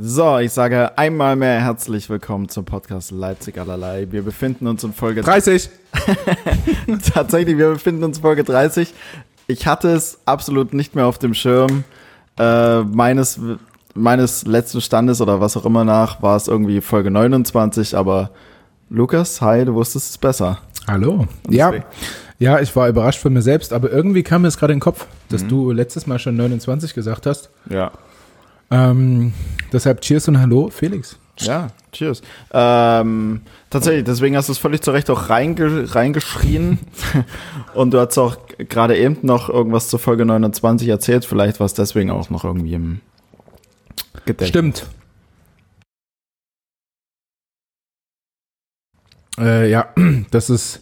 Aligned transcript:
So, 0.00 0.38
ich 0.38 0.52
sage 0.52 0.96
einmal 0.96 1.34
mehr 1.34 1.60
herzlich 1.60 2.08
willkommen 2.08 2.48
zum 2.48 2.64
Podcast 2.64 3.10
Leipzig 3.10 3.58
allerlei. 3.58 4.06
Wir 4.10 4.22
befinden 4.22 4.68
uns 4.68 4.84
in 4.84 4.92
Folge 4.92 5.22
30. 5.22 5.68
Tatsächlich, 7.12 7.58
wir 7.58 7.70
befinden 7.70 8.04
uns 8.04 8.18
in 8.18 8.22
Folge 8.22 8.44
30. 8.44 8.94
Ich 9.48 9.66
hatte 9.66 9.88
es 9.88 10.20
absolut 10.24 10.72
nicht 10.72 10.94
mehr 10.94 11.06
auf 11.06 11.18
dem 11.18 11.34
Schirm. 11.34 11.82
Äh, 12.38 12.82
meines, 12.82 13.40
meines 13.94 14.46
letzten 14.46 14.80
Standes 14.80 15.20
oder 15.20 15.40
was 15.40 15.56
auch 15.56 15.64
immer 15.66 15.84
nach 15.84 16.22
war 16.22 16.36
es 16.36 16.46
irgendwie 16.46 16.80
Folge 16.80 17.10
29, 17.10 17.96
aber 17.96 18.30
Lukas, 18.90 19.40
hi, 19.40 19.64
du 19.64 19.74
wusstest 19.74 20.10
es 20.10 20.18
besser. 20.18 20.58
Hallo. 20.86 21.26
Ja, 21.50 21.72
ja, 22.38 22.60
ich 22.60 22.74
war 22.76 22.88
überrascht 22.88 23.18
von 23.20 23.32
mir 23.32 23.42
selbst, 23.42 23.72
aber 23.72 23.90
irgendwie 23.90 24.22
kam 24.22 24.42
mir 24.42 24.48
es 24.48 24.58
gerade 24.58 24.72
in 24.74 24.76
den 24.76 24.82
Kopf, 24.84 25.06
dass 25.28 25.42
Mhm. 25.42 25.48
du 25.48 25.72
letztes 25.72 26.06
Mal 26.06 26.20
schon 26.20 26.36
29 26.36 26.94
gesagt 26.94 27.26
hast. 27.26 27.50
Ja. 27.68 27.90
Ähm, 28.70 29.32
deshalb 29.72 30.00
Cheers 30.00 30.28
und 30.28 30.40
Hallo, 30.40 30.68
Felix. 30.68 31.18
Ja, 31.40 31.68
cheers. 31.92 32.20
Ähm, 32.52 33.42
tatsächlich, 33.70 34.04
deswegen 34.04 34.36
hast 34.36 34.48
du 34.48 34.52
es 34.52 34.58
völlig 34.58 34.82
zu 34.82 34.90
Recht 34.90 35.08
auch 35.10 35.30
reinge 35.30 35.94
reingeschrien. 35.94 36.78
Und 37.74 37.92
du 37.92 38.00
hast 38.00 38.18
auch 38.18 38.36
gerade 38.58 38.98
eben 38.98 39.18
noch 39.22 39.48
irgendwas 39.48 39.88
zur 39.88 39.98
Folge 39.98 40.24
29 40.24 40.88
erzählt. 40.88 41.24
Vielleicht 41.24 41.60
war 41.60 41.66
es 41.66 41.74
deswegen 41.74 42.10
auch 42.10 42.28
noch 42.30 42.44
irgendwie 42.44 42.74
im 42.74 43.00
Gedächtnis. 44.24 44.48
Stimmt. 44.48 44.86
Äh, 49.38 49.70
ja, 49.70 49.94
das 50.30 50.50
ist, 50.50 50.80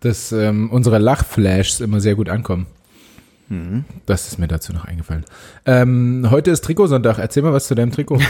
dass 0.00 0.32
ähm, 0.32 0.70
unsere 0.70 0.98
Lachflashs 0.98 1.80
immer 1.80 2.00
sehr 2.00 2.14
gut 2.14 2.28
ankommen. 2.28 2.66
Mhm. 3.48 3.84
Das 4.06 4.26
ist 4.28 4.38
mir 4.38 4.48
dazu 4.48 4.72
noch 4.72 4.84
eingefallen. 4.84 5.24
Ähm, 5.66 6.26
heute 6.30 6.50
ist 6.50 6.64
Trikotsonntag. 6.64 7.18
Erzähl 7.18 7.42
mal 7.42 7.52
was 7.52 7.66
zu 7.66 7.74
deinem 7.74 7.92
Trikot. 7.92 8.18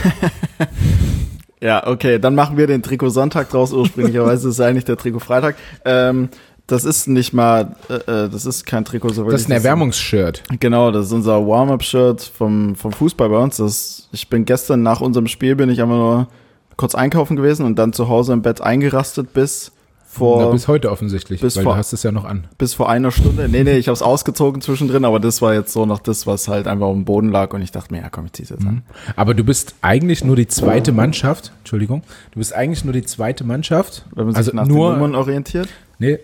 Ja, 1.64 1.86
okay, 1.86 2.18
dann 2.18 2.34
machen 2.34 2.58
wir 2.58 2.66
den 2.66 2.82
Trikot-Sonntag 2.82 3.48
draus. 3.48 3.72
Ursprünglicherweise 3.72 4.48
ist 4.50 4.56
es 4.56 4.60
eigentlich 4.60 4.84
der 4.84 4.98
Trikot-Freitag. 4.98 5.56
Ähm, 5.86 6.28
das 6.66 6.84
ist 6.84 7.08
nicht 7.08 7.32
mal, 7.32 7.76
äh, 7.88 7.94
äh, 7.94 8.28
das 8.28 8.44
ist 8.44 8.66
kein 8.66 8.84
Trikot 8.84 9.10
so 9.10 9.30
Das 9.30 9.40
ist 9.40 9.48
ein 9.48 9.52
Erwärmungsshirt. 9.52 10.42
Genau, 10.60 10.90
das 10.90 11.06
ist 11.06 11.12
unser 11.12 11.46
Warm-Up-Shirt 11.46 12.22
vom, 12.22 12.76
vom 12.76 12.92
Fußball 12.92 13.30
bei 13.30 13.38
uns. 13.38 13.56
Das, 13.56 14.10
ich 14.12 14.28
bin 14.28 14.44
gestern 14.44 14.82
nach 14.82 15.00
unserem 15.00 15.26
Spiel 15.26 15.56
bin 15.56 15.70
ich 15.70 15.80
einfach 15.80 15.96
nur 15.96 16.28
kurz 16.76 16.94
einkaufen 16.94 17.34
gewesen 17.34 17.64
und 17.64 17.78
dann 17.78 17.94
zu 17.94 18.08
Hause 18.08 18.34
im 18.34 18.42
Bett 18.42 18.60
eingerastet 18.60 19.32
bis 19.32 19.72
Na, 20.14 20.18
vor, 20.18 20.50
bis 20.52 20.68
heute 20.68 20.90
offensichtlich, 20.90 21.40
bis 21.40 21.56
weil 21.56 21.64
vor- 21.64 21.72
du 21.74 21.78
hast 21.78 21.92
es 21.92 22.02
ja 22.02 22.12
noch 22.12 22.24
an. 22.24 22.46
bis 22.58 22.74
vor 22.74 22.88
einer 22.88 23.10
Stunde. 23.10 23.48
Nee, 23.48 23.64
nee, 23.64 23.76
ich 23.78 23.88
habe 23.88 23.94
es 23.94 24.02
ausgezogen 24.02 24.60
zwischendrin, 24.62 25.04
aber 25.04 25.20
das 25.20 25.42
war 25.42 25.54
jetzt 25.54 25.72
so 25.72 25.86
noch 25.86 25.98
das, 25.98 26.26
was 26.26 26.48
halt 26.48 26.66
einfach 26.66 26.86
auf 26.86 26.94
dem 26.94 27.04
Boden 27.04 27.30
lag 27.30 27.52
und 27.52 27.62
ich 27.62 27.72
dachte 27.72 27.92
mir, 27.92 28.00
ja 28.02 28.08
komm, 28.10 28.26
ich 28.26 28.32
zieh's 28.32 28.50
jetzt 28.50 28.66
an. 28.66 28.82
Aber 29.16 29.34
du 29.34 29.44
bist 29.44 29.74
eigentlich 29.82 30.24
nur 30.24 30.36
die 30.36 30.46
zweite 30.48 30.92
Mannschaft. 30.92 31.52
Entschuldigung. 31.60 32.02
Du 32.32 32.38
bist 32.38 32.54
eigentlich 32.54 32.84
nur 32.84 32.92
die 32.92 33.02
zweite 33.04 33.44
Mannschaft. 33.44 34.04
Wenn 34.14 34.26
man 34.26 34.34
sich 34.34 34.38
also 34.38 34.52
nach 34.54 34.64
den 34.66 34.74
nur. 34.74 34.92
Nummern 34.92 35.14
orientiert. 35.14 35.68
Nee, 35.98 36.18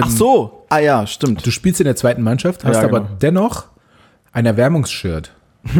Ach 0.00 0.10
so, 0.10 0.64
ah 0.68 0.78
ja, 0.80 1.06
stimmt. 1.06 1.46
du 1.46 1.50
spielst 1.52 1.80
in 1.80 1.84
der 1.84 1.94
zweiten 1.94 2.22
Mannschaft, 2.22 2.64
hast 2.64 2.76
Ja, 2.78 2.82
aber 2.84 3.00
genau. 3.00 3.12
dennoch 3.22 3.66
ein 4.32 4.46
Erwärmungsshirt. 4.46 5.30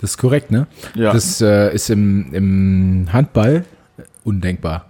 das 0.00 0.10
ist 0.10 0.16
korrekt, 0.18 0.50
ne? 0.50 0.66
Ja. 0.94 1.12
Das 1.12 1.40
äh, 1.40 1.74
ist 1.74 1.90
im, 1.90 2.32
im 2.32 3.08
Handball 3.12 3.64
undenkbar. 4.24 4.86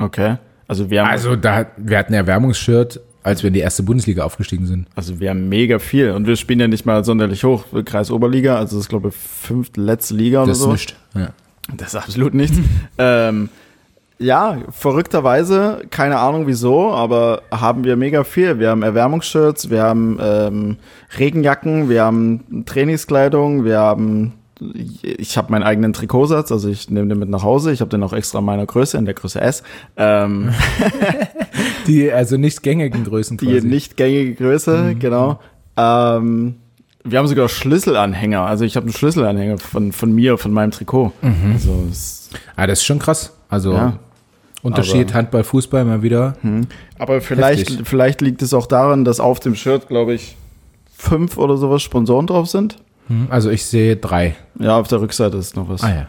Okay. 0.00 0.36
Also 0.66 0.90
wir 0.90 1.02
haben, 1.02 1.10
Also 1.10 1.36
da, 1.36 1.66
wir 1.76 1.98
hatten 1.98 2.14
Erwärmungsshirt, 2.14 3.00
als 3.22 3.42
wir 3.42 3.48
in 3.48 3.54
die 3.54 3.60
erste 3.60 3.82
Bundesliga 3.82 4.24
aufgestiegen 4.24 4.66
sind. 4.66 4.86
also 4.94 5.20
wir 5.20 5.30
haben 5.30 5.48
mega 5.48 5.78
viel 5.78 6.10
und 6.12 6.26
wir 6.26 6.36
spielen 6.36 6.60
ja 6.60 6.68
nicht 6.68 6.86
mal 6.86 7.04
sonderlich 7.04 7.44
hoch. 7.44 7.64
Kreis 7.84 8.10
Oberliga, 8.10 8.56
also 8.56 8.76
das 8.76 8.84
ist 8.86 8.88
glaube 8.88 9.08
ich 9.08 9.14
fünfte 9.14 9.80
letzte 9.80 10.14
Liga 10.14 10.42
oder 10.42 10.48
Das 10.48 10.58
ist 10.58 10.64
so. 10.64 10.72
nicht. 10.72 10.96
Ja. 11.14 11.28
Das 11.76 11.88
ist 11.88 11.96
absolut 11.96 12.34
nichts. 12.34 12.56
ähm, 12.98 13.48
ja, 14.18 14.58
verrückterweise, 14.70 15.82
keine 15.90 16.18
Ahnung 16.18 16.46
wieso, 16.46 16.92
aber 16.92 17.42
haben 17.50 17.84
wir 17.84 17.96
mega 17.96 18.22
viel. 18.22 18.58
Wir 18.58 18.68
haben 18.70 18.82
Erwärmungsshirts, 18.82 19.70
wir 19.70 19.82
haben 19.82 20.18
ähm, 20.22 20.76
Regenjacken, 21.18 21.88
wir 21.88 22.04
haben 22.04 22.64
Trainingskleidung, 22.66 23.64
wir 23.64 23.78
haben 23.78 24.34
ich 25.02 25.36
habe 25.38 25.50
meinen 25.52 25.62
eigenen 25.62 25.92
Trikotsatz, 25.92 26.52
also 26.52 26.68
ich 26.68 26.90
nehme 26.90 27.08
den 27.08 27.18
mit 27.18 27.28
nach 27.30 27.42
Hause. 27.42 27.72
Ich 27.72 27.80
habe 27.80 27.88
den 27.90 28.02
auch 28.02 28.12
extra 28.12 28.40
in 28.40 28.44
meiner 28.44 28.66
Größe, 28.66 28.98
in 28.98 29.04
der 29.06 29.14
Größe 29.14 29.40
S. 29.40 29.62
Ähm, 29.96 30.50
Die 31.86 32.10
also 32.12 32.36
nicht 32.36 32.62
gängigen 32.62 33.04
Größen 33.04 33.36
die 33.38 33.46
quasi. 33.46 33.66
nicht 33.66 33.96
gängige 33.96 34.34
Größe, 34.34 34.94
genau. 34.98 35.40
Ähm, 35.76 36.56
wir 37.04 37.18
haben 37.18 37.26
sogar 37.26 37.48
Schlüsselanhänger. 37.48 38.42
Also 38.42 38.64
ich 38.64 38.76
habe 38.76 38.84
einen 38.84 38.92
Schlüsselanhänger 38.92 39.58
von, 39.58 39.92
von 39.92 40.12
mir, 40.12 40.36
von 40.38 40.52
meinem 40.52 40.70
Trikot. 40.70 41.12
Also 41.52 41.84
es 41.90 42.28
Ah, 42.56 42.66
das 42.66 42.80
ist 42.80 42.84
schon 42.84 42.98
krass. 42.98 43.32
Also 43.48 43.72
Ja. 43.72 43.94
Unterschied 44.62 45.08
Aber- 45.08 45.14
Handball, 45.14 45.42
Fußball 45.44 45.84
mal 45.86 46.02
wieder. 46.02 46.36
Aber 46.98 47.22
vielleicht, 47.22 47.70
Heftig. 47.70 47.88
vielleicht 47.88 48.20
liegt 48.20 48.42
es 48.42 48.52
auch 48.52 48.66
daran, 48.66 49.06
dass 49.06 49.18
auf 49.18 49.40
dem 49.40 49.54
Shirt, 49.54 49.88
glaube 49.88 50.12
ich, 50.12 50.36
fünf 50.94 51.38
oder 51.38 51.56
sowas 51.56 51.80
Sponsoren 51.82 52.26
drauf 52.26 52.46
sind. 52.48 52.76
Hm, 53.10 53.26
Also 53.30 53.50
ich 53.50 53.64
sehe 53.66 53.96
drei. 53.96 54.36
Ja, 54.58 54.78
auf 54.78 54.88
der 54.88 55.00
Rückseite 55.00 55.36
ist 55.36 55.56
noch 55.56 55.68
was. 55.68 55.82
Ah 55.82 55.90
ja. 55.94 56.06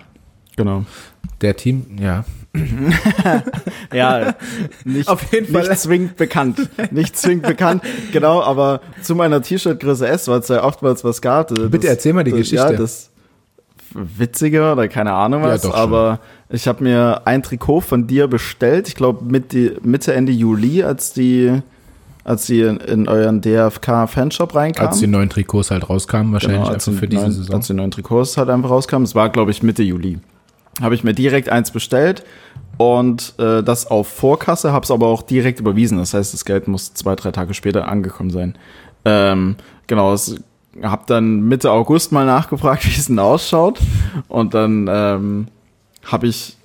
Genau. 0.56 0.86
Der 1.42 1.56
Team, 1.58 1.86
ja. 2.00 2.24
Ja, 3.94 4.36
nicht, 4.84 5.08
Auf 5.10 5.32
jeden 5.34 5.52
Fall. 5.52 5.68
nicht 5.70 5.80
zwingend 5.80 6.18
bekannt. 6.18 6.70
Nicht 6.92 7.18
zwingend 7.18 7.46
bekannt, 7.48 7.84
genau, 8.12 8.42
aber 8.42 8.82
zu 9.02 9.16
meiner 9.16 9.42
T-Shirt-Größe 9.42 10.08
S, 10.08 10.28
weil 10.28 10.40
es 10.40 10.48
ja 10.48 10.64
oftmals 10.64 11.04
was 11.04 11.22
gab. 11.22 11.48
Das, 11.50 11.70
Bitte 11.70 11.88
erzähl 11.88 12.14
mal 12.14 12.24
die 12.24 12.32
das, 12.32 12.40
Geschichte. 12.40 12.72
Ja, 12.74 12.74
das 12.74 13.10
Witzige 13.94 14.72
oder 14.72 14.88
keine 14.88 15.12
Ahnung 15.14 15.42
Ja, 15.44 15.50
was, 15.50 15.62
doch 15.62 15.72
schon. 15.72 15.80
aber 15.80 16.20
ich 16.50 16.68
habe 16.68 16.84
mir 16.84 17.22
ein 17.26 17.44
Trikot 17.44 17.82
von 17.82 18.08
dir 18.08 18.28
bestellt, 18.28 18.88
ich 18.88 18.96
glaube 18.96 19.24
Mitte, 19.26 19.78
Mitte, 19.84 20.14
Ende 20.14 20.32
Juli, 20.32 20.84
als 20.84 21.12
die, 21.14 21.62
als 22.24 22.46
die 22.46 22.62
in, 22.62 22.78
in 22.78 23.08
euren 23.08 23.42
DFK-Fanshop 23.42 24.56
reinkamen. 24.56 24.90
Als 24.90 25.00
die 25.00 25.08
neuen 25.08 25.30
Trikots 25.30 25.72
halt 25.72 25.90
rauskamen, 25.90 26.34
wahrscheinlich 26.34 26.62
Genau, 26.62 26.74
als 26.74 26.88
einfach 26.88 27.00
die 27.00 27.06
für 27.06 27.08
diese 27.08 27.22
neuen, 27.24 27.32
Saison. 27.34 27.56
Als 27.56 27.68
die 27.68 27.74
neuen 27.74 27.92
Trikots 27.92 28.38
halt 28.38 28.50
einfach 28.50 28.70
rauskamen. 28.70 29.06
Es 29.06 29.16
war, 29.16 29.30
glaube 29.30 29.52
ich, 29.52 29.64
Mitte 29.64 29.84
Juli. 29.84 30.20
Habe 30.82 30.96
ich 30.96 31.04
mir 31.04 31.14
direkt 31.14 31.50
eins 31.50 31.72
bestellt 31.72 32.24
und 32.78 33.34
äh, 33.38 33.62
das 33.62 33.86
auf 33.86 34.08
Vorkasse, 34.08 34.72
habe 34.72 34.84
es 34.84 34.92
aber 34.92 35.08
auch 35.08 35.22
direkt 35.22 35.60
überwiesen. 35.60 35.98
Das 35.98 36.14
heißt, 36.14 36.34
das 36.34 36.46
Geld 36.46 36.68
muss 36.68 36.94
zwei, 36.94 37.16
drei 37.16 37.32
Tage 37.32 37.54
später 37.54 37.88
angekommen 37.88 38.30
sein. 38.30 38.56
Ähm, 39.06 39.56
genau, 39.88 40.16
habe 40.82 41.04
dann 41.06 41.42
Mitte 41.42 41.72
August 41.72 42.12
mal 42.12 42.26
nachgefragt, 42.26 42.86
wie 42.86 42.98
es 42.98 43.08
denn 43.08 43.20
ausschaut. 43.20 43.80
Und 44.28 44.54
dann 44.54 44.88
ähm, 44.90 45.48
habe 46.06 46.28
ich, 46.28 46.58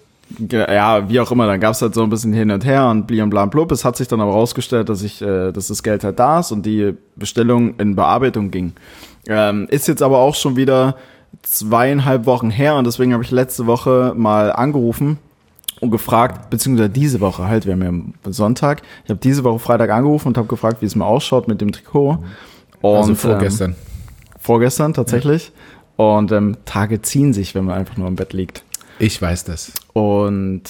ja, 0.50 1.08
wie 1.08 1.20
auch 1.20 1.30
immer, 1.30 1.46
dann 1.46 1.60
gab 1.60 1.72
es 1.72 1.82
halt 1.82 1.94
so 1.94 2.02
ein 2.02 2.10
bisschen 2.10 2.32
hin 2.32 2.50
und 2.50 2.64
her 2.64 2.88
und 2.88 3.06
bli 3.06 3.22
und 3.22 3.30
bla 3.30 3.44
und 3.44 3.50
blub. 3.50 3.70
Es 3.72 3.84
hat 3.84 3.96
sich 3.96 4.08
dann 4.08 4.20
aber 4.20 4.32
rausgestellt, 4.32 4.88
dass 4.88 5.02
ich, 5.02 5.22
äh, 5.22 5.52
dass 5.52 5.68
das 5.68 5.82
Geld 5.82 6.04
halt 6.04 6.18
da 6.18 6.40
ist 6.40 6.52
und 6.52 6.66
die 6.66 6.94
Bestellung 7.14 7.76
in 7.78 7.94
Bearbeitung 7.94 8.50
ging. 8.50 8.72
Ähm, 9.28 9.66
ist 9.70 9.88
jetzt 9.88 10.02
aber 10.02 10.18
auch 10.18 10.34
schon 10.34 10.56
wieder 10.56 10.96
zweieinhalb 11.42 12.26
Wochen 12.26 12.50
her 12.50 12.76
und 12.76 12.86
deswegen 12.86 13.12
habe 13.12 13.22
ich 13.22 13.30
letzte 13.30 13.66
Woche 13.66 14.14
mal 14.16 14.52
angerufen 14.52 15.18
und 15.80 15.90
gefragt, 15.90 16.50
beziehungsweise 16.50 16.88
diese 16.90 17.20
Woche 17.20 17.46
halt, 17.46 17.66
wir 17.66 17.74
haben 17.74 18.14
ja 18.24 18.32
Sonntag, 18.32 18.82
ich 19.04 19.10
habe 19.10 19.20
diese 19.20 19.44
Woche 19.44 19.58
Freitag 19.58 19.90
angerufen 19.90 20.28
und 20.28 20.38
habe 20.38 20.48
gefragt, 20.48 20.78
wie 20.80 20.86
es 20.86 20.96
mir 20.96 21.04
ausschaut 21.04 21.48
mit 21.48 21.60
dem 21.60 21.72
Trikot. 21.72 22.18
Und, 22.80 22.96
also 22.96 23.10
Ähm, 23.10 23.16
vorgestern. 23.16 23.76
vorgestern 24.40 24.94
tatsächlich. 24.94 25.52
Und 25.96 26.30
ähm, 26.32 26.58
Tage 26.66 27.00
ziehen 27.02 27.32
sich, 27.32 27.54
wenn 27.54 27.64
man 27.64 27.76
einfach 27.78 27.96
nur 27.96 28.08
im 28.08 28.16
Bett 28.16 28.32
liegt. 28.32 28.64
Ich 28.98 29.20
weiß 29.20 29.44
das. 29.44 29.72
Und, 29.92 30.62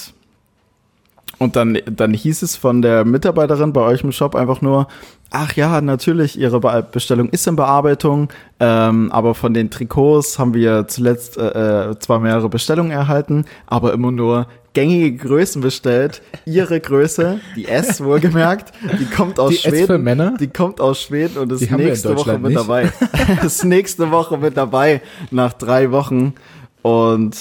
und 1.38 1.56
dann, 1.56 1.78
dann 1.86 2.12
hieß 2.12 2.42
es 2.42 2.56
von 2.56 2.82
der 2.82 3.04
Mitarbeiterin 3.04 3.72
bei 3.72 3.82
euch 3.82 4.02
im 4.02 4.12
Shop 4.12 4.34
einfach 4.34 4.60
nur, 4.62 4.88
ach 5.30 5.54
ja, 5.54 5.80
natürlich, 5.80 6.38
Ihre 6.38 6.60
Be 6.60 6.86
Bestellung 6.90 7.28
ist 7.30 7.46
in 7.46 7.56
Bearbeitung, 7.56 8.28
ähm, 8.58 9.10
aber 9.12 9.34
von 9.34 9.54
den 9.54 9.70
Trikots 9.70 10.38
haben 10.38 10.54
wir 10.54 10.88
zuletzt 10.88 11.36
äh, 11.36 11.90
äh, 11.90 11.98
zwar 11.98 12.20
mehrere 12.20 12.48
Bestellungen 12.48 12.92
erhalten, 12.92 13.44
aber 13.66 13.92
immer 13.92 14.10
nur 14.10 14.46
gängige 14.72 15.16
Größen 15.16 15.62
bestellt. 15.62 16.20
Ihre 16.44 16.80
Größe, 16.80 17.40
die 17.56 17.66
S 17.66 18.02
wohlgemerkt, 18.04 18.72
die 18.98 19.06
kommt 19.06 19.38
aus 19.40 19.50
Die 19.50 19.56
S 19.56 19.62
Schweden. 19.62 19.86
für 19.86 19.98
Männer? 19.98 20.34
Die 20.38 20.48
kommt 20.48 20.80
aus 20.80 21.00
Schweden 21.00 21.38
und 21.38 21.52
ist 21.52 21.70
nächste 21.70 22.16
Woche 22.16 22.38
mit 22.38 22.52
nicht. 22.52 22.56
dabei. 22.56 22.92
ist 23.44 23.64
nächste 23.64 24.10
Woche 24.10 24.36
mit 24.36 24.56
dabei, 24.56 25.00
nach 25.30 25.54
drei 25.54 25.92
Wochen. 25.92 26.34
Und 26.82 27.36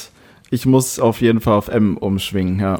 ich 0.55 0.65
muss 0.65 0.99
auf 0.99 1.21
jeden 1.21 1.41
Fall 1.41 1.53
auf 1.55 1.67
M 1.67 1.97
umschwingen, 1.97 2.59
ja. 2.59 2.79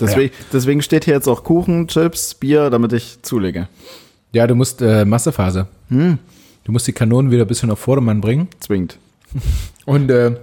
Deswegen, 0.00 0.32
deswegen 0.52 0.80
steht 0.82 1.04
hier 1.04 1.14
jetzt 1.14 1.28
auch 1.28 1.44
Kuchen, 1.44 1.86
Chips, 1.88 2.34
Bier, 2.34 2.70
damit 2.70 2.92
ich 2.92 3.20
zulege. 3.22 3.68
Ja, 4.32 4.46
du 4.46 4.54
musst 4.54 4.80
äh, 4.80 5.04
Massephase. 5.04 5.66
Hm. 5.88 6.18
Du 6.64 6.72
musst 6.72 6.86
die 6.86 6.92
Kanonen 6.92 7.30
wieder 7.30 7.44
ein 7.44 7.48
bisschen 7.48 7.70
auf 7.70 7.78
Vordermann 7.78 8.20
bringen. 8.20 8.48
Zwingt. 8.60 8.98
Und 9.86 10.10
äh, 10.10 10.36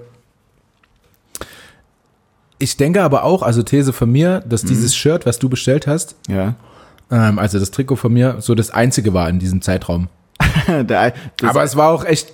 ich 2.60 2.78
denke 2.78 3.02
aber 3.04 3.24
auch, 3.24 3.42
also 3.44 3.64
These 3.64 3.94
von 3.94 4.12
mir, 4.12 4.42
dass 4.48 4.64
Mhm. 4.64 4.68
dieses 4.70 4.96
Shirt, 4.96 5.26
was 5.26 5.40
du 5.40 5.50
bestellt 5.50 5.88
hast, 5.88 6.16
Ja. 6.28 6.56
ähm, 7.12 7.40
also 7.40 7.60
das 7.60 7.72
Trikot 7.72 7.96
von 7.98 8.14
mir, 8.14 8.38
so 8.40 8.56
das 8.56 8.72
einzige 8.72 9.14
war 9.14 9.30
in 9.30 9.40
diesem 9.40 9.62
Zeitraum. 9.62 10.08
Der, 10.68 11.14
aber 11.44 11.64
es 11.64 11.76
war 11.76 11.90
auch 11.92 12.06
echt, 12.06 12.34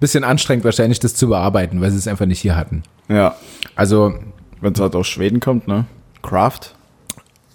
bisschen 0.00 0.24
anstrengend 0.24 0.64
wahrscheinlich, 0.64 0.98
das 1.00 1.14
zu 1.14 1.28
bearbeiten, 1.28 1.80
weil 1.80 1.90
sie 1.90 1.98
es 1.98 2.08
einfach 2.08 2.26
nicht 2.26 2.40
hier 2.40 2.56
hatten. 2.56 2.82
Ja. 3.10 3.34
Also, 3.74 4.14
Wenn 4.62 4.72
es 4.74 4.80
halt 4.80 4.94
aus 4.94 5.06
Schweden 5.08 5.40
kommt, 5.40 5.66
ne? 5.68 5.86
Craft. 6.22 6.74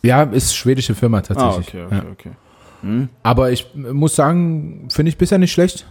ja, 0.01 0.23
ist 0.23 0.55
schwedische 0.55 0.95
Firma 0.95 1.19
Ah, 1.19 1.21
tatsächlich. 1.21 1.67
okay, 1.83 1.85
okay, 1.85 1.95
Ja. 1.95 2.03
okay. 2.11 3.07
Aber 3.23 3.51
ich 3.51 3.67
muss 3.75 4.15
sagen, 4.15 4.87
finde 4.89 5.09
ich 5.09 5.17
bisher 5.17 5.37
nicht 5.39 5.51
schlecht. 5.51 5.87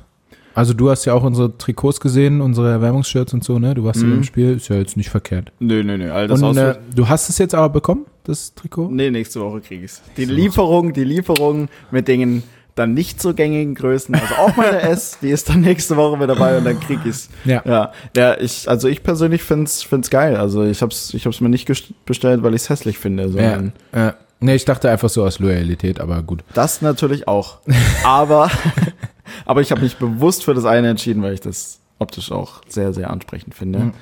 Also 0.57 0.73
du 0.75 0.89
hast 0.91 1.05
ja 1.05 1.15
auch 1.15 1.25
unsere 1.25 1.59
Trikots 1.59 1.99
gesehen, 1.99 2.41
unsere 2.41 2.71
Erwärmungsshirts 2.71 3.35
und 3.35 3.43
so, 3.43 3.59
ne? 3.59 3.75
Du 3.75 3.83
warst 3.83 4.01
ja 4.03 4.07
Mhm. 4.07 4.15
im 4.19 4.23
Spiel, 4.25 4.53
ist 4.55 4.69
ja 4.69 4.77
jetzt 4.77 4.97
nicht 4.97 5.11
verkehrt. 5.11 5.51
Nö, 5.59 5.83
nö, 5.83 5.99
nö. 5.99 6.13
All 6.13 6.29
das 6.29 6.41
Und 6.43 6.57
äh, 6.57 6.77
du 6.95 7.09
hast 7.09 7.29
es 7.29 7.39
jetzt 7.39 7.55
aber 7.57 7.69
bekommen, 7.71 8.07
das 8.23 8.55
Trikot? 8.55 8.89
Nee, 8.93 9.11
nächste 9.11 9.41
Woche 9.41 9.61
krieg 9.61 9.83
ich's. 9.83 10.01
Die 10.17 10.25
Lieferung, 10.27 10.93
die 10.93 11.03
Lieferung 11.03 11.69
mit 11.91 12.07
den 12.07 12.45
dann 12.75 12.95
nicht 12.95 13.23
so 13.23 13.35
gängigen 13.35 13.75
Größen, 13.75 14.15
also 14.15 14.35
auch 14.35 14.57
meine 14.57 14.81
S, 14.83 15.19
die 15.23 15.31
ist 15.31 15.49
dann 15.49 15.61
nächste 15.61 15.97
Woche 15.97 16.17
mit 16.17 16.29
dabei 16.29 16.59
und 16.59 16.65
dann 16.65 16.81
krieg 16.81 16.99
ich's. 17.05 17.29
Ja. 17.45 17.63
Ja, 17.65 17.93
ja 18.17 18.41
ich, 18.41 18.69
also 18.69 18.89
ich 18.89 19.03
persönlich 19.03 19.43
find's, 19.43 19.83
find's 19.83 20.11
geil. 20.11 20.37
Also 20.37 20.65
ich 20.65 20.83
hab's, 20.83 21.15
ich 21.15 21.25
hab's 21.27 21.41
mir 21.41 21.49
nicht 21.49 21.71
bestellt, 22.05 22.43
weil 22.43 22.55
ich's 22.55 22.69
hässlich 22.69 22.99
finde, 22.99 23.29
sondern 23.29 23.73
ja. 23.95 24.15
Nee, 24.41 24.57
ich 24.57 24.65
dachte 24.65 24.91
einfach 24.91 25.09
so 25.09 25.25
aus 25.25 25.39
Loyalität, 25.39 26.01
aber 26.01 26.23
gut. 26.23 26.45
das 26.53 26.83
natürlich 26.83 27.29
auch. 27.29 27.61
Aber, 28.05 28.51
aber 29.47 29.61
ich 29.63 29.71
habe 29.71 29.81
mich 29.81 29.97
bewusst 29.97 30.45
für 30.45 30.53
das 30.53 30.67
eine 30.67 30.89
entschieden, 30.89 31.23
weil 31.23 31.33
ich 31.33 31.41
das 31.41 31.79
optisch 31.99 32.31
auch 32.31 32.61
sehr, 32.69 32.93
sehr 32.93 33.11
ansprechend 33.11 33.55
finde. 33.55 33.79
Mhm. 33.79 33.93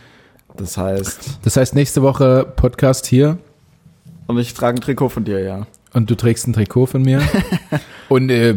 Das 0.56 0.76
heißt, 0.76 1.38
Das 1.42 1.56
heißt, 1.56 1.74
nächste 1.74 2.02
Woche 2.02 2.44
Podcast 2.56 3.06
hier 3.06 3.38
und 4.26 4.38
ich 4.38 4.52
trage 4.54 4.78
ein 4.78 4.80
Trikot 4.80 5.10
von 5.10 5.24
dir, 5.24 5.40
ja. 5.40 5.66
Und 5.92 6.10
du 6.10 6.14
trägst 6.14 6.46
ein 6.48 6.52
Trikot 6.52 6.86
von 6.86 7.02
mir. 7.02 7.20
und 8.08 8.30
äh, 8.30 8.54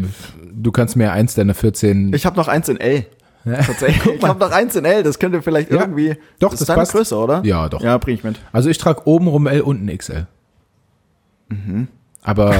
du 0.52 0.72
kannst 0.72 0.96
mir 0.96 1.12
eins 1.12 1.34
deiner 1.34 1.54
14. 1.54 2.12
Ich 2.14 2.26
habe 2.26 2.36
noch 2.36 2.48
eins 2.48 2.68
in 2.68 2.78
L. 2.78 3.06
Tatsächlich. 3.44 4.14
Ich 4.16 4.22
habe 4.24 4.40
noch 4.40 4.50
eins 4.50 4.74
in 4.74 4.84
L, 4.84 5.02
das 5.02 5.18
könnte 5.18 5.40
vielleicht 5.42 5.70
Ja. 5.70 5.80
irgendwie. 5.82 6.16
Doch, 6.40 6.50
das 6.50 6.58
das 6.58 6.60
ist 6.62 6.68
deine 6.68 6.80
passt. 6.80 6.92
Größe, 6.92 7.16
oder? 7.16 7.42
Ja, 7.44 7.68
doch. 7.68 7.80
Ja, 7.80 7.96
bring 7.98 8.16
ich 8.16 8.24
mit. 8.24 8.40
Also 8.52 8.68
ich 8.70 8.78
trage 8.78 9.06
oben 9.06 9.28
rum 9.28 9.46
L 9.46 9.60
und 9.60 9.84
ein 9.84 9.96
XL. 9.96 10.26
Mhm. 11.48 11.88
Aber 12.22 12.54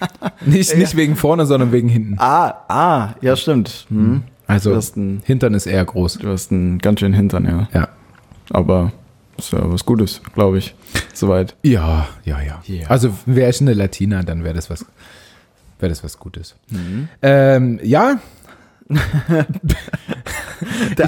nicht, 0.46 0.76
nicht 0.76 0.96
wegen 0.96 1.16
vorne, 1.16 1.46
sondern 1.46 1.72
wegen 1.72 1.88
hinten. 1.88 2.16
Ah, 2.18 2.54
ah, 2.68 3.08
ja, 3.22 3.34
stimmt. 3.34 3.86
Hm. 3.88 4.22
Also 4.46 4.72
ein, 4.96 5.22
Hintern 5.24 5.54
ist 5.54 5.66
eher 5.66 5.84
groß. 5.84 6.18
du 6.18 6.28
hast 6.28 6.52
einen 6.52 6.78
ganz 6.78 7.00
schön 7.00 7.12
Hintern, 7.12 7.44
ja. 7.44 7.68
Ja. 7.72 7.88
Aber 8.50 8.92
ist 9.46 9.52
ja 9.52 9.60
was 9.72 9.84
Gutes, 9.84 10.20
glaube 10.34 10.58
ich. 10.58 10.74
Soweit. 11.14 11.54
Ja, 11.62 12.08
ja, 12.24 12.40
ja. 12.40 12.62
Ja. 12.66 12.88
Also 12.88 13.12
wäre 13.26 13.50
ich 13.50 13.60
eine 13.60 13.74
Latina, 13.74 14.22
dann 14.22 14.44
wäre 14.44 14.54
das 14.54 14.70
was, 14.70 14.84
wäre 15.78 15.90
das 15.90 16.02
was 16.04 16.18
Gutes. 16.18 16.54
Mhm. 16.70 17.08
Ähm, 17.22 17.80
ja, 17.82 18.18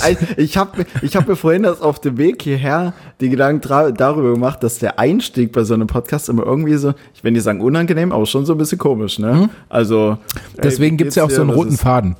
Ein- 0.02 0.16
ich 0.36 0.56
habe 0.56 0.86
ich 1.02 1.16
hab 1.16 1.26
mir 1.28 1.36
vorhin 1.36 1.62
das 1.64 1.80
auf 1.80 2.00
dem 2.00 2.16
Weg 2.16 2.42
hierher 2.42 2.92
die 3.20 3.28
Gedanken 3.28 3.94
darüber 3.96 4.32
gemacht, 4.32 4.62
dass 4.62 4.78
der 4.78 4.98
Einstieg 4.98 5.52
bei 5.52 5.64
so 5.64 5.74
einem 5.74 5.86
Podcast 5.86 6.28
immer 6.28 6.44
irgendwie 6.44 6.76
so, 6.76 6.94
ich 7.14 7.22
will 7.24 7.32
nicht 7.32 7.42
sagen 7.42 7.60
unangenehm, 7.60 8.12
aber 8.12 8.24
schon 8.26 8.46
so 8.46 8.54
ein 8.54 8.58
bisschen 8.58 8.78
komisch, 8.78 9.18
ne? 9.18 9.50
Also. 9.68 10.18
ey, 10.56 10.60
deswegen 10.62 10.94
wie 10.94 10.98
gibt's 10.98 11.16
ja 11.16 11.24
auch 11.24 11.30
so 11.30 11.42
einen 11.42 11.50
roten 11.50 11.72
ist- 11.74 11.82
Faden. 11.82 12.16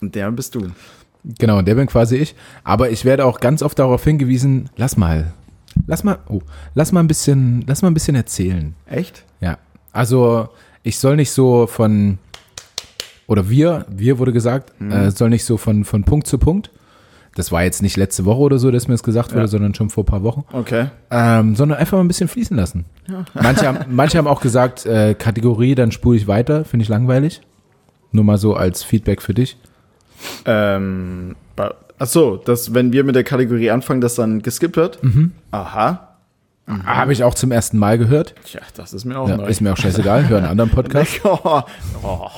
Und 0.00 0.14
der 0.14 0.30
bist 0.32 0.54
du. 0.54 0.68
Genau, 1.38 1.62
der 1.62 1.76
bin 1.76 1.86
quasi 1.86 2.16
ich. 2.16 2.34
Aber 2.64 2.90
ich 2.90 3.04
werde 3.04 3.24
auch 3.24 3.38
ganz 3.38 3.62
oft 3.62 3.78
darauf 3.78 4.02
hingewiesen, 4.02 4.68
lass 4.76 4.96
mal, 4.96 5.32
lass 5.86 6.04
mal, 6.04 6.18
oh, 6.28 6.40
lass 6.74 6.92
mal 6.92 7.00
ein 7.00 7.08
bisschen, 7.08 7.64
lass 7.66 7.82
mal 7.82 7.90
ein 7.90 7.94
bisschen 7.94 8.14
erzählen. 8.16 8.74
Echt? 8.86 9.24
Ja. 9.40 9.58
Also 9.92 10.48
ich 10.82 10.98
soll 10.98 11.16
nicht 11.16 11.30
so 11.30 11.66
von, 11.66 12.18
oder 13.26 13.48
wir, 13.48 13.86
wir 13.88 14.18
wurde 14.18 14.32
gesagt, 14.32 14.72
Mhm. 14.80 14.90
äh, 14.92 15.10
soll 15.10 15.30
nicht 15.30 15.44
so 15.44 15.56
von, 15.56 15.84
von 15.84 16.04
Punkt 16.04 16.26
zu 16.26 16.38
Punkt. 16.38 16.70
Das 17.34 17.50
war 17.50 17.62
jetzt 17.64 17.80
nicht 17.80 17.96
letzte 17.96 18.26
Woche 18.26 18.40
oder 18.40 18.58
so, 18.58 18.70
dass 18.70 18.88
mir 18.88 18.94
das 18.94 19.02
gesagt 19.02 19.30
wurde, 19.32 19.42
Ja. 19.42 19.46
sondern 19.48 19.74
schon 19.74 19.88
vor 19.88 20.02
ein 20.04 20.06
paar 20.06 20.22
Wochen. 20.22 20.44
Okay. 20.52 20.88
Ähm, 21.10 21.54
sondern 21.56 21.78
einfach 21.78 21.96
mal 21.96 22.04
ein 22.04 22.08
bisschen 22.08 22.28
fließen 22.28 22.54
lassen. 22.56 22.84
Manche, 23.32 23.66
haben, 23.66 23.78
manche 23.94 24.18
haben 24.18 24.26
auch 24.26 24.42
gesagt, 24.42 24.84
äh, 24.84 25.14
Kategorie, 25.14 25.74
dann 25.74 25.92
spule 25.92 26.18
ich 26.18 26.26
weiter, 26.26 26.64
finde 26.66 26.82
ich 26.82 26.88
langweilig. 26.90 27.40
Nur 28.10 28.24
mal 28.24 28.36
so 28.36 28.54
als 28.54 28.82
Feedback 28.82 29.22
für 29.22 29.32
dich. 29.32 29.56
Ähm, 30.44 31.34
ach 32.02 32.06
so, 32.08 32.36
dass 32.36 32.74
wenn 32.74 32.92
wir 32.92 33.04
mit 33.04 33.14
der 33.14 33.22
Kategorie 33.24 33.70
anfangen, 33.70 34.00
dass 34.00 34.16
dann 34.16 34.42
geskippt 34.42 34.76
wird? 34.76 35.02
Mhm. 35.04 35.32
Aha. 35.52 36.08
Habe 36.84 37.12
ich 37.12 37.22
auch 37.24 37.34
zum 37.34 37.50
ersten 37.52 37.76
Mal 37.78 37.98
gehört. 37.98 38.34
Tja, 38.44 38.60
das 38.76 38.92
ist 38.92 39.04
mir 39.04 39.18
auch 39.18 39.28
Ja, 39.28 39.36
neu. 39.36 39.46
ist 39.46 39.60
mir 39.60 39.72
auch 39.72 39.76
scheißegal, 39.76 40.28
höre 40.28 40.38
einen 40.38 40.46
anderen 40.46 40.70
Podcast. 40.70 41.20
oh, 41.24 41.38
oh. 42.02 42.28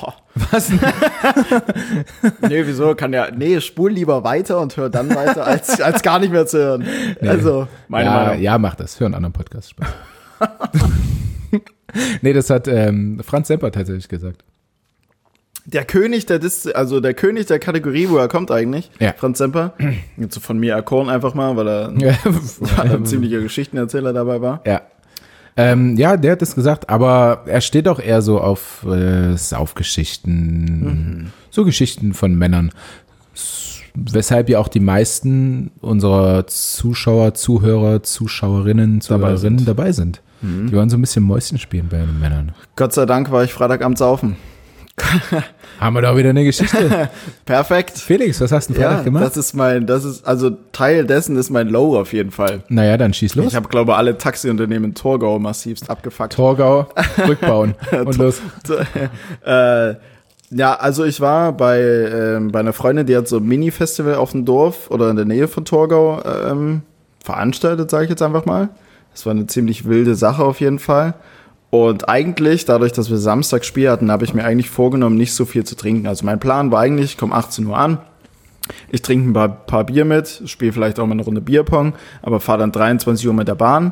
Was? 0.51 0.71
Nee, 2.41 2.63
wieso? 2.67 2.93
Kann 2.95 3.13
ja. 3.13 3.27
Nee, 3.35 3.61
spul 3.61 3.91
lieber 3.91 4.23
weiter 4.23 4.59
und 4.59 4.75
hör 4.77 4.89
dann 4.89 5.13
weiter, 5.15 5.45
als, 5.45 5.79
als 5.81 6.01
gar 6.01 6.19
nicht 6.19 6.31
mehr 6.31 6.45
zu 6.45 6.57
hören. 6.57 6.85
Also, 7.21 7.67
meine 7.87 8.05
ja, 8.09 8.13
Meinung. 8.25 8.41
ja, 8.41 8.57
mach 8.57 8.75
das. 8.75 8.99
Hör 8.99 9.05
einen 9.05 9.15
anderen 9.15 9.33
Podcast. 9.33 9.71
Spaß. 9.71 9.87
nee, 12.21 12.33
das 12.33 12.49
hat 12.49 12.67
ähm, 12.67 13.21
Franz 13.23 13.47
Semper 13.47 13.71
tatsächlich 13.71 14.09
gesagt. 14.09 14.43
Der 15.65 15.83
König 15.83 16.25
der 16.27 16.37
Dis 16.39 16.67
also 16.67 16.99
der 16.99 17.13
König 17.15 17.47
der 17.47 17.57
Kategorie, 17.59 18.07
wo 18.09 18.17
er 18.17 18.27
kommt 18.27 18.51
eigentlich, 18.51 18.91
Ja. 18.99 19.13
Franz 19.17 19.39
Semper. 19.39 19.73
Jetzt 20.17 20.35
so 20.35 20.39
von 20.39 20.59
mir 20.59 20.73
erkoren 20.73 21.09
einfach 21.09 21.33
mal, 21.33 21.55
weil 21.57 21.67
er, 21.67 21.93
Ja, 21.97 22.13
weil 22.77 22.87
er 22.87 22.95
ein 22.95 23.05
ziemlicher 23.05 23.39
Geschichtenerzähler 23.41 24.13
dabei 24.13 24.41
war. 24.41 24.61
ja. 24.65 24.81
Ähm, 25.57 25.95
ja, 25.95 26.17
der 26.17 26.33
hat 26.33 26.41
es 26.41 26.53
gesagt, 26.53 26.89
aber 26.89 27.43
er 27.45 27.61
steht 27.61 27.87
auch 27.87 27.99
eher 28.01 28.21
so 28.21 28.41
auf 28.41 28.85
äh, 28.85 29.37
Saufgeschichten, 29.37 31.31
so 31.49 31.63
Geschichten 31.63 32.13
von 32.13 32.35
Männern. 32.35 32.71
Weshalb 33.93 34.49
ja 34.49 34.59
auch 34.59 34.67
die 34.67 34.81
meisten 34.81 35.71
unserer 35.79 36.45
Zuschauer, 36.47 37.33
Zuhörer, 37.35 38.03
Zuschauerinnen, 38.03 38.99
Dabei 38.99 39.17
Zuhörerinnen 39.37 39.59
sind. 39.59 39.67
dabei 39.67 39.91
sind. 39.93 40.21
Die 40.41 40.73
wollen 40.73 40.89
so 40.89 40.97
ein 40.97 41.01
bisschen 41.01 41.23
Mäuschen 41.23 41.57
spielen 41.57 41.87
bei 41.89 41.97
den 41.99 42.19
Männern. 42.19 42.51
Gott 42.75 42.93
sei 42.93 43.05
Dank 43.05 43.31
war 43.31 43.43
ich 43.45 43.53
Freitag 43.53 43.81
am 43.81 43.95
Saufen. 43.95 44.35
Haben 45.79 45.95
wir 45.95 46.01
da 46.01 46.15
wieder 46.15 46.29
eine 46.29 46.43
Geschichte. 46.45 47.09
Perfekt. 47.45 47.97
Felix, 47.97 48.39
was 48.41 48.51
hast 48.51 48.69
du 48.69 48.73
denn 48.73 48.81
Ja, 48.81 49.01
gemacht? 49.01 49.23
das 49.23 49.35
ist 49.37 49.53
mein, 49.53 49.85
das 49.87 50.03
ist, 50.05 50.25
also 50.25 50.51
Teil 50.71 51.05
dessen 51.05 51.35
ist 51.35 51.49
mein 51.49 51.67
Low 51.69 51.99
auf 51.99 52.13
jeden 52.13 52.31
Fall. 52.31 52.63
naja, 52.69 52.97
dann 52.97 53.13
schieß 53.13 53.35
los. 53.35 53.47
Ich 53.47 53.55
habe, 53.55 53.67
glaube 53.67 53.95
alle 53.95 54.17
Taxiunternehmen 54.17 54.91
in 54.91 54.95
Torgau 54.95 55.37
massivst 55.39 55.89
abgefuckt. 55.89 56.33
Torgau, 56.33 56.87
rückbauen 57.27 57.75
und 57.91 58.17
los. 58.17 58.41
äh, 59.45 59.95
ja, 60.51 60.75
also 60.75 61.03
ich 61.03 61.19
war 61.21 61.51
bei, 61.53 61.79
ähm, 61.81 62.51
bei 62.51 62.59
einer 62.59 62.73
Freundin, 62.73 63.05
die 63.05 63.15
hat 63.17 63.27
so 63.27 63.37
ein 63.37 63.43
Mini-Festival 63.45 64.15
auf 64.15 64.31
dem 64.31 64.45
Dorf 64.45 64.89
oder 64.91 65.09
in 65.09 65.15
der 65.15 65.25
Nähe 65.25 65.47
von 65.47 65.65
Torgau 65.65 66.21
ähm, 66.23 66.83
veranstaltet, 67.23 67.89
sage 67.89 68.05
ich 68.05 68.09
jetzt 68.11 68.21
einfach 68.21 68.45
mal. 68.45 68.69
Das 69.11 69.25
war 69.25 69.31
eine 69.31 69.47
ziemlich 69.47 69.85
wilde 69.85 70.15
Sache 70.15 70.43
auf 70.43 70.59
jeden 70.59 70.79
Fall. 70.79 71.15
Und 71.83 72.07
eigentlich, 72.07 72.63
dadurch, 72.63 72.93
dass 72.93 73.09
wir 73.09 73.17
Samstag 73.17 73.65
Spiel 73.65 73.89
hatten, 73.89 74.09
habe 74.09 74.23
ich 74.23 74.33
mir 74.33 74.45
eigentlich 74.45 74.69
vorgenommen, 74.69 75.17
nicht 75.17 75.33
so 75.33 75.43
viel 75.43 75.65
zu 75.65 75.75
trinken. 75.75 76.07
Also 76.07 76.25
mein 76.25 76.39
Plan 76.39 76.71
war 76.71 76.79
eigentlich, 76.79 77.11
ich 77.11 77.17
komme 77.17 77.35
18 77.35 77.65
Uhr 77.65 77.77
an, 77.77 77.97
ich 78.89 79.01
trinke 79.01 79.29
ein 79.29 79.33
paar, 79.33 79.49
paar 79.49 79.83
Bier 79.83 80.05
mit, 80.05 80.43
spiele 80.45 80.71
vielleicht 80.71 80.99
auch 80.99 81.05
mal 81.05 81.11
eine 81.11 81.23
Runde 81.23 81.41
Bierpong, 81.41 81.93
aber 82.21 82.39
fahre 82.39 82.59
dann 82.59 82.71
23 82.71 83.27
Uhr 83.27 83.33
mit 83.33 83.49
der 83.49 83.55
Bahn. 83.55 83.91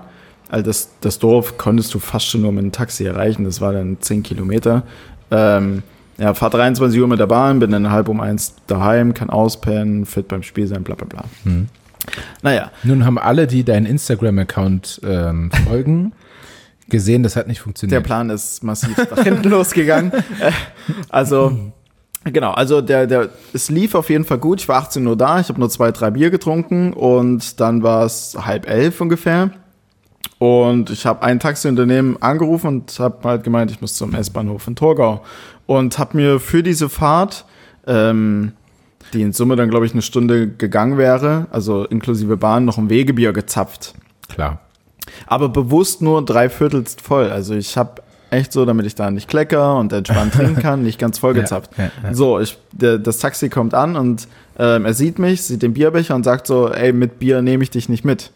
Also 0.50 0.66
das, 0.66 0.92
das 1.02 1.20
Dorf 1.20 1.58
konntest 1.58 1.94
du 1.94 2.00
fast 2.00 2.28
schon 2.28 2.42
nur 2.42 2.54
mit 2.54 2.64
einem 2.64 2.72
Taxi 2.72 3.04
erreichen, 3.06 3.44
das 3.44 3.60
war 3.60 3.74
dann 3.74 3.98
10 4.00 4.24
Kilometer. 4.24 4.84
Ähm, 5.30 5.84
ja, 6.18 6.34
fahr 6.34 6.52
23 6.52 7.02
Uhr 7.02 7.08
mit 7.08 7.20
der 7.20 7.28
Bahn, 7.28 7.60
bin 7.60 7.72
dann 7.72 7.92
halb 7.92 8.08
um 8.08 8.22
eins 8.22 8.56
daheim, 8.68 9.14
kann 9.14 9.30
auspennen, 9.30 10.06
fit 10.06 10.28
beim 10.30 10.44
Spiel 10.44 10.68
sein, 10.68 10.84
bla 10.84 10.96
bla 10.96 11.08
bla. 11.08 11.26
Naja, 12.42 12.72
Nun 12.84 13.06
haben 13.06 13.18
alle, 13.18 13.48
die 13.48 13.64
deinen 13.64 13.86
Instagram-Account 13.86 15.02
ähm, 15.06 15.52
folgen, 15.68 16.14
gesehen, 16.90 17.24
das 17.24 17.36
hat 17.36 17.48
nicht 17.48 17.60
der 17.60 17.64
funktioniert. 17.64 18.04
Plan 18.04 18.30
ist 18.30 18.64
massiv 18.64 18.98
nach 18.98 19.24
hinten 19.24 19.50
losgegangen. 19.50 20.12
Äh, 20.14 20.52
Also, 21.10 21.72
genau, 22.24 22.52
also 22.52 22.82
der, 22.82 23.08
der, 23.08 23.30
es 23.54 23.70
lief 23.70 23.96
auf 23.96 24.10
jeden 24.10 24.26
Fall 24.26 24.38
gut. 24.40 24.62
Ich 24.62 24.68
war 24.70 24.78
18 24.78 25.06
Uhr 25.08 25.16
da, 25.16 25.40
ich 25.40 25.50
habe 25.50 25.60
nur 25.60 25.70
zwei, 25.70 25.92
drei 25.92 26.12
Bier 26.12 26.30
getrunken 26.30 26.94
und 26.94 27.60
dann 27.60 27.84
war 27.84 28.06
es 28.06 28.36
halb 28.40 28.70
elf 28.70 29.00
ungefähr. 29.02 29.52
Und 30.40 30.90
ich 30.90 31.06
habe 31.06 31.24
ein 31.24 31.40
Taxiunternehmen 31.40 32.22
angerufen 32.22 32.68
und 32.68 33.00
habe 33.00 33.30
halt 33.30 33.44
gemeint, 33.44 33.72
ich 33.72 33.80
muss 33.80 33.96
zum 33.96 34.14
S-Bahnhof 34.14 34.68
in 34.68 34.76
Torgau. 34.76 35.24
Und 35.68 35.98
habe 35.98 36.18
mir 36.18 36.40
für 36.42 36.64
diese 36.64 36.90
Fahrt, 36.90 37.46
ähm, 37.88 38.52
die 39.14 39.22
in 39.22 39.32
Summe 39.32 39.56
dann, 39.56 39.70
glaube 39.70 39.86
ich, 39.86 39.94
eine 39.94 40.02
Stunde 40.02 40.50
gegangen 40.50 40.98
wäre, 40.98 41.48
also 41.52 41.86
inklusive 41.86 42.36
Bahn, 42.36 42.66
noch 42.66 42.78
ein 42.78 42.90
Wegebier 42.90 43.32
gezapft. 43.32 43.94
Klar. 44.28 44.60
Aber 45.28 45.50
bewusst 45.50 46.02
nur 46.02 46.24
drei 46.24 46.50
Viertel 46.50 46.84
voll. 47.02 47.30
Also 47.30 47.54
ich 47.56 47.78
habe 47.78 48.02
echt 48.34 48.52
so, 48.52 48.66
damit 48.66 48.86
ich 48.86 48.96
da 48.96 49.12
nicht 49.12 49.28
klecker 49.28 49.78
und 49.78 49.94
entspannt 49.94 50.34
trinken 50.36 50.62
kann, 50.62 50.84
nicht 50.84 51.00
ganz 51.00 51.20
vollgezapft. 51.20 51.72
Ja, 51.78 51.86
ja, 51.86 51.92
ja. 52.04 52.14
So, 52.14 52.40
ich, 52.40 52.58
der, 52.72 52.98
das 52.98 53.20
Taxi 53.20 53.50
kommt 53.50 53.74
an 53.74 53.96
und 53.96 54.28
ähm, 54.58 54.86
er 54.86 54.94
sieht 54.94 55.20
mich, 55.20 55.44
sieht 55.44 55.62
den 55.62 55.74
Bierbecher 55.74 56.16
und 56.16 56.24
sagt 56.24 56.48
so, 56.48 56.70
ey, 56.70 56.94
mit 56.94 57.20
Bier 57.20 57.42
nehme 57.42 57.64
ich 57.64 57.70
dich 57.70 57.90
nicht 57.90 58.04
mit. 58.04 58.32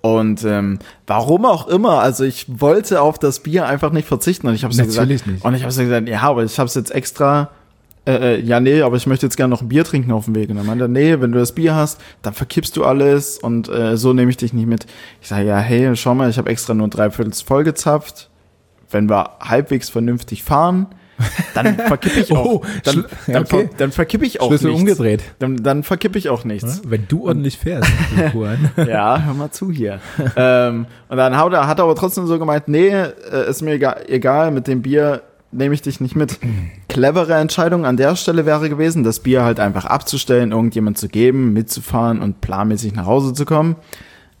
Und 0.00 0.44
ähm, 0.44 0.78
warum 1.06 1.44
auch 1.44 1.66
immer, 1.66 2.00
also 2.00 2.22
ich 2.22 2.46
wollte 2.60 3.00
auf 3.00 3.18
das 3.18 3.40
Bier 3.40 3.66
einfach 3.66 3.90
nicht 3.90 4.06
verzichten 4.06 4.46
und 4.46 4.54
ich 4.54 4.62
habe 4.62 4.74
Natürlich 4.74 4.94
gesagt, 4.94 5.26
nicht. 5.26 5.44
und 5.44 5.54
ich 5.54 5.62
habe 5.64 5.74
gesagt, 5.74 6.08
ja, 6.08 6.20
aber 6.22 6.44
ich 6.44 6.58
habe 6.58 6.68
es 6.68 6.74
jetzt 6.74 6.94
extra 6.94 7.50
äh, 8.08 8.36
äh, 8.36 8.40
ja, 8.40 8.58
nee, 8.58 8.80
aber 8.80 8.96
ich 8.96 9.06
möchte 9.06 9.26
jetzt 9.26 9.36
gerne 9.36 9.50
noch 9.50 9.60
ein 9.60 9.68
Bier 9.68 9.84
trinken 9.84 10.12
auf 10.12 10.24
dem 10.24 10.34
Weg. 10.34 10.48
Und 10.48 10.56
dann 10.56 10.64
meinte 10.64 10.84
er, 10.84 10.88
nee, 10.88 11.20
wenn 11.20 11.30
du 11.30 11.38
das 11.38 11.52
Bier 11.52 11.74
hast, 11.74 12.00
dann 12.22 12.32
verkippst 12.32 12.74
du 12.76 12.84
alles 12.84 13.38
und 13.38 13.68
äh, 13.68 13.98
so 13.98 14.14
nehme 14.14 14.30
ich 14.30 14.38
dich 14.38 14.54
nicht 14.54 14.66
mit. 14.66 14.86
Ich 15.20 15.28
sage, 15.28 15.46
ja, 15.46 15.58
hey, 15.58 15.94
schau 15.94 16.14
mal, 16.14 16.30
ich 16.30 16.38
habe 16.38 16.48
extra 16.48 16.72
nur 16.72 16.88
drei 16.88 17.10
Viertel 17.10 17.34
vollgezapft. 17.34 18.30
Wenn 18.90 19.10
wir 19.10 19.32
halbwegs 19.40 19.90
vernünftig 19.90 20.42
fahren, 20.42 20.86
dann 21.52 21.76
verkippe 21.86 22.20
ich 22.20 22.32
auch. 22.32 22.44
Oh, 22.46 22.62
dann, 22.84 23.04
dann, 23.26 23.42
okay. 23.42 23.66
ver, 23.66 23.70
dann 23.76 23.92
verkippe 23.92 24.24
ich 24.24 24.40
auch 24.40 24.48
Schlüssel 24.48 24.68
nichts. 24.68 24.80
umgedreht. 24.80 25.22
Dann, 25.38 25.62
dann 25.62 25.82
verkippe 25.82 26.16
ich 26.16 26.30
auch 26.30 26.44
nichts. 26.44 26.80
Wenn 26.86 27.06
du 27.08 27.26
ordentlich 27.26 27.58
fährst. 27.58 27.90
Ja, 28.76 29.20
hör 29.20 29.34
mal 29.34 29.50
zu 29.50 29.70
hier. 29.70 30.00
ähm, 30.34 30.86
und 31.08 31.16
dann 31.18 31.36
hat 31.36 31.52
er, 31.52 31.66
hat 31.66 31.78
er 31.78 31.84
aber 31.84 31.94
trotzdem 31.94 32.26
so 32.26 32.38
gemeint, 32.38 32.68
nee, 32.68 32.88
äh, 32.88 33.50
ist 33.50 33.60
mir 33.60 33.72
egal, 33.72 34.04
egal, 34.08 34.50
mit 34.50 34.66
dem 34.66 34.80
Bier 34.80 35.22
nehme 35.50 35.74
ich 35.74 35.82
dich 35.82 36.00
nicht 36.00 36.16
mit. 36.16 36.38
Clevere 36.88 37.34
Entscheidung 37.34 37.86
an 37.86 37.96
der 37.96 38.16
Stelle 38.16 38.46
wäre 38.46 38.68
gewesen, 38.68 39.04
das 39.04 39.20
Bier 39.20 39.44
halt 39.44 39.60
einfach 39.60 39.84
abzustellen, 39.84 40.52
irgendjemand 40.52 40.98
zu 40.98 41.08
geben, 41.08 41.52
mitzufahren 41.52 42.20
und 42.20 42.40
planmäßig 42.40 42.94
nach 42.94 43.06
Hause 43.06 43.32
zu 43.32 43.44
kommen. 43.44 43.76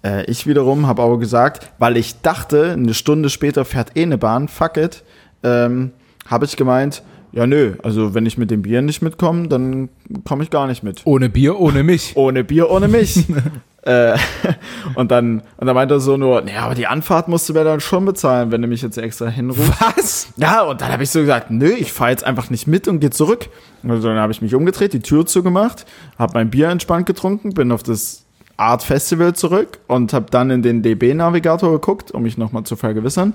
Äh, 0.04 0.24
ich 0.30 0.46
wiederum 0.46 0.86
habe 0.86 1.02
aber 1.02 1.18
gesagt, 1.18 1.72
weil 1.78 1.96
ich 1.96 2.20
dachte, 2.20 2.72
eine 2.72 2.94
Stunde 2.94 3.30
später 3.30 3.64
fährt 3.64 3.96
eh 3.96 4.02
eine 4.02 4.18
Bahn, 4.18 4.48
fuck 4.48 4.76
it, 4.76 5.02
ähm, 5.42 5.92
habe 6.26 6.44
ich 6.44 6.56
gemeint, 6.56 7.02
ja 7.32 7.46
nö, 7.46 7.74
also 7.82 8.14
wenn 8.14 8.26
ich 8.26 8.38
mit 8.38 8.50
dem 8.50 8.62
Bier 8.62 8.82
nicht 8.82 9.02
mitkomme, 9.02 9.48
dann 9.48 9.88
komme 10.24 10.42
ich 10.44 10.50
gar 10.50 10.66
nicht 10.66 10.82
mit. 10.82 11.02
Ohne 11.04 11.28
Bier, 11.28 11.58
ohne 11.58 11.82
mich. 11.82 12.16
Ohne 12.16 12.44
Bier, 12.44 12.70
ohne 12.70 12.88
mich. 12.88 13.26
äh, 13.82 14.16
und 14.94 15.10
dann, 15.10 15.42
und 15.56 15.66
dann 15.66 15.74
meinte 15.74 15.94
er 15.94 16.00
so 16.00 16.16
nur, 16.16 16.40
naja, 16.42 16.62
aber 16.62 16.74
die 16.74 16.86
Anfahrt 16.86 17.28
musst 17.28 17.48
du 17.48 17.52
mir 17.52 17.64
dann 17.64 17.80
schon 17.80 18.04
bezahlen, 18.04 18.50
wenn 18.50 18.62
du 18.62 18.68
mich 18.68 18.82
jetzt 18.82 18.98
extra 18.98 19.26
hinrufst. 19.26 19.72
Was? 19.80 20.28
Ja, 20.36 20.62
und 20.62 20.80
dann 20.80 20.92
habe 20.92 21.02
ich 21.02 21.10
so 21.10 21.20
gesagt, 21.20 21.50
nö, 21.50 21.68
ich 21.68 21.92
fahre 21.92 22.10
jetzt 22.10 22.24
einfach 22.24 22.50
nicht 22.50 22.66
mit 22.66 22.88
und 22.88 23.00
gehe 23.00 23.10
zurück. 23.10 23.48
Also 23.86 24.08
dann 24.08 24.18
habe 24.18 24.32
ich 24.32 24.42
mich 24.42 24.54
umgedreht, 24.54 24.92
die 24.92 25.00
Tür 25.00 25.26
zugemacht, 25.26 25.86
habe 26.18 26.32
mein 26.34 26.50
Bier 26.50 26.68
entspannt 26.68 27.06
getrunken, 27.06 27.54
bin 27.54 27.70
auf 27.72 27.82
das 27.82 28.24
Art 28.56 28.82
Festival 28.82 29.34
zurück 29.34 29.78
und 29.86 30.12
habe 30.12 30.26
dann 30.30 30.50
in 30.50 30.62
den 30.62 30.82
DB-Navigator 30.82 31.70
geguckt, 31.70 32.10
um 32.10 32.24
mich 32.24 32.36
nochmal 32.36 32.64
zu 32.64 32.76
vergewissern. 32.76 33.32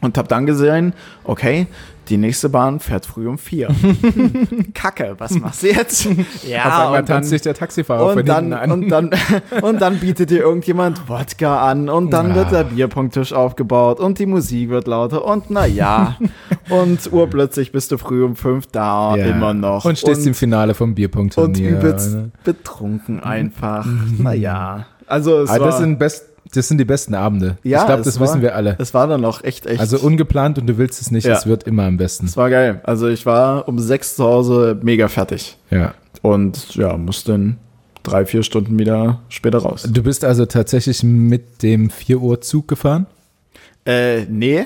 Und 0.00 0.18
habe 0.18 0.28
dann 0.28 0.44
gesehen, 0.44 0.92
okay, 1.22 1.66
die 2.08 2.16
nächste 2.16 2.48
Bahn 2.48 2.80
fährt 2.80 3.06
früh 3.06 3.26
um 3.26 3.38
vier. 3.38 3.68
Kacke, 4.74 5.14
was 5.18 5.32
machst 5.38 5.62
du 5.62 5.68
jetzt? 5.68 6.06
Ja, 6.46 6.64
Auf 6.64 6.72
einmal 6.72 6.86
und 6.88 6.94
dann, 6.94 7.06
tanzt 7.06 7.30
sich 7.30 7.42
der 7.42 7.54
Taxifahrer 7.54 8.14
und 8.14 8.28
dann, 8.28 8.52
an. 8.52 8.70
und 8.70 8.88
dann, 8.88 9.10
und 9.62 9.80
dann 9.80 9.98
bietet 9.98 10.30
dir 10.30 10.40
irgendjemand 10.40 11.08
Wodka 11.08 11.68
an 11.70 11.88
und 11.88 12.10
dann 12.10 12.32
Ah. 12.32 12.34
wird 12.34 12.52
der 12.52 12.64
Bierpunkttisch 12.64 13.32
aufgebaut 13.32 14.00
und 14.00 14.18
die 14.18 14.26
Musik 14.26 14.68
wird 14.70 14.86
lauter 14.86 15.24
und 15.24 15.44
na 15.50 15.66
ja. 15.66 16.16
und 16.70 17.12
urplötzlich 17.12 17.72
bist 17.72 17.92
du 17.92 17.98
früh 17.98 18.24
um 18.24 18.36
fünf 18.36 18.66
da, 18.66 19.16
Ja. 19.16 19.26
immer 19.26 19.54
noch. 19.54 19.84
Und 19.84 19.98
stehst 19.98 20.22
und, 20.22 20.26
im 20.28 20.34
Finale 20.34 20.74
vom 20.74 20.90
und 20.90 20.94
Bierpunktturnier. 20.96 21.70
übelst 21.78 22.14
ne? 22.14 22.30
betrunken 22.44 23.20
einfach. 23.22 23.86
Naja. 24.18 24.86
Also 25.06 25.40
es 25.40 25.50
Ah, 25.50 25.60
war, 25.60 25.66
das, 25.66 25.78
sind 25.78 25.98
best, 25.98 26.24
das 26.56 26.68
sind 26.68 26.78
die 26.78 26.84
besten 26.84 27.14
Abende. 27.14 27.58
Ja, 27.62 27.80
ich 27.80 27.86
glaube, 27.86 28.02
das 28.02 28.18
war- 28.20 28.26
wissen 28.28 28.42
wir 28.42 28.54
alle. 28.54 28.76
es 28.78 28.94
war 28.94 29.06
dann 29.06 29.20
noch 29.20 29.42
echt, 29.44 29.66
echt. 29.66 29.80
Also 29.80 29.98
ungeplant 29.98 30.58
und 30.58 30.66
du 30.66 30.78
willst 30.78 31.00
es 31.00 31.10
nicht, 31.10 31.26
Ja. 31.26 31.34
es 31.34 31.46
wird 31.46 31.64
immer 31.64 31.84
am 31.84 31.96
besten. 31.96 32.26
es 32.26 32.36
war 32.36 32.50
geil. 32.50 32.80
Also 32.84 33.08
ich 33.08 33.26
war 33.26 33.68
um 33.68 33.78
sechs 33.78 34.16
zu 34.16 34.24
Hause 34.24 34.78
mega 34.82 35.08
fertig. 35.08 35.56
Ja. 35.70 35.94
Und 36.22 36.74
ja, 36.76 36.96
musste 36.96 37.32
dann 37.32 37.56
drei, 38.02 38.24
vier 38.26 38.42
Stunden 38.42 38.78
wieder 38.78 39.20
später 39.28 39.58
raus. 39.58 39.86
Du 39.90 40.02
bist 40.02 40.24
also 40.24 40.46
tatsächlich 40.46 41.02
mit 41.02 41.62
dem 41.62 41.90
4 41.90 42.18
Uhr 42.20 42.40
Zug 42.40 42.68
gefahren? 42.68 43.06
Äh, 43.86 44.24
nee. 44.26 44.64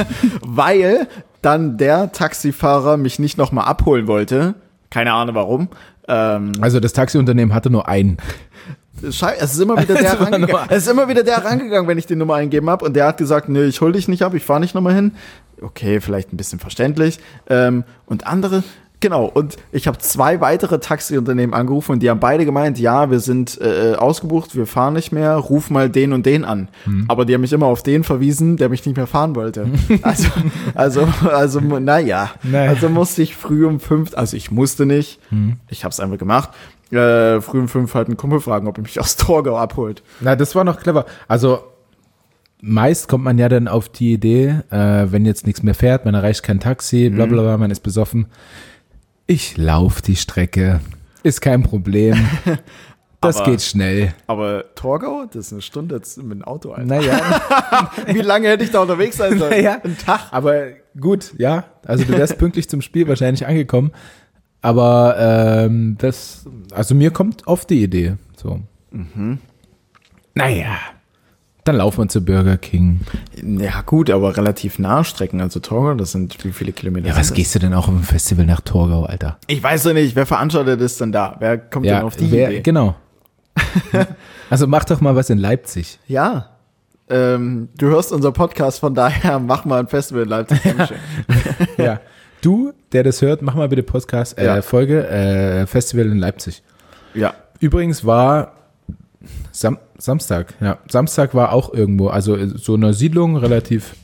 Weil 0.42 1.06
dann 1.42 1.76
der 1.78 2.12
Taxifahrer 2.12 2.96
mich 2.96 3.18
nicht 3.18 3.38
nochmal 3.38 3.66
abholen 3.66 4.06
wollte. 4.06 4.54
Keine 4.90 5.12
Ahnung 5.12 5.34
warum. 5.34 5.68
Ähm, 6.08 6.52
Also 6.60 6.80
das 6.80 6.92
Taxiunternehmen 6.92 7.54
hatte 7.54 7.70
nur 7.70 7.88
einen. 7.88 8.16
Es 9.02 9.20
ist 9.22 9.60
immer 9.60 9.76
wieder 9.80 9.94
der 10.00 10.20
rangegangen. 10.20 10.48
nur- 10.50 10.60
Es 10.68 10.84
ist 10.84 10.88
immer 10.88 11.08
wieder 11.08 11.22
der 11.22 11.44
rangegangen, 11.44 11.88
wenn 11.88 11.98
ich 11.98 12.06
die 12.06 12.16
Nummer 12.16 12.34
eingeben 12.36 12.70
habe. 12.70 12.84
Und 12.84 12.94
der 12.94 13.06
hat 13.06 13.18
gesagt, 13.18 13.48
nö, 13.48 13.64
ich 13.66 13.80
hol 13.80 13.92
dich 13.92 14.08
nicht 14.08 14.22
ab, 14.22 14.34
ich 14.34 14.44
fahre 14.44 14.60
nicht 14.60 14.74
nochmal 14.74 14.94
hin. 14.94 15.12
Okay, 15.60 16.00
vielleicht 16.00 16.32
ein 16.32 16.36
bisschen 16.36 16.58
verständlich. 16.58 17.18
Ähm, 17.48 17.84
und 18.06 18.26
andere, 18.26 18.62
genau. 19.00 19.24
Und 19.24 19.56
ich 19.72 19.86
habe 19.86 19.96
zwei 19.98 20.40
weitere 20.42 20.78
Taxiunternehmen 20.80 21.54
angerufen 21.54 21.92
und 21.92 22.02
die 22.02 22.10
haben 22.10 22.20
beide 22.20 22.44
gemeint, 22.44 22.78
ja, 22.78 23.10
wir 23.10 23.20
sind 23.20 23.58
äh, 23.60 23.94
ausgebucht, 23.94 24.54
wir 24.54 24.66
fahren 24.66 24.92
nicht 24.94 25.12
mehr, 25.12 25.34
ruf 25.36 25.70
mal 25.70 25.88
den 25.88 26.12
und 26.12 26.26
den 26.26 26.44
an. 26.44 26.68
Aber 27.08 27.24
die 27.24 27.32
haben 27.32 27.40
mich 27.40 27.52
immer 27.54 27.66
auf 27.66 27.82
den 27.82 28.04
verwiesen, 28.04 28.56
der 28.58 28.68
mich 28.68 28.84
nicht 28.84 28.96
mehr 28.96 29.06
fahren 29.06 29.34
wollte. 29.34 29.66
Also, 30.02 30.28
also, 30.74 31.08
also, 31.32 31.60
naja. 31.60 32.30
Naja. 32.42 32.70
Also 32.70 32.88
musste 32.90 33.22
ich 33.22 33.34
früh 33.34 33.64
um 33.66 33.80
fünf, 33.80 34.10
also 34.14 34.36
ich 34.36 34.50
musste 34.50 34.84
nicht, 34.86 35.20
ich 35.68 35.84
habe 35.84 35.92
es 35.92 36.00
einfach 36.00 36.18
gemacht. 36.18 36.50
Äh, 36.92 37.40
früh 37.40 37.58
um 37.58 37.68
fünf 37.68 37.94
halt 37.94 38.06
einen 38.08 38.16
Kumpel 38.16 38.40
fragen, 38.40 38.66
ob 38.68 38.78
er 38.78 38.82
mich 38.82 39.00
aus 39.00 39.16
Torgau 39.16 39.56
abholt. 39.56 40.02
Na, 40.20 40.36
das 40.36 40.54
war 40.54 40.64
noch 40.64 40.78
clever. 40.80 41.04
Also 41.28 41.60
meist 42.60 43.08
kommt 43.08 43.24
man 43.24 43.38
ja 43.38 43.48
dann 43.48 43.68
auf 43.68 43.88
die 43.88 44.12
Idee, 44.12 44.60
äh, 44.70 45.06
wenn 45.10 45.24
jetzt 45.26 45.46
nichts 45.46 45.62
mehr 45.62 45.74
fährt, 45.74 46.04
man 46.04 46.14
erreicht 46.14 46.42
kein 46.42 46.60
Taxi, 46.60 47.10
bla 47.10 47.26
bla 47.26 47.42
bla, 47.42 47.58
man 47.58 47.70
ist 47.70 47.80
besoffen. 47.80 48.26
Ich 49.26 49.56
lauf 49.56 50.00
die 50.02 50.16
Strecke. 50.16 50.80
Ist 51.22 51.40
kein 51.40 51.62
Problem. 51.62 52.16
Das 53.22 53.38
Aber- 53.38 53.50
geht 53.50 53.62
schnell. 53.62 54.14
Aber 54.26 54.66
Torgau, 54.74 55.24
das 55.24 55.46
ist 55.46 55.52
eine 55.54 55.62
Stunde 55.62 55.94
jetzt 55.96 56.18
mit 56.22 56.32
dem 56.38 56.44
Auto, 56.44 56.72
Alter. 56.72 56.84
Naja, 56.86 57.18
Wie 58.08 58.20
lange 58.20 58.46
hätte 58.48 58.62
ich 58.62 58.70
da 58.70 58.80
unterwegs 58.82 59.16
sein 59.16 59.38
sollen? 59.38 59.50
Naja. 59.50 59.78
Ein 59.82 59.96
Tag. 59.96 60.28
aber 60.32 60.66
gut, 61.00 61.32
ja. 61.38 61.64
Also 61.86 62.04
du 62.04 62.12
wärst 62.12 62.36
pünktlich 62.38 62.68
zum 62.68 62.82
Spiel 62.82 63.08
wahrscheinlich 63.08 63.46
angekommen. 63.46 63.90
Aber 64.66 65.14
ähm, 65.16 65.94
das, 65.96 66.44
also 66.72 66.96
mir 66.96 67.12
kommt 67.12 67.46
oft 67.46 67.70
die 67.70 67.84
Idee. 67.84 68.16
So. 68.34 68.58
Naja. 70.34 70.76
Dann 71.62 71.76
laufen 71.76 71.98
wir 71.98 72.08
zu 72.08 72.24
Burger 72.24 72.56
King. 72.56 73.02
Ja, 73.40 73.82
gut, 73.82 74.10
aber 74.10 74.36
relativ 74.36 74.80
nah 74.80 75.04
Strecken. 75.04 75.40
Also 75.40 75.60
Torgau, 75.60 75.94
das 75.94 76.10
sind 76.10 76.44
wie 76.44 76.50
viele 76.50 76.72
Kilometer? 76.72 77.06
Ja, 77.06 77.16
was 77.16 77.32
gehst 77.32 77.54
du 77.54 77.60
denn 77.60 77.74
auch 77.74 77.86
auf 77.86 77.94
ein 77.94 78.02
Festival 78.02 78.44
nach 78.44 78.60
Torgau, 78.60 79.04
Alter? 79.04 79.38
Ich 79.46 79.62
weiß 79.62 79.84
doch 79.84 79.92
nicht, 79.92 80.16
wer 80.16 80.26
veranstaltet 80.26 80.80
ist 80.80 81.00
denn 81.00 81.12
da? 81.12 81.36
Wer 81.38 81.58
kommt 81.58 81.86
denn 81.86 82.02
auf 82.02 82.16
die 82.16 82.32
wer, 82.32 82.50
Idee? 82.50 82.62
genau. 82.62 82.96
also 84.50 84.66
mach 84.66 84.82
doch 84.82 85.00
mal 85.00 85.14
was 85.14 85.30
in 85.30 85.38
Leipzig. 85.38 86.00
Ja. 86.08 86.56
Ähm, 87.08 87.68
du 87.78 87.86
hörst 87.86 88.10
unser 88.10 88.32
Podcast, 88.32 88.80
von 88.80 88.96
daher 88.96 89.38
mach 89.38 89.64
mal 89.64 89.78
ein 89.78 89.86
Festival 89.86 90.24
in 90.24 90.28
Leipzig. 90.28 90.60
Dankeschön. 90.64 90.98
Ja. 91.76 92.00
Du, 92.42 92.72
der 92.92 93.02
das 93.02 93.22
hört, 93.22 93.42
mach 93.42 93.54
mal 93.54 93.68
bitte 93.68 93.82
Podcast, 93.82 94.38
äh, 94.38 94.44
Ja. 94.44 94.62
Folge, 94.62 95.06
äh, 95.08 95.66
Festival 95.66 96.06
in 96.06 96.18
Leipzig. 96.18 96.62
ja. 97.14 97.34
Übrigens 97.58 98.04
war 98.04 98.52
Sam 99.50 99.78
Samstag, 99.96 100.52
ja. 100.60 100.76
Samstag 100.90 101.34
war 101.34 101.52
auch 101.52 101.72
irgendwo, 101.72 102.08
also 102.08 102.36
so 102.56 102.74
eine 102.74 102.92
Siedlung, 102.92 103.36
relativ, 103.38 103.94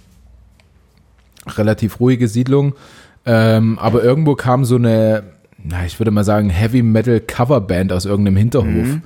relativ 1.57 2.01
ruhige 2.01 2.29
Siedlung. 2.29 2.75
Ähm, 3.27 3.79
aber 3.79 4.03
irgendwo 4.03 4.35
kam 4.35 4.65
so 4.65 4.77
eine, 4.77 5.23
na, 5.62 5.85
ich 5.85 6.01
würde 6.01 6.11
mal 6.11 6.25
sagen, 6.25 6.49
Heavy 6.49 6.83
Metal 6.83 7.21
Coverband 7.21 7.93
aus 7.93 8.05
irgendeinem 8.07 8.37
Hinterhof. 8.37 8.99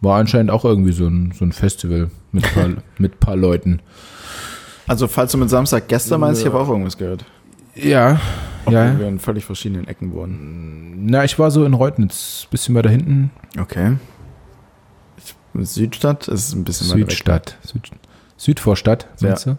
War 0.00 0.18
anscheinend 0.18 0.50
auch 0.50 0.64
irgendwie 0.64 0.92
so 0.92 1.08
ein, 1.08 1.32
so 1.36 1.44
ein 1.44 1.52
Festival 1.52 2.10
mit 2.32 2.44
paar, 2.54 2.68
mit 2.98 3.18
paar 3.20 3.36
Leuten. 3.36 3.80
Also, 4.86 5.08
falls 5.08 5.32
du 5.32 5.38
mit 5.38 5.50
Samstag 5.50 5.88
gestern 5.88 6.20
meinst, 6.20 6.40
ich 6.40 6.46
habe 6.46 6.58
auch 6.58 6.68
irgendwas 6.68 6.96
gehört. 6.96 7.24
Ja, 7.74 8.20
Obwohl 8.64 8.74
ja. 8.74 8.98
wir 8.98 9.08
in 9.08 9.18
völlig 9.18 9.44
verschiedenen 9.44 9.86
Ecken 9.86 10.12
wohnen. 10.12 11.06
Na, 11.06 11.24
ich 11.24 11.38
war 11.38 11.50
so 11.50 11.64
in 11.64 11.74
Reutnitz, 11.74 12.46
bisschen 12.50 12.74
weiter 12.74 12.90
hinten. 12.90 13.30
Okay. 13.58 13.96
Ich, 15.16 15.34
Südstadt 15.68 16.28
ist 16.28 16.52
ein 16.54 16.64
bisschen 16.64 16.88
weiter 16.88 17.00
weg, 17.00 17.10
Südstadt. 17.10 17.58
Süd, 17.62 17.90
Südvorstadt, 18.36 19.08
meinst 19.20 19.46
du? 19.46 19.58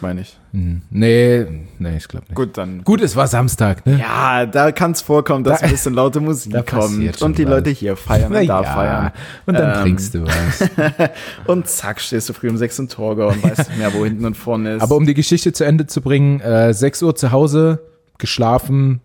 meine 0.00 0.20
ich. 0.20 0.38
Hm. 0.54 0.82
Nee, 0.90 1.46
nee, 1.80 1.96
ich 1.96 2.06
glaube 2.06 2.26
nicht. 2.26 2.36
Gut, 2.36 2.56
dann. 2.56 2.84
Gut, 2.84 3.00
es 3.00 3.16
war 3.16 3.26
Samstag, 3.26 3.84
ne? 3.86 3.98
Ja, 3.98 4.46
da 4.46 4.70
kann 4.70 4.92
es 4.92 5.02
vorkommen, 5.02 5.42
dass 5.42 5.58
Da- 5.58 5.66
ein 5.66 5.72
bisschen 5.72 5.94
laute 5.94 6.20
Musik 6.20 6.52
da 6.52 6.62
kommt 6.62 7.20
und 7.22 7.38
die 7.38 7.44
was. 7.44 7.50
Leute 7.50 7.70
hier 7.70 7.96
feiern 7.96 8.32
und 8.32 8.46
da 8.46 8.62
feiern. 8.62 9.12
Und 9.46 9.54
dann 9.54 9.74
Ähm, 9.78 9.82
trinkst 9.82 10.14
du 10.14 10.24
was. 10.24 10.70
Und 11.46 11.66
zack, 11.66 12.00
stehst 12.00 12.28
du 12.28 12.32
früh 12.34 12.48
um 12.48 12.56
sechs 12.56 12.78
in 12.78 12.88
Torgau 12.88 13.28
und 13.28 13.42
weißt 13.42 13.68
nicht 13.70 13.78
mehr, 13.78 13.92
wo 13.94 14.04
hinten 14.04 14.24
und 14.24 14.36
vorne 14.36 14.76
ist. 14.76 14.82
Aber 14.82 14.94
um 14.96 15.04
die 15.06 15.14
Geschichte 15.14 15.52
zu 15.52 15.64
Ende 15.64 15.86
zu 15.86 16.00
bringen, 16.00 16.40
äh, 16.40 16.72
6 16.72 17.02
Uhr 17.02 17.16
zu 17.16 17.32
Hause, 17.32 17.80
geschlafen, 18.18 19.00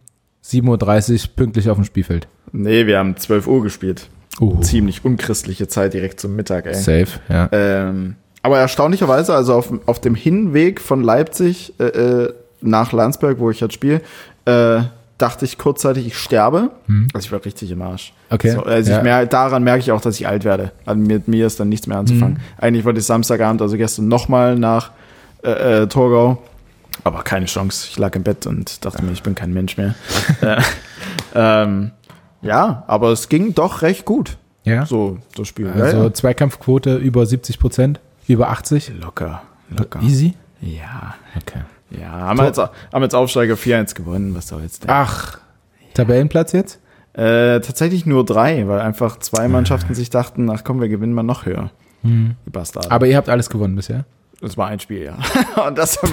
7.30 0.46 1.24
Uhr 1.24 1.30
pünktlich 1.36 1.70
auf 1.70 1.78
dem 1.78 1.84
Spielfeld. 1.86 2.28
nee, 2.52 2.86
wir 2.86 3.00
haben 3.00 3.18
12 3.18 3.48
Uhr 3.48 3.64
gespielt. 3.64 4.08
Uh, 4.40 4.62
Ziemlich 4.62 5.04
unchristliche 5.04 5.68
Zeit 5.68 5.94
direkt 5.94 6.20
zum 6.20 6.36
Mittag, 6.36 6.66
ey. 6.66 6.74
safe, 6.76 7.20
ja. 7.28 7.50
Ähm, 7.52 8.16
aber 8.42 8.60
erstaunlicherweise, 8.60 9.34
also 9.36 9.54
auf, 9.54 9.74
auf 9.86 10.00
dem 10.00 10.16
Hinweg 10.16 10.82
von 10.82 11.04
Leipzig 11.04 11.74
äh, 11.80 11.84
äh, 11.86 12.34
nach 12.62 12.92
Landsberg, 12.92 13.40
wo 13.40 13.52
ich 13.52 13.60
jetzt 13.60 13.74
spiele, 13.74 14.02
äh, 14.46 14.82
dachte 15.18 15.46
ich 15.46 15.58
kurzzeitig, 15.58 16.08
ich 16.08 16.18
sterbe. 16.18 16.72
Also 17.14 17.26
ich 17.26 17.32
war 17.32 17.44
richtig 17.44 17.72
im 17.72 17.82
Arsch. 17.82 18.14
Hm. 18.30 18.36
Okay, 18.36 18.52
So, 18.52 18.64
also 18.64 18.92
ja. 18.92 18.98
ich 18.98 19.04
mer 19.04 19.26
daran 19.26 19.64
merke 19.64 19.80
ich 19.80 19.92
auch, 19.92 20.02
dass 20.02 20.20
ich 20.20 20.28
alt 20.28 20.46
werde. 20.46 20.72
Also 20.86 21.00
mit 21.02 21.28
mir 21.28 21.46
ist 21.48 21.60
dann 21.60 21.70
nichts 21.70 21.88
mehr 21.88 21.98
anzufangen. 21.98 22.38
Hm. 22.38 22.44
Eigentlich 22.58 22.86
wollte 22.86 23.00
ich 23.00 23.06
Samstagabend, 23.06 23.62
also 23.62 23.76
gestern 23.76 24.08
nochmal 24.08 24.58
nach 24.58 24.92
äh, 25.44 25.82
äh, 25.82 25.88
Torgau. 25.88 26.42
Aber 27.04 27.24
keine 27.24 27.46
Chance. 27.46 27.88
Ich 27.90 27.98
lag 27.98 28.16
im 28.16 28.24
Bett 28.24 28.46
und 28.46 28.84
dachte 28.86 29.04
mir, 29.04 29.12
ich 29.12 29.24
bin 29.24 29.36
kein 29.36 29.54
Mensch 29.54 29.78
mehr. 29.78 29.96
äh, 30.42 30.62
Ähm, 31.36 31.92
ja, 32.42 32.84
aber 32.88 33.12
es 33.12 33.30
ging 33.30 33.54
doch 33.54 33.82
recht 33.82 34.06
gut. 34.06 34.38
Ja. 34.64 34.86
So, 34.86 35.18
das 35.36 35.48
Spiel. 35.48 35.70
Also 35.70 35.98
ja, 35.98 36.04
ja. 36.04 36.14
Zweikampfquote 36.14 36.96
über 36.98 37.26
70 37.26 37.60
Prozent, 37.60 38.00
über 38.30 38.50
80. 38.50 38.94
Locker, 39.00 39.42
locker. 39.70 40.02
Easy? 40.02 40.36
Ja, 40.62 41.16
Okay. 41.38 41.62
ja. 41.92 42.10
Haben 42.12 42.40
wir 42.40 42.46
jetzt, 42.46 42.58
haben 42.60 43.04
jetzt 43.04 43.16
Aufsteiger 43.16 43.56
4-1 43.56 43.96
gewonnen, 43.96 44.36
was 44.36 44.48
soll 44.48 44.62
jetzt 44.62 44.84
denn? 44.84 44.90
Ach, 44.92 45.40
Tabellenplatz 45.94 46.52
jetzt? 46.54 46.80
Äh, 47.14 47.60
tatsächlich 47.62 48.06
nur 48.06 48.24
drei, 48.26 48.68
weil 48.68 48.80
einfach 48.80 49.18
zwei 49.20 49.48
Mannschaften 49.48 49.94
sich 49.96 50.10
dachten, 50.10 50.50
ach 50.50 50.64
komm, 50.64 50.80
wir 50.80 50.90
gewinnen 50.90 51.14
mal 51.14 51.24
noch 51.24 51.46
höher. 51.46 51.72
Die 52.04 52.50
Bastarde. 52.50 52.92
Aber 52.92 53.08
ihr 53.08 53.18
habt 53.18 53.28
alles 53.28 53.50
gewonnen 53.50 53.76
bisher. 53.76 54.06
Das 54.40 54.56
war 54.58 54.68
ein 54.68 54.80
Spiel, 54.80 55.04
ja. 55.04 55.18
Und 55.68 55.78
das. 55.78 56.00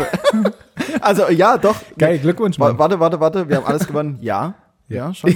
Also 1.00 1.28
ja, 1.30 1.56
doch. 1.58 1.76
Geil, 1.98 2.18
Glückwunsch, 2.18 2.58
Mann. 2.58 2.78
Warte, 2.78 2.98
warte, 2.98 3.20
warte. 3.20 3.48
Wir 3.48 3.56
haben 3.58 3.66
alles 3.66 3.86
gewonnen. 3.86 4.18
Ja. 4.20 4.54
Ja, 4.88 5.12
schon. 5.12 5.34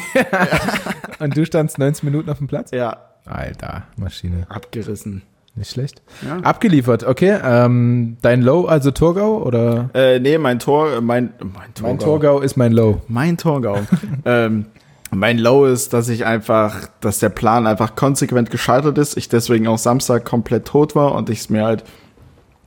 Und 1.19 1.37
du 1.37 1.45
standst 1.45 1.77
19 1.77 2.09
Minuten 2.09 2.31
auf 2.31 2.39
dem 2.39 2.47
Platz? 2.47 2.71
Ja. 2.71 2.99
Alter, 3.27 3.83
Maschine. 3.97 4.47
Abgerissen. 4.49 5.23
Nicht 5.55 5.73
schlecht. 5.73 6.01
Ja. 6.25 6.39
Abgeliefert, 6.39 7.05
okay. 7.05 7.39
Ähm, 7.43 8.17
dein 8.23 8.41
Low, 8.43 8.67
also 8.67 8.91
Torgau 8.93 9.43
oder? 9.43 9.91
Äh, 9.95 10.21
nee, 10.21 10.39
mein 10.39 10.59
Tor, 10.59 10.93
äh, 10.93 11.01
mein, 11.01 11.33
mein 11.41 11.75
Torgau. 11.75 11.89
Mein 11.89 11.99
Torgau 11.99 12.41
ist 12.41 12.57
mein 12.57 12.73
Low. 12.73 13.03
Mein 13.09 13.37
Torgau. 13.37 13.79
ähm, 14.25 14.67
mein 15.11 15.39
Low 15.39 15.67
ist, 15.67 15.93
dass 15.93 16.09
ich 16.09 16.25
einfach, 16.25 16.89
dass 17.01 17.19
der 17.19 17.31
Plan 17.31 17.67
einfach 17.67 17.97
konsequent 17.97 18.51
gescheitert 18.51 18.97
ist. 18.97 19.17
Ich 19.17 19.29
deswegen 19.29 19.67
auch 19.67 19.79
Samstag 19.79 20.25
komplett 20.25 20.67
tot 20.67 20.95
war 20.95 21.15
und 21.15 21.31
ich 21.31 21.41
es 21.41 21.51
mir 21.51 21.65
halt 21.65 21.85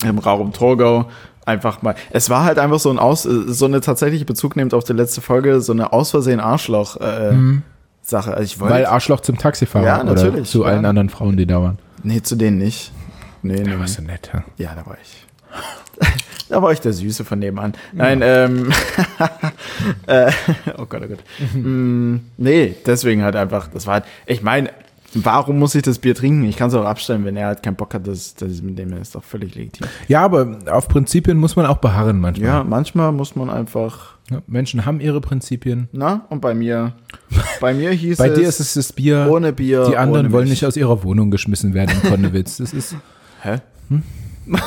im 0.03 0.19
Raum 0.19 0.51
Torgau 0.51 1.05
einfach 1.45 1.81
mal. 1.81 1.95
Es 2.11 2.29
war 2.29 2.43
halt 2.43 2.59
einfach 2.59 2.79
so 2.79 2.89
ein 2.89 2.99
Aus, 2.99 3.25
äh, 3.25 3.43
so 3.47 3.65
eine 3.65 3.81
tatsächliche 3.81 4.25
Bezug 4.25 4.55
nehmend 4.55 4.73
auf 4.73 4.83
die 4.83 4.93
letzte 4.93 5.21
Folge, 5.21 5.61
so 5.61 5.71
eine 5.71 5.93
aus 5.93 6.11
Versehen 6.11 6.41
Arschloch 6.41 6.97
äh, 6.97 7.31
Sache. 8.03 8.31
Also 8.31 8.43
ich 8.43 8.59
wollte. 8.59 8.75
Weil 8.75 8.85
Arschloch 8.85 9.21
zum 9.21 9.37
Taxifahrer 9.37 9.85
Ja, 9.85 10.01
oder 10.03 10.13
natürlich, 10.13 10.49
zu 10.49 10.65
allen 10.65 10.83
ja. 10.83 10.89
anderen 10.89 11.09
Frauen, 11.09 11.37
die 11.37 11.45
da 11.45 11.61
waren. 11.61 11.79
nee, 12.03 12.21
zu 12.21 12.35
denen 12.35 12.57
nicht. 12.57 12.91
Nee, 13.41 13.61
nee. 13.63 13.73
Was 13.77 13.95
so 13.95 14.01
nett, 14.01 14.29
ja. 14.33 14.43
Ja, 14.57 14.75
da 14.75 14.85
war 14.85 14.97
ich. 15.01 15.25
da 16.49 16.61
war 16.61 16.71
ich 16.71 16.79
der 16.81 16.93
Süße 16.93 17.25
von 17.25 17.39
nebenan. 17.39 17.73
Nein, 17.91 18.21
ähm. 18.23 18.71
äh, 20.07 20.31
oh 20.77 20.85
Gott, 20.85 21.01
oh 21.03 21.07
Gott. 21.07 21.19
Mm, 21.53 22.17
nee, 22.37 22.75
deswegen 22.85 23.23
halt 23.23 23.35
einfach, 23.35 23.67
das 23.67 23.85
war 23.87 23.95
halt, 23.95 24.05
ich 24.25 24.41
meine, 24.41 24.69
warum 25.13 25.59
muss 25.59 25.75
ich 25.75 25.83
das 25.83 25.99
Bier 25.99 26.15
trinken? 26.15 26.45
Ich 26.45 26.55
kann 26.57 26.69
es 26.69 26.73
auch 26.73 26.85
abstellen, 26.85 27.25
wenn 27.25 27.35
er 27.37 27.47
halt 27.47 27.63
keinen 27.63 27.75
Bock 27.75 27.93
hat, 27.93 28.07
das, 28.07 28.33
das 28.35 28.61
mit 28.61 28.77
dem 28.79 28.93
ist 28.93 29.13
doch 29.15 29.23
völlig 29.23 29.55
legitim. 29.55 29.87
Ja, 30.07 30.21
aber 30.23 30.59
auf 30.71 30.87
Prinzipien 30.87 31.37
muss 31.37 31.55
man 31.55 31.65
auch 31.65 31.77
beharren 31.77 32.19
manchmal. 32.19 32.47
Ja, 32.47 32.63
manchmal 32.63 33.11
muss 33.11 33.35
man 33.35 33.49
einfach, 33.49 33.95
Ja, 33.99 34.12
Menschen 34.47 34.85
haben 34.85 34.99
ihre 35.01 35.19
Prinzipien. 35.21 35.89
na, 35.91 36.25
und 36.29 36.39
bei 36.41 36.53
mir, 36.53 36.93
bei 37.59 37.73
mir 37.73 37.91
hieß 37.91 38.17
Bei 38.17 38.29
es, 38.29 38.39
dir 38.39 38.47
ist 38.47 38.59
es 38.59 38.73
das 38.73 38.93
Bier. 38.93 39.27
ohne 39.29 39.51
Bier. 39.53 39.85
die 39.89 39.97
anderen 39.97 40.31
wollen 40.31 40.47
nicht 40.47 40.65
aus 40.65 40.77
ihrer 40.77 41.03
Wohnung 41.03 41.29
geschmissen 41.31 41.73
werden 41.73 41.95
in 42.01 42.09
Konnewitz. 42.09 42.57
Das 42.57 42.73
ist, 42.73 42.95
Hä? 43.41 43.57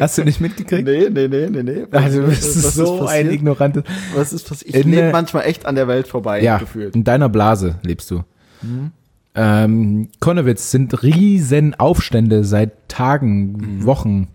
hast 0.00 0.18
du 0.18 0.24
nicht 0.24 0.40
mitgekriegt? 0.40 0.84
Nee, 0.86 1.08
nee, 1.10 1.28
nee, 1.28 1.48
nee, 1.50 1.62
nee. 1.62 1.86
Also, 1.90 2.22
Was- 2.26 2.40
das 2.40 2.56
ist 2.56 2.64
was 2.64 2.74
so 2.74 2.94
ein 3.00 3.06
passiert? 3.06 3.32
ignorantes. 3.32 3.82
Was 4.14 4.32
ist 4.32 4.48
passiert? 4.48 4.74
Ich 4.74 4.84
lebe 4.84 5.10
manchmal 5.12 5.44
echt 5.44 5.66
an 5.66 5.74
der 5.74 5.88
Welt 5.88 6.08
vorbei, 6.08 6.42
Ja, 6.42 6.58
gefühlt. 6.58 6.94
in 6.94 7.04
deiner 7.04 7.28
Blase 7.28 7.76
lebst 7.82 8.10
du. 8.10 8.22
Mhm. 8.62 8.90
Ähm, 9.34 10.08
Konnewitz 10.20 10.70
sind 10.70 11.02
riesen 11.02 11.74
Aufstände 11.74 12.44
seit 12.44 12.88
Tagen, 12.88 13.52
Mhm. 13.52 13.84
Wochen. 13.86 14.28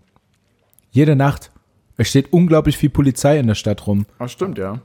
Jede 0.92 1.16
Nacht. 1.16 1.52
Es 1.98 2.10
steht 2.10 2.32
unglaublich 2.34 2.78
viel 2.78 2.90
Polizei 2.90 3.38
in 3.38 3.48
der 3.48 3.56
Stadt 3.56 3.86
rum. 3.88 4.06
Ah, 4.20 4.28
stimmt, 4.28 4.58
ja. 4.58 4.80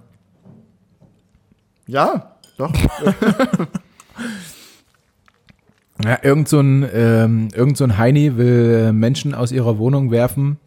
Ja, 1.87 2.37
doch. 2.57 2.73
Ja, 6.05 6.19
irgend 6.23 6.49
so 6.49 6.61
ein, 6.61 6.87
ähm, 6.93 7.49
irgend 7.55 7.77
so 7.77 7.85
ein 7.85 7.97
Heini 7.97 8.37
will 8.37 8.89
äh, 8.89 8.93
Menschen 8.93 9.35
aus 9.35 9.51
ihrer 9.51 9.79
Wohnung 9.79 10.11
werfen, 10.11 10.59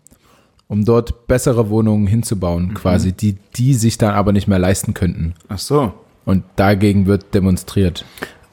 um 0.67 0.85
dort 0.85 1.27
bessere 1.27 1.69
Wohnungen 1.69 2.07
hinzubauen, 2.07 2.73
quasi, 2.73 3.13
die 3.13 3.37
die 3.55 3.75
sich 3.75 3.97
dann 3.97 4.15
aber 4.15 4.31
nicht 4.33 4.47
mehr 4.47 4.59
leisten 4.59 4.93
könnten. 4.93 5.35
Ach 5.47 5.59
so. 5.59 5.93
Und 6.25 6.43
dagegen 6.55 7.05
wird 7.05 7.33
demonstriert. 7.33 8.05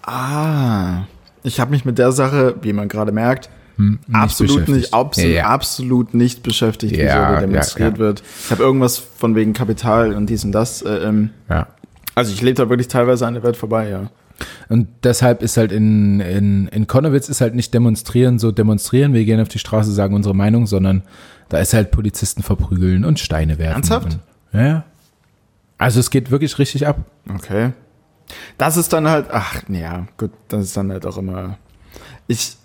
Ah. 0.02 1.04
Ich 1.42 1.60
habe 1.60 1.70
mich 1.70 1.84
mit 1.84 1.98
der 1.98 2.12
Sache, 2.12 2.56
wie 2.62 2.72
man 2.72 2.88
gerade 2.88 3.12
merkt, 3.12 3.48
Hm, 3.76 3.98
nicht 4.06 4.16
absolut 4.16 4.68
nicht, 4.68 4.94
absolut, 4.94 5.30
Ja, 5.30 5.36
ja. 5.36 5.46
absolut 5.48 6.14
nicht 6.14 6.42
beschäftigt, 6.42 6.94
wie 6.94 7.00
Ja, 7.02 7.28
so 7.28 7.34
ja, 7.34 7.40
demonstriert 7.40 7.94
ja. 7.94 7.98
wird. 7.98 8.22
Ich 8.44 8.50
habe 8.50 8.62
irgendwas 8.62 8.98
von 8.98 9.34
wegen 9.34 9.52
Kapital 9.52 10.14
und 10.14 10.26
dies 10.30 10.44
und 10.44 10.52
das. 10.52 10.82
Äh, 10.82 10.96
ähm, 11.08 11.30
Ja. 11.48 11.68
also 12.14 12.32
ich 12.32 12.40
lebe 12.42 12.54
da 12.54 12.68
wirklich 12.68 12.88
teilweise 12.88 13.26
an 13.26 13.34
der 13.34 13.42
Welt 13.42 13.56
vorbei, 13.56 13.88
ja. 13.88 14.10
Und 14.68 14.88
deshalb 15.02 15.42
ist 15.42 15.56
halt 15.56 15.72
in, 15.72 16.20
in, 16.20 16.68
in 16.68 16.86
Konnewitz 16.86 17.28
ist 17.30 17.40
halt 17.40 17.54
nicht 17.54 17.72
demonstrieren, 17.72 18.38
so 18.38 18.52
demonstrieren, 18.52 19.14
wir 19.14 19.24
gehen 19.24 19.40
auf 19.40 19.48
die 19.48 19.58
Straße, 19.58 19.92
sagen 19.92 20.14
unsere 20.14 20.34
Meinung, 20.34 20.66
sondern 20.66 21.02
da 21.48 21.58
ist 21.58 21.72
halt 21.72 21.90
Polizisten 21.90 22.42
verprügeln 22.42 23.04
und 23.04 23.18
Steine 23.18 23.58
werfen. 23.58 23.76
Ernsthaft? 23.76 24.06
Und, 24.06 24.18
ja, 24.60 24.66
ja. 24.66 24.84
Also 25.78 26.00
es 26.00 26.10
geht 26.10 26.30
wirklich 26.30 26.58
richtig 26.58 26.86
ab. 26.86 26.98
Okay. 27.34 27.72
Das 28.58 28.76
ist 28.76 28.92
dann 28.92 29.08
halt, 29.08 29.26
ach, 29.30 29.62
ja, 29.68 30.06
gut, 30.18 30.32
das 30.48 30.64
ist 30.64 30.76
dann 30.76 30.90
halt 30.90 31.06
auch 31.06 31.16
immer. 31.18 31.58
Ich, 32.26 32.56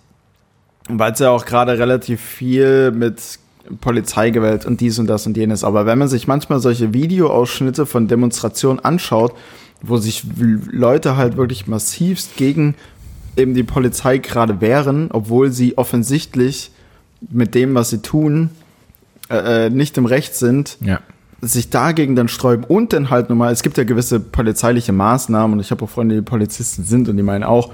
weil 0.99 1.13
es 1.13 1.19
ja 1.19 1.29
auch 1.29 1.45
gerade 1.45 1.77
relativ 1.77 2.21
viel 2.21 2.91
mit 2.91 3.39
Polizeigewalt 3.79 4.65
und 4.65 4.81
dies 4.81 4.99
und 4.99 5.07
das 5.07 5.25
und 5.27 5.37
jenes, 5.37 5.63
aber 5.63 5.85
wenn 5.85 5.97
man 5.99 6.07
sich 6.07 6.27
manchmal 6.27 6.59
solche 6.59 6.93
Videoausschnitte 6.93 7.85
von 7.85 8.07
Demonstrationen 8.07 8.83
anschaut, 8.83 9.33
wo 9.81 9.97
sich 9.97 10.23
Leute 10.37 11.15
halt 11.17 11.37
wirklich 11.37 11.67
massivst 11.67 12.37
gegen 12.37 12.75
eben 13.37 13.53
die 13.53 13.63
Polizei 13.63 14.17
gerade 14.17 14.61
wehren, 14.61 15.09
obwohl 15.11 15.51
sie 15.51 15.77
offensichtlich 15.77 16.71
mit 17.29 17.55
dem, 17.55 17.75
was 17.75 17.89
sie 17.89 17.99
tun, 18.01 18.49
äh, 19.29 19.67
äh, 19.67 19.69
nicht 19.69 19.97
im 19.97 20.05
Recht 20.05 20.35
sind, 20.35 20.77
Ja. 20.81 20.99
sich 21.41 21.69
dagegen 21.69 22.15
dann 22.15 22.27
sträuben 22.27 22.65
und 22.65 22.93
dann 22.93 23.09
halt 23.09 23.29
nochmal, 23.29 23.53
es 23.53 23.63
gibt 23.63 23.77
ja 23.77 23.83
gewisse 23.83 24.19
polizeiliche 24.19 24.91
Maßnahmen 24.91 25.53
und 25.53 25.59
ich 25.59 25.71
habe 25.71 25.85
auch 25.85 25.89
Freunde, 25.89 26.15
die 26.15 26.21
Polizisten 26.21 26.83
sind 26.83 27.07
und 27.09 27.17
die 27.17 27.23
meinen 27.23 27.43
auch, 27.43 27.71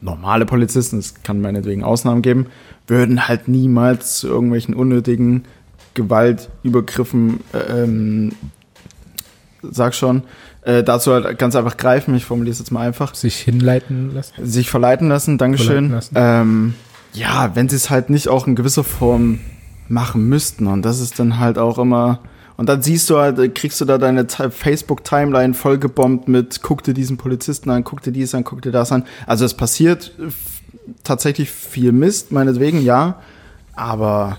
normale 0.00 0.46
Polizisten, 0.46 0.98
es 0.98 1.22
kann 1.22 1.40
meinetwegen 1.40 1.84
Ausnahmen 1.84 2.22
geben, 2.22 2.46
würden 2.86 3.28
halt 3.28 3.48
niemals 3.48 4.16
zu 4.16 4.28
irgendwelchen 4.28 4.74
unnötigen 4.74 5.44
Gewaltübergriffen, 5.94 7.40
äh, 7.52 7.82
ähm, 7.82 8.32
sag 9.62 9.94
schon, 9.94 10.22
äh, 10.62 10.82
dazu 10.82 11.12
halt 11.12 11.38
ganz 11.38 11.56
einfach 11.56 11.76
greifen, 11.76 12.14
ich 12.14 12.24
formuliere 12.24 12.52
es 12.52 12.58
jetzt 12.58 12.70
mal 12.70 12.86
einfach, 12.86 13.14
Sich 13.14 13.36
hinleiten 13.36 14.14
lassen. 14.14 14.34
sich 14.44 14.70
verleiten 14.70 15.08
lassen, 15.08 15.38
Dankeschön. 15.38 15.88
Verleiten 15.90 15.90
lassen. 15.90 16.14
Ähm, 16.16 16.74
ja, 17.12 17.54
wenn 17.54 17.68
sie 17.68 17.76
es 17.76 17.90
halt 17.90 18.10
nicht 18.10 18.28
auch 18.28 18.46
in 18.46 18.54
gewisser 18.54 18.84
Form 18.84 19.40
machen 19.88 20.28
müssten 20.28 20.66
und 20.66 20.82
das 20.82 21.00
ist 21.00 21.18
dann 21.18 21.38
halt 21.38 21.58
auch 21.58 21.78
immer 21.78 22.20
und 22.60 22.68
dann 22.68 22.82
siehst 22.82 23.08
du 23.08 23.16
halt, 23.16 23.38
äh, 23.38 23.48
kriegst 23.48 23.80
du 23.80 23.86
da 23.86 23.96
deine 23.96 24.26
Ti- 24.26 24.50
Facebook-Timeline 24.50 25.54
vollgebombt 25.54 26.28
mit, 26.28 26.60
guck 26.60 26.82
dir 26.82 26.92
diesen 26.92 27.16
Polizisten 27.16 27.70
an, 27.70 27.84
guck 27.84 28.02
dir 28.02 28.12
dies 28.12 28.34
an, 28.34 28.44
guck 28.44 28.60
dir 28.60 28.70
das 28.70 28.92
an. 28.92 29.04
Also 29.26 29.46
es 29.46 29.54
passiert 29.54 30.12
tatsächlich 31.02 31.50
viel 31.50 31.92
Mist, 31.92 32.32
meinetwegen, 32.32 32.82
ja, 32.82 33.16
aber 33.74 34.36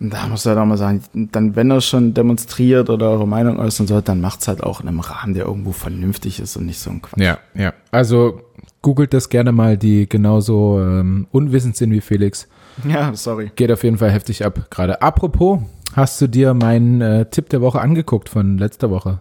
da 0.00 0.28
muss 0.28 0.46
halt 0.46 0.56
auch 0.56 0.64
mal 0.64 0.78
sagen, 0.78 1.02
dann 1.12 1.56
wenn 1.56 1.70
er 1.70 1.82
schon 1.82 2.14
demonstriert 2.14 2.88
oder 2.88 3.10
eure 3.10 3.28
Meinung 3.28 3.58
äußern 3.58 3.86
soll, 3.86 4.00
dann 4.00 4.22
macht's 4.22 4.48
halt 4.48 4.62
auch 4.62 4.80
in 4.80 4.88
einem 4.88 5.00
Rahmen, 5.00 5.34
der 5.34 5.44
irgendwo 5.44 5.72
vernünftig 5.72 6.40
ist 6.40 6.56
und 6.56 6.64
nicht 6.64 6.78
so 6.78 6.88
ein 6.88 7.02
Quatsch. 7.02 7.20
Ja, 7.20 7.36
ja. 7.54 7.74
Also 7.90 8.40
googelt 8.80 9.12
das 9.12 9.28
gerne 9.28 9.52
mal, 9.52 9.76
die 9.76 10.08
genauso 10.08 10.80
ähm, 10.80 11.26
unwissend 11.32 11.76
sind 11.76 11.90
wie 11.90 12.00
Felix. 12.00 12.48
Ja, 12.88 13.12
sorry. 13.12 13.50
Geht 13.56 13.72
auf 13.72 13.82
jeden 13.82 13.98
Fall 13.98 14.10
heftig 14.10 14.42
ab 14.42 14.70
gerade. 14.70 15.02
Apropos, 15.02 15.58
hast 15.98 16.20
du 16.20 16.26
dir 16.28 16.54
meinen 16.54 17.00
äh, 17.00 17.26
Tipp 17.26 17.48
der 17.50 17.60
Woche 17.60 17.80
angeguckt 17.80 18.28
von 18.28 18.56
letzter 18.58 18.90
Woche? 18.90 19.20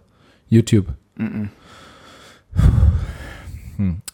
YouTube. 0.49 0.87
Hm. 1.17 1.49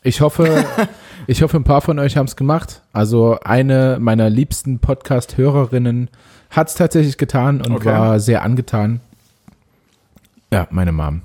Ich 0.04 0.20
hoffe, 0.22 0.66
ich 1.28 1.42
hoffe, 1.42 1.58
ein 1.58 1.64
paar 1.64 1.82
von 1.82 2.00
euch 2.00 2.18
haben 2.18 2.26
es 2.26 2.36
gemacht. 2.36 2.82
Also 2.92 3.40
eine 3.44 3.98
meiner 4.00 4.30
liebsten 4.30 4.80
Podcast-Hörerinnen 4.80 6.10
hat 6.50 6.68
es 6.70 6.76
tatsächlich 6.76 7.18
getan 7.18 7.62
und 7.62 7.72
Okay. 7.74 7.86
war 7.86 8.20
sehr 8.20 8.44
angetan. 8.44 9.00
Ja, 10.52 10.68
meine 10.72 10.92
Mom. 10.92 11.22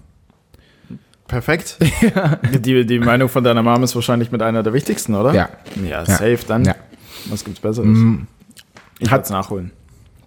Perfekt. 1.27 1.77
Die, 2.61 2.87
die 2.87 2.99
Meinung 3.01 3.29
von 3.29 3.45
deiner 3.45 3.63
Mom 3.63 3.83
ist 3.83 3.95
wahrscheinlich 3.95 4.33
mit 4.33 4.41
einer 4.41 4.63
der 4.63 4.73
wichtigsten, 4.73 5.15
oder? 5.15 5.35
Ja, 5.35 5.49
Ja, 5.87 6.07
safe 6.07 6.39
dann. 6.47 6.65
ja. 6.65 6.75
Was 7.29 7.45
gibt's 7.45 7.61
Besseres? 7.61 7.89
Mm, 7.99 8.21
Ich 8.99 9.11
hat- 9.11 9.21
hat's 9.21 9.31
nachholen. 9.31 9.71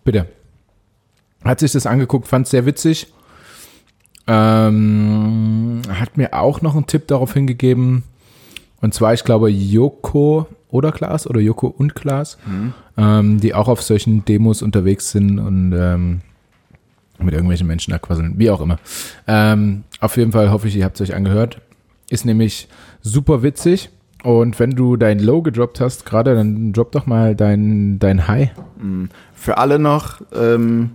Bitte. 0.04 0.28
Hat 1.44 1.60
sich 1.60 1.72
das 1.72 1.86
angeguckt, 1.86 2.28
fand 2.28 2.46
es 2.46 2.52
sehr 2.52 2.66
witzig. 2.66 3.08
Ähm, 4.28 5.82
hat 5.90 6.18
mir 6.18 6.34
auch 6.34 6.62
noch 6.62 6.76
einen 6.76 6.88
Tipp 6.88 7.08
darauf 7.08 7.34
hingegeben. 7.34 8.04
Und 8.82 8.94
zwar, 8.94 9.14
ich 9.14 9.24
glaube, 9.24 9.50
Joko 9.50 10.48
oder 10.70 10.92
Klaas 10.92 11.28
oder 11.28 11.40
Joko 11.40 11.68
und 11.68 11.96
Klaas, 11.96 12.38
ähm, 12.98 13.40
die 13.40 13.54
auch 13.54 13.68
auf 13.68 13.82
solchen 13.82 14.26
Demos 14.26 14.62
unterwegs 14.62 15.12
sind 15.12 15.40
und 15.40 15.74
ähm, 15.74 16.22
mit 17.20 17.34
irgendwelchen 17.34 17.68
Menschen 17.68 17.92
da 17.92 18.00
quasseln, 18.00 18.34
wie 18.38 18.50
auch 18.50 18.62
immer. 18.62 18.80
Ähm, 19.28 19.84
auf 20.00 20.18
jeden 20.18 20.32
Fall 20.32 20.50
hoffe 20.52 20.68
ich, 20.68 20.76
ihr 20.76 20.86
habt 20.86 21.00
es 21.00 21.10
euch 21.10 21.16
angehört. 21.16 21.60
Ist 22.10 22.26
nämlich 22.26 22.68
super 23.02 23.44
witzig. 23.44 23.90
Und 24.24 24.60
wenn 24.60 24.72
du 24.72 24.98
dein 24.98 25.20
Low 25.20 25.42
gedroppt 25.42 25.80
hast, 25.82 26.06
gerade, 26.06 26.36
dann 26.36 26.74
drop 26.74 26.92
doch 26.92 27.06
mal 27.08 27.36
dein, 27.36 27.98
dein 28.00 28.28
High. 28.28 28.52
Für 29.34 29.58
alle 29.58 29.80
noch, 29.80 30.22
ähm, 30.34 30.92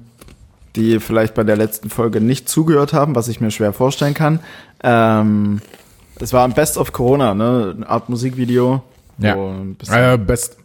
die 0.76 1.00
vielleicht 1.00 1.34
bei 1.34 1.42
der 1.44 1.56
letzten 1.56 1.90
Folge 1.90 2.20
nicht 2.20 2.48
zugehört 2.48 2.92
haben, 2.92 3.14
was 3.14 3.28
ich 3.28 3.40
mir 3.40 3.50
schwer 3.50 3.72
vorstellen 3.72 4.14
kann. 4.14 4.40
Ähm, 4.82 5.60
es 6.20 6.32
war 6.32 6.44
ein 6.44 6.52
Best 6.52 6.78
of 6.78 6.92
Corona, 6.92 7.34
ne? 7.34 7.74
Eine 7.76 7.88
Art 7.88 8.08
Musikvideo. 8.08 8.82
Ja. 9.18 9.36
Äh, 9.90 10.18
best, 10.18 10.58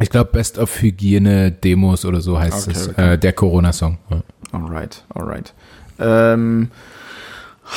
ich 0.00 0.10
glaube, 0.10 0.30
Best 0.32 0.58
of 0.58 0.80
Hygiene 0.82 1.52
Demos 1.52 2.04
oder 2.04 2.20
so 2.20 2.38
heißt 2.38 2.68
Okay, 2.68 2.76
es. 2.76 2.88
okay. 2.88 3.12
Äh, 3.14 3.18
der 3.18 3.32
Corona-Song. 3.32 3.98
Ja. 4.10 4.22
Alright, 4.52 5.04
alright. 5.14 5.52
Ähm, 5.98 6.70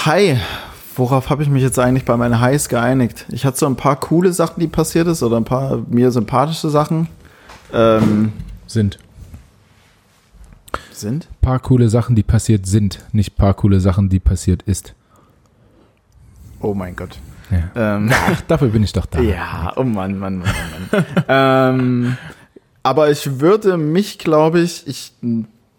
hi, 0.05 0.37
worauf 0.95 1.29
habe 1.29 1.43
ich 1.43 1.49
mich 1.49 1.61
jetzt 1.61 1.77
eigentlich 1.79 2.05
bei 2.05 2.17
meinen 2.17 2.39
Highs 2.41 2.69
geeinigt? 2.69 3.25
Ich 3.29 3.45
hatte 3.45 3.57
so 3.57 3.65
ein 3.67 3.75
paar 3.75 3.95
coole 3.99 4.33
Sachen, 4.33 4.59
die 4.59 4.67
passiert 4.67 5.07
ist, 5.07 5.21
oder 5.23 5.37
ein 5.37 5.45
paar 5.45 5.83
mir 5.89 6.11
sympathische 6.11 6.69
Sachen. 6.69 7.07
Ähm, 7.73 8.33
Sind. 8.67 8.97
Sind? 10.95 11.27
Paar 11.41 11.59
coole 11.59 11.89
Sachen, 11.89 12.15
die 12.15 12.23
passiert 12.23 12.65
sind, 12.65 13.03
nicht 13.11 13.35
paar 13.35 13.53
coole 13.53 13.79
Sachen, 13.79 14.09
die 14.09 14.19
passiert 14.19 14.63
ist. 14.63 14.93
Oh 16.59 16.73
mein 16.73 16.95
Gott. 16.95 17.19
Ja. 17.51 17.97
Ähm, 17.97 18.11
Ach, 18.13 18.41
dafür 18.41 18.69
bin 18.69 18.83
ich 18.83 18.93
doch 18.93 19.05
da. 19.05 19.19
Ja, 19.21 19.73
oh 19.75 19.83
Mann, 19.83 20.17
Mann, 20.17 20.37
Mann, 20.37 20.53
Mann. 20.91 21.05
Mann. 21.13 21.25
ähm, 21.27 22.17
aber 22.83 23.09
ich 23.11 23.39
würde 23.39 23.77
mich, 23.77 24.17
glaube 24.19 24.59
ich, 24.59 24.87
ich 24.87 25.13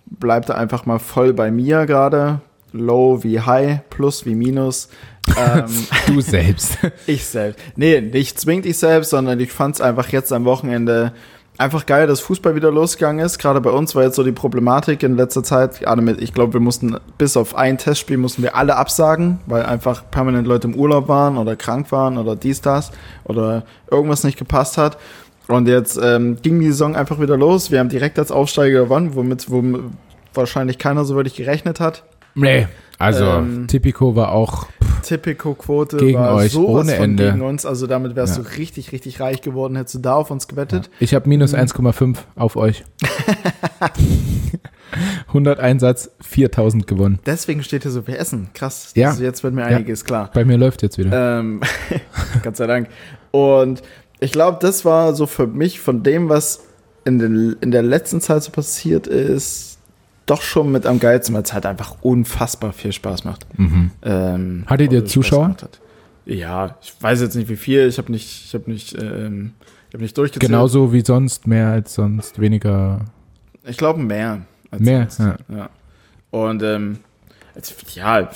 bleib 0.07 0.47
da 0.47 0.55
einfach 0.55 0.87
mal 0.87 0.99
voll 0.99 1.33
bei 1.33 1.51
mir 1.51 1.87
gerade. 1.87 2.41
Low 2.73 3.23
wie 3.23 3.41
High, 3.41 3.81
Plus 3.91 4.27
wie 4.27 4.35
Minus. 4.35 4.89
Ähm, 5.37 5.65
Du 6.07 6.21
selbst. 6.21 6.79
ich 7.07 7.25
selbst. 7.25 7.61
Nee, 7.77 8.01
nicht 8.01 8.39
zwingend 8.39 8.67
ich 8.67 8.79
selbst, 8.79 9.11
sondern 9.11 9.41
ich 9.41 9.53
fand 9.53 9.77
es 9.77 9.81
einfach 9.81 10.09
jetzt 10.09 10.33
am 10.33 10.45
Wochenende 10.45 11.13
einfach 11.59 11.87
geil, 11.87 12.07
dass 12.07 12.21
Fußball 12.21 12.55
wieder 12.55 12.71
losgegangen 12.71 13.25
ist. 13.25 13.39
Gerade 13.39 13.61
bei 13.61 13.71
uns 13.71 13.95
war 13.95 14.03
jetzt 14.03 14.17
so 14.17 14.23
die 14.23 14.33
Problematik 14.33 15.03
in 15.03 15.17
letzter 15.17 15.43
Zeit, 15.43 15.81
gerade 15.81 16.03
mit, 16.03 16.21
ich 16.21 16.33
glaube, 16.33 16.55
wir 16.55 16.61
mussten 16.61 16.97
bis 17.19 17.37
auf 17.37 17.55
ein 17.55 17.79
Testspiel 17.79 18.17
mussten 18.17 18.43
wir 18.43 18.57
alle 18.57 18.77
absagen, 18.77 19.41
weil 19.47 19.65
einfach 19.65 20.05
permanent 20.11 20.47
Leute 20.47 20.69
im 20.69 20.75
Urlaub 20.75 21.09
waren 21.09 21.39
oder 21.39 21.57
krank 21.57 21.91
waren 21.93 22.19
oder 22.19 22.37
dies, 22.37 22.61
das 22.61 22.93
oder 23.25 23.65
irgendwas 23.91 24.25
nicht 24.25 24.39
gepasst 24.39 24.79
hat. 24.79 24.99
Und 25.49 25.69
jetzt 25.69 25.99
ähm, 26.03 26.39
ging 26.43 26.59
die 26.61 26.69
Saison 26.69 26.97
einfach 26.97 27.21
wieder 27.21 27.37
los. 27.37 27.71
Wir 27.71 27.79
haben 27.79 27.89
direkt 27.89 28.19
als 28.19 28.33
Aufsteiger 28.33 28.85
gewonnen, 28.85 29.15
womit, 29.15 29.49
womit 29.51 29.83
wahrscheinlich 30.35 30.79
keiner 30.79 31.05
so 31.05 31.15
wirklich 31.15 31.37
gerechnet 31.37 31.81
hat. 31.81 32.03
Nee. 32.35 32.67
Also, 32.99 33.25
Ähm, 33.25 33.67
Tipico 33.67 34.17
war 34.17 34.33
auch. 34.33 34.67
Tipico-Quote 35.07 35.97
Gegen 35.99 36.19
war 36.19 36.35
euch, 36.35 36.53
sowas 36.53 36.87
ohne 36.87 36.93
von 36.95 37.05
Ende. 37.05 37.31
gegen 37.31 37.43
uns. 37.43 37.65
Also 37.65 37.87
damit 37.87 38.17
wärst 38.17 38.37
Ja. 38.37 38.43
du 38.43 38.49
richtig, 38.59 38.93
richtig 38.93 39.21
reich 39.21 39.41
geworden, 39.41 39.77
hättest 39.77 39.95
du 39.97 39.99
da 40.01 40.15
auf 40.15 40.31
uns 40.31 40.49
gewettet. 40.49 40.91
Ich 41.01 41.15
habe 41.15 41.29
minus 41.29 41.53
Mhm. 41.53 41.59
1,5 41.59 42.19
auf 42.35 42.57
euch. 42.57 42.85
100 45.33 45.61
Einsatz, 45.61 46.11
4000 46.21 46.87
gewonnen. 46.87 47.19
Deswegen 47.27 47.63
steht 47.63 47.83
hier 47.83 47.91
so 47.91 48.03
viel 48.03 48.15
Essen. 48.17 48.49
Krass. 48.55 48.93
Ja. 48.95 49.11
Also 49.11 49.23
jetzt 49.25 49.43
wird 49.43 49.55
mir 49.55 49.63
Ja. 49.63 49.77
einiges 49.77 50.05
klar. 50.05 50.31
Bei 50.33 50.45
mir 50.45 50.57
läuft 50.57 50.83
jetzt 50.83 50.97
wieder. 50.99 51.39
Ähm, 51.41 51.61
Gott 52.43 52.57
sei 52.57 52.67
Dank. 52.67 52.89
Und 53.33 53.83
ich 54.21 54.33
glaube, 54.33 54.59
das 54.61 54.85
war 54.85 55.15
so 55.15 55.27
für 55.27 55.47
mich 55.47 55.81
von 55.81 56.03
dem, 56.03 56.29
was 56.29 56.65
in, 57.05 57.19
den, 57.19 57.57
in 57.61 57.71
der 57.71 57.83
letzten 57.83 58.21
Zeit 58.21 58.43
so 58.43 58.51
passiert 58.51 59.07
ist, 59.07 59.76
doch 60.27 60.43
schon 60.43 60.73
mit 60.73 60.87
am 60.87 60.99
geilsten, 60.99 61.35
weil 61.35 61.43
es 61.43 61.53
halt 61.53 61.67
einfach 61.67 61.97
unfassbar 62.03 62.73
viel 62.73 62.93
Spaß 62.93 63.25
macht. 63.25 63.47
Mhm. 63.59 63.91
Ähm, 64.03 64.65
Hattet 64.67 64.93
ihr 64.93 65.05
Zuschauer? 65.05 65.49
hat. 65.49 65.81
Ja, 66.25 66.77
ich 66.83 66.93
weiß 67.01 67.21
jetzt 67.21 67.37
nicht 67.37 67.49
wie 67.49 67.57
viel. 67.57 67.87
Ich 67.87 67.99
habe 67.99 68.11
nicht, 68.11 68.47
ich 68.47 68.55
habe 68.55 68.69
nicht, 68.71 68.95
ähm, 69.01 69.53
ich 69.89 69.95
habe 69.95 70.03
nicht 70.03 70.19
durchgezählt. 70.19 70.51
Genauso 70.51 70.93
wie 70.93 71.05
sonst, 71.05 71.47
mehr 71.47 71.69
als 71.69 71.95
sonst, 71.95 72.41
weniger. 72.41 73.05
Ich 73.65 73.77
glaube 73.77 74.01
mehr. 74.01 74.43
Mehr, 74.77 75.07
sonst. 75.09 75.39
ja. 75.49 75.57
ja. 75.57 75.71
Und 76.31 76.63
ähm, 76.65 76.99
ja, 77.95 78.29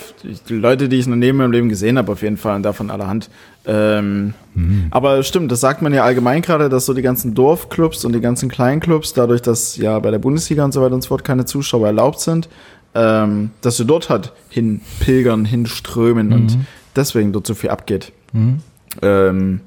die 0.49 0.55
Leute, 0.55 0.89
die 0.89 0.97
ich 0.97 1.07
noch 1.07 1.17
neben 1.17 1.39
meinem 1.39 1.53
Leben 1.53 1.69
gesehen 1.69 1.99
habe, 1.99 2.13
auf 2.13 2.23
jeden 2.23 2.37
Fall, 2.37 2.57
und 2.57 2.63
davon 2.63 2.91
allerhand. 2.91 3.31
Ähm, 3.67 4.35
Mhm. 4.55 4.87
Aber 4.91 5.23
stimmt, 5.23 5.53
das 5.53 5.61
sagt 5.61 5.83
man 5.83 5.95
ja 5.95 6.05
allgemein 6.05 6.43
gerade, 6.43 6.69
dass 6.69 6.87
so 6.87 6.95
die 6.95 7.03
ganzen 7.03 7.35
Dorfclubs 7.35 8.05
und 8.05 8.13
die 8.13 8.21
ganzen 8.21 8.49
Kleinclubs, 8.49 9.13
dadurch, 9.13 9.43
dass 9.43 9.77
ja 9.77 9.99
bei 9.99 10.11
der 10.11 10.19
Bundesliga 10.19 10.65
und 10.65 10.73
so 10.73 10.83
weiter 10.83 10.95
und 10.95 11.03
so 11.03 11.09
fort 11.09 11.25
keine 11.25 11.45
Zuschauer 11.45 11.87
erlaubt 11.87 12.21
sind, 12.21 12.49
ähm, 12.95 13.51
dass 13.61 13.77
sie 13.77 13.85
dort 13.85 14.11
halt 14.11 14.33
hinpilgern, 14.49 15.45
hinströmen 15.45 16.33
und 16.33 16.59
deswegen 16.97 17.33
dort 17.33 17.47
so 17.47 17.55
viel 17.55 17.71
abgeht. 17.71 18.13
Mhm. 18.33 18.59
Ähm, 19.03 19.61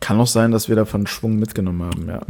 kann 0.00 0.18
auch 0.18 0.26
sein, 0.26 0.50
dass 0.50 0.68
wir 0.68 0.76
davon 0.76 1.06
Schwung 1.06 1.38
mitgenommen 1.38 1.82
haben, 1.82 2.08
ja. 2.08 2.20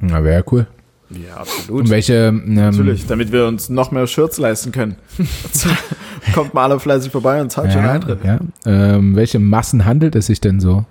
Na, 0.00 0.22
wäre 0.22 0.40
ja 0.40 0.44
cool. 0.52 0.66
Ja, 1.14 1.36
absolut. 1.38 1.82
Und 1.82 1.90
welche. 1.90 2.14
Ähm, 2.28 2.54
Natürlich, 2.54 3.06
damit 3.06 3.32
wir 3.32 3.46
uns 3.46 3.68
noch 3.68 3.90
mehr 3.90 4.06
Shirts 4.06 4.38
leisten 4.38 4.72
können. 4.72 4.96
Kommt 6.34 6.54
mal 6.54 6.64
alle 6.64 6.78
fleißig 6.80 7.10
vorbei 7.10 7.40
und 7.40 7.50
zahlt 7.50 7.72
schon 7.72 7.82
Ja, 7.82 7.92
Eintritt. 7.92 8.20
ja. 8.24 8.38
Ähm, 8.64 9.16
welche 9.16 9.38
Massen 9.38 9.84
handelt 9.84 10.14
es 10.14 10.26
sich 10.26 10.40
denn 10.40 10.60
so? 10.60 10.84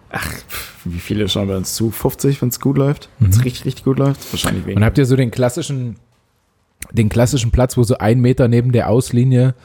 Wie 0.83 0.99
viele 0.99 1.29
schauen 1.29 1.47
wir 1.47 1.55
uns 1.57 1.73
zu? 1.75 1.89
50, 1.91 2.41
wenn 2.41 2.49
es 2.49 2.59
gut 2.59 2.77
läuft? 2.77 3.09
Wenn 3.19 3.29
es 3.29 3.43
richtig, 3.45 3.65
richtig 3.65 3.85
gut 3.85 3.97
läuft? 3.99 4.31
Wahrscheinlich 4.33 4.63
Und 4.63 4.67
weniger. 4.69 4.85
habt 4.85 4.97
ihr 4.97 5.05
so 5.05 5.15
den 5.15 5.31
klassischen, 5.31 5.95
den 6.91 7.09
klassischen 7.09 7.51
Platz, 7.51 7.77
wo 7.77 7.83
so 7.83 7.97
ein 7.97 8.19
Meter 8.19 8.47
neben 8.47 8.71
der 8.71 8.89
Auslinie 8.89 9.55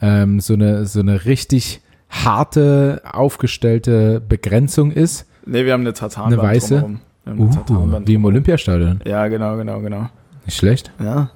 ähm, 0.00 0.40
so 0.40 0.54
eine 0.54 0.86
so 0.86 1.00
eine 1.00 1.24
richtig 1.24 1.80
harte 2.08 3.02
aufgestellte 3.10 4.20
Begrenzung 4.26 4.92
ist? 4.92 5.26
Nee, 5.46 5.64
wir 5.64 5.72
haben 5.72 5.80
eine 5.80 5.94
Tartanwand 5.94 6.34
Eine 6.34 6.42
weiße? 6.42 6.68
drumherum. 6.74 7.00
Eine 7.28 7.40
Uh, 7.40 8.00
wie 8.06 8.14
im 8.14 8.24
Olympiastadion. 8.24 9.00
Ja, 9.06 9.28
genau, 9.28 9.56
genau, 9.56 9.80
genau. 9.80 10.08
Nicht 10.46 10.56
schlecht. 10.58 10.90
Ja, 11.02 11.30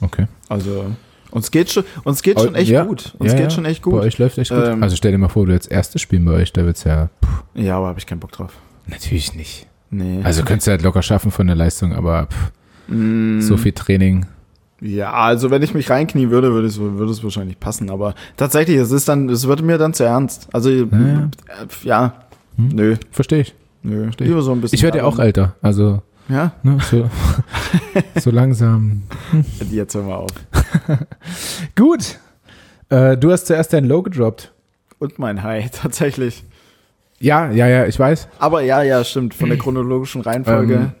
Okay. 0.00 0.26
also 0.48 0.86
uns 1.30 1.50
geht 1.50 1.70
schon, 1.70 1.84
uns 2.04 2.22
geht 2.22 2.40
schon 2.40 2.54
echt 2.54 2.70
ja. 2.70 2.84
gut. 2.84 3.14
Uns 3.18 3.32
Ja, 3.32 3.38
geht 3.38 3.52
schon 3.52 3.64
echt 3.64 3.82
Bei 3.82 3.90
gut. 3.90 4.00
euch 4.02 4.18
läuft 4.18 4.38
echt 4.38 4.50
gut. 4.50 4.64
Ähm, 4.64 4.82
also 4.82 4.96
stell 4.96 5.12
dir 5.12 5.18
mal 5.18 5.28
vor, 5.28 5.44
du 5.46 5.52
jetzt 5.52 5.70
erstes 5.70 6.00
spielen 6.00 6.24
bei 6.24 6.32
euch, 6.32 6.52
da 6.52 6.64
wird's 6.64 6.84
ja 6.84 7.10
Ja, 7.54 7.76
aber 7.76 7.88
habe 7.88 7.98
ich 7.98 8.06
keinen 8.06 8.20
Bock 8.20 8.32
drauf. 8.32 8.52
natürlich 8.86 9.34
nicht. 9.34 9.66
Nee. 9.90 10.20
Also 10.22 10.42
könntest 10.44 10.66
du 10.66 10.70
halt 10.72 10.82
locker 10.82 11.02
schaffen 11.02 11.30
von 11.30 11.46
der 11.46 11.56
Leistung, 11.56 11.92
aber 11.94 12.26
pff, 12.26 12.52
Mm, 12.90 13.40
so 13.42 13.58
viel 13.58 13.72
Training. 13.72 14.24
Ja, 14.80 15.12
also 15.12 15.50
wenn 15.50 15.62
ich 15.62 15.74
mich 15.74 15.90
reinknien 15.90 16.30
würde, 16.30 16.52
würde 16.54 16.68
es, 16.68 16.78
würde 16.78 17.10
es 17.12 17.22
wahrscheinlich 17.22 17.60
passen. 17.60 17.90
Aber 17.90 18.14
tatsächlich, 18.38 18.78
es 18.78 18.92
ist 18.92 19.08
dann, 19.08 19.28
es 19.28 19.46
wird 19.46 19.60
mir 19.60 19.76
dann 19.76 19.92
zu 19.92 20.04
ernst. 20.04 20.48
Also 20.54 20.70
ja, 20.70 20.86
ja. 20.92 21.28
ja 21.82 22.14
Hm. 22.56 22.68
nö, 22.68 22.96
Verstehe 23.10 23.40
ich. 23.40 23.54
Nö. 23.82 24.04
Verstehe. 24.04 24.28
Lieber 24.28 24.42
so 24.42 24.52
ein 24.52 24.60
bisschen. 24.60 24.76
Ich 24.76 24.82
werde 24.82 24.98
ja 24.98 25.04
auch 25.04 25.18
älter, 25.18 25.56
also 25.62 26.02
Ja, 26.28 26.52
ne, 26.62 26.78
so, 26.90 27.08
so 28.20 28.30
langsam. 28.30 29.02
jetzt 29.70 29.94
hören 29.94 30.06
wir 30.08 30.18
auf. 30.18 30.30
Gut. 31.76 32.18
Äh, 32.90 33.16
du 33.16 33.30
hast 33.30 33.46
zuerst 33.46 33.72
dein 33.72 33.84
Low 33.84 34.02
gedroppt. 34.02 34.52
Und 34.98 35.18
mein 35.18 35.42
High, 35.42 35.70
tatsächlich. 35.72 36.44
Ja, 37.20 37.50
ja, 37.50 37.66
ja, 37.66 37.86
ich 37.86 37.98
weiß. 37.98 38.28
Aber 38.38 38.62
ja, 38.62 38.82
ja, 38.82 39.02
stimmt. 39.04 39.34
Von 39.34 39.48
der 39.48 39.58
chronologischen 39.58 40.20
Reihenfolge. 40.22 40.74
Ähm, 40.74 40.92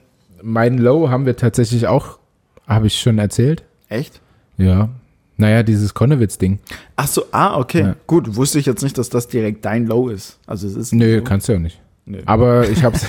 mein 0.42 0.78
Low 0.78 1.08
haben 1.10 1.26
wir 1.26 1.36
tatsächlich 1.36 1.86
auch, 1.86 2.18
habe 2.66 2.86
ich 2.88 3.00
schon 3.00 3.18
erzählt. 3.18 3.64
Echt? 3.88 4.20
Ja. 4.56 4.88
Naja, 5.36 5.62
dieses 5.62 5.94
Konnewitz-Ding. 5.94 6.58
Ach 6.96 7.06
so, 7.06 7.22
ah, 7.30 7.56
okay. 7.58 7.80
Ja. 7.82 7.94
Gut, 8.08 8.34
wusste 8.34 8.58
ich 8.58 8.66
jetzt 8.66 8.82
nicht, 8.82 8.98
dass 8.98 9.08
das 9.08 9.28
direkt 9.28 9.64
dein 9.64 9.86
Low 9.86 10.08
ist. 10.08 10.38
Also 10.46 10.66
es 10.66 10.74
ist. 10.74 10.92
Nö, 10.92 11.18
Low. 11.18 11.24
kannst 11.24 11.48
du 11.48 11.52
ja 11.52 11.58
nicht. 11.60 11.80
Nö. 12.08 12.22
Aber 12.24 12.68
ich 12.68 12.82
hab's. 12.82 13.06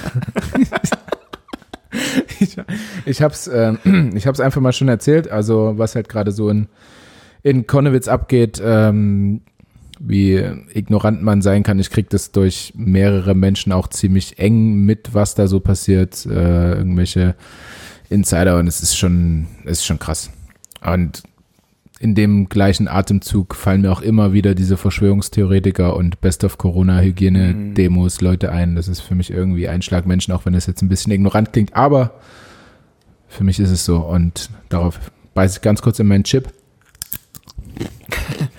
ich, 3.05 3.21
hab's, 3.21 3.47
ähm, 3.47 4.11
ich 4.13 4.27
hab's 4.27 4.41
einfach 4.41 4.59
mal 4.59 4.73
schon 4.73 4.89
erzählt. 4.89 5.31
Also, 5.31 5.73
was 5.77 5.95
halt 5.95 6.09
gerade 6.09 6.31
so 6.33 6.49
in, 6.49 6.67
in 7.41 7.65
Konnewitz 7.65 8.09
abgeht, 8.09 8.61
ähm, 8.63 9.41
wie 9.99 10.35
ignorant 10.73 11.23
man 11.23 11.41
sein 11.41 11.63
kann. 11.63 11.79
Ich 11.79 11.89
krieg 11.89 12.09
das 12.09 12.31
durch 12.31 12.73
mehrere 12.75 13.35
Menschen 13.35 13.71
auch 13.71 13.87
ziemlich 13.87 14.37
eng 14.37 14.85
mit, 14.85 15.13
was 15.13 15.33
da 15.33 15.47
so 15.47 15.61
passiert. 15.61 16.25
Äh, 16.25 16.73
irgendwelche 16.73 17.35
Insider 18.09 18.57
und 18.57 18.67
es 18.67 18.81
ist 18.81 18.97
schon, 18.97 19.47
es 19.63 19.79
ist 19.79 19.85
schon 19.85 19.99
krass. 19.99 20.29
Und 20.81 21.23
in 21.99 22.15
dem 22.15 22.47
gleichen 22.47 22.87
Atemzug 22.87 23.55
fallen 23.55 23.81
mir 23.81 23.91
auch 23.91 23.99
immer 24.01 24.31
wieder 24.31 24.55
diese 24.55 24.77
Verschwörungstheoretiker 24.77 25.95
und 25.97 26.21
Best 26.21 26.43
of 26.45 26.57
Corona-Hygiene-Demos 26.57 28.21
Leute 28.21 28.51
ein. 28.53 28.75
Das 28.75 28.87
ist 28.87 29.01
für 29.01 29.15
mich 29.15 29.31
irgendwie 29.31 29.67
ein 29.67 29.81
Schlag 29.81 30.05
Menschen, 30.05 30.31
auch 30.33 30.45
wenn 30.45 30.53
es 30.53 30.65
jetzt 30.65 30.81
ein 30.81 30.87
bisschen 30.89 31.11
ignorant 31.11 31.51
klingt. 31.51 31.75
Aber 31.75 32.11
für 33.27 33.43
mich 33.43 33.59
ist 33.59 33.69
es 33.69 33.83
so. 33.83 33.97
Und 33.97 34.49
darauf 34.69 34.97
beiße 35.33 35.57
ich 35.57 35.61
ganz 35.61 35.81
kurz 35.81 35.99
in 35.99 36.07
meinen 36.07 36.23
Chip. 36.23 36.47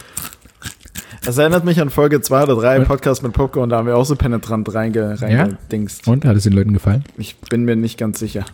Das 1.23 1.37
erinnert 1.37 1.67
mich 1.67 1.79
an 1.83 1.91
Folge 1.91 2.23
2 2.23 2.45
oder 2.45 2.57
3 2.57 2.79
Und- 2.81 2.89
Podcast 2.89 3.23
mit 3.23 3.35
Popcorn, 3.35 3.69
da 3.69 3.77
haben 3.77 3.87
wir 3.87 3.95
auch 3.97 4.07
so 4.07 4.17
penetrant 4.17 4.73
reinge, 4.75 5.21
reingedingst. 5.21 6.09
Und 6.09 6.25
hat 6.25 6.35
es 6.35 6.45
den 6.45 6.55
Leuten 6.55 6.73
gefallen? 6.73 7.05
Ich 7.19 7.37
bin 7.37 7.65
mir 7.67 7.77
nicht 7.77 7.99
ganz 7.99 8.19
sicher. 8.19 8.47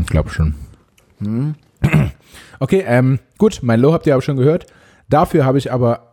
Ich 0.00 0.06
glaube 0.06 0.30
schon. 0.30 0.54
Okay, 2.62 2.84
ähm, 2.86 3.18
gut, 3.38 3.58
mein 3.62 3.80
Low 3.80 3.92
habt 3.92 4.06
ihr 4.06 4.14
aber 4.14 4.22
schon 4.22 4.36
gehört. 4.36 4.66
Dafür 5.08 5.44
habe 5.44 5.58
ich 5.58 5.72
aber 5.72 6.12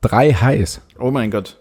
drei 0.00 0.32
Highs. 0.32 0.80
Oh 0.98 1.10
mein 1.10 1.30
Gott. 1.30 1.60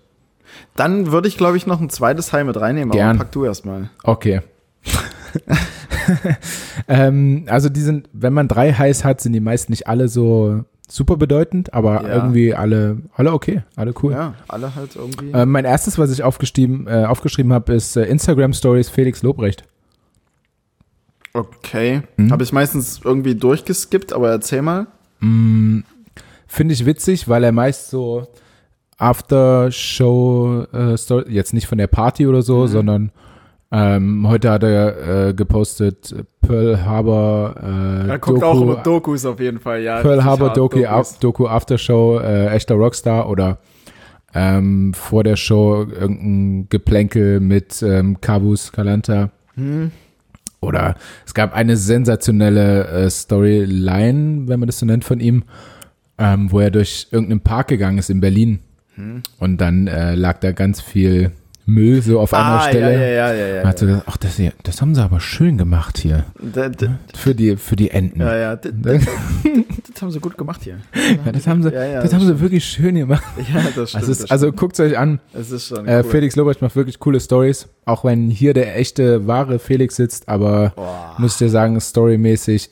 Dann 0.78 1.12
würde 1.12 1.28
ich, 1.28 1.36
glaube 1.36 1.58
ich, 1.58 1.68
noch 1.68 1.82
ein 1.82 1.90
zweites 1.90 2.32
High 2.32 2.46
mit 2.46 2.56
reinnehmen, 2.56 2.92
Gern. 2.92 3.10
aber 3.10 3.18
pack 3.18 3.34
du 3.34 3.44
erstmal. 3.44 3.90
Okay. 4.04 4.40
ähm, 6.88 7.44
also 7.48 7.68
die 7.68 7.82
sind, 7.82 8.08
wenn 8.14 8.32
man 8.32 8.48
drei 8.48 8.72
Highs 8.72 9.04
hat, 9.04 9.20
sind 9.20 9.34
die 9.34 9.42
meisten 9.42 9.74
nicht 9.74 9.88
alle 9.88 10.08
so 10.08 10.64
super 10.88 11.18
bedeutend, 11.18 11.74
aber 11.74 12.04
Ja. 12.04 12.16
irgendwie 12.16 12.56
alle, 12.56 13.00
alle 13.14 13.34
okay, 13.34 13.64
alle 13.76 13.94
cool. 14.02 14.14
Ja, 14.14 14.36
alle 14.48 14.74
halt 14.74 14.96
irgendwie. 14.96 15.32
Ähm, 15.34 15.52
mein 15.52 15.66
erstes, 15.66 16.00
was 16.00 16.12
ich 16.12 16.24
aufgeschrieben, 16.24 16.88
äh, 16.88 17.04
aufgeschrieben 17.04 17.52
habe, 17.52 17.74
ist 17.74 17.98
äh, 17.98 18.06
Instagram 18.06 18.54
Stories 18.54 18.90
Felix 18.90 19.22
Lobrecht. 19.22 19.66
Okay. 21.34 22.02
Mhm. 22.18 22.32
Habe 22.32 22.44
ich 22.44 22.52
meistens 22.54 23.02
irgendwie 23.04 23.36
durchgeskippt, 23.36 24.14
aber 24.14 24.30
erzähl 24.32 24.62
mal. 24.62 24.88
Finde 26.48 26.74
ich 26.74 26.86
witzig, 26.86 27.30
weil 27.30 27.44
er 27.44 27.52
meist 27.52 27.90
so 27.90 28.28
After-Show, 28.98 30.66
äh, 30.74 30.98
Story, 30.98 31.26
jetzt 31.30 31.54
nicht 31.54 31.68
von 31.68 31.78
der 31.78 31.88
Party 31.88 32.28
oder 32.28 32.40
Mhm. 32.40 32.44
so, 32.44 32.68
sondern 32.68 33.12
ähm, 33.72 34.28
heute 34.28 34.52
hat 34.52 34.64
er 34.64 35.28
äh, 35.30 35.34
gepostet 35.34 36.14
Pearl 36.42 36.84
Harbor 36.84 37.56
äh, 37.62 38.10
Er 38.10 38.20
guckt 38.20 38.42
Doku, 38.42 38.46
auch 38.46 38.62
immer 38.62 38.76
Dokus 38.78 39.26
auf 39.26 39.40
jeden 39.40 39.60
Fall, 39.60 39.82
ja. 39.82 40.02
Pearl 40.02 40.24
Harbor 40.24 40.52
Doku, 40.52 40.82
Dokus. 40.82 41.20
Doku 41.20 41.48
Aftershow, 41.48 42.20
äh, 42.20 42.48
echter 42.48 42.76
Rockstar 42.76 43.30
oder 43.30 43.60
ähm, 44.34 44.94
vor 44.94 45.24
der 45.24 45.36
Show 45.38 45.86
irgendein 45.90 46.68
Geplänkel 46.70 47.40
mit 47.40 47.82
ähm, 47.82 48.20
Cabus 48.20 48.72
Calanta. 48.72 49.30
Hm. 49.56 49.92
Oder 50.62 50.96
es 51.26 51.34
gab 51.34 51.54
eine 51.54 51.76
sensationelle 51.76 52.88
äh, 52.88 53.10
Storyline, 53.10 54.48
wenn 54.48 54.60
man 54.60 54.68
das 54.68 54.80
so 54.80 54.86
nennt, 54.86 55.04
von 55.04 55.20
ihm, 55.20 55.44
ähm, 56.18 56.52
wo 56.52 56.60
er 56.60 56.70
durch 56.70 57.08
irgendeinen 57.12 57.42
Park 57.42 57.68
gegangen 57.68 57.98
ist 57.98 58.12
in 58.12 58.22
Berlin. 58.22 58.60
Hm. 58.96 59.24
Und 59.40 59.60
dann 59.60 59.88
äh, 59.88 60.14
lag 60.14 60.40
da 60.40 60.52
ganz 60.52 60.80
viel 60.80 61.32
Müll 61.74 62.02
so 62.02 62.20
auf 62.20 62.34
einer 62.34 62.46
Ah, 62.62 62.68
Stelle. 62.70 62.94
ja, 62.94 63.30
ja, 63.30 63.34
ja, 63.34 63.48
ja. 63.48 63.56
Man 63.62 63.68
hat 63.70 63.80
so 63.80 63.86
gesagt, 63.86 64.06
ach, 64.08 64.18
das, 64.18 64.36
hier, 64.38 64.54
das 64.64 64.82
haben 64.82 64.94
sie 64.96 65.02
aber 65.04 65.20
schön 65.20 65.58
gemacht 65.58 65.98
hier. 65.98 66.26
Da, 66.42 66.70
da, 66.70 67.00
Für 67.16 67.34
die, 67.36 67.56
für 67.58 67.76
die 67.76 67.92
Enten. 67.92 68.20
ja, 68.22 68.36
ja. 68.36 68.56
Da, 68.56 68.70
da, 68.72 68.94
das 68.94 70.02
haben 70.02 70.12
sie 70.12 70.20
gut 70.20 70.38
gemacht 70.38 70.62
hier. 70.64 70.78
Ja, 71.26 71.32
das 71.32 71.48
haben 71.48 71.64
sie, 71.64 71.70
Ja, 71.72 71.84
ja, 71.84 71.94
das 72.02 72.12
das 72.12 72.14
haben 72.20 72.26
sie 72.28 72.40
wirklich 72.40 72.66
schön 72.66 72.96
gemacht. 72.96 73.24
Ja, 73.54 73.62
das 73.76 73.90
stimmt. 73.92 73.96
Also, 74.04 74.12
es, 74.12 74.18
das 74.20 74.32
also 74.32 74.52
guckt 74.52 74.80
euch 74.80 74.98
an. 74.98 75.20
stimmt. 75.30 75.44
es 75.46 75.52
ist 75.52 75.68
schon 75.68 75.88
Äh, 75.88 76.02
cool. 76.04 76.12
Felix 76.12 76.36
Lobrecht 76.36 76.62
macht 76.62 76.76
wirklich 76.76 77.00
coole 77.00 77.20
Stories, 77.20 77.68
auch 77.86 78.04
wenn 78.04 78.30
hier 78.30 78.54
der 78.54 78.78
echte, 78.78 79.28
wahre 79.28 79.60
Felix 79.60 79.96
sitzt, 79.96 80.28
aber 80.30 80.74
Boah. 80.76 81.16
muss 81.18 81.34
ich 81.34 81.38
dir 81.40 81.50
sagen, 81.50 81.80
storymäßig 81.80 82.70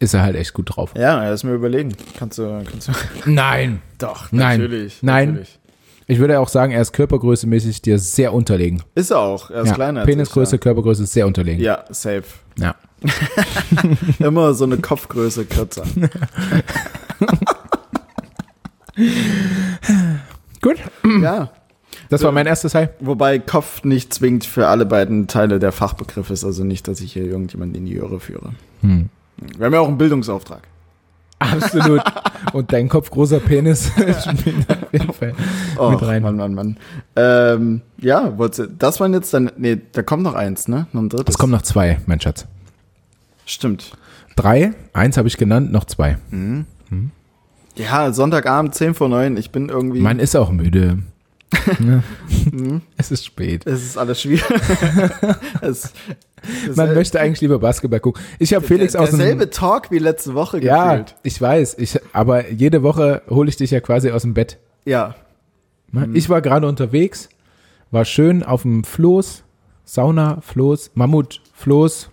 ist 0.00 0.12
er 0.14 0.22
halt 0.22 0.36
echt 0.36 0.52
gut 0.52 0.76
drauf. 0.76 0.92
Ja, 0.96 1.24
erst 1.24 1.44
mal 1.44 1.54
überlegen. 1.54 1.94
Kannst 2.18 2.38
du, 2.38 2.62
kannst 2.70 2.88
du. 2.88 2.92
Nein. 3.30 3.80
Doch, 3.98 4.30
Nein. 4.32 4.60
natürlich. 4.60 4.98
Nein. 5.02 5.28
Natürlich. 5.30 5.58
Ich 6.06 6.18
würde 6.18 6.38
auch 6.38 6.48
sagen, 6.48 6.72
er 6.72 6.82
ist 6.82 6.92
körpergrößemäßig 6.92 7.80
dir 7.82 7.98
sehr 7.98 8.34
unterlegen. 8.34 8.82
Ist 8.94 9.10
er 9.10 9.20
auch. 9.20 9.50
Er 9.50 9.62
ist 9.62 9.68
Ja, 9.68 9.74
kleiner. 9.74 10.04
Penisgröße, 10.04 10.58
Körpergröße 10.58 11.04
ist 11.04 11.12
sehr 11.12 11.26
unterlegen. 11.26 11.62
Ja. 11.62 11.84
ja, 11.88 11.94
safe. 11.94 12.24
Ja. 12.58 12.74
Immer 14.18 14.54
so 14.54 14.64
eine 14.64 14.76
Kopfgröße 14.78 15.44
kürzer. 15.46 15.84
Gut. 20.60 20.76
ja. 21.22 21.50
Das 22.10 22.22
war 22.22 22.32
mein 22.32 22.46
erstes 22.46 22.74
High. 22.74 22.90
Wobei 23.00 23.38
Kopf 23.38 23.82
nicht 23.84 24.12
zwingend 24.12 24.44
für 24.44 24.68
alle 24.68 24.84
beiden 24.86 25.26
Teile 25.26 25.58
der 25.58 25.72
Fachbegriff 25.72 26.30
ist. 26.30 26.44
Also 26.44 26.64
nicht, 26.64 26.86
dass 26.86 27.00
ich 27.00 27.12
hier 27.14 27.24
irgendjemanden 27.24 27.76
in 27.76 27.86
die 27.86 27.94
Irre 27.94 28.20
führe. 28.20 28.50
Hm. 28.82 29.08
Wir 29.56 29.66
haben 29.66 29.72
ja 29.72 29.80
auch 29.80 29.88
einen 29.88 29.98
Bildungsauftrag. 29.98 30.62
Absolut. 31.38 32.02
Und 32.52 32.72
dein 32.72 32.88
kopfgroßer 32.88 33.40
Penis 33.40 33.90
spielt 33.94 34.70
auf 34.70 34.92
jeden 34.92 35.12
Fall 35.12 35.34
Oh, 35.78 35.90
mit 35.90 36.02
rein. 36.02 36.22
Mann, 36.22 36.36
Mann, 36.36 36.54
Mann. 36.54 36.76
Ähm, 37.16 37.80
ja, 37.98 38.32
das 38.78 39.00
waren 39.00 39.12
jetzt 39.12 39.34
dann. 39.34 39.50
Nee, 39.56 39.78
da 39.92 40.02
kommt 40.02 40.22
noch 40.22 40.34
eins, 40.34 40.68
ne? 40.68 40.86
Noch 40.92 41.02
ein 41.02 41.08
drittes. 41.08 41.34
Es 41.34 41.38
kommen 41.38 41.52
noch 41.52 41.62
zwei, 41.62 41.98
mein 42.06 42.20
Schatz. 42.20 42.46
Stimmt. 43.46 43.92
Drei, 44.36 44.72
eins 44.92 45.16
habe 45.16 45.28
ich 45.28 45.36
genannt, 45.36 45.70
noch 45.72 45.84
zwei. 45.84 46.18
Ja, 47.76 48.12
Sonntagabend, 48.12 48.74
10 48.74 48.94
vor 48.94 49.08
9. 49.08 49.36
Ich 49.36 49.50
bin 49.50 49.68
irgendwie. 49.68 50.00
Man 50.00 50.18
ist 50.20 50.36
auch 50.36 50.50
müde. 50.50 50.98
Ja. 51.86 52.02
es 52.96 53.10
ist 53.10 53.24
spät. 53.24 53.66
es 53.66 53.84
ist 53.84 53.98
alles 53.98 54.20
schwierig. 54.20 54.44
es, 55.60 55.92
Man 56.74 56.94
möchte 56.94 57.20
eigentlich 57.20 57.40
lieber 57.40 57.58
Basketball 57.58 58.00
gucken. 58.00 58.22
Ich 58.38 58.54
habe 58.54 58.66
Felix 58.66 58.92
der, 58.92 59.02
aus 59.02 59.10
dem 59.10 59.18
derselbe 59.18 59.50
Talk 59.50 59.90
wie 59.90 59.98
letzte 59.98 60.34
Woche 60.34 60.62
Ja, 60.62 60.96
gefühlt. 60.96 61.14
ich 61.22 61.40
weiß. 61.40 61.76
Ich, 61.78 61.98
aber 62.12 62.50
jede 62.50 62.82
Woche 62.82 63.22
hole 63.30 63.48
ich 63.48 63.56
dich 63.56 63.70
ja 63.70 63.80
quasi 63.80 64.10
aus 64.10 64.22
dem 64.22 64.34
Bett. 64.34 64.58
Ja. 64.84 65.14
Ne? 65.92 66.08
Ich 66.14 66.28
war 66.28 66.42
gerade 66.42 66.66
unterwegs, 66.66 67.28
war 67.90 68.04
schön 68.04 68.42
auf 68.42 68.62
dem 68.62 68.84
Floß, 68.84 69.44
Sauna, 69.84 70.40
Floß, 70.40 70.92
Mammut, 70.94 71.40
Floß, 71.54 72.10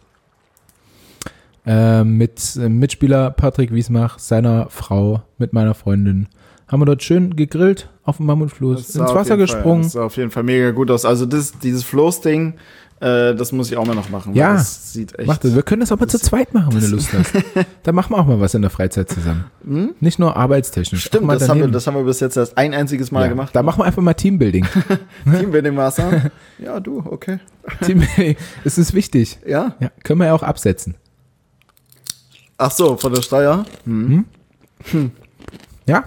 äh, 1.65 2.03
mit 2.03 2.55
äh, 2.57 2.69
Mitspieler 2.69 3.31
Patrick 3.31 3.73
Wiesmach, 3.73 4.19
seiner 4.19 4.69
Frau, 4.69 5.23
mit 5.37 5.53
meiner 5.53 5.73
Freundin. 5.73 6.27
Haben 6.67 6.81
wir 6.81 6.85
dort 6.85 7.03
schön 7.03 7.35
gegrillt 7.35 7.89
auf 8.03 8.17
dem 8.17 8.25
Mammutfloß, 8.25 8.95
ins 8.95 8.99
Wasser 8.99 9.25
Fall- 9.25 9.37
gesprungen. 9.37 9.83
Das 9.83 9.93
sah 9.93 10.03
auf 10.03 10.17
jeden 10.17 10.31
Fall 10.31 10.43
mega 10.43 10.71
gut 10.71 10.89
aus. 10.91 11.05
Also 11.05 11.25
das, 11.25 11.53
dieses 11.59 11.83
Floß-Ding, 11.83 12.55
äh, 12.99 13.35
das 13.35 13.51
muss 13.51 13.71
ich 13.71 13.77
auch 13.77 13.85
mal 13.85 13.95
noch 13.95 14.09
machen. 14.09 14.35
Ja, 14.35 14.53
Das 14.53 14.93
sieht 14.93 15.17
echt. 15.17 15.27
Mach 15.27 15.37
das. 15.37 15.55
Wir 15.55 15.63
können 15.63 15.79
das 15.81 15.91
auch 15.91 15.99
mal 15.99 16.07
zu 16.07 16.19
zweit 16.19 16.53
machen, 16.53 16.73
wenn 16.73 16.81
du 16.81 16.87
Lust 16.87 17.13
hast. 17.13 17.33
Da 17.83 17.91
machen 17.91 18.13
wir 18.13 18.19
auch 18.19 18.25
mal 18.27 18.39
was 18.39 18.53
in 18.53 18.61
der 18.61 18.69
Freizeit 18.69 19.09
zusammen. 19.09 19.45
Nicht 19.99 20.19
nur 20.19 20.37
arbeitstechnisch. 20.37 21.03
Hm? 21.03 21.07
Stimmt, 21.07 21.31
das 21.31 21.49
haben, 21.49 21.59
wir, 21.59 21.67
das 21.67 21.87
haben 21.87 21.95
wir 21.95 22.03
bis 22.03 22.19
jetzt 22.19 22.37
erst 22.37 22.57
ein 22.57 22.73
einziges 22.75 23.11
Mal 23.11 23.23
ja. 23.23 23.27
gemacht. 23.29 23.55
Da 23.55 23.63
machen 23.63 23.79
wir 23.79 23.85
einfach 23.85 24.03
mal 24.03 24.13
Teambuilding. 24.13 24.67
Teambuilding 25.25 25.73
Master. 25.73 26.31
ja, 26.59 26.79
du, 26.79 26.99
okay. 27.05 27.39
Teambuilding, 27.83 28.35
es 28.63 28.77
ist 28.77 28.93
wichtig. 28.93 29.39
Ja. 29.47 29.75
Ja, 29.79 29.89
können 30.03 30.19
wir 30.19 30.27
ja 30.27 30.33
auch 30.33 30.43
absetzen. 30.43 30.95
Ach 32.57 32.69
so, 32.71 32.97
von 32.97 33.13
der 33.13 33.23
Steuer. 33.23 33.65
Ja? 35.87 36.03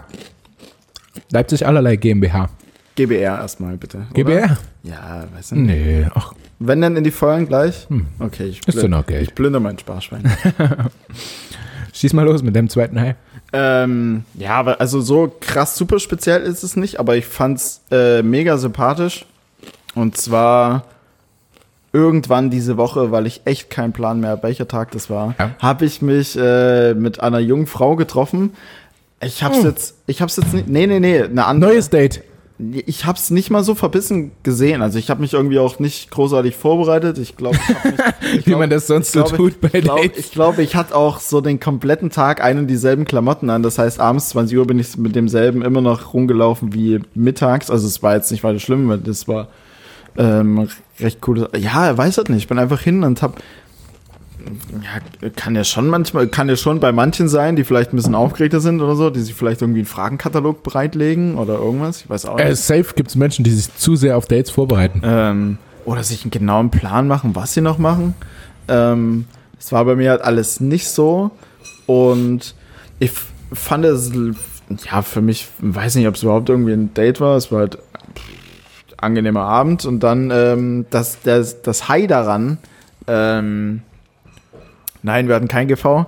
Leipzig 1.30 1.66
allerlei 1.66 1.96
GmbH. 1.96 2.48
GBR 2.96 3.40
erstmal 3.40 3.76
bitte. 3.76 4.06
GBR? 4.14 4.56
Ja, 4.84 5.24
weißt 5.34 5.52
du. 5.52 5.56
nicht. 5.56 5.84
Nee, 5.84 6.06
ach, 6.14 6.32
Wenn 6.60 6.80
dann 6.80 6.96
in 6.96 7.02
die 7.04 7.10
Feuern 7.10 7.46
gleich? 7.46 7.86
Okay, 8.20 8.44
ich, 8.44 8.60
Hm. 8.66 8.78
Ist 8.78 8.88
noch 8.88 9.06
Geld. 9.06 9.22
ich 9.22 9.34
plünder 9.34 9.58
mein 9.60 9.78
Sparschwein. 9.78 10.22
schieß 11.92 12.12
mal 12.12 12.24
los 12.24 12.42
mit 12.42 12.54
dem 12.56 12.68
zweiten 12.68 13.00
High. 13.00 13.14
ähm, 13.52 14.24
ja, 14.34 14.62
also 14.62 15.00
so 15.00 15.32
krass 15.40 15.76
super 15.76 15.98
speziell 15.98 16.42
ist 16.42 16.62
es 16.62 16.76
nicht, 16.76 16.98
aber 17.00 17.16
ich 17.16 17.26
fand's 17.26 17.82
äh, 17.90 18.22
mega 18.22 18.58
sympathisch. 18.58 19.26
Und 19.94 20.16
zwar 20.16 20.84
irgendwann 21.92 22.50
diese 22.50 22.76
Woche, 22.76 23.12
weil 23.12 23.26
ich 23.26 23.42
echt 23.44 23.70
keinen 23.70 23.92
Plan 23.92 24.18
mehr, 24.20 24.42
welcher 24.42 24.66
Tag 24.66 24.90
das 24.90 25.08
war, 25.08 25.34
Ja. 25.38 25.50
habe 25.60 25.84
ich 25.84 26.02
mich 26.02 26.36
äh, 26.36 26.94
mit 26.94 27.20
einer 27.20 27.38
jungen 27.38 27.66
Frau 27.68 27.94
getroffen. 27.94 28.50
Ich 29.24 29.42
hab's 29.42 29.62
jetzt, 29.62 29.96
ich 30.06 30.22
hab's 30.22 30.36
jetzt 30.36 30.52
nicht, 30.52 30.68
nee, 30.68 30.86
nee, 30.86 31.00
nee, 31.00 31.22
eine 31.22 31.46
andere. 31.46 31.72
Neues 31.72 31.90
Date. 31.90 32.22
Ich 32.86 33.04
hab's 33.04 33.30
nicht 33.30 33.50
mal 33.50 33.64
so 33.64 33.74
verbissen 33.74 34.30
gesehen. 34.44 34.80
Also 34.80 34.96
ich 34.98 35.10
habe 35.10 35.20
mich 35.20 35.32
irgendwie 35.32 35.58
auch 35.58 35.80
nicht 35.80 36.10
großartig 36.12 36.54
vorbereitet. 36.54 37.18
Ich 37.18 37.36
glaube, 37.36 37.58
Wie 38.44 38.54
man 38.54 38.70
das 38.70 38.86
sonst 38.86 39.10
so 39.10 39.24
tut 39.24 39.60
bei 39.60 39.70
ich 39.72 39.82
glaube, 39.82 40.02
Dates. 40.02 40.18
ich, 40.18 40.30
glaube, 40.30 40.62
ich 40.62 40.76
hatte 40.76 40.94
auch 40.94 41.18
so 41.18 41.40
den 41.40 41.58
kompletten 41.58 42.10
Tag 42.10 42.42
einen 42.44 42.60
und 42.60 42.66
dieselben 42.68 43.06
Klamotten 43.06 43.50
an. 43.50 43.64
Das 43.64 43.78
heißt, 43.78 43.98
abends 43.98 44.28
20 44.28 44.56
Uhr 44.56 44.66
bin 44.68 44.78
ich 44.78 44.96
mit 44.96 45.16
demselben 45.16 45.62
immer 45.62 45.80
noch 45.80 46.14
rumgelaufen 46.14 46.72
wie 46.74 47.00
mittags. 47.14 47.70
Also 47.70 47.88
es 47.88 48.04
war 48.04 48.14
jetzt 48.14 48.30
nicht 48.30 48.44
weiter 48.44 48.60
schlimm, 48.60 48.88
weil 48.88 48.98
das 48.98 49.26
war 49.26 49.48
ähm, 50.16 50.68
recht 51.00 51.26
cool. 51.26 51.48
Ja, 51.56 51.96
weiß 51.98 52.18
halt 52.18 52.28
nicht. 52.28 52.42
Ich 52.42 52.48
bin 52.48 52.60
einfach 52.60 52.80
hin 52.80 53.02
und 53.02 53.20
hab 53.20 53.42
ja, 54.82 55.30
kann 55.30 55.54
ja 55.56 55.64
schon 55.64 55.88
manchmal, 55.88 56.28
kann 56.28 56.48
ja 56.48 56.56
schon 56.56 56.80
bei 56.80 56.92
manchen 56.92 57.28
sein, 57.28 57.56
die 57.56 57.64
vielleicht 57.64 57.92
ein 57.92 57.96
bisschen 57.96 58.14
aufgeregter 58.14 58.60
sind 58.60 58.80
oder 58.80 58.96
so, 58.96 59.10
die 59.10 59.20
sich 59.20 59.34
vielleicht 59.34 59.62
irgendwie 59.62 59.80
einen 59.80 59.86
Fragenkatalog 59.86 60.62
bereitlegen 60.62 61.36
oder 61.36 61.54
irgendwas. 61.54 62.02
Ich 62.02 62.10
weiß 62.10 62.26
auch 62.26 62.36
nicht. 62.36 62.46
Äh, 62.46 62.54
safe 62.54 62.94
gibt 62.94 63.10
es 63.10 63.16
Menschen, 63.16 63.44
die 63.44 63.50
sich 63.50 63.74
zu 63.76 63.96
sehr 63.96 64.16
auf 64.16 64.26
Dates 64.26 64.50
vorbereiten. 64.50 65.00
Ähm, 65.04 65.58
oder 65.84 66.02
sich 66.02 66.24
einen 66.24 66.30
genauen 66.30 66.70
Plan 66.70 67.06
machen, 67.08 67.34
was 67.34 67.54
sie 67.54 67.60
noch 67.60 67.78
machen. 67.78 68.14
Ähm, 68.68 69.26
es 69.58 69.72
war 69.72 69.84
bei 69.84 69.96
mir 69.96 70.10
halt 70.10 70.22
alles 70.22 70.60
nicht 70.60 70.88
so. 70.88 71.30
Und 71.86 72.54
ich 72.98 73.12
fand 73.52 73.84
es, 73.84 74.12
ja, 74.90 75.02
für 75.02 75.20
mich, 75.20 75.48
weiß 75.58 75.96
nicht, 75.96 76.08
ob 76.08 76.14
es 76.14 76.22
überhaupt 76.22 76.48
irgendwie 76.48 76.72
ein 76.72 76.94
Date 76.94 77.20
war. 77.20 77.36
Es 77.36 77.52
war 77.52 77.60
halt 77.60 77.78
angenehmer 78.96 79.42
Abend. 79.42 79.84
Und 79.84 80.00
dann 80.00 80.30
ähm, 80.30 80.86
das, 80.90 81.18
das, 81.22 81.62
das 81.62 81.88
High 81.88 82.06
daran, 82.06 82.58
ähm, 83.06 83.82
nein, 85.04 85.28
wir 85.28 85.36
hatten 85.36 85.48
kein 85.48 85.68
GV. 85.68 86.06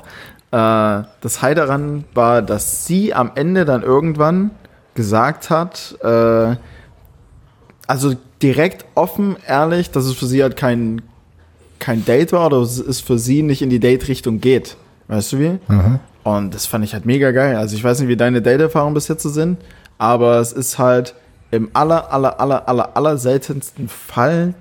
Äh, 0.50 1.02
das 1.20 1.42
High 1.42 1.54
daran 1.54 2.04
war, 2.14 2.42
dass 2.42 2.86
sie 2.86 3.14
am 3.14 3.32
Ende 3.34 3.64
dann 3.64 3.82
irgendwann 3.82 4.50
gesagt 4.94 5.50
hat, 5.50 5.96
äh, 6.02 6.56
also 7.86 8.14
direkt 8.42 8.84
offen, 8.94 9.36
ehrlich, 9.46 9.90
dass 9.90 10.04
es 10.06 10.14
für 10.14 10.26
sie 10.26 10.42
halt 10.42 10.56
kein, 10.56 11.02
kein 11.78 12.04
Date 12.04 12.32
war 12.32 12.46
oder 12.46 12.58
es 12.58 12.78
ist 12.78 13.00
für 13.00 13.18
sie 13.18 13.42
nicht 13.42 13.62
in 13.62 13.70
die 13.70 13.78
Date-Richtung 13.78 14.40
geht. 14.40 14.76
Weißt 15.08 15.32
du 15.32 15.38
wie? 15.38 15.58
Aha. 15.68 16.00
Und 16.24 16.54
das 16.54 16.66
fand 16.66 16.84
ich 16.84 16.92
halt 16.92 17.06
mega 17.06 17.30
geil. 17.30 17.56
Also 17.56 17.76
ich 17.76 17.84
weiß 17.84 18.00
nicht, 18.00 18.08
wie 18.08 18.16
deine 18.16 18.42
Date-Erfahrungen 18.42 18.94
bis 18.94 19.06
jetzt 19.06 19.22
so 19.22 19.28
sind, 19.28 19.58
aber 19.98 20.40
es 20.40 20.52
ist 20.52 20.78
halt 20.78 21.14
im 21.50 21.70
aller, 21.72 22.12
aller, 22.12 22.40
aller, 22.40 22.68
aller, 22.68 22.96
aller 22.96 23.18
seltensten 23.18 23.88
Fall 23.88 24.54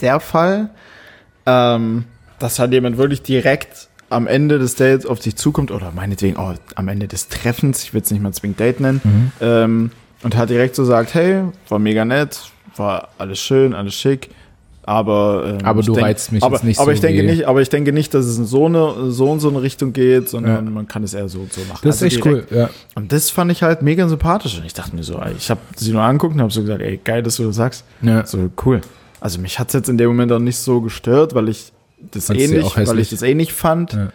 der 0.00 0.20
Fall, 0.20 0.70
ähm, 1.46 2.04
dass 2.38 2.58
halt 2.58 2.72
jemand 2.72 2.96
wirklich 2.98 3.22
direkt 3.22 3.88
am 4.10 4.26
Ende 4.26 4.58
des 4.58 4.74
Dates 4.74 5.04
auf 5.06 5.18
dich 5.20 5.36
zukommt 5.36 5.70
oder 5.70 5.92
meinetwegen 5.94 6.36
oh, 6.38 6.54
am 6.76 6.88
Ende 6.88 7.08
des 7.08 7.28
Treffens, 7.28 7.82
ich 7.82 7.92
will 7.94 8.00
es 8.00 8.10
nicht 8.10 8.22
mal 8.22 8.32
zwingend 8.32 8.58
Date 8.60 8.80
nennen, 8.80 9.00
Mhm. 9.04 9.32
ähm, 9.40 9.90
und 10.22 10.36
halt 10.36 10.50
direkt 10.50 10.74
so 10.74 10.84
sagt, 10.84 11.14
hey, 11.14 11.42
war 11.68 11.78
mega 11.78 12.04
nett, 12.04 12.40
war 12.76 13.08
alles 13.18 13.38
schön, 13.38 13.74
alles 13.74 13.94
schick, 13.94 14.30
aber 14.82 15.58
ähm, 15.60 15.66
Aber 15.66 15.82
du 15.82 15.92
denk- 15.92 16.06
reizt 16.06 16.32
mich 16.32 16.42
aber, 16.42 16.56
jetzt 16.56 16.64
nicht 16.64 16.78
aber 16.78 16.86
so 16.86 16.92
ich 16.92 17.00
denke 17.00 17.22
nicht, 17.22 17.44
aber 17.46 17.60
ich 17.60 17.68
denke 17.68 17.92
nicht, 17.92 18.14
dass 18.14 18.24
es 18.24 18.38
in 18.38 18.46
so 18.46 18.64
eine 18.66 19.10
so 19.10 19.30
und 19.30 19.40
so 19.40 19.50
eine 19.50 19.60
Richtung 19.60 19.92
geht, 19.92 20.30
sondern 20.30 20.64
Ja. 20.64 20.70
man 20.70 20.88
kann 20.88 21.04
es 21.04 21.12
eher 21.12 21.28
so 21.28 21.40
und 21.40 21.52
so 21.52 21.60
machen. 21.68 21.80
Das 21.82 21.96
ist 21.96 22.02
Also 22.02 22.16
echt 22.16 22.24
direkt. 22.24 22.50
cool, 22.52 22.58
ja. 22.58 22.70
Und 22.94 23.12
das 23.12 23.28
fand 23.28 23.52
ich 23.52 23.62
halt 23.62 23.82
mega 23.82 24.08
sympathisch 24.08 24.56
und 24.58 24.64
ich 24.64 24.72
dachte 24.72 24.96
mir 24.96 25.02
so, 25.02 25.20
ich 25.36 25.50
habe 25.50 25.60
sie 25.76 25.92
nur 25.92 26.00
angeguckt 26.02 26.34
und 26.34 26.40
habe 26.40 26.50
so 26.52 26.62
gesagt, 26.62 26.80
ey, 26.80 26.98
geil, 27.04 27.22
dass 27.22 27.36
du 27.36 27.44
das 27.44 27.56
sagst. 27.56 27.84
ja. 28.00 28.24
So 28.24 28.48
cool. 28.64 28.80
Also 29.20 29.38
mich 29.40 29.58
hat's 29.58 29.74
jetzt 29.74 29.88
in 29.90 29.98
dem 29.98 30.08
Moment 30.08 30.32
auch 30.32 30.38
nicht 30.38 30.56
so 30.58 30.80
gestört, 30.80 31.34
weil 31.34 31.48
ich 31.50 31.72
das 32.10 32.30
auch 32.30 32.36
weil 32.36 32.98
ich 32.98 33.10
das 33.10 33.22
nicht 33.22 33.52
fand. 33.52 33.92
Ja. 33.92 34.08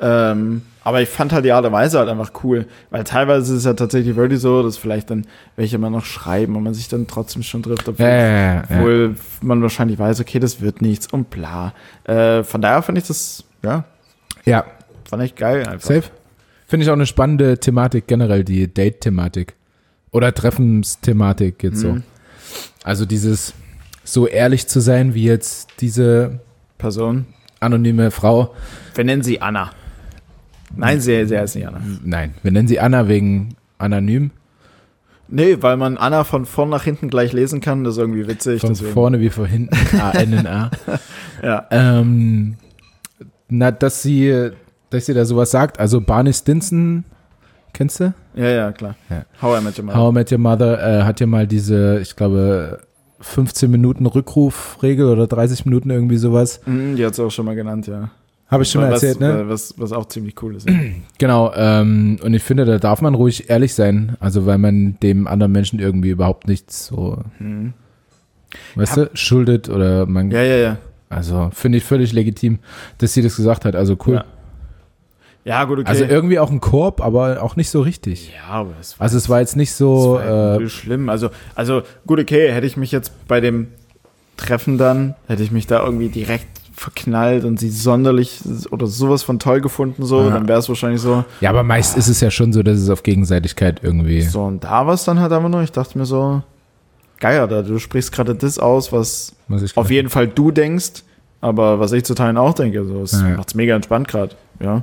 Ähm, 0.00 0.62
aber 0.82 1.02
ich 1.02 1.08
fand 1.10 1.32
halt 1.32 1.44
die 1.44 1.52
Art 1.52 1.64
und 1.66 1.72
Weise 1.72 1.98
halt 1.98 2.08
einfach 2.08 2.32
cool, 2.42 2.66
weil 2.90 3.04
teilweise 3.04 3.52
ist 3.52 3.58
es 3.58 3.64
ja 3.64 3.74
tatsächlich 3.74 4.16
wirklich 4.16 4.40
so, 4.40 4.62
dass 4.62 4.78
vielleicht 4.78 5.10
dann 5.10 5.26
welche 5.56 5.76
mal 5.76 5.90
noch 5.90 6.06
schreiben 6.06 6.56
und 6.56 6.62
man 6.62 6.72
sich 6.72 6.88
dann 6.88 7.06
trotzdem 7.06 7.42
schon 7.42 7.62
trifft, 7.62 7.86
obwohl, 7.86 8.06
Ja, 8.06 8.62
obwohl 8.62 9.14
man 9.42 9.60
wahrscheinlich 9.60 9.98
weiß, 9.98 10.20
okay, 10.20 10.38
das 10.38 10.62
wird 10.62 10.80
nichts 10.80 11.06
und 11.08 11.28
bla. 11.28 11.74
Äh, 12.04 12.44
von 12.44 12.62
daher 12.62 12.80
fand 12.82 12.96
ich 12.96 13.06
das, 13.06 13.44
ja, 13.62 13.84
ja. 14.46 14.64
fand 15.08 15.22
ich 15.22 15.34
geil 15.34 15.66
einfach. 15.66 15.86
Safe. 15.86 16.04
Finde 16.66 16.84
ich 16.84 16.90
auch 16.90 16.94
eine 16.94 17.06
spannende 17.06 17.58
Thematik 17.58 18.06
generell, 18.06 18.44
die 18.44 18.72
Date-Thematik. 18.72 19.54
Oder 20.12 20.32
Treffensthematik 20.32 21.62
jetzt 21.62 21.80
so. 21.80 21.92
Mhm. 21.92 22.02
Also 22.84 23.04
dieses 23.04 23.54
so 24.04 24.26
ehrlich 24.26 24.66
zu 24.66 24.80
sein, 24.80 25.14
wie 25.14 25.24
jetzt 25.24 25.68
diese 25.80 26.40
Person. 26.80 27.26
anonyme 27.60 28.10
Frau. 28.10 28.54
Wir 28.94 29.04
nennen 29.04 29.22
sie 29.22 29.40
Anna. 29.40 29.70
Nein, 30.74 31.00
sie, 31.00 31.26
sie 31.26 31.36
heißt 31.38 31.56
nicht 31.56 31.66
Anna. 31.68 31.80
Nein, 32.04 32.34
wir 32.42 32.50
nennen 32.52 32.68
sie 32.68 32.80
Anna 32.80 33.06
wegen 33.08 33.54
anonym. 33.78 34.30
Nee, 35.28 35.58
weil 35.60 35.76
man 35.76 35.96
Anna 35.96 36.24
von 36.24 36.44
vorn 36.46 36.70
nach 36.70 36.82
hinten 36.84 37.08
gleich 37.08 37.32
lesen 37.32 37.60
kann, 37.60 37.84
das 37.84 37.94
ist 37.94 37.98
irgendwie 37.98 38.26
witzig. 38.26 38.60
Von 38.62 38.70
deswegen. 38.70 38.92
vorne 38.92 39.20
wie 39.20 39.30
von 39.30 39.46
hinten. 39.46 39.74
A-N-N-A. 40.00 40.70
Ja. 41.42 41.66
ähm, 41.70 42.56
na, 43.48 43.70
dass 43.70 44.02
sie, 44.02 44.50
dass 44.90 45.06
sie 45.06 45.14
da 45.14 45.24
sowas 45.24 45.50
sagt. 45.50 45.80
Also 45.80 46.02
Barney 46.02 46.34
Stinson, 46.34 47.04
kennst 47.72 48.00
du? 48.00 48.12
ja, 48.34 48.44
ja, 48.48 48.72
klar. 48.72 48.94
Ja. 49.08 49.24
How 49.40 49.58
I 49.58 49.64
Met 49.64 49.78
Your 49.78 49.86
Mother. 49.86 49.98
How 49.98 50.10
I 50.10 50.14
Met 50.14 50.32
Your 50.32 50.38
Mother 50.38 51.00
äh, 51.00 51.02
hat 51.04 51.18
ja 51.20 51.26
mal 51.26 51.46
diese, 51.46 51.98
ich 52.00 52.14
glaube, 52.14 52.80
15 53.20 53.70
Minuten 53.70 54.06
Rückrufregel 54.06 55.06
oder 55.06 55.26
30 55.26 55.64
Minuten 55.66 55.90
irgendwie 55.90 56.16
sowas. 56.16 56.60
Mhm, 56.66 56.96
die 56.96 57.04
hat 57.04 57.12
es 57.12 57.20
auch 57.20 57.30
schon 57.30 57.46
mal 57.46 57.54
genannt, 57.54 57.86
ja. 57.86 58.10
Habe 58.48 58.64
ich 58.64 58.70
schon 58.70 58.80
mal 58.80 58.90
was, 58.90 59.02
erzählt, 59.02 59.20
ne? 59.20 59.44
Was, 59.48 59.74
was 59.78 59.92
auch 59.92 60.06
ziemlich 60.06 60.34
cool 60.42 60.56
ist. 60.56 60.68
Ja. 60.68 60.74
Genau, 61.18 61.52
ähm, 61.54 62.18
und 62.22 62.34
ich 62.34 62.42
finde, 62.42 62.64
da 62.64 62.78
darf 62.78 63.00
man 63.02 63.14
ruhig 63.14 63.48
ehrlich 63.50 63.74
sein, 63.74 64.16
also 64.20 64.46
weil 64.46 64.58
man 64.58 64.96
dem 65.02 65.26
anderen 65.28 65.52
Menschen 65.52 65.78
irgendwie 65.78 66.10
überhaupt 66.10 66.48
nichts 66.48 66.86
so, 66.86 67.18
Mhm. 67.38 67.74
weißt 68.74 68.96
du, 68.96 69.10
schuldet 69.14 69.68
oder 69.68 70.06
man, 70.06 70.30
ja, 70.30 70.42
ja, 70.42 70.56
ja. 70.56 70.78
also 71.10 71.50
finde 71.52 71.78
ich 71.78 71.84
völlig 71.84 72.12
legitim, 72.12 72.58
dass 72.98 73.12
sie 73.12 73.22
das 73.22 73.36
gesagt 73.36 73.64
hat, 73.64 73.76
also 73.76 73.96
cool. 74.06 74.14
Ja. 74.14 74.24
Ja, 75.44 75.64
gut, 75.64 75.78
okay. 75.78 75.88
Also 75.88 76.04
irgendwie 76.04 76.38
auch 76.38 76.50
ein 76.50 76.60
Korb, 76.60 77.00
aber 77.00 77.42
auch 77.42 77.56
nicht 77.56 77.70
so 77.70 77.80
richtig. 77.80 78.32
ja, 78.34 78.52
aber 78.52 78.72
es 78.80 78.98
war, 78.98 79.04
Also 79.04 79.16
es 79.16 79.28
war 79.28 79.40
jetzt 79.40 79.56
nicht 79.56 79.70
es 79.70 79.78
so, 79.78 80.18
äh, 80.18 80.68
schlimm. 80.68 81.08
Also, 81.08 81.30
also 81.54 81.82
gut, 82.06 82.20
okay, 82.20 82.52
hätte 82.52 82.66
ich 82.66 82.76
mich 82.76 82.92
jetzt 82.92 83.12
bei 83.26 83.40
dem 83.40 83.68
Treffen 84.36 84.76
dann, 84.78 85.14
hätte 85.28 85.42
ich 85.42 85.50
mich 85.50 85.66
da 85.66 85.82
irgendwie 85.84 86.08
direkt 86.08 86.46
verknallt 86.74 87.44
und 87.44 87.58
sie 87.60 87.68
sonderlich 87.70 88.40
oder 88.70 88.86
sowas 88.86 89.22
von 89.22 89.38
toll 89.38 89.60
gefunden, 89.60 90.04
so, 90.04 90.22
Ja. 90.22 90.30
dann 90.30 90.48
wäre 90.48 90.58
es 90.60 90.68
wahrscheinlich 90.68 91.00
so. 91.02 91.24
ja, 91.40 91.50
aber 91.50 91.62
meist 91.62 91.96
ist 91.96 92.08
es 92.08 92.20
ja 92.20 92.30
schon 92.30 92.52
so, 92.54 92.62
dass 92.62 92.78
es 92.78 92.88
auf 92.88 93.02
Gegenseitigkeit 93.02 93.80
irgendwie, 93.82 94.22
So, 94.22 94.42
und 94.44 94.64
da 94.64 94.86
war 94.86 94.94
es 94.94 95.04
dann 95.04 95.20
halt 95.20 95.30
einfach 95.32 95.48
nur, 95.50 95.62
ich 95.62 95.72
dachte 95.72 95.98
mir 95.98 96.06
so, 96.06 96.42
geil, 97.18 97.38
Alter, 97.40 97.62
du 97.62 97.78
sprichst 97.78 98.12
gerade 98.12 98.34
das 98.34 98.58
aus, 98.58 98.92
was 98.92 99.34
ich 99.62 99.76
auf 99.76 99.90
jeden 99.90 100.08
Fall 100.08 100.28
du 100.28 100.50
denkst, 100.52 101.02
aber 101.42 101.80
was 101.80 101.92
ich 101.92 102.04
zu 102.04 102.14
Teilen 102.14 102.38
auch 102.38 102.54
denke. 102.54 102.82
So, 102.86 103.02
es 103.02 103.12
Ja. 103.12 103.36
macht's 103.36 103.54
mega 103.54 103.74
entspannt 103.76 104.08
gerade. 104.08 104.34
Ja. 104.62 104.82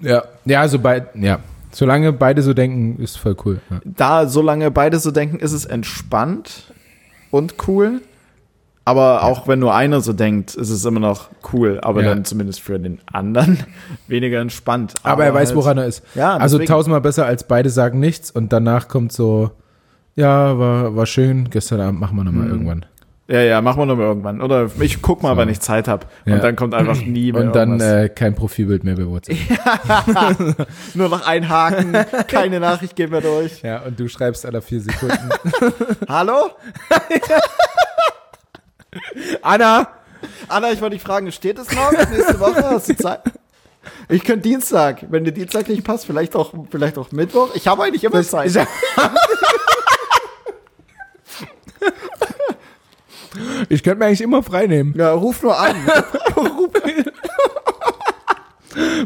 Ja, 0.00 0.22
ja, 0.44 0.60
also 0.60 0.78
bei, 0.78 1.06
ja, 1.14 1.38
solange 1.72 2.12
beide 2.12 2.42
so 2.42 2.52
denken, 2.54 3.00
ist 3.02 3.16
voll 3.18 3.36
cool. 3.44 3.60
Ja. 3.70 3.80
Da, 3.84 4.26
solange 4.28 4.70
beide 4.70 4.98
so 4.98 5.10
denken, 5.10 5.38
ist 5.38 5.52
es 5.52 5.64
entspannt 5.64 6.72
und 7.30 7.54
cool. 7.68 8.00
Aber 8.86 9.22
auch 9.22 9.48
wenn 9.48 9.60
nur 9.60 9.74
einer 9.74 10.02
so 10.02 10.12
denkt, 10.12 10.54
ist 10.56 10.68
es 10.68 10.84
immer 10.84 11.00
noch 11.00 11.30
cool. 11.54 11.80
Aber 11.82 12.02
Ja. 12.02 12.10
dann 12.10 12.26
zumindest 12.26 12.60
für 12.60 12.78
den 12.78 13.00
anderen 13.10 13.58
weniger 14.08 14.40
entspannt. 14.40 14.92
Aber, 15.02 15.24
er 15.24 15.32
weiß, 15.32 15.48
halt- 15.48 15.56
woran 15.56 15.78
er 15.78 15.86
ist. 15.86 16.02
Ja, 16.14 16.36
Also 16.36 16.58
deswegen. 16.58 16.68
tausendmal 16.72 17.00
besser 17.00 17.24
als 17.24 17.44
beide 17.44 17.70
sagen 17.70 17.98
nichts 17.98 18.30
und 18.30 18.52
danach 18.52 18.88
kommt 18.88 19.10
so, 19.12 19.52
ja, 20.16 20.58
war, 20.58 20.94
war 20.94 21.06
schön, 21.06 21.48
gestern 21.48 21.80
Abend 21.80 21.98
machen 21.98 22.14
wir 22.16 22.24
nochmal 22.24 22.44
Mhm. 22.44 22.50
irgendwann. 22.52 22.86
Ja, 23.26 23.40
ja, 23.40 23.62
machen 23.62 23.78
wir 23.78 23.86
noch 23.86 23.96
mal 23.96 24.02
irgendwann. 24.04 24.42
Oder 24.42 24.70
ich 24.80 25.00
guck 25.00 25.22
mal, 25.22 25.30
So. 25.30 25.36
wann 25.38 25.48
ich 25.48 25.58
Zeit 25.60 25.88
habe. 25.88 26.06
Ja. 26.26 26.34
Und 26.34 26.44
dann 26.44 26.56
kommt 26.56 26.74
einfach 26.74 26.96
nie 27.00 27.32
mehr 27.32 27.40
Und 27.42 27.56
dann 27.56 27.80
äh, 27.80 28.10
kein 28.10 28.34
Profilbild 28.34 28.84
mehr 28.84 28.96
bei 28.96 29.06
WhatsApp. 29.06 29.38
Nur 30.94 31.08
noch 31.08 31.26
ein 31.26 31.48
Haken, 31.48 31.96
keine 32.28 32.60
Nachricht 32.60 32.94
geht 32.96 33.10
mehr 33.10 33.22
durch. 33.22 33.62
Ja, 33.62 33.80
und 33.80 33.98
du 33.98 34.08
schreibst 34.08 34.44
alle 34.44 34.60
vier 34.60 34.82
Sekunden. 34.82 35.30
Hallo? 36.08 36.50
Anna! 39.42 39.88
Anna, 40.48 40.72
ich 40.72 40.80
wollte 40.82 40.96
dich 40.96 41.02
fragen, 41.02 41.32
steht 41.32 41.58
es 41.58 41.74
noch? 41.74 41.92
Nächste 41.92 42.38
Woche 42.40 42.62
hast 42.62 42.90
du 42.90 42.96
Zeit? 42.96 43.22
Ich 44.08 44.22
könnte 44.24 44.48
Dienstag, 44.48 45.06
wenn 45.08 45.24
dir 45.24 45.32
Dienstag 45.32 45.68
nicht 45.68 45.84
passt, 45.84 46.04
vielleicht 46.06 46.36
auch, 46.36 46.52
vielleicht 46.70 46.98
auch 46.98 47.10
Mittwoch. 47.12 47.54
Ich 47.54 47.66
habe 47.66 47.84
eigentlich 47.84 48.04
immer 48.04 48.22
Zeit. 48.22 48.50
Ich 53.68 53.82
könnte 53.82 53.98
mir 53.98 54.06
eigentlich 54.06 54.20
immer 54.22 54.42
frei 54.42 54.66
nehmen. 54.66 54.94
Ja, 54.96 55.12
ruf 55.12 55.42
nur 55.42 55.58
an. 55.58 55.74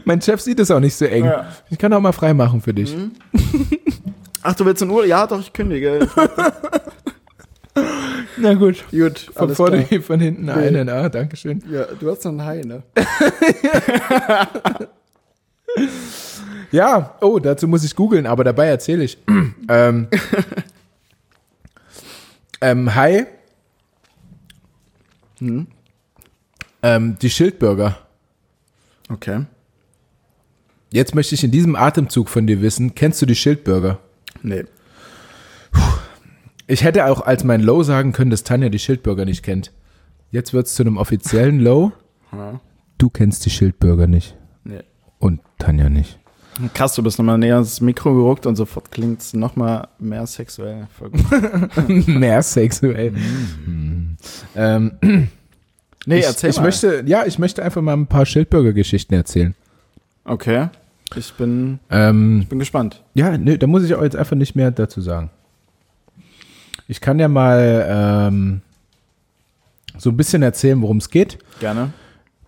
Mein 0.05 0.21
Chef 0.23 0.41
sieht 0.41 0.61
es 0.61 0.71
auch 0.71 0.81
nicht 0.81 0.95
so 0.95 1.05
eng. 1.05 1.25
Ja. 1.27 1.49
Ich 1.71 1.79
kann 1.79 1.93
auch 1.93 2.01
mal 2.01 2.13
frei 2.13 2.33
machen 2.35 2.61
für 2.61 2.73
dich. 2.73 2.97
Ach, 4.43 4.55
du 4.55 4.65
willst 4.65 4.83
in 4.83 4.91
Urlaub? 4.91 5.07
Ja, 5.07 5.27
doch, 5.27 5.41
ich 5.41 5.53
kündige. 5.53 6.09
Na 8.37 8.55
gut. 8.55 8.85
Gut, 8.91 9.31
Von 9.35 9.55
vorne 9.55 9.85
klar. 9.85 10.01
von 10.01 10.21
hinten 10.21 10.49
einen. 10.49 10.89
Ah, 10.89 11.09
Dankeschön. 11.09 11.63
Ja, 11.71 11.85
du 11.99 12.11
hast 12.11 12.25
noch 12.25 12.33
ein 12.33 12.45
Hai, 12.45 12.63
ne? 12.63 12.83
Ja, 16.71 17.17
oh, 17.21 17.39
dazu 17.39 17.67
muss 17.67 17.85
ich 17.85 17.97
googeln, 17.97 18.27
aber 18.27 18.45
dabei 18.45 18.67
erzähle 18.67 19.05
ich. 19.05 19.19
ähm, 19.69 20.09
ähm, 22.61 22.95
hi. 25.41 25.67
Ähm, 26.83 27.17
die 27.21 27.31
Schildbürger. 27.31 27.99
Okay. 29.09 29.47
Jetzt 30.91 31.15
möchte 31.15 31.35
ich 31.35 31.45
in 31.45 31.51
diesem 31.51 31.77
Atemzug 31.77 32.29
von 32.29 32.47
dir 32.47 32.63
wissen, 32.63 32.95
kennst 32.95 33.21
du 33.21 33.27
die 33.27 33.35
Schildbürger? 33.35 33.99
Nee. 34.43 34.65
Ich 36.67 36.85
hätte 36.85 37.07
auch 37.07 37.23
als 37.23 37.45
mein 37.45 37.63
Low 37.63 37.83
sagen 37.83 38.13
können, 38.13 38.31
dass 38.31 38.45
Tanja 38.45 38.69
die 38.69 38.79
Schildbürger 38.79 39.25
nicht 39.25 39.43
kennt. 39.43 39.73
Jetzt 40.31 40.53
wird 40.53 40.67
es 40.67 40.75
zu 40.75 40.83
einem 40.83 40.99
offiziellen 40.99 41.61
Low. 41.61 41.93
Ja. 42.33 42.61
Du 42.99 43.09
kennst 43.09 43.47
die 43.47 43.51
Schildbürger 43.51 44.07
nicht. 44.07 44.37
Nee. 44.65 44.83
Und 45.19 45.41
Tanja 45.59 45.89
nicht. 45.89 46.19
Krass, 46.75 46.95
du 46.95 47.03
bist 47.03 47.19
nochmal 47.19 47.39
näher 47.39 47.55
ans 47.55 47.81
Mikro 47.81 48.15
gerückt 48.15 48.47
und 48.47 48.57
sofort 48.57 48.91
klingt 48.91 49.21
es 49.21 49.33
nochmal 49.35 49.89
mehr 49.99 50.27
sexuell. 50.27 50.87
Voll 50.99 51.11
gut. 51.11 51.29
Mehr 52.09 52.43
sexuell. 52.43 53.13
Hm. 53.65 54.17
Ähm, 54.57 54.93
Nee, 56.07 56.21
ich, 56.21 56.25
erzähl 56.25 56.51
ich 56.51 56.57
mal. 56.57 56.63
möchte, 56.63 57.03
ja, 57.07 57.27
ich 57.27 57.39
möchte 57.39 57.63
einfach 57.63 57.83
mal 57.83 57.93
ein 57.93 58.07
paar 58.07 58.25
Schildbürger-Geschichten 58.25 59.13
erzählen. 59.15 59.55
Okay. 60.25 60.69
Ich 61.17 61.33
bin, 61.35 61.81
Ähm, 61.91 62.47
bin 62.49 62.59
gespannt. 62.59 63.03
ja, 63.15 63.37
ne, 63.37 63.59
da 63.59 63.67
muss 63.67 63.85
ich 63.85 63.95
auch 63.95 64.03
jetzt 64.03 64.17
einfach 64.17 64.37
nicht 64.37 64.55
mehr 64.57 64.71
dazu 64.71 65.01
sagen. 65.03 65.31
Ich 66.87 67.01
kann 67.03 67.19
ja 67.19 67.29
mal 67.29 67.87
ähm, 68.31 68.61
so 69.99 70.09
ein 70.11 70.17
bisschen 70.17 70.43
erzählen, 70.43 70.81
worum 70.81 70.97
es 70.99 71.11
geht. 71.11 71.39
Gerne. 71.61 71.93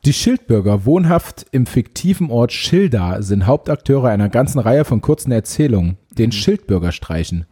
Die 0.07 0.14
Schildbürger, 0.14 0.86
wohnhaft 0.86 1.46
im 1.51 1.66
fiktiven 1.66 2.30
Ort 2.30 2.53
Schilda, 2.53 3.20
sind 3.20 3.46
Hauptakteure 3.46 4.09
einer 4.09 4.30
ganzen 4.30 4.59
Reihe 4.59 4.86
von 4.86 5.03
kurzen 5.03 5.30
Erzählungen, 5.30 5.98
den 6.16 6.32
Schildbürgerstreichen. 6.32 7.44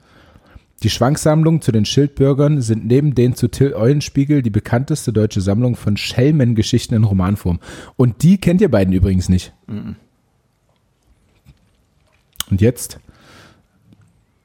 Die 0.82 0.90
Schwanksammlungen 0.90 1.60
zu 1.60 1.72
den 1.72 1.84
Schildbürgern 1.84 2.62
sind 2.62 2.86
neben 2.86 3.14
den 3.14 3.34
zu 3.34 3.48
Till 3.48 3.74
Eulenspiegel 3.74 4.42
die 4.42 4.50
bekannteste 4.50 5.12
deutsche 5.12 5.42
Sammlung 5.42 5.76
von 5.76 5.96
Schelmengeschichten 5.96 6.96
in 6.96 7.04
Romanform. 7.04 7.58
Und 7.96 8.22
die 8.22 8.38
kennt 8.38 8.60
ihr 8.62 8.70
beiden 8.70 8.94
übrigens 8.94 9.28
nicht. 9.28 9.52
Und 12.50 12.60
jetzt 12.60 12.98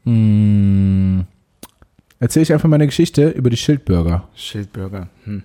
mh, 0.04 1.24
erzähle 2.20 2.44
ich 2.44 2.52
einfach 2.52 2.68
meine 2.68 2.88
Geschichte 2.88 3.30
über 3.30 3.50
die 3.50 3.58
Schildbürger. 3.58 4.28
Schildbürger. 4.36 5.08
Hm. 5.24 5.44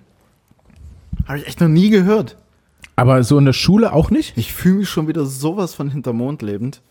Habe 1.25 1.37
ich 1.37 1.47
echt 1.47 1.61
noch 1.61 1.67
nie 1.69 1.89
gehört. 1.89 2.35
Aber 2.99 3.23
so 3.23 3.37
in 3.37 3.45
der 3.45 3.53
Schule 3.53 3.93
auch 3.93 4.11
nicht? 4.11 4.37
Ich 4.37 4.53
fühle 4.53 4.75
mich 4.79 4.89
schon 4.89 5.07
wieder 5.07 5.25
sowas 5.25 5.73
von 5.73 5.89
hinter 5.89 6.13
Mond 6.13 6.41
lebend. 6.41 6.81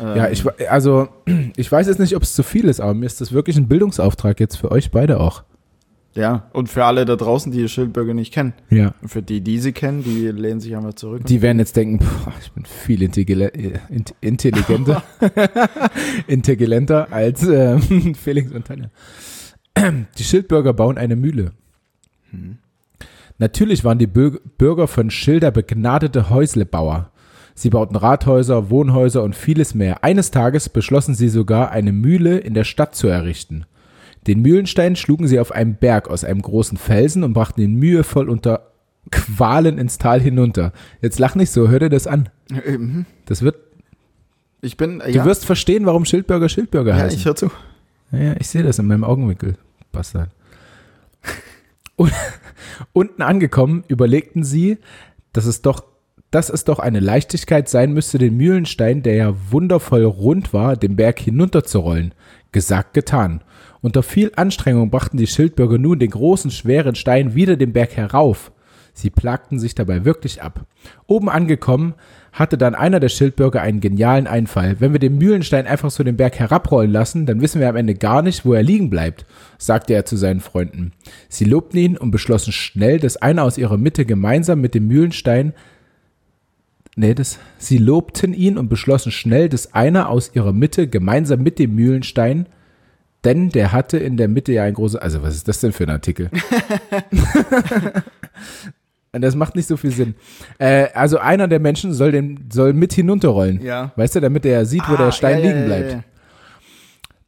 Ja, 0.00 0.28
ich, 0.30 0.44
also, 0.70 1.08
ich 1.56 1.70
weiß 1.70 1.86
jetzt 1.86 2.00
nicht, 2.00 2.16
ob 2.16 2.22
es 2.22 2.34
zu 2.34 2.42
viel 2.42 2.64
ist, 2.68 2.80
aber 2.80 2.94
mir 2.94 3.06
ist 3.06 3.20
das 3.20 3.32
wirklich 3.32 3.56
ein 3.56 3.68
Bildungsauftrag 3.68 4.40
jetzt 4.40 4.56
für 4.56 4.70
euch 4.72 4.90
beide 4.90 5.20
auch. 5.20 5.44
Ja, 6.14 6.50
und 6.52 6.68
für 6.68 6.84
alle 6.84 7.06
da 7.06 7.16
draußen, 7.16 7.52
die 7.52 7.58
die 7.58 7.68
Schildbürger 7.68 8.12
nicht 8.12 8.34
kennen. 8.34 8.52
Ja. 8.68 8.94
Und 9.00 9.08
für 9.08 9.22
die, 9.22 9.40
die 9.40 9.58
sie 9.58 9.72
kennen, 9.72 10.02
die 10.04 10.28
lehnen 10.28 10.60
sich 10.60 10.76
einmal 10.76 10.94
zurück. 10.94 11.24
Die 11.24 11.40
werden 11.40 11.58
jetzt 11.58 11.74
denken, 11.76 11.98
boah, 11.98 12.32
ich 12.40 12.52
bin 12.52 12.66
viel 12.66 13.02
äh, 13.02 13.08
int- 13.88 14.14
intelligenter, 14.20 15.02
intelligenter 16.26 17.08
als 17.10 17.42
äh, 17.46 17.78
Felix 18.14 18.52
und 18.52 18.66
Tanja. 18.66 18.90
Die 20.18 20.24
Schildbürger 20.24 20.74
bauen 20.74 20.98
eine 20.98 21.16
Mühle. 21.16 21.52
Natürlich 23.38 23.84
waren 23.84 23.98
die 23.98 24.06
Bür- 24.08 24.40
Bürger 24.58 24.86
von 24.88 25.10
Schilder 25.10 25.50
begnadete 25.50 26.30
Häuslebauer. 26.30 27.10
Sie 27.54 27.70
bauten 27.70 27.96
Rathäuser, 27.96 28.70
Wohnhäuser 28.70 29.22
und 29.22 29.36
vieles 29.36 29.74
mehr. 29.74 30.02
Eines 30.04 30.30
Tages 30.30 30.68
beschlossen 30.68 31.14
sie 31.14 31.28
sogar, 31.28 31.70
eine 31.70 31.92
Mühle 31.92 32.38
in 32.38 32.54
der 32.54 32.64
Stadt 32.64 32.94
zu 32.94 33.08
errichten. 33.08 33.64
Den 34.26 34.40
Mühlenstein 34.40 34.96
schlugen 34.96 35.26
sie 35.26 35.38
auf 35.40 35.52
einem 35.52 35.74
Berg 35.74 36.08
aus 36.08 36.24
einem 36.24 36.40
großen 36.42 36.78
Felsen 36.78 37.24
und 37.24 37.32
brachten 37.32 37.60
ihn 37.60 37.74
mühevoll 37.74 38.30
unter 38.30 38.68
Qualen 39.10 39.78
ins 39.78 39.98
Tal 39.98 40.20
hinunter. 40.20 40.72
Jetzt 41.00 41.18
lach 41.18 41.34
nicht 41.34 41.50
so, 41.50 41.68
hör 41.68 41.80
dir 41.80 41.88
das 41.90 42.06
an. 42.06 42.28
Mhm. 42.48 43.04
Das 43.26 43.42
wird, 43.42 43.56
Ich 44.60 44.76
bin, 44.76 45.00
du 45.00 45.10
ja, 45.10 45.24
wirst 45.24 45.44
verstehen, 45.44 45.84
warum 45.86 46.04
Schildbürger 46.04 46.48
Schildbürger 46.48 46.92
ja 46.96 47.02
heißen. 47.02 47.18
ich 47.18 47.24
höre 47.26 47.34
zu. 47.34 47.50
Ja, 48.12 48.18
ja, 48.18 48.34
ich 48.38 48.48
sehe 48.48 48.62
das 48.62 48.78
in 48.78 48.86
meinem 48.86 49.02
Augenwinkel, 49.04 49.56
Bastard. 49.90 50.30
Und, 52.02 52.12
unten 52.92 53.22
angekommen, 53.22 53.84
überlegten 53.86 54.42
sie, 54.42 54.78
dass 55.32 55.46
es 55.46 55.62
doch, 55.62 55.84
dass 56.32 56.50
es 56.50 56.64
doch 56.64 56.80
eine 56.80 56.98
Leichtigkeit 56.98 57.68
sein 57.68 57.92
müsste, 57.92 58.18
den 58.18 58.36
Mühlenstein, 58.36 59.04
der 59.04 59.14
ja 59.14 59.34
wundervoll 59.50 60.02
rund 60.04 60.52
war, 60.52 60.76
den 60.76 60.96
Berg 60.96 61.20
hinunterzurollen. 61.20 62.12
Gesagt, 62.50 62.94
getan. 62.94 63.44
Unter 63.82 64.02
viel 64.02 64.32
Anstrengung 64.34 64.90
brachten 64.90 65.16
die 65.16 65.28
Schildbürger 65.28 65.78
nun 65.78 66.00
den 66.00 66.10
großen, 66.10 66.50
schweren 66.50 66.96
Stein 66.96 67.36
wieder 67.36 67.56
den 67.56 67.72
Berg 67.72 67.96
herauf. 67.96 68.50
Sie 68.94 69.10
plagten 69.10 69.60
sich 69.60 69.76
dabei 69.76 70.04
wirklich 70.04 70.42
ab. 70.42 70.66
Oben 71.06 71.28
angekommen, 71.28 71.94
hatte 72.32 72.56
dann 72.56 72.74
einer 72.74 72.98
der 72.98 73.10
Schildbürger 73.10 73.60
einen 73.60 73.80
genialen 73.80 74.26
Einfall. 74.26 74.76
Wenn 74.78 74.92
wir 74.92 74.98
den 74.98 75.18
Mühlenstein 75.18 75.66
einfach 75.66 75.90
so 75.90 76.02
den 76.02 76.16
Berg 76.16 76.38
herabrollen 76.38 76.90
lassen, 76.90 77.26
dann 77.26 77.42
wissen 77.42 77.60
wir 77.60 77.68
am 77.68 77.76
Ende 77.76 77.94
gar 77.94 78.22
nicht, 78.22 78.46
wo 78.46 78.54
er 78.54 78.62
liegen 78.62 78.88
bleibt, 78.88 79.26
sagte 79.58 79.92
er 79.92 80.06
zu 80.06 80.16
seinen 80.16 80.40
Freunden. 80.40 80.92
Sie 81.28 81.44
lobten 81.44 81.78
ihn 81.78 81.96
und 81.98 82.10
beschlossen 82.10 82.52
schnell, 82.52 82.98
dass 82.98 83.18
einer 83.18 83.44
aus 83.44 83.58
ihrer 83.58 83.76
Mitte 83.76 84.06
gemeinsam 84.06 84.60
mit 84.60 84.74
dem 84.74 84.88
Mühlenstein 84.88 85.52
Nee, 86.94 87.14
das, 87.14 87.38
sie 87.56 87.78
lobten 87.78 88.34
ihn 88.34 88.58
und 88.58 88.68
beschlossen 88.68 89.12
schnell, 89.12 89.48
dass 89.48 89.72
einer 89.72 90.10
aus 90.10 90.34
ihrer 90.34 90.52
Mitte 90.52 90.88
gemeinsam 90.88 91.42
mit 91.42 91.58
dem 91.58 91.74
Mühlenstein, 91.74 92.44
denn 93.24 93.48
der 93.48 93.72
hatte 93.72 93.96
in 93.96 94.18
der 94.18 94.28
Mitte 94.28 94.52
ja 94.52 94.64
ein 94.64 94.74
großes, 94.74 95.00
also 95.00 95.22
was 95.22 95.34
ist 95.34 95.48
das 95.48 95.60
denn 95.60 95.72
für 95.72 95.84
ein 95.84 95.90
Artikel? 95.90 96.30
das 99.20 99.34
macht 99.34 99.56
nicht 99.56 99.68
so 99.68 99.76
viel 99.76 99.90
Sinn. 99.90 100.14
Äh, 100.58 100.86
also 100.94 101.18
einer 101.18 101.46
der 101.48 101.60
Menschen 101.60 101.92
soll 101.92 102.12
den, 102.12 102.48
soll 102.50 102.72
mit 102.72 102.94
hinunterrollen. 102.94 103.62
Ja. 103.62 103.92
Weißt 103.96 104.14
du, 104.14 104.20
damit 104.20 104.46
er 104.46 104.64
sieht, 104.64 104.88
wo 104.88 104.94
Ah, 104.94 105.04
der 105.04 105.12
Stein 105.12 105.40
ja, 105.40 105.44
liegen 105.50 105.64
bleibt. 105.66 105.90
ja, 105.90 105.96
ja. 105.98 106.04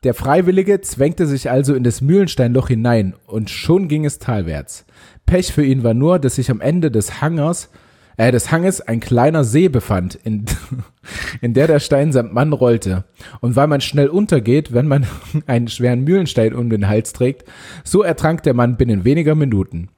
Der 0.03 0.15
Freiwillige 0.15 0.81
zwängte 0.83 1.27
sich 1.27 1.51
also 1.51 1.75
in 1.75 1.83
das 1.83 2.03
Mühlensteinloch 2.03 2.69
hinein 2.69 3.15
und 3.27 3.49
schon 3.49 3.89
ging 3.89 4.05
es 4.05 4.19
talwärts. 4.19 4.85
Pech 5.25 5.53
für 5.53 5.65
ihn 5.65 5.83
war 5.83 5.95
nur, 5.95 6.19
dass 6.19 6.35
sich 6.35 6.51
am 6.51 6.61
Ende 6.61 6.91
des 6.91 7.23
Hangers, 7.23 7.71
äh, 8.19 8.31
des 8.31 8.53
Hanges 8.53 8.83
ein 8.83 9.01
kleiner 9.01 9.45
See 9.45 9.69
befand, 9.69 10.15
in, 10.15 10.45
in 11.41 11.55
der 11.55 11.67
der 11.69 11.81
Stein 11.81 12.13
samt 12.13 12.35
Mann 12.35 12.53
rollte. 12.53 13.05
Und 13.41 13.57
weil 13.57 13.67
man 13.67 13.81
schnell 13.81 14.09
untergeht, 14.09 14.75
wenn 14.75 14.87
man 14.89 15.07
einen 15.47 15.69
schweren 15.69 16.05
Mühlenstein 16.05 16.55
um 16.55 16.69
den 16.69 16.87
Hals 16.87 17.15
trägt, 17.15 17.45
so 17.83 18.03
ertrank 18.03 18.43
der 18.43 18.55
Mann 18.55 18.77
binnen 18.77 19.05
weniger 19.05 19.35
Minuten. 19.35 19.89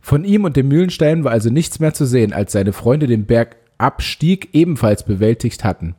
Von 0.00 0.24
ihm 0.24 0.44
und 0.44 0.56
dem 0.56 0.68
Mühlenstein 0.68 1.24
war 1.24 1.32
also 1.32 1.50
nichts 1.50 1.78
mehr 1.80 1.92
zu 1.94 2.06
sehen, 2.06 2.32
als 2.32 2.52
seine 2.52 2.72
Freunde 2.72 3.06
den 3.06 3.26
Berg 3.26 3.56
Abstieg 3.78 4.50
ebenfalls 4.52 5.04
bewältigt 5.04 5.64
hatten. 5.64 5.94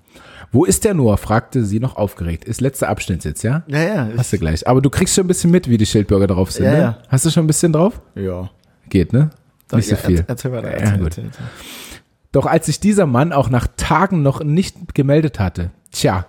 Wo 0.52 0.66
ist 0.66 0.84
der 0.84 0.94
nur? 0.94 1.18
fragte 1.18 1.64
sie 1.66 1.80
noch 1.80 1.96
aufgeregt. 1.96 2.44
Ist 2.46 2.62
letzter 2.62 2.90
Abschnitt 2.90 3.24
jetzt, 3.24 3.42
ja? 3.44 3.64
Ja, 3.68 3.82
ja. 3.82 4.10
Hast 4.18 4.34
du 4.34 4.38
gleich. 4.38 4.68
Aber 4.68 4.82
du 4.82 4.90
kriegst 4.90 5.16
schon 5.16 5.24
ein 5.26 5.28
bisschen 5.28 5.50
mit, 5.52 5.70
wie 5.70 5.78
die 5.78 5.86
Schildbürger 5.86 6.28
drauf 6.28 6.52
sind, 6.52 6.66
Ja, 6.66 6.72
ne? 6.72 6.80
ja. 6.80 6.98
Hast 7.10 7.26
du 7.26 7.30
schon 7.30 7.46
ein 7.46 7.48
bisschen 7.48 7.74
drauf? 7.74 8.02
ja. 8.16 8.50
Geht, 8.90 9.14
ne? 9.14 9.30
Nicht 9.74 9.88
so 9.88 9.96
Ja, 9.96 10.02
viel. 10.02 10.24
Erzähl 10.28 10.52
weiter. 10.52 10.70
Ja, 10.72 10.78
Erzähl, 10.80 10.98
gut. 10.98 11.08
erzähl, 11.08 11.26
erzähl. 11.26 11.46
Doch 12.34 12.46
als 12.46 12.66
sich 12.66 12.80
dieser 12.82 13.06
Mann 13.06 13.32
auch 13.32 13.50
nach 13.50 13.68
Tagen 13.78 14.22
noch 14.22 14.44
nicht 14.44 14.94
gemeldet 14.94 15.40
hatte, 15.40 15.72
tja, 15.92 16.26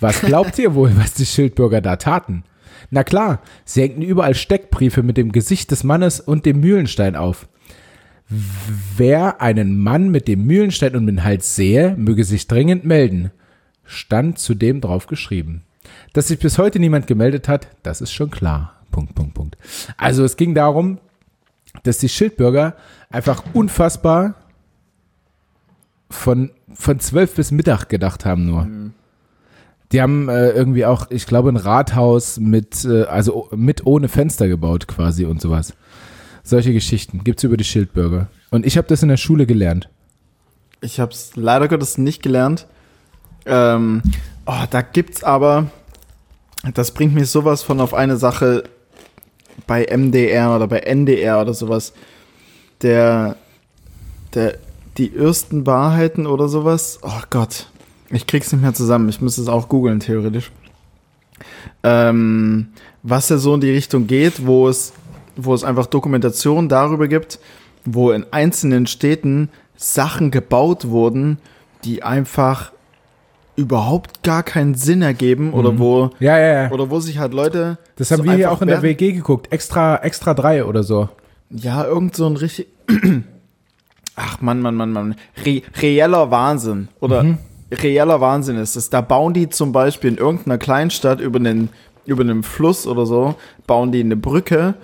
was 0.00 0.22
glaubt 0.22 0.58
ihr 0.58 0.74
wohl, 0.74 0.92
was 0.96 1.12
die 1.12 1.26
Schildbürger 1.26 1.82
da 1.82 1.96
taten? 1.96 2.44
Na 2.90 3.04
klar, 3.04 3.42
sie 3.64 3.82
hängten 3.82 4.02
überall 4.02 4.34
Steckbriefe 4.34 5.02
mit 5.02 5.16
dem 5.16 5.32
Gesicht 5.32 5.70
des 5.70 5.84
Mannes 5.84 6.20
und 6.20 6.46
dem 6.46 6.60
Mühlenstein 6.60 7.16
auf. 7.16 7.48
Wer 8.96 9.40
einen 9.40 9.78
Mann 9.78 10.10
mit 10.10 10.26
dem 10.26 10.46
Mühlenstein 10.46 10.96
um 10.96 11.06
den 11.06 11.22
Hals 11.22 11.54
sehe, 11.54 11.94
möge 11.96 12.24
sich 12.24 12.48
dringend 12.48 12.84
melden, 12.84 13.30
stand 13.84 14.38
zudem 14.38 14.80
drauf 14.80 15.06
geschrieben. 15.06 15.62
Dass 16.12 16.28
sich 16.28 16.38
bis 16.38 16.58
heute 16.58 16.78
niemand 16.80 17.06
gemeldet 17.06 17.48
hat, 17.48 17.68
das 17.82 18.00
ist 18.00 18.12
schon 18.12 18.30
klar. 18.30 18.80
Punkt, 18.90 19.14
Punkt, 19.14 19.34
Punkt. 19.34 19.56
Also 19.96 20.24
es 20.24 20.36
ging 20.36 20.54
darum, 20.54 20.98
dass 21.82 21.98
die 21.98 22.08
Schildbürger 22.08 22.74
einfach 23.10 23.44
unfassbar 23.52 24.34
von, 26.10 26.50
von 26.72 26.98
zwölf 27.00 27.34
bis 27.34 27.50
Mittag 27.50 27.88
gedacht 27.88 28.24
haben 28.24 28.46
nur. 28.46 28.66
Die 29.92 30.02
haben 30.02 30.28
äh, 30.28 30.50
irgendwie 30.50 30.84
auch, 30.84 31.10
ich 31.10 31.26
glaube, 31.26 31.48
ein 31.48 31.56
Rathaus 31.56 32.38
mit, 32.38 32.84
äh, 32.84 33.04
also 33.04 33.48
mit 33.54 33.86
ohne 33.86 34.08
Fenster 34.08 34.48
gebaut 34.48 34.88
quasi 34.88 35.24
und 35.24 35.40
sowas. 35.40 35.74
Solche 36.42 36.72
Geschichten 36.72 37.24
gibt's 37.24 37.44
über 37.44 37.56
die 37.56 37.64
Schildbürger. 37.64 38.28
Und 38.50 38.66
ich 38.66 38.76
habe 38.76 38.88
das 38.88 39.02
in 39.02 39.08
der 39.08 39.16
Schule 39.16 39.46
gelernt. 39.46 39.88
Ich 40.80 41.00
habe 41.00 41.12
es 41.12 41.34
leider 41.36 41.68
Gottes 41.68 41.98
nicht 41.98 42.22
gelernt. 42.22 42.66
Ähm, 43.46 44.02
oh, 44.44 44.64
da 44.70 44.82
gibt's 44.82 45.24
aber, 45.24 45.70
das 46.74 46.90
bringt 46.90 47.14
mich 47.14 47.30
sowas 47.30 47.62
von 47.62 47.80
auf 47.80 47.94
eine 47.94 48.16
Sache 48.16 48.64
bei 49.66 49.86
MDR 49.86 50.54
oder 50.54 50.66
bei 50.66 50.80
NDR 50.80 51.40
oder 51.40 51.54
sowas. 51.54 51.92
Der, 52.82 53.36
der, 54.34 54.58
die 54.98 55.16
ersten 55.16 55.66
Wahrheiten 55.66 56.26
oder 56.26 56.48
sowas. 56.48 56.98
Oh 57.02 57.22
Gott, 57.30 57.66
ich 58.10 58.26
krieg's 58.26 58.52
nicht 58.52 58.62
mehr 58.62 58.74
zusammen. 58.74 59.08
Ich 59.08 59.20
müsste 59.20 59.40
es 59.42 59.48
auch 59.48 59.68
googeln 59.68 60.00
theoretisch. 60.00 60.50
Ähm, 61.82 62.68
was 63.02 63.28
ja 63.28 63.38
so 63.38 63.54
in 63.54 63.60
die 63.60 63.70
Richtung 63.70 64.06
geht, 64.06 64.46
wo 64.46 64.68
es, 64.68 64.92
wo 65.36 65.54
es 65.54 65.64
einfach 65.64 65.86
Dokumentation 65.86 66.68
darüber 66.68 67.08
gibt, 67.08 67.38
wo 67.84 68.10
in 68.10 68.24
einzelnen 68.30 68.86
Städten 68.86 69.50
Sachen 69.76 70.30
gebaut 70.30 70.88
wurden, 70.88 71.38
die 71.84 72.02
einfach 72.02 72.72
überhaupt 73.54 74.22
gar 74.22 74.42
keinen 74.42 74.74
Sinn 74.74 75.02
ergeben 75.02 75.52
oder 75.52 75.78
wo 75.78 76.10
Ja, 76.18 76.38
ja, 76.38 76.62
ja. 76.64 76.70
oder 76.70 76.90
wo 76.90 77.00
sich 77.00 77.18
halt 77.18 77.32
Leute 77.32 77.78
Das 77.96 78.10
haben 78.10 78.18
so 78.18 78.24
wir 78.24 78.32
hier 78.34 78.50
auch 78.52 78.60
in 78.60 78.68
der 78.68 78.82
WG 78.82 79.12
geguckt. 79.12 79.50
Extra, 79.52 79.96
extra 79.98 80.34
drei 80.34 80.64
oder 80.64 80.82
so. 80.82 81.08
Ja, 81.50 81.84
irgend 81.84 82.16
so 82.16 82.26
ein 82.26 82.36
richtig 82.36 82.66
Ach 84.16 84.40
Mann, 84.40 84.60
Mann, 84.60 84.74
Mann, 84.74 84.92
Mann. 84.92 85.14
Re 85.44 85.62
reeller 85.80 86.30
Wahnsinn 86.30 86.88
oder 87.00 87.22
Mhm. 87.22 87.38
Reeller 87.72 88.20
Wahnsinn 88.20 88.56
ist 88.56 88.76
es. 88.76 88.90
Da 88.90 89.00
bauen 89.00 89.34
die 89.34 89.48
zum 89.48 89.72
Beispiel 89.72 90.10
in 90.10 90.18
irgendeiner 90.18 90.58
Kleinstadt 90.58 91.20
über 91.20 91.38
einen 91.38 91.70
über 92.06 92.22
einen 92.22 92.42
Fluss 92.42 92.86
oder 92.86 93.04
so 93.04 93.34
bauen 93.66 93.92
die 93.92 94.00
eine 94.00 94.16
Brücke 94.16 94.74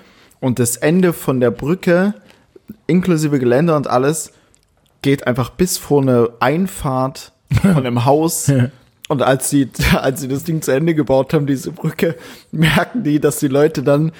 und 0.40 0.58
das 0.58 0.76
Ende 0.76 1.12
von 1.12 1.40
der 1.40 1.52
Brücke 1.52 2.14
inklusive 2.86 3.38
Geländer 3.38 3.76
und 3.76 3.86
alles 3.86 4.32
geht 5.02 5.26
einfach 5.26 5.50
bis 5.50 5.78
vor 5.78 6.02
eine 6.02 6.30
Einfahrt 6.40 7.32
von 7.60 7.76
einem 7.76 8.04
Haus. 8.04 8.52
Und 9.08 9.22
als 9.22 9.50
sie, 9.50 9.68
als 9.94 10.20
sie 10.20 10.28
das 10.28 10.44
Ding 10.44 10.62
zu 10.62 10.72
Ende 10.72 10.94
gebaut 10.94 11.34
haben, 11.34 11.46
diese 11.46 11.72
Brücke, 11.72 12.16
merken 12.52 13.02
die, 13.02 13.20
dass 13.20 13.38
die 13.38 13.48
Leute 13.48 13.82
dann, 13.82 14.12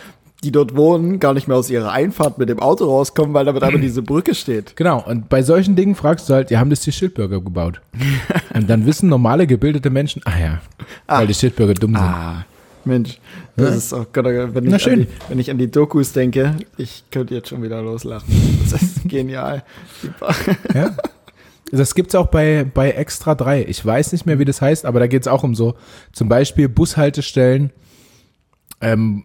die 0.42 0.50
dort 0.50 0.74
wohnen, 0.76 1.20
gar 1.20 1.34
nicht 1.34 1.46
mehr 1.46 1.56
aus 1.56 1.70
ihrer 1.70 1.92
Einfahrt 1.92 2.38
mit 2.38 2.48
dem 2.48 2.58
Auto 2.58 2.84
rauskommen, 2.86 3.32
weil 3.32 3.44
damit 3.44 3.62
einfach 3.62 3.80
diese 3.80 4.02
Brücke 4.02 4.34
steht. 4.34 4.74
Genau, 4.82 5.04
und 5.06 5.28
bei 5.28 5.42
solchen 5.42 5.76
Dingen 5.76 5.94
fragst 5.94 6.28
du 6.28 6.34
halt, 6.34 6.50
ja, 6.50 6.58
haben 6.58 6.70
das 6.70 6.80
die 6.80 6.90
Schildbürger 6.90 7.40
gebaut? 7.40 7.80
und 8.54 8.68
dann 8.68 8.84
wissen 8.84 9.08
normale, 9.08 9.46
gebildete 9.46 9.90
Menschen, 9.90 10.22
ah 10.24 10.38
ja, 10.38 10.60
weil 11.06 11.28
die 11.28 11.34
Schildbürger 11.34 11.74
dumm 11.74 11.94
sind. 11.94 12.02
Ah, 12.02 12.44
Mensch, 12.84 13.20
das 13.56 13.76
ist, 13.76 13.92
oh 13.92 14.04
Gott, 14.12 14.24
wenn 14.24 14.64
Na 14.64 14.76
ich, 14.76 14.82
schön. 14.82 14.92
An 14.92 15.00
die, 15.00 15.08
wenn 15.28 15.38
ich 15.38 15.50
an 15.50 15.58
die 15.58 15.70
Dokus 15.70 16.12
denke, 16.12 16.56
ich 16.76 17.04
könnte 17.12 17.34
jetzt 17.34 17.48
schon 17.48 17.62
wieder 17.62 17.80
loslachen. 17.80 18.26
Das 18.68 18.82
ist 18.82 19.00
genial. 19.08 19.62
Super. 20.00 20.34
Ja? 20.74 20.96
Das 21.70 21.94
gibt's 21.94 22.14
auch 22.14 22.26
bei, 22.26 22.64
bei 22.64 22.90
Extra 22.90 23.34
3. 23.34 23.64
Ich 23.68 23.84
weiß 23.84 24.12
nicht 24.12 24.26
mehr, 24.26 24.38
wie 24.38 24.44
das 24.44 24.60
heißt, 24.60 24.84
aber 24.84 25.00
da 25.00 25.06
geht's 25.06 25.28
auch 25.28 25.42
um 25.44 25.54
so, 25.54 25.74
zum 26.12 26.28
Beispiel 26.28 26.68
Bushaltestellen, 26.68 27.70
ähm, 28.80 29.24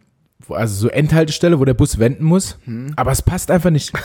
also 0.50 0.74
so 0.76 0.90
Endhaltestelle, 0.90 1.60
wo 1.60 1.66
der 1.66 1.74
Bus 1.74 2.00
wenden 2.00 2.24
muss, 2.26 2.58
Hm. 2.66 2.94
aber 2.96 3.12
es 3.12 3.22
passt 3.22 3.52
einfach 3.52 3.70
nicht. 3.70 3.92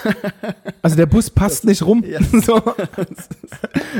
Also 0.85 0.97
der 0.97 1.07
Bus 1.07 1.31
passt 1.31 1.65
nicht 1.65 1.83
rum. 1.83 2.03
Ja. 2.05 2.19
So. 2.43 2.61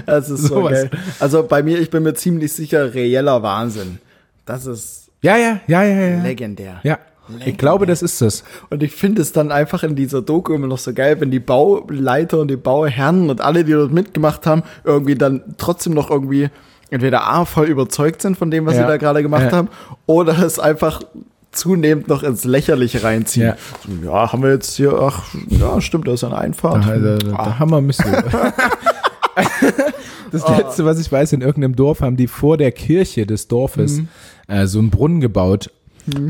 Das 0.07 0.29
ist 0.29 0.43
so 0.45 0.65
geil. 0.65 0.91
Also 1.21 1.45
bei 1.45 1.63
mir, 1.63 1.79
ich 1.79 1.91
bin 1.91 2.03
mir 2.03 2.15
ziemlich 2.15 2.53
sicher, 2.53 2.93
reeller 2.95 3.43
Wahnsinn. 3.43 3.99
Das 4.45 4.67
ist 4.67 5.09
Ja, 5.23 5.37
ja, 5.37 5.61
ja, 5.69 5.83
ja, 5.85 6.01
ja. 6.17 6.23
legendär. 6.23 6.81
Ja, 6.83 6.99
ich 7.47 7.57
glaube, 7.57 7.87
das 7.87 8.03
ist 8.03 8.21
das. 8.21 8.43
Und 8.71 8.83
ich 8.83 8.93
finde 8.97 9.23
es 9.23 9.31
dann 9.33 9.53
einfach 9.53 9.85
in 9.85 9.95
dieser 9.95 10.23
Doku 10.23 10.53
immer 10.55 10.67
noch 10.67 10.79
so 10.79 10.93
geil, 10.93 11.21
wenn 11.21 11.31
die 11.31 11.39
Bauleiter 11.39 12.41
und 12.41 12.49
die 12.49 12.57
Bauherren 12.57 13.31
und 13.31 13.41
alle, 13.41 13.63
die 13.65 13.73
dort 13.73 13.93
mitgemacht 13.93 14.45
haben, 14.47 14.65
irgendwie 14.83 15.15
dann 15.15 15.55
trotzdem 15.59 15.95
noch 15.95 16.11
irgendwie 16.11 16.49
entweder 16.91 17.27
A, 17.29 17.45
voll 17.45 17.69
überzeugt 17.69 18.21
sind 18.23 18.37
von 18.37 18.51
dem, 18.51 18.67
was 18.67 18.75
Ja. 18.75 18.83
sie 18.83 18.89
da 18.89 18.97
gerade 18.97 19.23
gemacht 19.23 19.45
Ja. 19.53 19.53
haben, 19.53 19.69
oder 20.07 20.37
es 20.45 20.59
einfach 20.59 21.01
zunehmend 21.53 22.09
noch 22.09 22.23
ins 22.23 22.45
Lächerliche 22.45 23.03
reinziehen. 23.05 23.47
Ja. 23.49 23.57
So, 23.87 24.07
ja, 24.11 24.33
haben 24.33 24.43
wir 24.43 24.51
jetzt 24.51 24.75
hier, 24.77 24.93
ach, 24.95 25.23
ja, 25.49 25.81
stimmt, 25.81 26.09
da 26.09 26.15
ist 26.15 26.25
eine 26.25 26.37
Einfahrt. 26.39 26.85
Da, 26.87 26.97
da, 26.99 27.17
da, 27.19 27.31
da 27.37 27.59
haben 27.59 27.71
wir 27.71 27.79
ein 27.79 27.87
bisschen. 27.87 28.15
Das 30.31 30.49
letzte, 30.49 30.85
was 30.87 30.99
ich 30.99 31.13
weiß, 31.13 31.35
in 31.35 31.43
irgendeinem 31.43 31.77
Dorf 31.77 32.01
haben 32.01 32.17
die 32.17 32.27
vor 32.27 32.57
der 32.57 32.73
Kirche 32.73 33.27
des 33.27 33.49
Dorfes 33.49 34.01
äh, 34.49 34.67
so 34.67 34.79
einen 34.79 34.89
Brunnen 34.91 35.21
gebaut. 35.21 35.71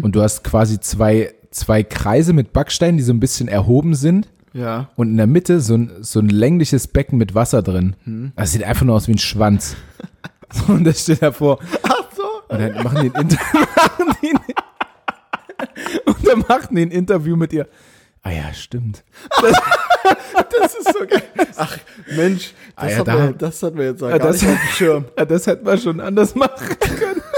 Und 0.02 0.12
du 0.16 0.22
hast 0.22 0.42
quasi 0.44 0.80
zwei, 0.80 1.32
zwei 1.50 1.82
Kreise 1.84 2.32
mit 2.32 2.52
Backsteinen, 2.52 2.96
die 2.96 3.02
so 3.04 3.12
ein 3.12 3.20
bisschen 3.20 3.46
erhoben 3.48 3.94
sind. 3.94 4.28
Ja. 4.54 4.88
Und 4.96 5.10
in 5.10 5.16
der 5.16 5.26
Mitte 5.28 5.60
so 5.60 5.74
ein, 5.76 5.90
so 6.00 6.18
ein 6.18 6.28
längliches 6.28 6.88
Becken 6.88 7.16
mit 7.16 7.34
Wasser 7.34 7.62
drin. 7.62 7.94
Das 8.36 8.52
sieht 8.52 8.64
einfach 8.64 8.84
nur 8.84 8.96
aus 8.96 9.06
wie 9.08 9.12
ein 9.12 9.18
Schwanz. 9.18 9.76
Und 10.68 10.84
das 10.84 11.00
steht 11.02 11.22
davor. 11.22 11.58
Ach 11.84 12.02
so. 12.16 12.22
Und 12.48 12.60
dann 12.60 12.82
machen 12.82 13.02
die 13.02 13.14
ein 13.14 13.22
Interview. 13.22 13.60
machen 13.98 14.16
die 14.20 14.32
ein- 14.34 14.40
machen 16.36 16.76
die 16.76 16.82
ein 16.82 16.90
Interview 16.90 17.36
mit 17.36 17.52
ihr. 17.52 17.66
Ah 18.22 18.30
ja, 18.30 18.52
stimmt. 18.54 19.02
Das 20.60 20.74
ist 20.74 20.92
so 20.98 21.06
geil. 21.06 21.22
Ach, 21.56 21.78
Mensch, 22.16 22.52
das, 22.76 22.84
Ah 22.84 22.88
ja, 22.90 22.96
hat, 22.98 23.08
da- 23.08 23.18
wir, 23.18 23.32
das 23.32 23.62
hatten 23.62 23.78
wir 23.78 23.84
jetzt 23.86 24.00
Ja, 24.02 24.08
gar 24.08 24.18
das- 24.18 24.42
nicht 24.42 24.50
auf 24.52 24.58
dem 24.58 24.68
Schirm. 24.74 25.04
Ja, 25.16 25.24
das 25.26 25.46
hätten 25.46 25.64
wir 25.66 25.78
schon 25.78 26.00
anders 26.00 26.34
machen 26.34 26.76
können. 26.78 27.22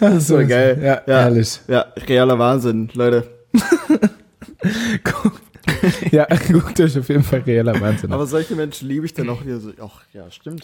Das 0.00 0.14
ist 0.14 0.28
so 0.28 0.36
geil. 0.46 0.78
Ja, 0.80 1.02
herrlich. 1.06 1.58
Ja, 1.66 1.86
realer 2.06 2.38
Wahnsinn, 2.38 2.88
Leute. 2.94 3.26
Ja, 6.12 6.26
guckt 6.52 6.78
euch 6.80 6.96
auf 6.98 7.08
jeden 7.08 7.24
Fall 7.24 7.40
reeller 7.40 7.80
Wahnsinn 7.80 8.10
an. 8.10 8.14
Aber 8.14 8.26
solche 8.26 8.54
Menschen 8.54 8.86
liebe 8.88 9.06
ich 9.06 9.14
dann 9.14 9.28
auch 9.28 9.44
wieder 9.44 9.58
so. 9.58 9.72
Ach, 9.82 10.02
ja, 10.12 10.30
stimmt. 10.30 10.62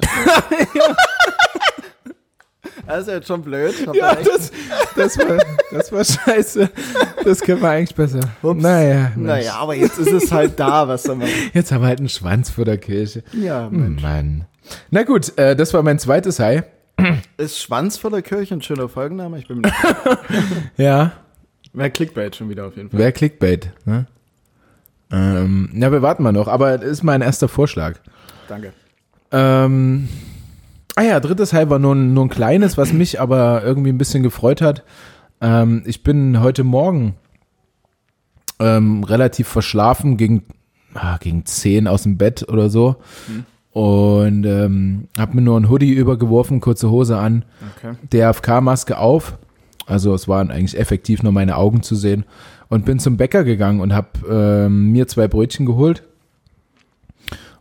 Das 2.86 3.00
ist 3.02 3.08
jetzt 3.08 3.26
schon 3.28 3.42
blöd. 3.42 3.74
Ja, 3.94 4.14
das, 4.14 4.52
das, 4.96 5.18
war, 5.18 5.38
das 5.70 5.92
war 5.92 6.04
scheiße. 6.04 6.70
Das 7.24 7.40
können 7.40 7.62
wir 7.62 7.70
eigentlich 7.70 7.94
besser. 7.94 8.20
Ups. 8.42 8.62
Naja, 8.62 9.12
Mensch. 9.14 9.28
naja, 9.28 9.54
aber 9.56 9.74
jetzt 9.74 9.98
ist 9.98 10.12
es 10.12 10.30
halt 10.32 10.58
da, 10.60 10.86
was 10.88 11.02
soll 11.04 11.16
man. 11.16 11.28
Jetzt 11.52 11.72
haben 11.72 11.82
wir 11.82 11.88
halt 11.88 11.98
einen 12.00 12.08
Schwanz 12.08 12.50
vor 12.50 12.64
der 12.64 12.78
Kirche. 12.78 13.22
Ja, 13.32 13.68
Hm, 13.70 13.96
Mann. 14.00 14.44
Na 14.90 15.02
gut, 15.02 15.36
äh, 15.38 15.54
das 15.56 15.72
war 15.74 15.82
mein 15.82 15.98
zweites 15.98 16.38
High. 16.38 16.64
Ist 17.36 17.60
Schwanz 17.60 17.96
vor 17.98 18.10
der 18.10 18.22
Kirche 18.22 18.54
ein 18.54 18.62
schöner 18.62 18.88
Folgenname? 18.88 19.38
Ich 19.38 19.48
bin 19.48 19.60
mir 19.60 19.72
Ja, 20.76 21.12
Mehr 21.72 21.90
Clickbait 21.90 22.36
schon 22.36 22.48
wieder 22.50 22.66
auf 22.66 22.76
jeden 22.76 22.88
Fall. 22.90 23.00
wäre 23.00 23.12
Clickbait. 23.12 23.70
Ne? 23.84 24.06
Ähm, 25.10 25.70
ja, 25.74 25.90
wir 25.90 26.02
warten 26.02 26.22
mal 26.22 26.32
noch, 26.32 26.46
aber 26.48 26.78
das 26.78 26.88
ist 26.88 27.02
mein 27.02 27.20
erster 27.20 27.48
Vorschlag. 27.48 27.96
Danke. 28.48 28.72
Ähm, 29.32 30.08
ah 30.96 31.02
ja, 31.02 31.20
drittes 31.20 31.52
High 31.52 31.68
war 31.70 31.78
nur, 31.78 31.94
ein- 31.94 32.14
nur 32.14 32.24
ein 32.26 32.30
kleines, 32.30 32.76
was 32.78 32.92
mich 32.92 33.20
aber 33.20 33.62
irgendwie 33.64 33.90
ein 33.90 33.98
bisschen 33.98 34.22
gefreut 34.22 34.60
hat. 34.60 34.84
Ähm, 35.40 35.82
ich 35.86 36.02
bin 36.02 36.40
heute 36.40 36.64
Morgen 36.64 37.14
ähm, 38.60 39.02
relativ 39.04 39.48
verschlafen, 39.48 40.16
gegen, 40.16 40.44
ah, 40.94 41.16
gegen 41.18 41.44
10 41.44 41.88
aus 41.88 42.04
dem 42.04 42.16
Bett 42.16 42.46
oder 42.48 42.70
so. 42.70 42.96
Und 43.72 44.44
ähm, 44.46 45.08
habe 45.18 45.34
mir 45.34 45.42
nur 45.42 45.58
ein 45.58 45.68
Hoodie 45.68 45.92
übergeworfen, 45.92 46.60
kurze 46.60 46.90
Hose 46.90 47.18
an, 47.18 47.44
Okay. 47.76 47.94
DFK-Maske 48.12 48.98
auf. 48.98 49.36
Also 49.86 50.14
es 50.14 50.28
waren 50.28 50.50
eigentlich 50.52 50.78
effektiv 50.78 51.22
nur 51.24 51.32
meine 51.32 51.56
Augen 51.56 51.82
zu 51.82 51.96
sehen. 51.96 52.24
Und 52.68 52.84
bin 52.84 52.98
zum 53.00 53.16
Bäcker 53.16 53.42
gegangen 53.44 53.80
und 53.80 53.92
habe 53.92 54.08
ähm, 54.30 54.92
mir 54.92 55.06
zwei 55.08 55.26
Brötchen 55.28 55.66
geholt. 55.66 56.04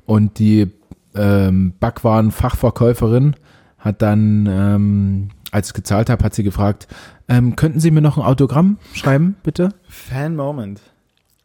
Und 0.06 0.38
die 0.40 0.70
ähm, 1.16 1.74
Backwaren-Fachverkäuferin 1.80 3.36
hat 3.78 4.02
dann, 4.02 4.48
ähm, 4.50 5.30
als 5.52 5.68
ich 5.68 5.74
gezahlt 5.74 6.10
habe, 6.10 6.24
hat 6.24 6.34
sie 6.34 6.44
gefragt, 6.44 6.88
ähm, 7.28 7.56
könnten 7.56 7.80
Sie 7.80 7.92
mir 7.92 8.02
noch 8.02 8.18
ein 8.18 8.24
Autogramm 8.24 8.78
schreiben, 8.94 9.36
bitte? 9.44 9.70
Fan-Moment. 9.88 10.82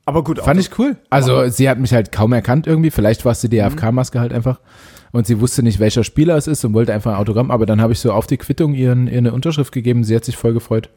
Aber 0.08 0.24
gut, 0.24 0.38
Fand 0.38 0.58
ich 0.58 0.78
cool. 0.78 0.96
Also 1.10 1.48
sie 1.48 1.68
hat 1.68 1.78
mich 1.78 1.92
halt 1.92 2.12
kaum 2.12 2.32
erkannt 2.32 2.66
irgendwie. 2.66 2.90
Vielleicht 2.90 3.26
war 3.26 3.32
es 3.32 3.42
die 3.42 3.50
DFK-Maske 3.50 4.18
halt 4.18 4.32
einfach. 4.32 4.58
Und 5.12 5.26
sie 5.26 5.38
wusste 5.38 5.62
nicht, 5.62 5.80
welcher 5.80 6.02
Spieler 6.02 6.36
es 6.36 6.46
ist 6.46 6.64
und 6.64 6.72
wollte 6.72 6.94
einfach 6.94 7.12
ein 7.12 7.18
Autogramm. 7.18 7.50
Aber 7.50 7.66
dann 7.66 7.82
habe 7.82 7.92
ich 7.92 8.00
so 8.00 8.12
auf 8.12 8.26
die 8.26 8.38
Quittung 8.38 8.72
ihren, 8.72 9.06
ihr 9.06 9.18
eine 9.18 9.34
Unterschrift 9.34 9.70
gegeben. 9.70 10.04
Sie 10.04 10.16
hat 10.16 10.24
sich 10.24 10.38
voll 10.38 10.54
gefreut. 10.54 10.88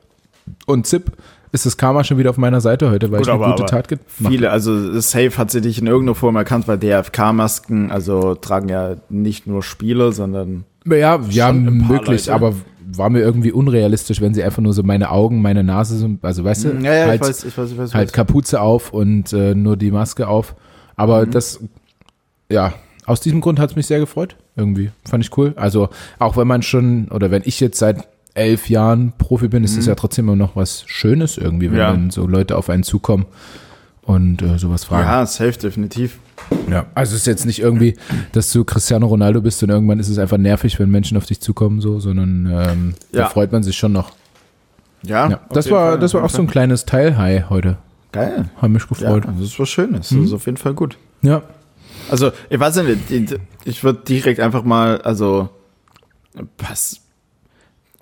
Und 0.65 0.87
Zip 0.87 1.11
ist 1.51 1.65
das 1.65 1.75
Karma 1.77 2.03
schon 2.03 2.17
wieder 2.17 2.29
auf 2.29 2.37
meiner 2.37 2.61
Seite 2.61 2.89
heute, 2.89 3.11
weil 3.11 3.19
Gut, 3.19 3.27
ich 3.27 3.33
eine 3.33 3.43
aber- 3.43 3.55
gute 3.55 3.65
Tat 3.69 3.87
gemacht 3.89 4.05
Viele, 4.07 4.51
also 4.51 4.99
safe 5.01 5.37
hat 5.37 5.51
sie 5.51 5.59
dich 5.61 5.79
in 5.79 5.87
irgendeiner 5.87 6.15
Form 6.15 6.35
erkannt, 6.37 6.67
weil 6.67 6.77
DFK-Masken, 6.77 7.91
also 7.91 8.35
tragen 8.35 8.69
ja 8.69 8.95
nicht 9.09 9.47
nur 9.47 9.61
Spieler, 9.63 10.11
sondern 10.13 10.63
habe. 10.89 11.25
Ja, 11.29 11.51
möglich, 11.51 12.25
Leute. 12.27 12.33
aber 12.33 12.53
war 12.93 13.09
mir 13.09 13.19
irgendwie 13.19 13.51
unrealistisch, 13.51 14.19
wenn 14.21 14.33
sie 14.33 14.43
einfach 14.43 14.61
nur 14.61 14.73
so 14.73 14.83
meine 14.83 15.11
Augen, 15.11 15.41
meine 15.41 15.63
Nase, 15.63 15.97
so, 15.97 16.09
also 16.21 16.43
weißt 16.43 16.63
du, 16.65 16.69
ja, 16.81 16.93
ja, 16.93 17.05
halt, 17.07 17.21
ich 17.21 17.27
weiß, 17.27 17.43
ich 17.45 17.57
weiß, 17.57 17.71
ich 17.71 17.77
weiß. 17.77 17.93
halt 17.93 18.07
weiß. 18.09 18.13
Kapuze 18.13 18.59
auf 18.61 18.91
und 18.93 19.31
äh, 19.33 19.53
nur 19.55 19.77
die 19.77 19.91
Maske 19.91 20.27
auf. 20.27 20.55
Aber 20.95 21.25
Mhm. 21.25 21.31
das, 21.31 21.59
ja, 22.49 22.73
aus 23.05 23.19
diesem 23.21 23.41
Grund 23.41 23.59
hat 23.59 23.71
es 23.71 23.75
mich 23.75 23.87
sehr 23.87 23.99
gefreut. 23.99 24.35
Irgendwie. 24.57 24.91
Fand 25.09 25.23
ich 25.23 25.35
cool. 25.37 25.53
Also, 25.55 25.89
auch 26.19 26.35
wenn 26.35 26.47
man 26.47 26.61
schon, 26.61 27.07
oder 27.09 27.31
wenn 27.31 27.41
ich 27.45 27.59
jetzt 27.61 27.79
seit 27.79 28.07
elf 28.33 28.69
Jahren 28.69 29.13
Profi 29.17 29.47
bin, 29.47 29.63
ist 29.63 29.77
es 29.77 29.85
ja 29.85 29.95
trotzdem 29.95 30.25
immer 30.27 30.35
noch 30.37 30.55
was 30.55 30.83
Schönes 30.87 31.37
irgendwie, 31.37 31.67
wenn 31.67 31.73
Mhm. 31.73 31.79
Ja. 31.79 31.91
dann 31.91 32.09
so 32.11 32.25
Leute 32.27 32.57
auf 32.57 32.69
einen 32.69 32.83
zukommen 32.83 33.25
und 34.03 34.41
äh, 34.41 34.57
sowas 34.57 34.85
fragen. 34.85 35.03
Ja, 35.07 35.25
safe, 35.25 35.53
definitiv. 35.53 36.17
Ja. 36.69 36.85
Also 36.95 37.13
es 37.15 37.21
ist 37.21 37.27
jetzt 37.27 37.45
nicht 37.45 37.59
irgendwie, 37.59 37.95
dass 38.31 38.51
du 38.51 38.63
Cristiano 38.63 39.05
Ronaldo 39.07 39.41
bist 39.41 39.61
und 39.63 39.69
irgendwann 39.69 39.99
ist 39.99 40.09
es 40.09 40.17
einfach 40.17 40.37
nervig, 40.37 40.79
wenn 40.79 40.89
Menschen 40.89 41.17
auf 41.17 41.25
dich 41.25 41.39
zukommen, 41.41 41.81
so, 41.81 41.99
sondern 41.99 42.45
ähm, 42.51 42.93
da 43.11 43.19
Ja. 43.19 43.29
freut 43.29 43.51
man 43.51 43.63
sich 43.63 43.75
schon 43.77 43.91
noch. 43.91 44.11
Ja, 45.03 45.29
Ja. 45.29 45.39
Das 45.51 45.69
war, 45.71 45.91
Fall, 45.91 45.99
das 45.99 46.13
war 46.13 46.21
auch 46.23 46.25
jeden 46.29 46.35
so 46.35 46.41
ein 46.43 46.47
kleines 46.47 46.85
Teil-High 46.85 47.49
heute. 47.49 47.77
Fall. 48.13 48.25
geil. 48.27 48.49
Hat 48.61 48.69
mich 48.69 48.81
Ja, 48.83 48.87
gefreut. 48.89 49.23
das 49.25 49.41
ist 49.47 49.59
was 49.59 49.69
Schönes. 49.69 50.11
Mhm. 50.11 50.17
Das 50.17 50.25
ist 50.27 50.33
auf 50.33 50.45
jeden 50.45 50.57
Fall 50.57 50.73
gut. 50.73 50.97
ja. 51.21 51.41
Also, 52.09 52.31
ich 52.49 52.59
weiß 52.59 52.77
ja 52.77 52.83
nicht, 52.83 53.39
ich 53.63 53.83
würde 53.83 53.99
direkt 54.07 54.39
einfach 54.39 54.63
mal, 54.63 55.01
also, 55.01 55.49
pass, 56.57 57.00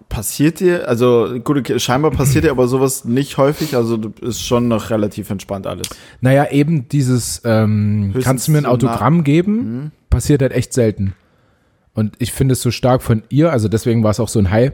passiert 0.09 0.59
dir, 0.59 0.87
also, 0.89 1.39
gut, 1.43 1.71
scheinbar 1.81 2.11
passiert 2.11 2.43
dir 2.43 2.51
aber 2.51 2.67
sowas 2.67 3.05
nicht 3.05 3.37
häufig, 3.37 3.75
also, 3.75 3.97
ist 4.21 4.41
schon 4.41 4.67
noch 4.67 4.89
relativ 4.89 5.29
entspannt 5.29 5.67
alles. 5.67 5.87
Naja, 6.19 6.49
eben 6.51 6.89
dieses, 6.89 7.41
ähm, 7.45 8.13
kannst 8.23 8.47
du 8.47 8.51
mir 8.53 8.57
ein 8.59 8.63
so 8.63 8.69
Autogramm 8.71 9.23
geben, 9.23 9.91
passiert 10.09 10.41
halt 10.41 10.51
echt 10.51 10.73
selten. 10.73 11.13
Und 11.93 12.15
ich 12.19 12.31
finde 12.31 12.53
es 12.53 12.61
so 12.61 12.71
stark 12.71 13.01
von 13.03 13.23
ihr, 13.29 13.51
also 13.51 13.67
deswegen 13.67 14.03
war 14.03 14.11
es 14.11 14.19
auch 14.19 14.29
so 14.29 14.39
ein 14.39 14.49
High, 14.51 14.71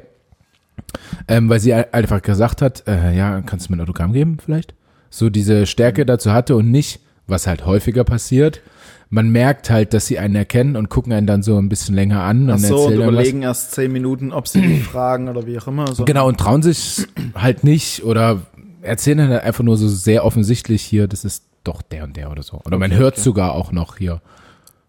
ähm, 1.28 1.50
weil 1.50 1.60
sie 1.60 1.74
ein- 1.74 1.86
einfach 1.94 2.22
gesagt 2.22 2.62
hat, 2.62 2.84
äh, 2.88 3.16
ja, 3.16 3.42
kannst 3.42 3.68
du 3.68 3.72
mir 3.74 3.78
ein 3.78 3.82
Autogramm 3.82 4.14
geben 4.14 4.38
vielleicht? 4.44 4.74
So 5.10 5.30
diese 5.30 5.66
Stärke 5.66 6.06
dazu 6.06 6.32
hatte 6.32 6.56
und 6.56 6.70
nicht, 6.72 7.00
was 7.28 7.48
halt 7.48 7.66
häufiger 7.66 8.04
passiert. 8.04 8.62
Man 9.10 9.30
merkt 9.30 9.70
halt, 9.70 9.94
dass 9.94 10.08
sie 10.08 10.18
einen 10.20 10.36
erkennen 10.36 10.76
und 10.76 10.90
gucken 10.90 11.14
einen 11.14 11.28
dann 11.28 11.44
so 11.44 11.58
ein 11.58 11.70
bisschen 11.70 11.96
länger 11.96 12.22
an 12.24 12.50
Ach 12.50 12.56
und 12.56 12.60
so, 12.62 12.76
und 12.76 12.82
erzählen 12.84 13.00
dann 13.00 13.08
was. 13.08 13.14
überlegen 13.14 13.42
erst 13.44 13.72
zehn 13.72 13.92
Minuten, 13.92 14.32
ob 14.34 14.48
sie 14.48 14.62
dich 14.62 14.84
fragen 14.84 15.30
oder 15.30 15.46
wie 15.46 15.58
auch 15.60 15.68
immer. 15.68 15.88
So. 15.94 16.06
Genau, 16.06 16.28
und 16.28 16.40
trauen 16.40 16.62
sich 16.64 17.06
halt 17.36 17.64
nicht 17.64 18.04
oder 18.04 18.42
erzählen 18.82 19.20
dann 19.20 19.30
halt 19.30 19.44
einfach 19.44 19.64
nur 19.64 19.78
so 19.78 19.88
sehr 19.88 20.26
offensichtlich 20.26 20.82
hier, 20.82 21.08
das 21.08 21.24
ist 21.26 21.44
doch 21.64 21.82
der 21.82 22.04
und 22.04 22.18
der 22.18 22.30
oder 22.32 22.44
so. 22.44 22.62
Oder 22.66 22.78
man 22.78 22.92
Okay, 22.92 23.00
hört 23.00 23.14
okay. 23.16 23.22
sogar 23.24 23.54
auch 23.54 23.72
noch 23.72 23.98
hier. 23.98 24.22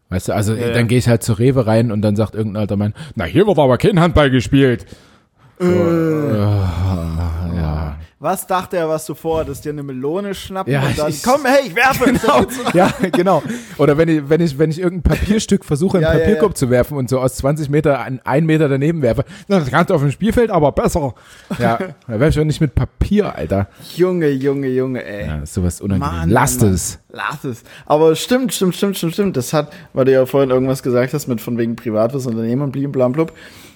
Weißt 0.08 0.28
du, 0.28 0.32
also 0.34 0.54
Ja, 0.54 0.68
dann 0.68 0.74
ja. 0.76 0.82
gehe 0.82 0.98
ich 0.98 1.08
halt 1.08 1.22
zur 1.22 1.38
Rewe 1.38 1.66
rein 1.66 1.90
und 1.90 2.00
dann 2.02 2.16
sagt 2.16 2.34
irgendein 2.34 2.60
alter 2.62 2.76
Mann, 2.76 2.94
na 3.14 3.24
hier 3.24 3.46
wird 3.46 3.58
aber 3.58 3.76
kein 3.78 3.98
Handball 4.00 4.30
gespielt. 4.30 4.86
So, 5.58 5.66
Äh. 5.66 6.30
äh, 6.32 7.56
ja. 7.56 7.96
Was 8.18 8.46
dachte 8.46 8.78
er, 8.78 8.88
was 8.88 9.04
du 9.04 9.14
vorhattest? 9.14 9.66
Dir 9.66 9.72
eine 9.72 9.82
Melone 9.82 10.34
schnappen 10.34 10.72
Ja, 10.72 10.82
und 10.86 10.98
dann, 10.98 11.10
ich- 11.10 11.22
komm, 11.22 11.44
hey, 11.44 11.66
ich 11.66 11.76
werfe. 11.76 12.06
Genau, 12.16 12.46
ja, 12.72 12.90
genau. 13.12 13.42
Oder 13.76 13.98
wenn 13.98 14.08
ich, 14.08 14.26
wenn 14.30 14.40
ich, 14.40 14.58
wenn 14.58 14.70
ich 14.70 14.80
irgendein 14.80 15.02
Papierstück 15.18 15.66
versuche, 15.66 15.98
in 15.98 16.02
Ja, 16.02 16.08
einen 16.10 16.20
ja, 16.20 16.24
Papierkorb 16.24 16.52
ja. 16.52 16.54
zu 16.56 16.70
werfen 16.70 16.96
und 16.96 17.10
so 17.10 17.20
aus 17.20 17.34
20 17.36 17.68
Meter 17.68 17.98
an 18.00 18.20
einen 18.24 18.46
Meter 18.46 18.70
daneben 18.70 19.02
werfe, 19.02 19.24
das 19.48 19.68
kannst 19.70 19.90
du 19.90 19.94
auf 19.94 20.00
dem 20.00 20.10
Spielfeld 20.10 20.50
aber 20.50 20.72
besser. 20.72 21.14
Ja, 21.58 21.76
da 21.78 21.92
werfe 22.08 22.28
ich 22.30 22.36
doch 22.36 22.44
nicht 22.44 22.60
mit 22.62 22.74
Papier, 22.74 23.34
Alter. 23.36 23.68
Junge, 23.96 24.30
Junge, 24.30 24.68
Junge, 24.68 25.04
ey. 25.04 25.26
Ja, 25.26 25.44
sowas 25.44 25.82
unangenehm. 25.82 26.16
Mann, 26.20 26.30
Lasst 26.30 26.62
Mann. 26.62 26.72
es. 26.72 26.98
Lass 27.10 27.44
es. 27.44 27.64
Aber 27.84 28.16
stimmt, 28.16 28.54
stimmt, 28.54 28.76
stimmt, 28.76 28.96
stimmt, 28.96 29.12
stimmt. 29.12 29.36
Das 29.36 29.52
hat, 29.52 29.70
weil 29.92 30.06
du 30.06 30.12
ja 30.12 30.24
vorhin 30.24 30.48
irgendwas 30.50 30.82
gesagt 30.82 31.12
hast 31.12 31.26
mit 31.26 31.42
von 31.42 31.58
wegen 31.58 31.76
privates 31.76 32.24
Unternehmen 32.26 32.62
und 32.62 32.72
blub, 32.72 32.92
blub, 32.92 33.12
blub. 33.12 33.32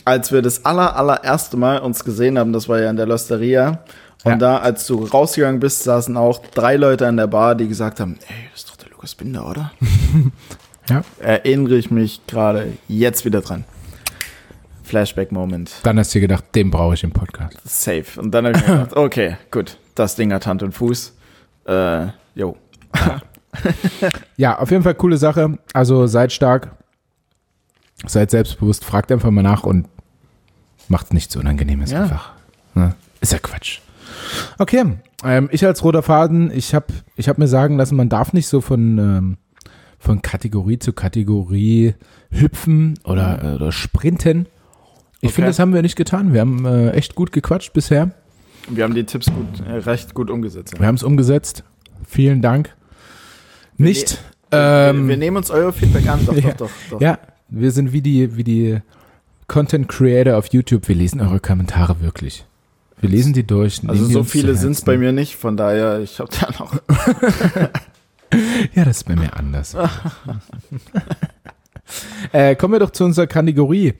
Als 0.07 0.33
wir 0.33 0.41
das 0.41 0.65
aller, 0.65 0.97
allererste 0.97 1.59
Mal 1.59 1.79
uns 1.81 2.05
gesehen 2.05 2.39
haben, 2.39 2.55
das 2.55 2.71
war 2.71 2.81
ja 2.81 2.89
in 2.89 2.97
der 2.97 3.07
Losteria. 3.07 3.81
Und 4.25 4.33
Ja. 4.33 4.37
da, 4.39 4.57
als 4.59 4.87
du 4.87 5.05
rausgegangen 5.05 5.61
bist, 5.61 5.83
saßen 5.85 6.17
auch 6.17 6.41
drei 6.55 6.77
Leute 6.77 7.07
an 7.09 7.17
der 7.17 7.27
Bar, 7.27 7.55
die 7.55 7.69
gesagt 7.69 8.01
haben, 8.01 8.19
ey, 8.29 8.35
das 8.53 8.61
ist 8.63 8.71
doch 8.71 8.77
der 8.77 8.91
Lukas 8.91 9.15
Binder, 9.15 9.49
oder? 9.49 9.73
Ja. 10.89 11.05
Erinnere 11.21 11.77
ich 11.77 11.93
mich 11.93 12.21
gerade 12.27 12.73
jetzt 12.89 13.25
wieder 13.25 13.43
dran. 13.43 13.65
Flashback-Moment. 14.83 15.71
Dann 15.85 15.99
hast 16.01 16.13
du 16.15 16.21
gedacht, 16.21 16.45
den 16.57 16.71
brauche 16.73 16.95
ich 16.95 17.05
im 17.05 17.13
Podcast. 17.13 17.57
Safe. 17.65 18.21
Und 18.21 18.33
dann 18.33 18.47
habe 18.47 18.57
ich 18.59 18.67
mir 18.67 18.73
gedacht, 18.79 18.93
okay, 18.97 19.37
gut, 19.53 19.77
das 19.95 20.17
Ding 20.17 20.33
hat 20.33 20.47
Hand 20.49 20.65
und 20.65 20.73
Fuß. 20.73 21.13
Äh, 21.67 22.07
jo. 22.35 22.57
Ja, 24.37 24.59
auf 24.59 24.71
jeden 24.71 24.85
Fall 24.85 24.95
coole 24.95 25.17
Sache. 25.17 25.59
Also 25.73 26.07
seid 26.07 26.33
stark, 26.33 26.71
seid 28.07 28.31
selbstbewusst, 28.31 28.85
fragt 28.85 29.11
einfach 29.11 29.31
mal 29.31 29.43
nach 29.43 29.65
und 29.65 29.89
macht 30.89 31.13
nichts 31.13 31.35
Unangenehmes 31.37 31.91
Ja. 31.91 32.03
einfach. 32.05 32.33
Ne? 32.75 32.95
Ist 33.21 33.33
ja 33.33 33.39
Quatsch. 33.39 33.81
Okay, 34.59 34.85
ähm, 35.25 35.49
ich 35.53 35.65
als 35.65 35.83
roter 35.85 36.03
Faden, 36.03 36.51
ich 36.55 36.75
habe 36.75 36.87
ich 37.17 37.29
hab 37.29 37.39
mir 37.39 37.49
sagen 37.49 37.77
lassen, 37.77 37.97
man 37.97 38.09
darf 38.09 38.33
nicht 38.33 38.47
so 38.49 38.61
von, 38.61 38.99
ähm, 38.99 39.37
von 39.99 40.23
Kategorie 40.23 40.79
zu 40.79 40.93
Kategorie 40.93 41.95
hüpfen 42.31 42.99
oder, 43.05 43.43
äh, 43.45 43.55
oder 43.57 43.73
sprinten. 43.73 44.47
Ich 45.21 45.29
Okay. 45.29 45.35
finde, 45.35 45.51
das 45.51 45.59
haben 45.59 45.75
wir 45.75 45.83
nicht 45.83 45.97
getan. 45.97 46.33
Wir 46.33 46.41
haben 46.41 46.65
äh, 46.65 46.91
echt 46.93 47.15
gut 47.15 47.33
gequatscht 47.33 47.73
bisher. 47.73 48.13
Wir 48.69 48.85
haben 48.85 48.95
die 48.95 49.05
Tipps 49.05 49.27
gut, 49.27 49.67
äh, 49.67 49.73
recht 49.73 50.15
gut 50.15 50.31
umgesetzt. 50.31 50.79
Wir 50.79 50.87
haben 50.87 50.95
es 50.95 51.03
umgesetzt. 51.03 51.65
Vielen 52.07 52.41
Dank. 52.41 52.75
Nicht. 53.77 54.19
wir, 54.51 54.91
ähm, 54.91 55.09
wir 55.09 55.17
nehmen 55.17 55.37
uns 55.37 55.51
euer 55.51 55.73
Feedback 55.73 56.09
an. 56.09 56.25
Doch, 56.25 56.35
ja. 56.35 56.41
doch, 56.53 56.57
doch, 56.57 56.71
doch. 56.91 57.01
Ja, 57.01 57.19
wir 57.49 57.71
sind 57.73 57.93
wie 57.93 58.01
die, 58.03 58.37
wie 58.37 58.45
die 58.45 58.79
Content 59.49 59.89
Creator 59.89 60.37
auf 60.39 60.47
YouTube. 60.47 60.87
Wir 60.89 60.95
lesen 60.97 61.21
eure 61.21 61.41
Kommentare 61.41 62.01
wirklich. 62.01 62.45
Wir 63.01 63.09
lesen 63.09 63.33
die 63.33 63.47
durch. 63.47 63.81
Also 63.87 64.05
so 64.05 64.25
viele 64.25 64.55
sind 64.55 64.73
es 64.73 64.83
bei 64.83 64.99
mir 64.99 65.13
nicht, 65.13 65.37
von 65.37 65.57
daher, 65.57 66.01
ich 66.01 66.19
habe 66.21 66.31
da 66.39 66.51
noch. 66.59 66.75
Ja, 68.75 68.85
das 68.85 68.99
ist 68.99 69.05
bei 69.09 69.17
mir 69.17 69.37
anders. 69.37 69.75
äh, 72.33 72.55
kommen 72.55 72.75
wir 72.75 72.79
doch 72.79 72.91
zu 72.91 73.05
unserer 73.05 73.27
Kategorie, 73.27 73.95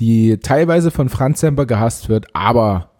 die 0.00 0.38
teilweise 0.38 0.90
von 0.90 1.08
Franz 1.08 1.40
Semper 1.40 1.66
gehasst 1.66 2.08
wird, 2.08 2.26
aber 2.34 2.90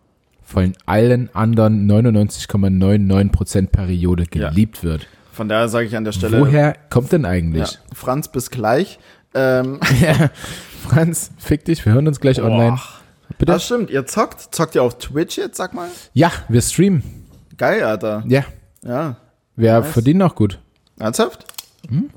von 0.45 0.75
allen 0.87 1.29
anderen 1.35 1.91
99,99% 1.91 3.67
Periode 3.69 4.27
Ja. 4.33 4.51
geliebt 4.51 4.85
wird. 4.85 5.09
Von 5.33 5.49
daher 5.49 5.69
sage 5.69 5.87
ich 5.87 5.97
an 5.97 6.05
der 6.05 6.13
Stelle. 6.13 6.39
Woher 6.41 6.77
kommt 6.89 7.11
denn 7.11 7.25
Ja, 7.25 7.31
eigentlich? 7.31 7.79
Franz, 7.93 8.29
bis 8.29 8.51
gleich. 8.51 9.01
Ähm, 9.35 9.81
Ja. 10.01 10.31
Franz, 10.89 11.33
fick 11.37 11.65
dich, 11.65 11.85
wir 11.85 11.95
hören 11.95 12.07
uns 12.07 12.21
gleich 12.21 12.41
online. 12.41 12.79
Bitte? 13.39 13.53
das 13.53 13.65
stimmt, 13.65 13.91
ihr 13.91 14.07
zockt. 14.07 14.55
Zockt 14.55 14.75
ihr 14.75 14.83
auf 14.83 14.99
Twitch 14.99 15.37
jetzt, 15.37 15.57
sag 15.57 15.75
mal? 15.75 15.89
Ja, 16.13 16.31
wir 16.49 16.63
streamen. 16.63 17.03
Geil, 17.57 17.83
Alter. 17.83 18.23
Ja, 18.27 18.45
Ja. 18.83 19.17
wir 19.57 19.81
Nice. 19.81 19.93
verdienen 19.93 20.23
auch 20.23 20.35
gut. 20.35 20.59
Ernsthaft? 20.99 21.45
Hm? 21.89 22.11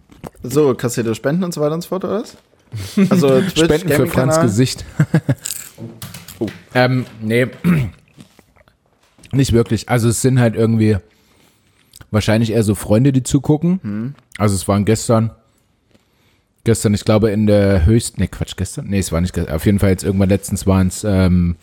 So, 0.43 0.73
kassiert 0.73 1.07
ihr 1.07 1.15
Spenden 1.15 1.43
und 1.43 1.53
so 1.53 1.61
weiter 1.61 1.73
und 1.75 1.81
so 1.81 1.89
fort, 1.89 2.03
oder 2.05 2.21
was? 2.21 2.37
Also 3.09 3.39
Twitch, 3.41 3.59
Spenden 3.63 3.89
für 3.89 4.07
Franz? 4.07 4.39
Gesicht. 4.41 4.85
Oh. 6.41 6.47
Ähm, 6.73 7.05
nee. 7.21 7.47
Nicht 9.33 9.51
wirklich. 9.51 9.89
Also 9.89 10.07
es 10.09 10.21
sind 10.21 10.39
halt 10.39 10.55
irgendwie 10.55 10.97
wahrscheinlich 12.11 12.51
eher 12.51 12.63
so 12.63 12.75
Freunde, 12.75 13.11
die 13.11 13.23
zugucken. 13.23 13.79
Hm. 13.83 14.15
Also 14.37 14.55
es 14.55 14.65
waren 14.67 14.85
gestern, 14.85 15.31
gestern, 16.69 16.93
ich 16.93 17.03
glaube 17.03 17.31
in 17.31 17.47
der 17.47 17.85
höchsten, 17.87 18.21
nee 18.21 18.27
Quatsch, 18.27 18.53
gestern, 18.55 18.85
nee 18.87 18.99
es 18.99 19.11
war 19.11 19.21
nicht 19.21 19.33
gestern, 19.33 19.55
auf 19.55 19.65
jeden 19.65 19.79
Fall 19.79 19.89
jetzt 19.89 20.03
irgendwann 20.03 20.29
letztens 20.29 20.67
waren 20.67 20.87
es 20.87 21.03
ähm, 21.03 21.55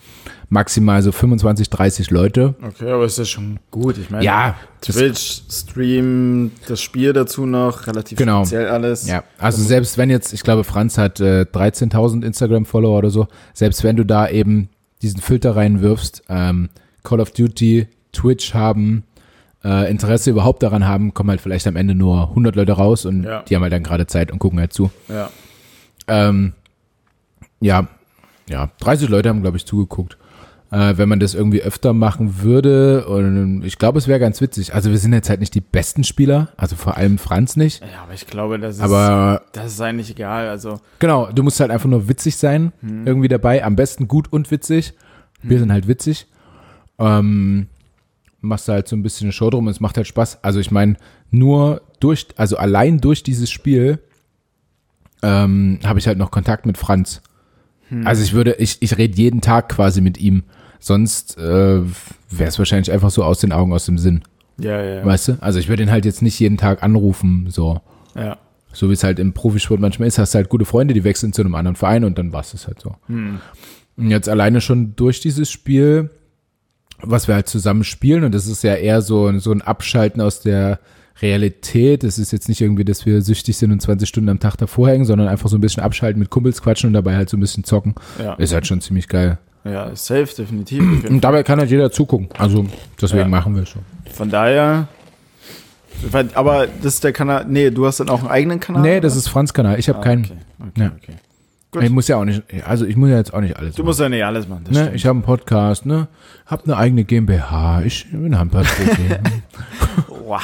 maximal 0.49 1.01
so 1.01 1.13
25, 1.13 1.69
30 1.69 2.11
Leute. 2.11 2.55
Okay, 2.61 2.91
aber 2.91 3.05
ist 3.05 3.17
ja 3.17 3.23
schon 3.25 3.59
gut. 3.71 3.97
Ich 3.97 4.09
meine, 4.09 4.25
Ja, 4.25 4.55
das, 4.85 4.95
Twitch, 4.95 5.41
Stream, 5.49 6.51
das 6.67 6.81
Spiel 6.81 7.13
dazu 7.13 7.45
noch, 7.45 7.87
relativ 7.87 8.17
Genau. 8.17 8.43
speziell 8.43 8.67
alles. 8.67 9.07
ja, 9.07 9.23
also 9.37 9.63
selbst 9.63 9.97
wenn 9.97 10.09
jetzt, 10.09 10.33
ich 10.33 10.43
glaube 10.43 10.63
Franz 10.65 10.97
hat 10.97 11.19
äh, 11.21 11.45
13.000 11.51 12.25
Instagram-Follower 12.25 12.97
oder 12.97 13.09
so, 13.09 13.27
selbst 13.53 13.83
wenn 13.83 13.95
du 13.95 14.05
da 14.05 14.27
eben 14.29 14.67
diesen 15.01 15.21
Filter 15.21 15.55
reinwirfst, 15.55 16.23
ähm, 16.27 16.69
Call 17.03 17.21
of 17.21 17.31
Duty, 17.31 17.87
Twitch 18.11 18.53
haben, 18.53 19.03
äh, 19.63 19.89
Interesse 19.89 20.29
überhaupt 20.29 20.63
daran 20.63 20.85
haben, 20.87 21.13
kommen 21.13 21.29
halt 21.29 21.41
vielleicht 21.41 21.67
am 21.67 21.75
Ende 21.75 21.95
nur 21.95 22.29
100 22.29 22.55
Leute 22.55 22.73
raus 22.73 23.05
und 23.05 23.23
Ja. 23.23 23.41
die 23.43 23.55
haben 23.55 23.63
halt 23.63 23.73
dann 23.73 23.83
gerade 23.83 24.07
Zeit 24.07 24.31
und 24.31 24.39
gucken 24.39 24.59
halt 24.59 24.73
zu. 24.73 24.91
Ja. 25.09 25.29
Ähm, 26.07 26.53
ja, 27.59 27.87
ja, 28.49 28.69
30 28.79 29.09
Leute 29.09 29.29
haben, 29.29 29.41
glaube 29.41 29.57
ich, 29.57 29.65
zugeguckt. 29.65 30.17
Äh, 30.69 30.97
wenn 30.97 31.07
man 31.07 31.19
das 31.21 31.33
irgendwie 31.33 31.61
öfter 31.61 31.93
machen 31.93 32.41
würde, 32.41 33.07
und 33.07 33.63
ich 33.63 33.77
glaube, 33.77 33.97
es 33.99 34.07
wäre 34.09 34.19
ganz 34.19 34.41
witzig. 34.41 34.73
Also 34.75 34.89
wir 34.91 34.97
sind 34.97 35.13
jetzt 35.13 35.29
halt 35.29 35.39
nicht 35.39 35.55
die 35.55 35.61
besten 35.61 36.03
Spieler, 36.03 36.49
also 36.57 36.75
vor 36.75 36.97
allem 36.97 37.17
Franz 37.17 37.55
nicht. 37.55 37.81
ja, 37.81 38.03
aber 38.03 38.13
ich 38.13 38.27
glaube, 38.27 38.59
das 38.59 38.75
ist, 38.75 38.81
Aber 38.81 39.43
das 39.53 39.67
ist 39.73 39.81
eigentlich 39.81 40.09
egal. 40.11 40.49
Also, 40.49 40.81
genau, 40.99 41.29
du 41.33 41.41
musst 41.43 41.59
halt 41.61 41.71
einfach 41.71 41.87
nur 41.89 42.09
witzig 42.09 42.35
sein, 42.35 42.73
irgendwie 42.81 43.29
dabei. 43.29 43.63
Am 43.63 43.77
besten 43.77 44.09
gut 44.09 44.31
und 44.31 44.51
witzig. 44.51 44.93
Wir 45.41 45.57
sind 45.59 45.71
halt 45.71 45.87
witzig. 45.87 46.27
Ähm, 46.99 47.67
machst 48.41 48.67
da 48.67 48.73
halt 48.73 48.87
so 48.87 48.95
ein 48.95 49.03
bisschen 49.03 49.25
eine 49.25 49.31
Show 49.33 49.49
drum 49.49 49.65
und 49.65 49.71
es 49.71 49.79
macht 49.79 49.97
halt 49.97 50.07
Spaß. 50.07 50.43
Also 50.43 50.59
ich 50.59 50.71
meine, 50.71 50.95
nur 51.31 51.81
durch, 51.99 52.27
also 52.35 52.57
allein 52.57 52.99
durch 52.99 53.23
dieses 53.23 53.49
Spiel 53.49 53.99
ähm, 55.23 55.79
habe 55.83 55.99
ich 55.99 56.07
halt 56.07 56.17
noch 56.17 56.31
Kontakt 56.31 56.65
mit 56.65 56.77
Franz. 56.77 57.21
Also 58.03 58.21
ich 58.21 58.33
würde, 58.33 58.55
ich, 58.59 58.81
ich 58.81 58.97
rede 58.97 59.15
jeden 59.15 59.39
Tag 59.39 59.69
quasi 59.69 60.01
mit 60.01 60.17
ihm. 60.17 60.43
Sonst 60.79 61.37
äh, 61.37 61.81
wäre 61.81 62.49
es 62.49 62.59
wahrscheinlich 62.59 62.91
einfach 62.91 63.09
so 63.09 63.23
aus 63.23 63.39
den 63.39 63.53
Augen, 63.53 63.71
aus 63.71 63.85
dem 63.85 63.97
Sinn. 63.97 64.23
ja, 64.57 64.81
ja, 64.81 64.95
ja. 64.95 65.05
Weißt 65.05 65.29
du? 65.29 65.37
Also 65.39 65.57
ich 65.59 65.69
würde 65.69 65.83
ihn 65.83 65.91
halt 65.91 66.03
jetzt 66.03 66.21
nicht 66.21 66.37
jeden 66.39 66.57
Tag 66.57 66.83
anrufen, 66.83 67.47
so. 67.49 67.79
ja. 68.15 68.37
So 68.73 68.89
wie 68.89 68.93
es 68.93 69.03
halt 69.03 69.17
im 69.19 69.33
Profisport 69.33 69.79
manchmal 69.79 70.07
ist, 70.09 70.19
hast 70.19 70.33
du 70.33 70.37
halt 70.37 70.49
gute 70.49 70.65
Freunde, 70.65 70.93
die 70.93 71.03
wechseln 71.03 71.33
zu 71.33 71.41
einem 71.41 71.55
anderen 71.55 71.75
Verein 71.77 72.03
und 72.03 72.17
dann 72.17 72.33
war 72.33 72.41
es 72.41 72.67
halt 72.67 72.79
so. 72.79 72.95
Und 73.95 74.11
jetzt 74.11 74.29
alleine 74.29 74.61
schon 74.61 74.95
durch 74.95 75.19
dieses 75.21 75.49
Spiel, 75.49 76.11
was 77.01 77.27
wir 77.27 77.35
halt 77.35 77.47
zusammen 77.47 77.83
spielen, 77.83 78.23
und 78.23 78.33
das 78.35 78.47
ist 78.47 78.63
ja 78.63 78.75
eher 78.75 79.01
so, 79.01 79.37
so 79.39 79.51
ein 79.51 79.61
Abschalten 79.61 80.21
aus 80.21 80.41
der 80.41 80.79
Realität. 81.21 82.03
Es 82.03 82.19
ist 82.19 82.31
jetzt 82.31 82.47
nicht 82.47 82.61
irgendwie, 82.61 82.85
dass 82.85 83.05
wir 83.05 83.21
süchtig 83.21 83.57
sind 83.57 83.71
und 83.71 83.81
20 83.81 84.07
Stunden 84.07 84.29
am 84.29 84.39
Tag 84.39 84.55
davor 84.57 84.89
hängen, 84.89 85.05
sondern 85.05 85.27
einfach 85.27 85.49
so 85.49 85.57
ein 85.57 85.61
bisschen 85.61 85.81
abschalten 85.83 86.19
mit 86.19 86.29
Kumpels 86.29 86.61
quatschen 86.61 86.87
und 86.87 86.93
dabei 86.93 87.15
halt 87.15 87.29
so 87.29 87.37
ein 87.37 87.39
bisschen 87.39 87.63
zocken. 87.63 87.95
Ja. 88.19 88.33
Ist 88.35 88.53
halt 88.53 88.67
schon 88.67 88.81
ziemlich 88.81 89.07
geil. 89.07 89.37
Ja, 89.63 89.93
safe, 89.95 90.29
definitiv. 90.37 90.81
Und 91.09 91.21
dabei 91.23 91.43
kann 91.43 91.59
halt 91.59 91.69
jeder 91.69 91.91
zugucken. 91.91 92.29
Also 92.37 92.65
deswegen 93.01 93.21
Ja. 93.23 93.27
machen 93.27 93.55
wir 93.55 93.63
es 93.63 93.69
schon. 93.69 93.81
Von 94.13 94.29
daher. 94.29 94.87
Aber 96.35 96.67
das 96.83 96.95
ist 96.95 97.03
der 97.03 97.11
Kanal. 97.11 97.45
Nee, 97.49 97.71
du 97.71 97.85
hast 97.87 97.99
dann 97.99 98.09
auch 98.09 98.19
einen 98.19 98.29
eigenen 98.29 98.59
Kanal? 98.59 98.83
nee, 98.83 98.91
oder? 98.91 99.01
das 99.01 99.15
ist 99.15 99.27
Franz 99.27 99.53
Kanal. 99.53 99.79
Ich 99.79 99.89
habe 99.89 99.99
Ah, 99.99 100.03
keinen. 100.03 100.23
Okay, 100.25 100.33
okay, 100.69 100.81
Ja. 100.81 100.91
okay. 100.95 101.13
Gut. 101.71 101.83
Ich 101.83 101.89
muss 101.89 102.07
ja 102.07 102.15
auch 102.15 102.23
nicht, 102.23 102.43
also 102.65 102.85
ich 102.85 102.95
muss 102.95 103.09
ja 103.09 103.17
jetzt 103.17 103.33
auch 103.33 103.41
nicht 103.41 103.57
alles 103.57 103.75
Du 103.75 103.83
musst 103.83 103.99
ja 103.99 104.07
nicht 104.07 104.23
alles 104.23 104.47
machen. 104.47 104.63
Das 104.69 104.73
Ne, 104.73 104.91
ich 104.95 105.05
habe 105.05 105.15
einen 105.17 105.23
Podcast, 105.23 105.85
ne? 105.85 106.07
Hab 106.45 106.63
eine 106.63 106.77
eigene 106.77 107.03
GmbH, 107.03 107.81
ich 107.83 108.09
bin 108.11 108.37
Handballprofi. 108.37 109.15
Wow. 110.27 110.41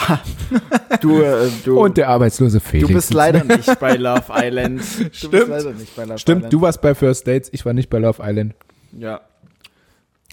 Du, 1.01 1.21
äh, 1.21 1.49
du, 1.65 1.77
Und 1.79 1.97
der 1.97 2.07
arbeitslose 2.07 2.61
Felix. 2.61 2.87
du 2.87 2.93
bist 2.93 3.13
leider 3.13 3.43
nicht 3.57 3.79
bei 3.81 3.95
Love 3.95 4.23
Island. 4.33 4.79
Du 4.79 5.03
bist 5.03 5.15
Stimmt. 5.17 5.47
leider 5.49 5.71
nicht 5.73 5.95
bei 5.95 6.05
Love 6.05 6.17
Stimmt, 6.19 6.37
Island. 6.39 6.53
du 6.53 6.61
warst 6.61 6.81
bei 6.81 6.95
First 6.95 7.27
Dates, 7.27 7.49
ich 7.51 7.65
war 7.65 7.73
nicht 7.73 7.89
bei 7.89 7.99
Love 7.99 8.21
Island. 8.25 8.53
Ja. 8.97 9.19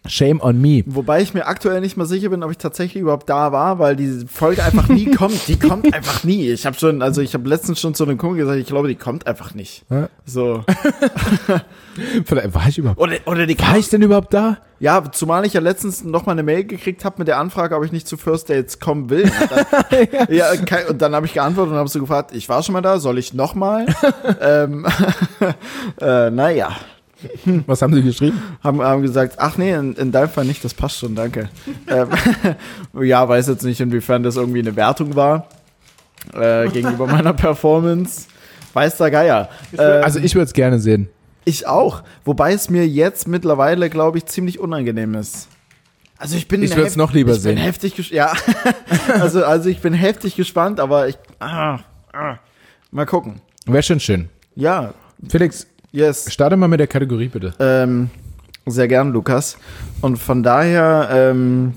Shame 0.07 0.41
on 0.41 0.61
me. 0.61 0.83
Wobei 0.87 1.21
ich 1.21 1.35
mir 1.35 1.47
aktuell 1.47 1.81
nicht 1.81 1.97
mal 1.97 2.07
sicher 2.07 2.31
bin, 2.31 2.43
ob 2.43 2.51
ich 2.51 2.59
tatsächlich 2.59 3.03
überhaupt 3.03 3.29
da 3.29 3.53
war, 3.53 3.79
weil 3.79 3.97
diese 3.97 4.27
Folge 4.27 4.65
einfach 4.65 4.89
nie 4.89 5.11
kommt. 5.15 5.47
Die 5.47 5.59
kommt 5.59 5.93
einfach 5.93 6.25
nie. 6.25 6.49
Ich 6.51 6.65
habe 6.65 6.77
schon, 6.79 7.03
also 7.03 7.21
ich 7.21 7.35
habe 7.35 7.49
letztens 7.49 7.81
schon 7.81 7.95
zu 7.95 8.05
einem 8.05 8.17
Kumpel 8.17 8.39
gesagt, 8.39 8.59
ich 8.59 8.67
glaube, 8.67 8.89
die 8.89 8.95
kommt 8.95 9.27
einfach 9.27 9.55
nicht. 9.55 9.85
Ja. 9.91 10.09
So. 10.25 10.65
Vielleicht 12.25 12.55
war 12.55 12.69
ich 12.69 12.79
überhaupt. 12.79 13.01
Oder, 13.01 13.17
oder 13.27 13.47
die 13.47 13.59
War 13.59 13.77
ich 13.77 13.89
denn 13.91 14.03
überhaupt 14.03 14.33
da? 14.33 14.59
Ja, 14.79 15.03
zumal 15.13 15.45
ich 15.45 15.53
ja 15.53 15.61
letztens 15.61 16.03
noch 16.03 16.25
mal 16.25 16.33
eine 16.33 16.43
Mail 16.43 16.65
gekriegt 16.65 17.05
habe 17.05 17.17
mit 17.19 17.29
der 17.29 17.39
Anfrage, 17.39 17.77
ob 17.77 17.85
ich 17.85 17.93
nicht 17.93 18.09
zu 18.09 18.17
First 18.17 18.49
Dates 18.49 18.81
kommen 18.81 19.11
will. 19.11 19.25
Und 19.25 19.51
dann, 19.51 20.07
ja, 20.35 20.57
kein, 20.57 20.87
und 20.87 21.03
dann 21.03 21.15
habe 21.15 21.27
ich 21.27 21.35
geantwortet 21.35 21.73
und 21.73 21.79
habe 21.79 21.91
so 21.91 22.01
gefragt, 22.01 22.31
ich 22.35 22.49
war 22.49 22.63
schon 22.63 22.73
mal 22.73 22.81
da, 22.81 22.99
soll 22.99 23.19
ich 23.19 23.35
noch 23.35 23.55
mal? 23.55 23.85
ähm, 24.41 24.87
äh, 26.01 26.31
naja. 26.31 26.71
Was 27.67 27.83
haben 27.83 27.95
sie 27.95 28.03
geschrieben? 28.03 28.41
haben, 28.63 28.81
haben 28.83 29.03
gesagt, 29.03 29.35
ach 29.39 29.57
nee, 29.59 29.73
in, 29.73 29.95
in 29.95 30.13
deinem 30.13 30.29
Fall 30.29 30.45
nicht, 30.45 30.65
das 30.65 30.75
passt 30.75 30.99
schon, 30.99 31.15
danke. 31.15 31.49
ähm, 31.89 32.09
ja, 33.03 33.29
weiß 33.29 33.49
jetzt 33.49 33.65
nicht, 33.65 33.81
inwiefern 33.81 34.23
das 34.23 34.37
irgendwie 34.37 34.61
eine 34.61 34.75
Wertung 34.77 35.15
war 35.17 35.49
äh, 36.35 36.69
gegenüber 36.69 37.07
meiner 37.07 37.33
Performance. 37.33 38.27
Weiß 38.73 38.97
der 38.99 39.11
Geier. 39.11 39.49
Ähm, 39.77 40.03
Also 40.05 40.19
ich 40.21 40.35
würde 40.35 40.45
es 40.47 40.53
gerne 40.53 40.79
sehen. 40.79 41.09
ich 41.45 41.67
auch, 41.67 42.03
wobei 42.25 42.53
es 42.53 42.71
mir 42.71 42.87
jetzt 42.87 43.27
mittlerweile, 43.27 43.91
glaube 43.91 44.19
ich, 44.19 44.27
ziemlich 44.27 44.61
unangenehm 44.61 45.15
ist. 45.15 45.49
Also 46.19 46.37
ich 46.37 46.47
bin 46.49 46.63
Ich 46.63 46.77
würd's 46.77 46.91
hef- 46.91 46.97
noch 46.97 47.13
lieber 47.15 47.33
ich 47.33 47.41
sehen. 47.41 47.55
Bin 47.55 47.65
heftig 47.65 48.11
ja, 48.11 48.33
also 49.19 49.43
also 49.45 49.71
ich 49.71 49.81
bin 49.81 49.95
heftig 49.95 50.37
gespannt, 50.37 50.79
aber 50.79 51.09
ich 51.09 51.17
ah, 51.41 51.79
ah. 52.13 52.37
mal 52.91 53.07
gucken. 53.07 53.41
Wäre 53.65 53.83
schon 53.83 54.01
schön. 54.01 54.29
Ja, 54.55 54.93
Felix, 55.29 55.67
yes. 55.93 56.33
starte 56.33 56.57
mal 56.57 56.69
mit 56.69 56.81
der 56.81 56.87
Kategorie 56.87 57.29
bitte. 57.29 57.55
Ähm, 57.59 58.11
sehr 58.67 58.89
gern, 58.89 59.11
Lukas. 59.13 59.57
Und 60.01 60.17
von 60.19 60.43
daher, 60.43 61.09
ähm, 61.13 61.75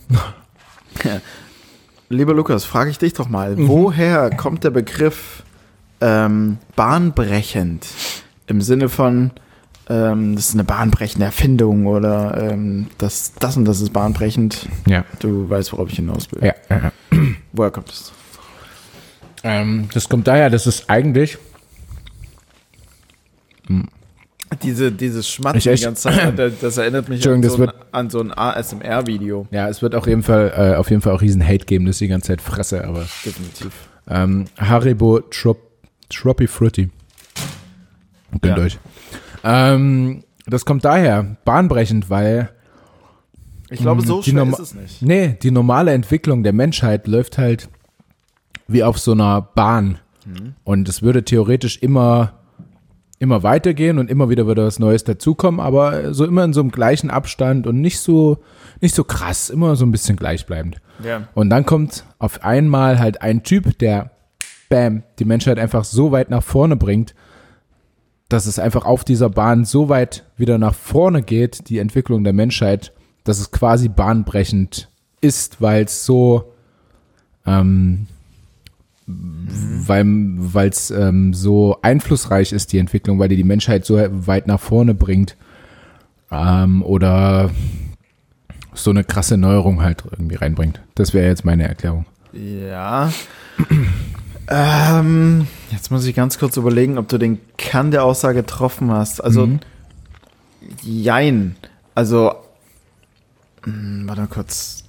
lieber 2.09 2.34
Lukas, 2.34 2.66
frage 2.66 2.89
ich 2.91 2.97
dich 2.97 3.14
doch 3.14 3.30
mal, 3.30 3.55
Mhm. 3.55 3.68
woher 3.68 4.30
kommt 4.32 4.64
der 4.64 4.70
Begriff 4.72 5.43
ähm, 6.01 6.57
bahnbrechend? 6.76 7.88
Im 8.47 8.61
Sinne 8.61 8.89
von, 8.89 9.32
ähm, 9.89 10.36
das 10.36 10.49
ist 10.49 10.53
eine 10.53 10.64
bahnbrechende 10.66 11.26
Erfindung 11.26 11.88
oder 11.88 12.51
ähm, 12.51 12.88
das, 12.97 13.34
das 13.39 13.55
und 13.57 13.66
das 13.66 13.80
ist 13.82 13.93
bahnbrechend. 13.93 14.68
Ja. 14.86 15.05
Du 15.20 15.49
weißt, 15.49 15.72
worauf 15.74 15.89
ich 15.89 15.95
hinaus 15.95 16.32
will. 16.32 16.43
Ja, 16.45 16.53
ja, 16.70 16.78
ja. 16.84 16.91
Woher 17.53 17.72
kommt 17.72 17.89
es? 17.89 18.11
Ähm, 19.45 19.88
das 19.93 20.07
kommt 20.09 20.28
daher, 20.28 20.49
dass 20.49 20.66
es 20.66 20.89
eigentlich 20.89 21.38
Diese, 24.62 24.91
dieses 24.91 25.28
Schmatzen 25.30 25.58
Ich 25.58 25.64
die 25.64 25.70
echt- 25.70 25.84
ganze 25.84 26.04
Zeit, 26.04 26.38
das, 26.38 26.54
das 26.62 26.78
erinnert 26.78 27.10
mich 27.10 27.28
an 27.28 27.41
so, 27.43 27.64
ein, 27.64 27.72
an 27.91 28.10
so 28.10 28.20
ein 28.20 28.32
ASMR-Video. 28.38 29.47
Ja, 29.51 29.68
es 29.70 29.82
wird 29.82 29.95
auf 29.95 30.06
jeden 30.08 30.24
Fall, 30.24 30.54
äh, 30.56 30.76
auf 30.76 30.89
jeden 30.89 31.01
Fall 31.01 31.14
auch 31.14 31.22
riesen 31.22 31.45
Hate 31.45 31.66
geben, 31.66 31.86
dass 31.86 31.95
ich 32.01 32.08
die 32.08 32.12
ganze 32.12 32.28
Zeit 32.28 32.41
fresse, 32.41 32.86
aber 32.88 33.06
Definitiv. 33.26 33.72
ähm, 34.10 34.45
Haribo 34.58 35.20
Trop, 35.32 35.58
Troppy 36.10 36.47
Fruity. 36.47 36.89
Gönnt 38.41 38.58
Ja. 38.58 38.64
euch. 38.64 38.80
Ähm, 39.43 40.24
das 40.45 40.66
kommt 40.66 40.84
daher, 40.86 41.38
bahnbrechend, 41.45 42.10
weil, 42.10 42.49
Ich 43.70 43.80
glaube, 43.80 44.01
so 44.06 44.22
Die 44.22 44.30
schwer 44.32 44.45
Norma- 44.45 44.54
ist 44.58 44.60
es 44.60 44.74
nicht. 44.76 45.01
nee, 45.01 45.38
die 45.41 45.49
normale 45.51 45.93
Entwicklung 45.93 46.43
der 46.43 46.54
Menschheit 46.54 47.08
läuft 47.08 47.38
halt 47.38 47.70
wie 48.68 48.84
auf 48.84 48.99
so 48.99 49.12
einer 49.14 49.41
Bahn. 49.41 49.99
Und 50.64 50.88
es 50.88 51.01
würde 51.01 51.26
theoretisch 51.26 51.80
immer, 51.82 52.34
immer 53.24 53.42
weitergehen 53.42 53.98
und 53.98 54.12
immer 54.12 54.30
wieder 54.30 54.46
würde 54.46 54.66
was 54.66 54.80
Neues 54.80 55.04
dazukommen, 55.06 55.60
aber 55.60 56.14
so 56.14 56.26
immer 56.26 56.44
in 56.44 56.54
so 56.54 56.60
einem 56.60 56.72
gleichen 56.72 57.10
Abstand 57.10 57.66
und 57.66 57.80
nicht 57.80 58.00
so, 58.00 58.40
nicht 58.82 58.94
so 58.94 59.04
krass, 59.04 59.50
immer 59.50 59.76
so 59.76 59.86
ein 59.86 59.92
bisschen 59.92 60.18
gleichbleibend. 60.18 60.82
Ja. 61.04 61.28
Und 61.34 61.50
dann 61.50 61.66
kommt 61.66 62.04
auf 62.20 62.44
einmal 62.44 63.00
halt 63.00 63.22
ein 63.22 63.44
Typ, 63.44 63.80
der, 63.80 64.12
bam, 64.70 65.04
die 65.20 65.26
Menschheit 65.26 65.58
einfach 65.58 65.86
so 65.86 66.12
weit 66.12 66.30
nach 66.30 66.44
vorne 66.44 66.76
bringt, 66.76 67.16
dass 68.28 68.46
es 68.46 68.60
einfach 68.60 68.86
auf 68.86 69.04
dieser 69.04 69.30
Bahn 69.30 69.64
so 69.64 69.90
weit 69.90 70.26
wieder 70.36 70.58
nach 70.58 70.76
vorne 70.76 71.22
geht, 71.22 71.70
die 71.70 71.80
Entwicklung 71.80 72.24
der 72.24 72.34
Menschheit, 72.34 72.92
dass 73.24 73.40
es 73.40 73.52
quasi 73.52 73.88
bahnbrechend 73.88 74.90
ist, 75.22 75.62
weil 75.62 75.86
es 75.86 76.06
so, 76.06 76.54
ähm, 77.46 78.08
weil 79.88 80.70
es 80.70 80.91
ähm, 80.91 81.34
so 81.34 81.78
einflussreich 81.82 82.51
ist, 82.53 82.72
die 82.74 82.78
Entwicklung, 82.80 83.20
weil 83.20 83.30
die 83.30 83.36
die 83.36 83.43
Menschheit 83.43 83.86
so 83.86 83.95
weit 83.97 84.47
nach 84.47 84.59
vorne 84.59 84.93
bringt. 84.93 85.36
Ähm, 86.32 86.82
oder 86.84 87.49
so 88.74 88.89
eine 88.89 89.03
krasse 89.03 89.38
Neuerung 89.38 89.82
halt 89.84 90.03
irgendwie 90.09 90.36
reinbringt. 90.36 90.82
Das 90.95 91.14
wäre 91.14 91.28
jetzt 91.28 91.45
meine 91.45 91.68
Erklärung. 91.68 92.05
Ja. 92.34 93.11
ähm, 94.49 95.47
jetzt 95.72 95.91
muss 95.91 96.05
ich 96.05 96.16
ganz 96.16 96.39
kurz 96.39 96.57
überlegen, 96.57 96.97
ob 96.97 97.07
du 97.07 97.18
den 97.18 97.39
Kern 97.57 97.91
der 97.91 98.03
Aussage 98.03 98.39
getroffen 98.41 98.89
hast. 98.91 99.24
Also, 99.24 99.45
Mhm. 99.47 99.59
jein. 100.82 101.55
Also, 101.95 102.34
mh, 103.66 104.07
warte 104.07 104.22
mal 104.22 104.28
kurz. 104.28 104.83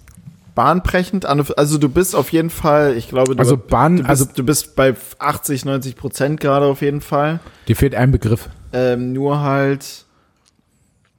Bahnbrechend, 0.54 1.26
also 1.26 1.78
du 1.78 1.88
bist 1.88 2.14
auf 2.14 2.32
jeden 2.32 2.50
Fall, 2.50 2.96
ich 2.96 3.08
glaube, 3.08 3.34
du, 3.34 3.38
Also 3.40 3.56
Bahn- 3.56 3.96
du, 3.96 4.02
bist, 4.02 4.10
also- 4.10 4.24
du 4.34 4.44
bist 4.44 4.76
bei 4.76 4.94
80, 5.18 5.64
90 5.64 5.96
Prozent 5.96 6.40
gerade 6.40 6.66
auf 6.66 6.80
jeden 6.80 7.00
Fall. 7.00 7.40
Dir 7.66 7.74
fehlt 7.76 7.94
ein 7.94 8.12
Begriff. 8.12 8.48
Ähm, 8.72 9.12
nur 9.12 9.40
halt, 9.40 10.04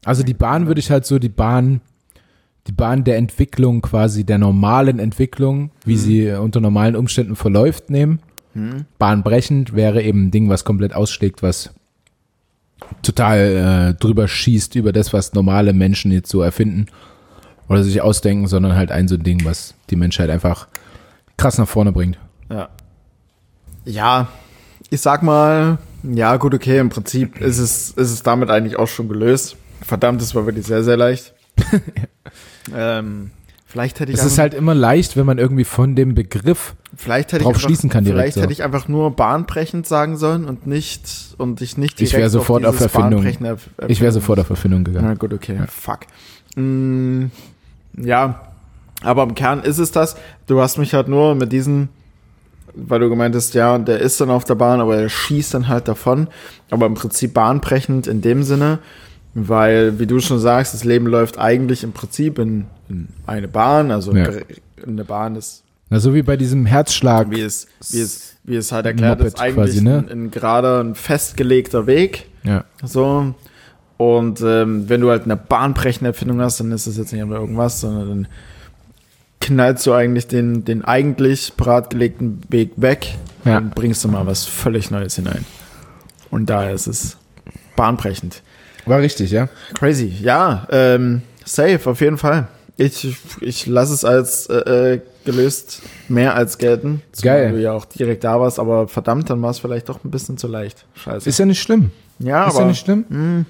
Also 0.06 0.24
die 0.24 0.34
Bahn 0.34 0.68
würde 0.68 0.80
ich 0.80 0.90
halt 0.92 1.06
so 1.06 1.20
die 1.20 1.30
Bahn, 1.30 1.82
die 2.68 2.72
Bahn 2.72 3.04
der 3.04 3.18
Entwicklung 3.18 3.82
quasi, 3.82 4.24
der 4.24 4.38
normalen 4.38 5.00
Entwicklung, 5.00 5.72
wie 5.84 5.98
sie 5.98 6.32
unter 6.32 6.62
normalen 6.62 6.96
Umständen 6.96 7.36
verläuft, 7.36 7.90
nehmen. 7.90 8.20
Bahnbrechend 9.00 9.76
wäre 9.76 10.02
eben 10.02 10.28
ein 10.28 10.32
Ding, 10.32 10.48
was 10.50 10.64
komplett 10.64 10.96
ausschlägt, 10.96 11.44
was 11.44 11.72
total 13.02 13.38
äh, 13.40 14.00
drüber 14.00 14.28
schießt 14.28 14.76
über 14.76 14.94
das, 14.94 15.12
was 15.12 15.34
normale 15.34 15.74
Menschen 15.74 16.12
jetzt 16.12 16.30
so 16.30 16.42
erfinden 16.42 16.86
oder 17.68 17.84
sich 17.84 18.02
ausdenken, 18.02 18.48
sondern 18.48 18.76
halt 18.76 18.92
ein 18.92 19.08
so 19.08 19.16
ein 19.16 19.24
Ding, 19.24 19.46
was 19.46 19.74
die 19.90 19.96
Menschheit 19.96 20.30
einfach 20.30 20.68
krass 21.38 21.58
nach 21.58 21.68
vorne 21.68 21.92
bringt. 21.92 22.18
ja. 22.50 22.70
Ja, 23.88 24.30
ich 24.90 25.02
sag 25.02 25.22
mal, 25.22 25.78
ja, 26.02 26.38
gut, 26.38 26.56
okay, 26.56 26.80
im 26.80 26.90
Prinzip 26.90 27.40
ist 27.40 27.60
es, 27.60 27.92
ist 27.92 28.12
es 28.12 28.24
damit 28.24 28.50
eigentlich 28.50 28.78
auch 28.78 28.88
schon 28.88 29.08
gelöst. 29.08 29.58
Verdammt, 29.82 30.22
das 30.22 30.34
war 30.34 30.46
wirklich 30.46 30.66
sehr, 30.66 30.84
sehr 30.84 30.98
leicht. 30.98 31.34
ähm, 32.76 33.32
vielleicht 33.66 34.00
hätte 34.00 34.12
ich 34.12 34.18
Es 34.18 34.26
ist 34.26 34.40
halt 34.40 34.54
immer 34.54 34.74
leicht, 34.74 35.18
wenn 35.18 35.26
man 35.26 35.38
irgendwie 35.38 35.66
von 35.66 35.96
dem 35.96 36.16
Begriff 36.16 36.76
vielleicht 36.96 37.32
hätte 37.32 37.38
ich 37.38 37.44
drauf 37.44 37.56
einfach, 37.56 37.68
schließen 37.68 37.90
kann 37.90 38.04
direkt 38.04 38.20
Vielleicht 38.20 38.36
so. 38.36 38.42
hätte 38.42 38.54
ich 38.54 38.64
einfach 38.64 38.88
nur 38.88 39.12
bahnbrechend 39.12 39.88
sagen 39.88 40.18
sollen 40.18 40.46
und 40.46 40.66
nicht 40.66 41.36
und 41.38 41.60
dich 41.60 41.78
nicht 41.78 42.02
Ich 42.02 42.10
direkt 42.10 42.22
wär 42.22 42.30
sofort 42.30 42.66
auf 42.66 42.78
dieses 42.78 42.94
Erfindung. 42.94 43.26
Ich 43.88 44.02
wäre 44.02 44.12
sofort 44.12 44.40
auf 44.40 44.50
Erfindung 44.50 44.84
gegangen. 44.84 45.08
Na 45.08 45.14
gut, 45.14 45.34
okay. 45.34 45.60
Fuck. 45.68 46.02
Mm, 46.56 47.26
ja, 47.98 48.42
aber 49.04 49.24
im 49.24 49.36
Kern 49.36 49.62
ist 49.62 49.78
es 49.78 49.92
das. 49.92 50.16
Du 50.48 50.62
hast 50.62 50.78
mich 50.78 50.94
halt 50.94 51.08
nur 51.08 51.36
mit 51.36 51.52
diesen, 51.52 51.90
weil 52.74 53.00
du 53.00 53.10
gemeint 53.10 53.36
hast, 53.36 53.54
ja, 53.54 53.78
der 53.78 54.00
ist 54.00 54.20
dann 54.22 54.30
auf 54.30 54.46
der 54.46 54.56
Bahn, 54.56 54.80
aber 54.82 54.98
er 54.98 55.10
schießt 55.10 55.54
dann 55.54 55.68
halt 55.68 55.88
davon. 55.88 56.28
Aber 56.72 56.86
im 56.86 56.94
Prinzip 56.96 57.34
bahnbrechend 57.34 58.08
in 58.08 58.22
dem 58.22 58.44
Sinne, 58.44 58.80
weil, 59.34 60.00
wie 60.00 60.08
du 60.08 60.20
schon 60.20 60.40
sagst, 60.40 60.74
das 60.74 60.84
Leben 60.84 61.08
läuft 61.08 61.38
eigentlich 61.38 61.84
im 61.84 61.92
Prinzip 61.92 62.40
in, 62.40 62.66
in 62.90 63.10
eine 63.28 63.48
Bahn. 63.48 63.92
Also 63.92 64.16
Ja. 64.16 64.30
eine 64.86 65.04
Bahn 65.04 65.36
ist 65.36 65.64
Na, 65.90 66.00
so 66.00 66.14
wie 66.14 66.24
bei 66.24 66.38
diesem 66.38 66.66
Herzschlag. 66.66 67.30
wie 67.32 67.42
es, 67.42 67.68
wie 67.92 68.00
es, 68.02 68.36
wie 68.44 68.56
es 68.56 68.72
halt 68.72 68.86
erklärt 68.86 69.20
Moped 69.20 69.34
ist, 69.34 69.40
eigentlich 69.42 69.56
quasi, 69.76 69.82
ne? 69.84 70.06
ein, 70.10 70.10
ein 70.26 70.32
gerader, 70.32 70.80
ein 70.80 70.96
festgelegter 70.96 71.86
Weg. 71.86 72.28
Ja. 72.44 72.64
So. 72.84 73.36
Und 73.98 74.42
ähm, 74.42 74.90
wenn 74.90 75.02
du 75.02 75.10
halt 75.10 75.24
eine 75.24 75.38
bahnbrechende 75.38 76.10
Erfindung 76.10 76.42
hast, 76.42 76.60
dann 76.60 76.72
ist 76.72 76.86
das 76.88 76.98
jetzt 76.98 77.14
nicht 77.14 77.22
einfach 77.22 77.36
irgendwas, 77.38 77.80
sondern 77.82 78.08
dann 78.10 78.28
knallst 79.42 79.86
du 79.86 79.94
eigentlich 79.94 80.28
den, 80.28 80.66
den 80.66 80.84
eigentlich 80.84 81.54
beratgelegten 81.54 82.42
Weg 82.50 82.72
weg 82.78 83.16
Ja. 83.46 83.58
und 83.58 83.74
bringst 83.76 84.04
du 84.04 84.08
mal 84.08 84.26
was 84.26 84.46
völlig 84.46 84.92
Neues 84.92 85.16
hinein. 85.16 85.46
Und 86.32 86.50
daher 86.50 86.74
ist 86.74 86.88
es 86.88 87.18
bahnbrechend. 87.76 88.42
War 88.86 89.00
richtig, 89.00 89.32
ja. 89.32 89.48
Crazy. 89.76 90.14
Ja, 90.22 90.68
ähm, 90.72 91.22
safe, 91.46 91.80
auf 91.90 92.02
jeden 92.02 92.18
Fall. 92.18 92.48
Ich, 92.78 93.16
ich 93.40 93.66
lasse 93.68 93.94
es 93.94 94.04
als 94.04 94.48
äh, 94.48 94.94
äh, 94.96 95.02
gelöst 95.24 95.82
mehr 96.10 96.36
als 96.36 96.58
gelten. 96.58 97.02
Geil. 97.22 97.54
du 97.54 97.62
ja 97.62 97.72
auch 97.72 97.86
direkt 97.86 98.26
da 98.26 98.40
warst, 98.42 98.60
aber 98.60 98.88
verdammt, 98.90 99.30
dann 99.30 99.42
war 99.42 99.52
es 99.52 99.60
vielleicht 99.60 99.88
doch 99.88 100.04
ein 100.04 100.12
bisschen 100.12 100.38
zu 100.38 100.48
leicht. 100.48 100.86
Scheiße. 100.96 101.30
Ist 101.30 101.40
ja 101.40 101.46
nicht 101.46 101.62
schlimm. 101.62 101.92
ja, 102.20 102.46
Ist 102.48 102.54
aber 102.56 102.62
ja 102.64 102.68
nicht 102.68 102.84
schlimm. 102.84 103.46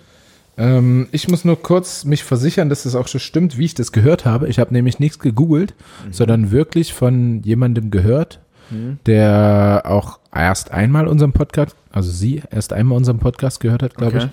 Ähm, 0.57 1.07
ich 1.11 1.27
muss 1.27 1.43
nur 1.43 1.61
kurz 1.61 2.05
mich 2.05 2.23
versichern, 2.23 2.69
dass 2.69 2.83
das 2.83 2.95
auch 2.95 3.07
schon 3.07 3.19
stimmt, 3.19 3.57
wie 3.57 3.65
ich 3.65 3.73
das 3.73 3.91
gehört 3.91 4.25
habe. 4.25 4.47
Ich 4.47 4.57
habe 4.59 4.73
nämlich 4.73 4.99
nichts 4.99 5.19
gegoogelt, 5.19 5.73
Mhm. 6.05 6.13
sondern 6.13 6.51
wirklich 6.51 6.93
von 6.93 7.41
jemandem 7.43 7.91
gehört, 7.91 8.39
der 9.05 9.83
auch 9.85 10.19
erst 10.33 10.71
einmal 10.71 11.07
unseren 11.07 11.33
Podcast, 11.33 11.75
also 11.91 12.09
sie 12.09 12.41
erst 12.49 12.73
einmal 12.73 12.97
unseren 12.97 13.19
Podcast 13.19 13.59
gehört 13.59 13.83
hat, 13.83 13.95
glaube 13.95 14.17
Okay. 14.17 14.25
ich, 14.27 14.31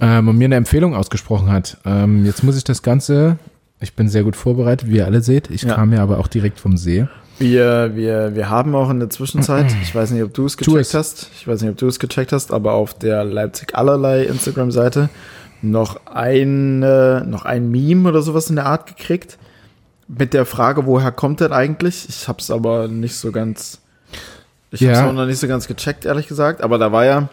ähm, 0.00 0.28
und 0.28 0.36
mir 0.38 0.46
eine 0.46 0.56
Empfehlung 0.56 0.94
ausgesprochen 0.94 1.50
hat. 1.52 1.78
Ähm, 1.84 2.24
jetzt 2.26 2.42
muss 2.42 2.56
ich 2.56 2.64
das 2.64 2.82
Ganze, 2.82 3.38
ich 3.80 3.94
bin 3.94 4.08
sehr 4.08 4.24
gut 4.24 4.34
vorbereitet, 4.36 4.88
wie 4.90 4.96
ihr 4.96 5.06
alle 5.06 5.20
seht. 5.22 5.48
Ich 5.50 5.62
Ja. 5.62 5.74
kam 5.74 5.92
ja 5.92 6.02
aber 6.02 6.18
auch 6.18 6.26
direkt 6.26 6.58
vom 6.58 6.76
See. 6.76 7.06
Wir, 7.38 7.92
wir, 7.96 8.34
wir 8.36 8.48
haben 8.48 8.74
auch 8.74 8.90
in 8.90 9.00
der 9.00 9.10
Zwischenzeit, 9.10 9.66
ich 9.82 9.94
weiß 9.94 10.10
nicht, 10.12 10.22
ob 10.22 10.32
du 10.34 10.46
es 10.46 10.56
gecheckt 10.56 10.94
hast, 10.94 11.30
ich 11.36 11.46
weiß 11.48 11.62
nicht, 11.62 11.70
ob 11.70 11.76
du 11.78 11.86
es 11.88 11.98
gecheckt 11.98 12.32
hast, 12.32 12.52
aber 12.52 12.72
auf 12.74 12.94
der 12.94 13.24
Leipzig 13.24 13.74
allerlei 13.74 14.24
Instagram-Seite 14.24 15.08
noch 15.62 16.00
ein, 16.06 16.80
noch 16.80 17.44
ein 17.44 17.70
Meme 17.70 18.08
oder 18.08 18.22
sowas 18.22 18.50
in 18.50 18.56
der 18.56 18.66
Art 18.66 18.86
gekriegt. 18.96 19.38
Mit 20.06 20.34
der 20.34 20.44
Frage, 20.44 20.84
woher 20.84 21.10
kommt 21.10 21.40
das 21.40 21.50
eigentlich? 21.50 22.06
Ich 22.08 22.28
hab's 22.28 22.50
aber 22.50 22.88
nicht 22.88 23.16
so 23.16 23.32
ganz, 23.32 23.80
ich 24.70 24.82
Ja. 24.82 24.90
hab's 24.96 25.08
auch 25.08 25.12
noch 25.14 25.24
nicht 25.26 25.38
so 25.38 25.48
ganz 25.48 25.66
gecheckt, 25.66 26.04
ehrlich 26.04 26.28
gesagt, 26.28 26.62
aber 26.62 26.76
da 26.78 26.92
war 26.92 27.06
ja 27.06 27.28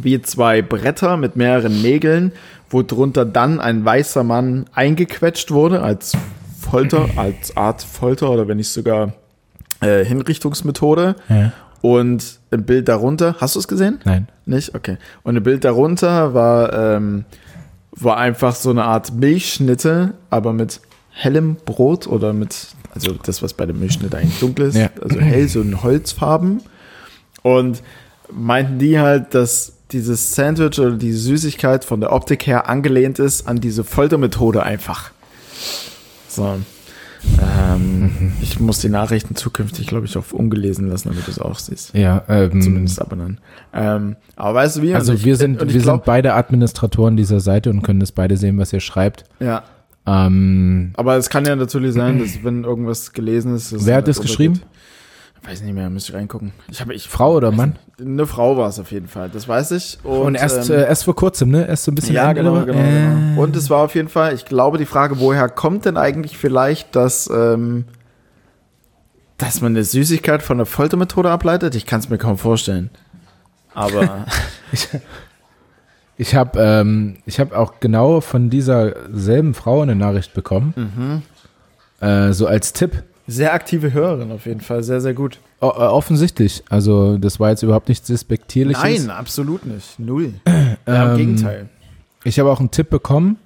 wie 0.00 0.20
zwei 0.22 0.62
Bretter 0.62 1.16
mit 1.18 1.36
mehreren 1.36 1.80
Nägeln, 1.82 2.32
wo 2.70 2.82
drunter 2.82 3.24
dann 3.26 3.60
ein 3.60 3.84
weißer 3.84 4.24
Mann 4.24 4.64
eingequetscht 4.74 5.50
wurde 5.50 5.82
als 5.82 6.12
Folter, 6.70 7.08
als 7.16 7.56
Art 7.56 7.82
Folter 7.82 8.30
oder 8.30 8.48
wenn 8.48 8.56
nicht 8.58 8.68
sogar 8.70 9.12
äh, 9.80 10.04
Hinrichtungsmethode. 10.04 11.16
Ja. 11.28 11.52
Und 11.82 12.40
ein 12.50 12.64
Bild 12.64 12.88
darunter, 12.88 13.36
hast 13.38 13.54
du 13.54 13.60
es 13.60 13.68
gesehen? 13.68 14.00
Nein. 14.04 14.28
Nicht? 14.44 14.74
Okay. 14.74 14.96
Und 15.22 15.36
ein 15.36 15.42
Bild 15.42 15.64
darunter 15.64 16.34
war, 16.34 16.72
ähm, 16.72 17.24
war 17.92 18.16
einfach 18.16 18.54
so 18.54 18.70
eine 18.70 18.84
Art 18.84 19.12
Milchschnitte, 19.14 20.14
aber 20.30 20.52
mit 20.52 20.80
hellem 21.10 21.56
Brot 21.64 22.06
oder 22.06 22.32
mit, 22.32 22.68
also 22.94 23.12
das, 23.22 23.42
was 23.42 23.54
bei 23.54 23.66
der 23.66 23.74
Milchschnitte 23.74 24.16
eigentlich 24.18 24.40
dunkel 24.40 24.66
ist, 24.68 24.76
Ja. 24.76 24.88
also 25.02 25.20
hell, 25.20 25.48
so 25.48 25.60
in 25.60 25.82
Holzfarben. 25.82 26.60
Und 27.42 27.82
meinten 28.32 28.78
die 28.78 28.98
halt, 28.98 29.34
dass 29.34 29.72
dieses 29.92 30.34
Sandwich 30.34 30.80
oder 30.80 30.92
die 30.92 31.12
Süßigkeit 31.12 31.84
von 31.84 32.00
der 32.00 32.12
Optik 32.12 32.46
her 32.46 32.68
angelehnt 32.68 33.18
ist 33.20 33.46
an 33.46 33.60
diese 33.60 33.84
Foltermethode 33.84 34.62
einfach. 34.64 35.12
So. 36.36 36.56
Ähm, 37.42 38.32
ich 38.40 38.60
muss 38.60 38.78
die 38.80 38.88
Nachrichten 38.88 39.34
zukünftig, 39.34 39.86
glaube 39.88 40.06
ich, 40.06 40.16
auf 40.16 40.32
ungelesen 40.32 40.88
lassen, 40.88 41.08
damit 41.08 41.26
du 41.26 41.30
es 41.30 41.38
auch 41.40 41.58
siehst. 41.58 41.92
Ja, 41.94 42.22
ähm, 42.28 42.60
Zumindest 42.62 43.00
abonnieren. 43.00 43.38
Ähm, 43.74 44.16
aber 44.36 44.54
weißt 44.54 44.76
du 44.76 44.82
wie? 44.82 44.94
also 44.94 45.12
ich- 45.14 45.24
wir 45.24 45.36
sind, 45.36 45.60
und 45.60 45.72
wir 45.72 45.80
glaub- 45.80 45.96
sind 45.96 46.04
beide 46.04 46.34
Administratoren 46.34 47.16
dieser 47.16 47.40
Seite 47.40 47.70
und 47.70 47.82
können 47.82 48.00
das 48.00 48.12
beide 48.12 48.36
sehen, 48.36 48.58
was 48.58 48.72
ihr 48.72 48.80
schreibt. 48.80 49.24
Ja, 49.40 49.64
Ähm, 50.06 50.92
aber 50.96 51.16
es 51.16 51.28
kann 51.30 51.44
ja 51.46 51.56
natürlich 51.56 51.94
sein, 51.94 52.20
dass 52.20 52.44
wenn 52.44 52.62
irgendwas 52.62 53.12
gelesen 53.12 53.56
ist. 53.56 53.74
Wer 53.86 53.96
hat 53.96 54.06
es 54.08 54.18
das 54.18 54.26
geschrieben? 54.26 54.54
untergeht. 54.54 54.72
Weiß 55.46 55.62
nicht 55.62 55.74
mehr, 55.74 55.88
müsste 55.90 56.10
ich 56.12 56.16
reingucken. 56.18 56.52
Ich 56.68 56.80
habe 56.80 56.92
ich 56.94 57.08
Frau 57.08 57.34
oder 57.36 57.52
Mann? 57.52 57.76
Eine 58.00 58.26
Frau 58.26 58.56
war 58.56 58.68
es 58.68 58.80
auf 58.80 58.90
jeden 58.90 59.06
Fall, 59.06 59.28
das 59.30 59.46
weiß 59.46 59.70
ich. 59.72 59.98
Und, 60.02 60.18
Und, 60.20 60.34
erst, 60.34 60.70
ähm, 60.70 60.76
äh, 60.76 60.82
erst 60.86 61.04
vor 61.04 61.14
kurzem, 61.14 61.50
ne? 61.50 61.68
Erst 61.68 61.84
so 61.84 61.92
ein 61.92 61.94
bisschen 61.94 62.14
ja, 62.16 62.32
genau, 62.32 62.56
aber- 62.56 62.66
genau, 62.66 62.78
äh, 62.78 62.82
genau. 63.30 63.42
Und 63.42 63.54
es 63.54 63.70
war 63.70 63.78
auf 63.84 63.94
jeden 63.94 64.08
Fall, 64.08 64.34
ich 64.34 64.44
glaube, 64.44 64.76
die 64.78 64.86
Frage, 64.86 65.20
woher 65.20 65.48
kommt 65.48 65.84
denn 65.84 65.96
eigentlich 65.96 66.36
vielleicht, 66.36 66.96
dass, 66.96 67.30
ähm, 67.32 67.84
dass 69.38 69.60
man 69.60 69.72
eine 69.72 69.84
Süßigkeit 69.84 70.42
von 70.42 70.56
der 70.56 70.66
Foltermethode 70.66 71.30
ableitet? 71.30 71.74
Ich 71.76 71.86
kann 71.86 72.00
es 72.00 72.08
mir 72.08 72.18
kaum 72.18 72.38
vorstellen. 72.38 72.90
Aber 73.72 74.26
Ich 76.18 76.34
habe 76.34 76.58
ähm, 76.58 77.18
ich 77.26 77.38
hab 77.38 77.52
auch 77.52 77.74
genau 77.78 78.22
von 78.22 78.48
dieser 78.48 78.94
selben 79.12 79.52
Frau 79.52 79.82
eine 79.82 79.94
Nachricht 79.94 80.32
bekommen. 80.32 81.22
Äh, 82.00 82.32
so 82.32 82.46
als 82.46 82.72
Tipp. 82.72 83.02
Sehr 83.26 83.52
aktive 83.54 83.92
Hörerin 83.92 84.30
auf 84.32 84.46
jeden 84.46 84.60
Fall, 84.60 84.82
sehr, 84.82 85.00
sehr 85.00 85.14
gut. 85.14 85.40
O 85.60 85.66
äh, 85.66 85.70
offensichtlich. 85.70 86.62
Also, 86.68 87.18
das 87.18 87.40
war 87.40 87.50
jetzt 87.50 87.62
überhaupt 87.62 87.88
nichts 87.88 88.06
Despektierliches. 88.06 88.82
Nein, 88.82 89.10
absolut 89.10 89.64
nicht. 89.66 89.98
Null. 89.98 90.34
Ja, 90.88 91.04
Im 91.06 91.10
Ähm, 91.12 91.16
Gegenteil. 91.16 91.68
Ich 92.22 92.38
habe 92.38 92.50
auch 92.50 92.60
einen 92.60 92.70
Tipp 92.70 92.90
bekommen. 92.90 93.38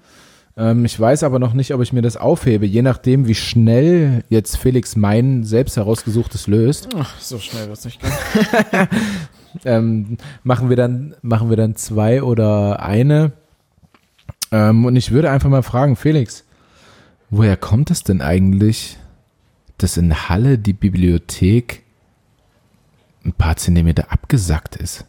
Ähm, 0.59 0.85
ich 0.85 0.99
weiß 0.99 1.23
aber 1.23 1.39
noch 1.39 1.55
nicht, 1.55 1.73
ob 1.73 1.81
ich 1.81 1.93
mir 1.95 2.03
das 2.03 2.17
aufhebe, 2.19 2.67
je 2.67 2.83
nachdem, 2.83 3.27
wie 3.27 3.35
schnell 3.35 4.25
jetzt 4.29 4.59
Felix 4.59 4.95
mein 4.97 5.45
selbst 5.45 5.77
herausgesuchtes 5.79 6.47
löst. 6.49 6.89
Ach, 6.99 7.19
so 7.19 7.39
schnell 7.39 7.69
wird 7.69 7.79
es 7.79 7.85
nicht 7.87 8.01
gehen. 8.03 8.13
ähm, 9.65 10.17
machen 10.43 10.69
wir 10.69 10.77
dann 10.77 11.15
machen 11.23 11.49
wir 11.49 11.57
dann 11.57 11.77
zwei 11.77 12.23
oder 12.23 12.83
eine. 12.83 13.33
Ähm, 14.53 14.85
und 14.85 14.97
ich 14.97 15.13
würde 15.13 15.31
einfach 15.31 15.49
mal 15.49 15.63
fragen, 15.63 15.97
Felix, 15.97 16.45
woher 17.31 17.57
kommt 17.57 17.91
es 17.91 18.03
denn 18.03 18.21
eigentlich, 18.21 18.99
dass 19.83 19.97
in 19.97 20.29
Halle 20.29 20.59
die 20.59 20.73
Bibliothek 20.73 21.83
ein 23.25 23.33
paar 23.33 23.57
Zentimeter 23.57 24.13
abgesackt 24.13 24.77
ist? 24.77 25.05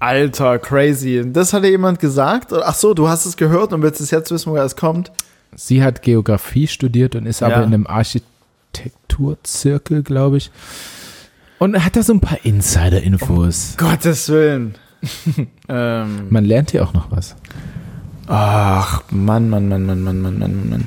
Alter, 0.00 0.58
crazy. 0.58 1.24
Das 1.32 1.52
hatte 1.52 1.66
jemand 1.68 1.98
gesagt? 1.98 2.52
Ach 2.52 2.74
so, 2.74 2.94
du 2.94 3.08
hast 3.08 3.26
es 3.26 3.36
gehört 3.36 3.72
und 3.72 3.82
willst 3.82 4.00
es 4.00 4.10
jetzt 4.12 4.30
wissen, 4.30 4.52
woher 4.52 4.62
es 4.64 4.76
kommt? 4.76 5.10
Sie 5.56 5.82
hat 5.82 6.02
Geografie 6.02 6.68
studiert 6.68 7.16
und 7.16 7.26
ist 7.26 7.40
Ja. 7.40 7.48
aber 7.48 7.56
in 7.64 7.74
einem 7.74 7.86
Architekturzirkel, 7.86 10.02
glaube 10.04 10.36
ich. 10.36 10.50
Und 11.58 11.84
hat 11.84 11.96
da 11.96 12.02
so 12.04 12.12
ein 12.12 12.20
paar 12.20 12.38
Insider-Infos. 12.44 13.74
Gottes 13.76 14.28
Willen. 14.28 14.76
ähm, 15.68 16.26
Man 16.30 16.44
lernt 16.44 16.70
hier 16.70 16.84
auch 16.84 16.92
noch 16.92 17.10
was. 17.10 17.34
ach, 18.28 19.02
Mann, 19.10 19.50
Mann, 19.50 19.68
Mann, 19.68 19.84
Mann, 19.86 20.00
Mann, 20.02 20.20
Mann, 20.22 20.38
Mann, 20.38 20.70
Mann. 20.70 20.86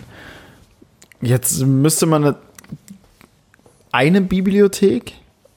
Jetzt 1.21 1.61
müsste 1.65 2.05
man 2.05 2.23
eine, 2.23 2.35
eine 3.91 4.21
Bibliothek 4.21 5.13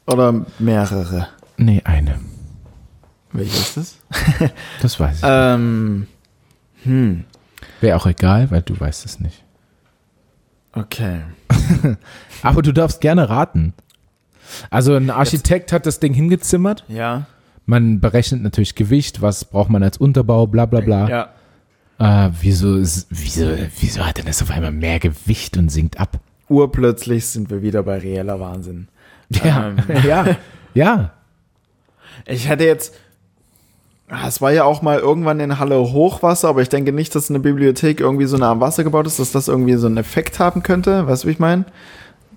oder 0.07 0.45
mehrere? 0.59 1.29
Nee, 1.57 1.81
eine. 1.85 2.21
Welche 3.33 3.57
ist 3.57 3.77
das? 3.77 3.97
Das 4.83 5.01
weiß 5.01 5.17
ich. 5.19 5.23
Ähm, 5.27 6.07
hm, 6.85 7.25
Wäre 7.81 7.97
auch 7.97 8.07
egal, 8.07 8.51
weil 8.51 8.63
du 8.63 8.79
weißt 8.79 9.05
es 9.07 9.21
nicht. 9.21 9.43
okay. 10.73 11.21
Aber 12.43 12.63
du 12.63 12.73
darfst 12.73 13.01
gerne 13.01 13.29
raten. 13.29 13.73
Also 14.71 14.95
ein 14.95 15.11
Architekt 15.11 15.73
hat 15.73 15.87
das 15.87 15.99
Ding 16.01 16.13
hingezimmert. 16.13 16.85
Ja. 16.89 17.27
Man 17.67 18.01
berechnet 18.01 18.43
natürlich 18.43 18.75
Gewicht, 18.75 19.23
was 19.23 19.45
braucht 19.47 19.71
man 19.71 19.83
als 19.83 19.97
Unterbau, 19.97 20.47
bla 20.47 20.67
bla 20.67 20.81
bla. 20.81 21.09
Ja. 21.09 21.29
Äh, 21.99 22.31
wieso, 22.41 22.77
ist, 22.77 23.07
wieso, 23.11 23.47
wieso 23.79 24.05
hat 24.05 24.19
denn 24.19 24.27
das 24.27 24.43
auf 24.43 24.51
einmal 24.51 24.73
mehr 24.73 24.99
Gewicht 24.99 25.57
und 25.57 25.71
sinkt 25.71 26.01
ab? 26.01 26.19
Urplötzlich 26.49 27.27
sind 27.27 27.51
wir 27.51 27.63
wieder 27.63 27.83
bei 27.83 27.99
reeller 27.99 28.41
Wahnsinn. 28.41 28.89
Ja, 29.31 29.69
Ähm. 29.69 29.77
ja, 30.07 30.37
ja. 30.75 31.11
Ich 32.27 32.49
hätte 32.49 32.65
jetzt. 32.65 32.95
Ah, 34.09 34.27
Es 34.29 34.41
war 34.43 34.53
ja 34.53 34.65
auch 34.65 34.83
mal 34.83 34.99
irgendwann 34.99 35.41
in 35.41 35.59
Halle 35.59 35.79
Hochwasser, 35.79 36.49
aber 36.49 36.61
ich 36.63 36.69
denke 36.69 36.93
nicht, 36.93 37.15
dass 37.15 37.31
eine 37.31 37.41
Bibliothek 37.41 38.01
irgendwie 38.01 38.27
so 38.27 38.37
nah 38.37 38.51
am 38.51 38.61
Wasser 38.61 38.85
gebaut 38.85 39.07
ist, 39.07 39.19
dass 39.19 39.33
das 39.33 39.49
irgendwie 39.49 39.75
so 39.75 39.87
einen 39.87 39.97
Effekt 39.97 40.39
haben 40.39 40.63
könnte. 40.63 41.07
Weißt 41.07 41.25
du, 41.25 41.29
wie 41.29 41.33
ich 41.33 41.39
meine? 41.39 41.65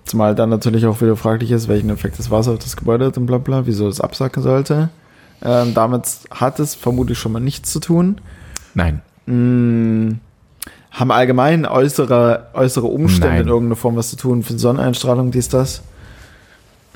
Zumal 0.04 0.34
dann 0.34 0.48
natürlich 0.48 0.86
auch 0.86 1.02
wieder 1.02 1.16
fraglich 1.16 1.50
ist, 1.50 1.68
welchen 1.68 1.90
Effekt 1.90 2.18
das 2.18 2.30
Wasser 2.30 2.52
auf 2.52 2.58
das 2.60 2.76
Gebäude 2.76 3.06
hat 3.06 3.18
und 3.18 3.26
bla 3.26 3.36
bla, 3.36 3.66
wieso 3.66 3.86
es 3.86 4.00
absacken 4.00 4.42
sollte. 4.42 4.88
Ähm, 5.42 5.74
damit 5.74 6.04
hat 6.30 6.58
es 6.58 6.74
vermutlich 6.74 7.18
schon 7.18 7.32
mal 7.32 7.40
nichts 7.40 7.70
zu 7.70 7.80
tun. 7.80 8.20
Nein. 8.72 9.02
Mm, 9.32 10.18
haben 10.90 11.10
allgemein 11.10 11.66
äußere, 11.66 12.48
äußere 12.54 12.86
Umstände 12.86 13.28
Nein. 13.36 13.42
in 13.42 13.48
irgendeiner 13.48 13.76
Form 13.76 13.96
was 13.96 14.10
zu 14.10 14.16
tun 14.16 14.42
für 14.42 14.58
Sonneneinstrahlung, 14.58 15.30
dies, 15.30 15.48
das? 15.48 15.82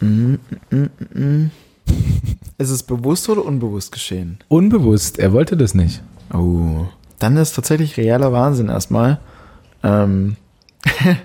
Mm, 0.01 0.35
mm. 0.71 1.51
Ist 2.59 2.71
es 2.71 2.83
bewusst 2.83 3.29
oder 3.29 3.45
unbewusst 3.45 3.93
geschehen? 3.93 4.39
Unbewusst, 4.49 5.19
er 5.19 5.33
wollte 5.33 5.57
das 5.57 5.75
nicht. 5.75 6.03
Oh. 6.33 6.87
Dann 7.19 7.37
ist 7.37 7.53
tatsächlich 7.55 7.97
realer 7.97 8.33
Wahnsinn 8.33 8.69
erstmal. 8.69 9.19
Ähm. 9.83 10.37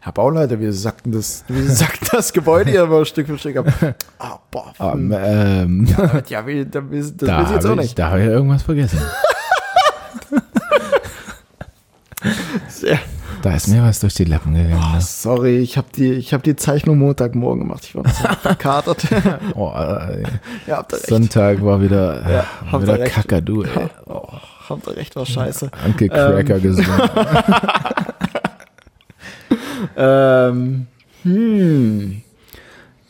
Herr 0.00 0.12
Bauleiter, 0.12 0.58
wir 0.60 0.72
sackten 0.72 1.12
das, 1.12 1.44
wir 1.48 1.62
sackten 1.70 2.08
das 2.12 2.32
Gebäude 2.32 2.70
hier 2.70 2.82
aber 2.82 3.04
Stück 3.04 3.26
für 3.28 3.38
Stück 3.38 3.56
ab. 3.58 3.66
Ah, 4.18 4.38
boah. 4.50 4.72
Ähm, 4.80 5.14
ähm, 5.16 5.86
ja, 5.86 6.22
ja, 6.28 6.46
will- 6.46 6.64
da 6.66 6.90
will- 6.90 7.00
das 7.00 7.16
da 7.16 7.38
will 7.38 7.44
ich 7.46 7.50
jetzt 7.52 7.64
auch 7.66 7.70
habe 7.70 7.80
ich, 7.82 7.86
nicht. 7.88 7.98
da 7.98 8.10
hab 8.10 8.18
ich 8.18 8.24
irgendwas 8.26 8.62
vergessen. 8.62 8.98
Sehr, 12.68 12.98
Da 13.42 13.54
ist 13.54 13.68
mir 13.68 13.82
was 13.82 14.00
durch 14.00 14.14
die 14.14 14.24
Lappen 14.24 14.54
gegangen. 14.54 14.82
oh, 14.90 14.94
ne? 14.94 15.00
sorry, 15.00 15.58
ich 15.58 15.76
habe 15.78 15.88
die, 15.94 16.12
ich 16.12 16.34
hab 16.34 16.42
die 16.42 16.56
Zeichnung 16.56 16.98
Montagmorgen 16.98 17.62
gemacht. 17.62 17.84
Ich 17.84 17.94
war 17.94 18.02
noch 18.02 18.12
so 18.12 18.28
verkatert. 18.42 19.06
Oh, 19.54 19.72
äh, 19.74 20.22
ja, 20.66 20.80
recht. 20.80 21.06
Sonntag 21.06 21.64
war 21.64 21.80
wieder, 21.80 22.22
Ja, 22.30 22.46
äh, 22.78 22.82
wieder. 22.82 22.98
Kakadu, 23.06 23.62
ey. 23.62 23.88
Oh, 24.06 24.28
habt 24.68 24.86
ihr 24.86 24.96
recht, 24.96 25.16
war 25.16 25.24
scheiße. 25.24 25.70
Anke 25.84 26.08
Cracker 26.08 26.58
gesungen. 26.60 26.90
Ähm, 29.96 30.86
hm. 31.22 32.22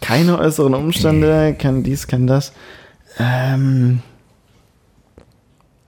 Keine 0.01 0.39
äußeren 0.39 0.75
Umstände, 0.75 1.55
kann 1.59 1.83
dies, 1.83 2.07
kann 2.07 2.27
das. 2.27 2.53
Ähm. 3.19 4.03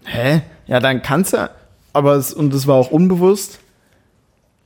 Hä? 0.05 0.43
Ja, 0.73 0.81
dann 0.81 1.03
kannst 1.03 1.35
du, 1.35 1.51
aber 1.93 2.15
es, 2.15 2.33
und 2.33 2.55
das 2.55 2.67
war 2.67 2.77
auch 2.77 2.91
unbewusst. 2.91 3.59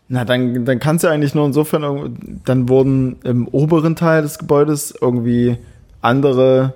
Na, 0.06 0.24
dann, 0.24 0.64
dann 0.64 0.78
kannst 0.78 1.02
du 1.02 1.08
eigentlich 1.08 1.34
nur 1.34 1.44
insofern, 1.44 2.40
dann 2.44 2.68
wurden 2.68 3.16
im 3.24 3.48
oberen 3.48 3.96
Teil 3.96 4.22
des 4.22 4.38
Gebäudes 4.38 4.94
irgendwie 5.00 5.58
andere 6.02 6.74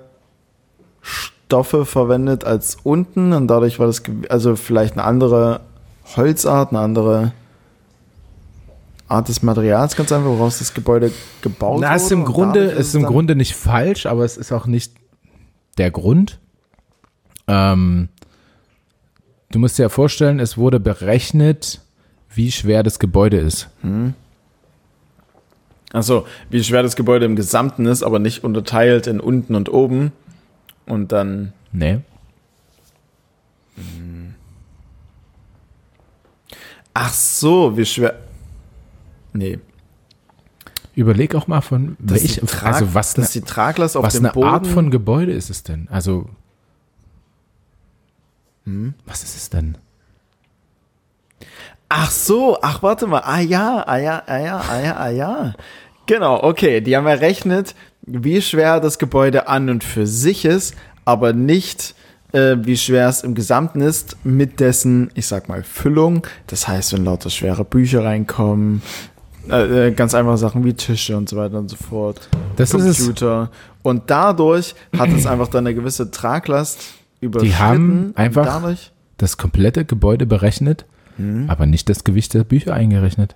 Stoffe 1.01 1.85
verwendet 1.85 2.43
als 2.43 2.77
unten 2.83 3.31
und 3.31 3.47
dadurch 3.47 3.79
war 3.79 3.87
das, 3.87 4.03
also 4.27 4.57
vielleicht 4.57 4.95
eine 4.95 5.05
andere 5.05 5.61
Holzart, 6.17 6.71
eine 6.71 6.81
andere 6.81 7.31
Art 9.07 9.29
des 9.29 9.43
Materials, 9.43 9.95
ganz 9.95 10.11
einfach, 10.11 10.27
woraus 10.27 10.59
das 10.59 10.73
Gebäude 10.73 11.13
gebaut 11.41 11.79
Na, 11.79 11.91
wurde. 11.91 11.95
ist 11.95 12.11
im 12.11 12.19
und 12.19 12.25
Grunde, 12.25 12.59
ist 12.65 12.95
im 12.95 13.05
Grunde 13.05 13.37
nicht 13.37 13.55
falsch, 13.55 14.07
aber 14.07 14.25
es 14.25 14.35
ist 14.35 14.51
auch 14.51 14.65
nicht 14.65 14.91
der 15.77 15.89
Grund. 15.89 16.37
Ähm, 17.47 18.09
du 19.51 19.59
musst 19.59 19.77
dir 19.77 19.83
ja 19.83 19.89
vorstellen, 19.89 20.39
es 20.39 20.57
wurde 20.57 20.79
berechnet, 20.79 21.81
wie 22.33 22.51
schwer 22.51 22.83
das 22.83 22.99
Gebäude 22.99 23.37
ist. 23.37 23.69
Achso, 25.93 26.25
wie 26.49 26.63
schwer 26.63 26.83
das 26.83 26.95
Gebäude 26.95 27.25
im 27.25 27.35
Gesamten 27.35 27.85
ist, 27.85 28.03
aber 28.03 28.19
nicht 28.19 28.43
unterteilt 28.43 29.07
in 29.07 29.19
unten 29.19 29.55
und 29.55 29.69
oben. 29.69 30.11
Und 30.85 31.11
dann. 31.11 31.53
Nee. 31.71 31.99
Ach 36.93 37.13
so, 37.13 37.77
wie 37.77 37.85
schwer. 37.85 38.15
Nee. 39.33 39.59
Überleg 40.93 41.35
auch 41.35 41.47
mal 41.47 41.61
von 41.61 41.95
welch, 41.99 42.41
Trag- 42.45 42.73
also 42.73 42.93
was, 42.93 43.15
auf 43.95 44.03
was 44.03 44.17
eine. 44.17 44.35
Art 44.35 44.67
von 44.67 44.91
Gebäude 44.91 45.31
ist 45.31 45.49
es 45.49 45.63
denn? 45.63 45.87
Also 45.89 46.29
Hm? 48.65 48.93
was 49.05 49.23
ist 49.23 49.35
es 49.35 49.49
denn? 49.49 49.77
Ach 51.89 52.09
so, 52.09 52.57
ach 52.61 52.81
warte 52.83 53.05
mal. 53.05 53.21
Ah 53.25 53.41
ja, 53.41 53.83
ah 53.85 53.97
ja, 53.97 54.23
ah 54.25 54.37
ja, 54.37 54.57
ah 54.59 54.81
ja, 54.81 54.95
ah 54.97 55.09
ja. 55.09 55.53
Genau, 56.05 56.41
okay. 56.41 56.79
Die 56.79 56.95
haben 56.95 57.05
errechnet, 57.07 57.75
wie 58.03 58.41
schwer 58.41 58.79
das 58.79 58.97
Gebäude 58.97 59.47
an 59.49 59.69
und 59.69 59.83
für 59.83 60.07
sich 60.07 60.45
ist, 60.45 60.75
aber 61.03 61.33
nicht, 61.33 61.95
äh, 62.31 62.55
wie 62.61 62.77
schwer 62.77 63.09
es 63.09 63.23
im 63.23 63.35
Gesamten 63.35 63.81
ist, 63.81 64.15
mit 64.23 64.59
dessen, 64.61 65.11
ich 65.15 65.27
sag 65.27 65.49
mal, 65.49 65.63
Füllung. 65.63 66.25
Das 66.47 66.67
heißt, 66.67 66.93
wenn 66.93 67.03
lauter 67.03 67.29
schwere 67.29 67.65
Bücher 67.65 68.05
reinkommen, 68.05 68.81
äh, 69.49 69.87
äh, 69.87 69.91
ganz 69.91 70.13
einfache 70.13 70.37
Sachen 70.37 70.63
wie 70.63 70.73
Tische 70.73 71.17
und 71.17 71.27
so 71.27 71.35
weiter 71.35 71.57
und 71.57 71.69
so 71.69 71.75
fort. 71.75 72.29
Das 72.55 72.73
ist 72.73 72.85
es. 72.85 72.97
Computer. 72.99 73.49
Und 73.83 74.03
dadurch 74.07 74.75
hat 74.97 75.09
es 75.09 75.25
einfach 75.25 75.47
dann 75.49 75.65
eine 75.65 75.75
gewisse 75.75 76.09
Traglast 76.09 76.79
überschritten. 77.21 77.59
haben 77.59 78.11
einfach- 78.15 78.45
dadurch, 78.45 78.91
Das 79.17 79.37
komplette 79.37 79.85
Gebäude 79.85 80.25
berechnet, 80.25 80.85
Hm? 81.17 81.49
aber 81.49 81.65
nicht 81.65 81.87
das 81.89 82.03
Gewicht 82.03 82.33
der 82.33 82.43
Bücher 82.43 82.73
eingerechnet. 82.73 83.35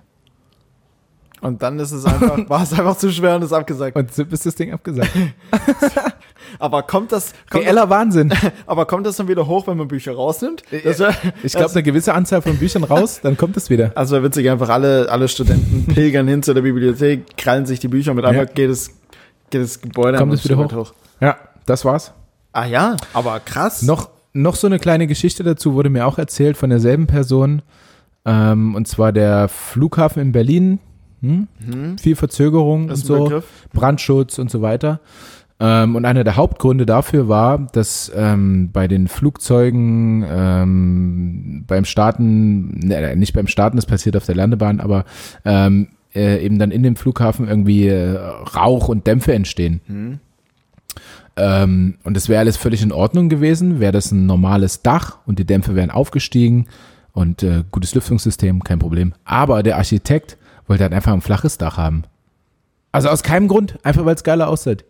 und 1.42 1.62
dann 1.62 1.78
ist 1.78 1.92
es 1.92 2.04
einfach, 2.04 2.38
war 2.48 2.62
es 2.62 2.72
einfach 2.72 2.96
zu 2.96 3.12
schwer 3.12 3.36
und 3.36 3.42
ist 3.42 3.52
abgesagt. 3.52 3.96
Und 3.96 4.12
so 4.12 4.22
ist 4.24 4.46
das 4.46 4.54
Ding 4.56 4.72
abgesagt. 4.72 5.10
Aber 6.58 6.82
kommt 6.84 7.10
das, 7.12 7.32
kommt 7.50 7.64
Reeller 7.64 7.90
Wahnsinn. 7.90 8.32
aber 8.66 8.86
kommt 8.86 9.04
das 9.04 9.16
dann 9.16 9.26
wieder 9.26 9.46
hoch, 9.48 9.66
wenn 9.66 9.76
man 9.76 9.88
Bücher 9.88 10.14
rausnimmt? 10.14 10.62
Das 10.84 11.00
wär, 11.00 11.12
Ich 11.42 11.52
glaube, 11.52 11.72
eine 11.72 11.82
gewisse 11.82 12.14
Anzahl 12.14 12.40
von 12.40 12.56
Büchern 12.56 12.84
raus, 12.84 13.20
dann 13.22 13.36
kommt 13.36 13.56
es 13.56 13.68
wieder. 13.68 13.90
also 13.96 14.22
witzig, 14.22 14.48
einfach 14.48 14.68
alle, 14.68 15.10
alle 15.10 15.26
Studenten 15.28 15.92
pilgern 15.92 16.28
hin 16.28 16.42
zu 16.44 16.54
der 16.54 16.62
Bibliothek, 16.62 17.36
krallen 17.36 17.66
sich 17.66 17.80
die 17.80 17.88
Bücher 17.88 18.12
und 18.12 18.16
mit 18.16 18.24
einmal 18.24 18.46
Ja. 18.46 18.52
geht 18.52 18.70
es, 18.70 18.90
geht 19.50 19.60
das 19.62 19.80
Gebäude 19.80 20.18
Kommt 20.18 20.34
es 20.34 20.44
wieder 20.44 20.54
Stück 20.56 20.76
weit 20.76 20.92
Ja, 21.20 21.36
das 21.66 21.84
war's. 21.84 22.12
Ah 22.56 22.64
ja, 22.64 22.96
aber 23.12 23.38
krass. 23.40 23.82
Noch, 23.82 24.08
noch 24.32 24.54
so 24.54 24.66
eine 24.66 24.78
kleine 24.78 25.06
Geschichte 25.06 25.44
dazu 25.44 25.74
wurde 25.74 25.90
mir 25.90 26.06
auch 26.06 26.16
erzählt 26.16 26.56
von 26.56 26.70
derselben 26.70 27.06
Person. 27.06 27.60
Ähm, 28.24 28.74
und 28.74 28.88
zwar 28.88 29.12
der 29.12 29.48
Flughafen 29.48 30.22
in 30.22 30.32
Berlin. 30.32 30.78
Hm? 31.20 31.48
Viel 31.98 32.16
Verzögerung 32.16 32.88
und 32.88 32.96
so. 32.96 33.24
Begriff. 33.24 33.44
Brandschutz 33.74 34.38
und 34.38 34.50
so 34.50 34.62
weiter. 34.62 35.00
Ähm, 35.60 35.96
und 35.96 36.06
einer 36.06 36.24
der 36.24 36.36
Hauptgründe 36.36 36.86
dafür 36.86 37.28
war, 37.28 37.58
dass 37.72 38.10
ähm, 38.16 38.70
bei 38.72 38.88
den 38.88 39.08
Flugzeugen 39.08 40.24
ähm, 40.26 41.64
beim 41.66 41.84
Starten, 41.84 42.78
ne, 42.78 43.16
nicht 43.16 43.34
beim 43.34 43.48
Starten, 43.48 43.76
das 43.76 43.84
passiert 43.84 44.16
auf 44.16 44.24
der 44.24 44.34
Landebahn, 44.34 44.80
aber 44.80 45.04
ähm, 45.44 45.88
äh, 46.14 46.42
eben 46.42 46.58
dann 46.58 46.70
in 46.70 46.82
dem 46.82 46.96
Flughafen 46.96 47.48
irgendwie 47.48 47.88
äh, 47.88 48.16
Rauch 48.16 48.88
und 48.88 49.06
Dämpfe 49.06 49.34
entstehen. 49.34 50.20
Ähm, 51.36 51.98
und 52.04 52.16
das 52.16 52.28
wäre 52.28 52.40
alles 52.40 52.56
völlig 52.56 52.82
in 52.82 52.92
Ordnung 52.92 53.28
gewesen, 53.28 53.80
wäre 53.80 53.92
das 53.92 54.10
ein 54.10 54.26
normales 54.26 54.82
Dach 54.82 55.18
und 55.26 55.38
die 55.38 55.44
Dämpfe 55.44 55.74
wären 55.74 55.90
aufgestiegen 55.90 56.66
und 57.12 57.42
äh, 57.42 57.64
gutes 57.70 57.94
Lüftungssystem, 57.94 58.64
kein 58.64 58.78
Problem. 58.78 59.14
Aber 59.24 59.62
der 59.62 59.76
Architekt 59.76 60.38
wollte 60.66 60.82
halt 60.84 60.92
einfach 60.92 61.12
ein 61.12 61.20
flaches 61.20 61.58
Dach 61.58 61.76
haben. 61.76 62.04
Also 62.92 63.08
aus 63.10 63.22
keinem 63.22 63.48
Grund, 63.48 63.78
einfach 63.82 64.04
weil 64.06 64.14
es 64.14 64.24
geiler 64.24 64.48
aussieht. 64.48 64.84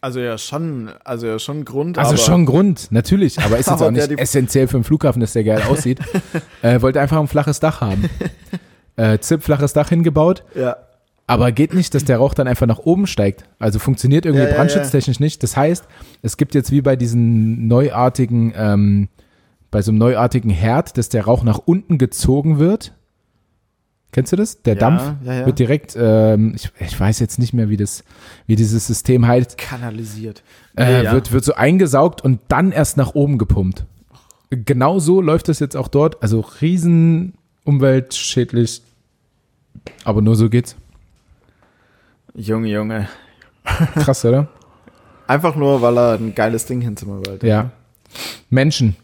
Also 0.00 0.18
ja 0.18 0.36
schon, 0.36 0.90
also 1.04 1.28
ja 1.28 1.38
schon 1.38 1.64
Grund, 1.64 1.96
Also 1.96 2.16
schon 2.16 2.44
Grund, 2.44 2.88
natürlich, 2.90 3.40
aber 3.40 3.58
ist 3.58 3.66
jetzt 3.70 3.82
auch 3.82 3.90
nicht 3.92 4.10
essentiell 4.10 4.66
für 4.66 4.76
einen 4.76 4.84
Flughafen, 4.84 5.20
dass 5.20 5.32
der 5.32 5.44
geil 5.44 5.62
aussieht. 5.68 6.00
äh, 6.62 6.82
wollte 6.82 7.00
einfach 7.00 7.18
ein 7.18 7.28
flaches 7.28 7.60
Dach 7.60 7.80
haben. 7.80 8.08
Äh, 8.94 9.20
Zip, 9.20 9.42
flaches 9.42 9.72
Dach 9.72 9.88
hingebaut, 9.88 10.44
ja. 10.54 10.76
Aber 11.26 11.52
geht 11.52 11.72
nicht, 11.74 11.94
dass 11.94 12.04
der 12.04 12.18
Rauch 12.18 12.34
dann 12.34 12.46
einfach 12.48 12.66
nach 12.66 12.80
oben 12.80 13.06
steigt. 13.06 13.44
Also 13.58 13.78
funktioniert 13.78 14.26
irgendwie 14.26 14.44
Ja, 14.44 14.50
ja, 14.50 14.56
brandschutztechnisch 14.56 15.20
nicht. 15.20 15.42
Das 15.42 15.56
heißt, 15.56 15.84
es 16.22 16.36
gibt 16.36 16.54
jetzt 16.54 16.70
wie 16.72 16.82
bei 16.82 16.96
diesen 16.96 17.68
neuartigen, 17.68 18.52
ähm, 18.56 19.08
bei 19.70 19.80
so 19.82 19.90
einem 19.90 19.98
neuartigen 19.98 20.50
Herd, 20.50 20.98
dass 20.98 21.08
der 21.08 21.24
Rauch 21.24 21.44
nach 21.44 21.58
unten 21.58 21.96
gezogen 21.98 22.58
wird. 22.58 22.92
Kennst 24.10 24.30
du 24.32 24.36
das? 24.36 24.60
Der 24.62 24.74
Ja, 24.74 24.80
Dampf 24.80 25.14
ja, 25.24 25.34
ja. 25.34 25.46
wird 25.46 25.58
direkt, 25.58 25.96
ähm, 25.98 26.52
ich, 26.54 26.70
ich 26.80 27.00
weiß 27.00 27.18
jetzt 27.20 27.38
nicht 27.38 27.54
mehr, 27.54 27.70
wie 27.70 27.78
das, 27.78 28.04
wie 28.46 28.56
dieses 28.56 28.86
System 28.86 29.26
heißt, 29.26 29.56
kanalisiert. 29.56 30.42
äh, 30.76 31.04
ja. 31.04 31.12
wird, 31.12 31.32
wird 31.32 31.44
so 31.44 31.54
eingesaugt 31.54 32.20
und 32.20 32.40
dann 32.48 32.72
erst 32.72 32.98
nach 32.98 33.14
oben 33.14 33.38
gepumpt. 33.38 33.86
Genau 34.50 34.98
so 34.98 35.22
läuft 35.22 35.48
das 35.48 35.60
jetzt 35.60 35.78
auch 35.78 35.88
dort. 35.88 36.22
Also 36.22 36.40
riesen 36.60 37.34
umweltschädlich. 37.64 38.82
Aber 40.04 40.20
nur 40.20 40.36
so 40.36 40.50
geht's. 40.50 40.76
Junge, 42.34 42.68
Junge. 42.68 43.08
Krass, 43.94 44.24
oder? 44.24 44.48
Einfach 45.26 45.54
nur, 45.54 45.82
weil 45.82 45.98
er 45.98 46.14
ein 46.14 46.34
geiles 46.34 46.66
Ding 46.66 46.80
hinzimmern 46.80 47.26
wollte. 47.26 47.46
Ja. 47.46 47.70
Menschen. 48.50 48.96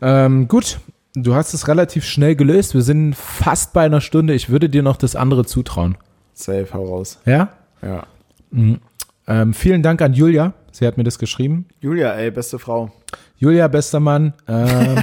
Ähm, 0.00 0.48
gut, 0.48 0.80
du 1.14 1.34
hast 1.34 1.54
es 1.54 1.68
relativ 1.68 2.04
schnell 2.04 2.36
gelöst. 2.36 2.74
Wir 2.74 2.82
sind 2.82 3.14
fast 3.14 3.72
bei 3.72 3.84
einer 3.84 4.00
Stunde. 4.00 4.34
Ich 4.34 4.50
würde 4.50 4.68
dir 4.68 4.82
noch 4.82 4.96
das 4.96 5.16
andere 5.16 5.44
zutrauen. 5.44 5.96
Safe, 6.34 6.68
hau 6.72 6.84
raus. 6.84 7.18
Ja? 7.24 7.50
Ja. 7.82 8.06
Ähm, 8.50 9.54
vielen 9.54 9.82
Dank 9.82 10.02
an 10.02 10.12
Julia. 10.12 10.54
Sie 10.70 10.86
hat 10.86 10.96
mir 10.96 11.04
das 11.04 11.18
geschrieben. 11.18 11.66
Julia, 11.80 12.12
ey, 12.12 12.30
beste 12.30 12.58
Frau. 12.58 12.90
Julia, 13.36 13.68
bester 13.68 14.00
Mann. 14.00 14.34
Ähm, 14.46 15.02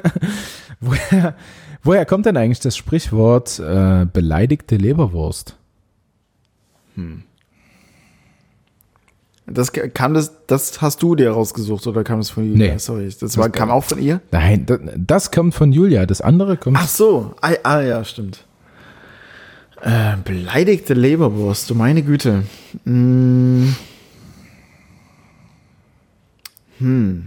woher, 0.80 1.34
woher 1.82 2.06
kommt 2.06 2.26
denn 2.26 2.36
eigentlich 2.36 2.60
das 2.60 2.76
Sprichwort 2.76 3.58
äh, 3.58 4.06
beleidigte 4.10 4.76
Leberwurst? 4.76 5.56
Das 9.46 9.72
kam 9.72 10.14
das, 10.14 10.32
das 10.46 10.80
hast 10.80 11.02
du 11.02 11.16
dir 11.16 11.32
rausgesucht 11.32 11.86
oder 11.88 12.04
kam 12.04 12.20
das 12.20 12.30
von 12.30 12.44
Julia? 12.44 12.74
Nee. 12.74 12.78
Sorry, 12.78 13.12
das, 13.20 13.36
war, 13.36 13.50
kam 13.50 13.70
auch 13.70 13.82
von 13.82 13.98
ihr? 14.00 14.20
Nein, 14.30 14.64
das, 14.64 14.78
das 14.96 15.30
kommt 15.32 15.54
von 15.54 15.72
Julia. 15.72 16.06
Das 16.06 16.20
andere 16.20 16.56
kommt. 16.56 16.76
Ach 16.78 16.86
so, 16.86 17.34
ah, 17.40 17.50
ah 17.64 17.80
ja, 17.80 18.04
stimmt. 18.04 18.44
Äh, 19.82 20.16
beleidigte 20.24 20.94
Leberwurst, 20.94 21.68
du 21.68 21.74
meine 21.74 22.02
Güte. 22.02 22.44
Hm. 22.84 23.74
Hm. 26.78 27.26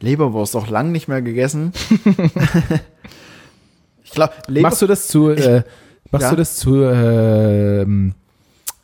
Leberwurst, 0.00 0.56
auch 0.56 0.68
lang 0.68 0.90
nicht 0.90 1.08
mehr 1.08 1.20
gegessen. 1.22 1.72
ich 4.04 4.10
glaube, 4.12 4.32
Leber 4.46 4.68
machst 4.68 4.80
du 4.80 4.86
das 4.86 5.08
zu, 5.08 5.30
äh, 5.30 5.64
machst 6.10 6.24
Ja. 6.24 6.30
du 6.30 6.36
das 6.36 6.56
zu 6.56 6.82
ähm, 6.82 8.14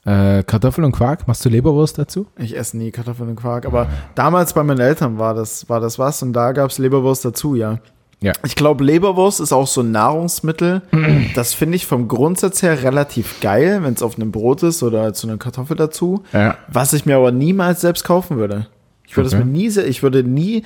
äh, 0.04 0.42
Kartoffeln 0.42 0.84
und 0.84 0.92
Quark? 0.92 1.28
Machst 1.28 1.44
du 1.44 1.48
Leberwurst 1.48 1.98
dazu? 1.98 2.26
Ich 2.38 2.56
esse 2.56 2.76
nie 2.78 2.90
Kartoffeln 2.90 3.28
und 3.30 3.36
Quark, 3.36 3.66
aber 3.66 3.88
damals 4.14 4.52
bei 4.54 4.62
meinen 4.62 4.80
Eltern 4.80 5.18
war 5.18 5.34
das, 5.34 5.68
war 5.68 5.80
das 5.80 5.98
was 5.98 6.22
und 6.22 6.32
da 6.32 6.52
gab 6.52 6.70
es 6.70 6.78
Leberwurst 6.78 7.24
dazu, 7.24 7.54
ja. 7.54 7.78
Ja. 8.22 8.32
Ich 8.44 8.54
glaube, 8.54 8.84
Leberwurst 8.84 9.40
ist 9.40 9.50
auch 9.52 9.66
so 9.66 9.80
ein 9.80 9.92
Nahrungsmittel. 9.92 10.82
Das 11.34 11.54
finde 11.54 11.76
ich 11.76 11.86
vom 11.86 12.06
Grundsatz 12.06 12.60
her 12.62 12.82
relativ 12.82 13.40
geil, 13.40 13.80
wenn 13.82 13.94
es 13.94 14.02
auf 14.02 14.16
einem 14.16 14.30
Brot 14.30 14.62
ist 14.62 14.82
oder 14.82 15.14
zu 15.14 15.26
einer 15.26 15.38
Kartoffel 15.38 15.76
dazu. 15.76 16.22
Ja. 16.34 16.56
Was 16.68 16.92
ich 16.92 17.06
mir 17.06 17.16
aber 17.16 17.32
niemals 17.32 17.80
selbst 17.80 18.04
kaufen 18.04 18.36
würde. 18.36 18.66
Ich 19.06 19.16
würde 19.16 19.28
Okay. 19.28 19.38
es 19.38 19.44
mir 19.44 19.50
nie, 19.50 19.68
ich 19.88 20.02
würde 20.02 20.22
nie, 20.22 20.64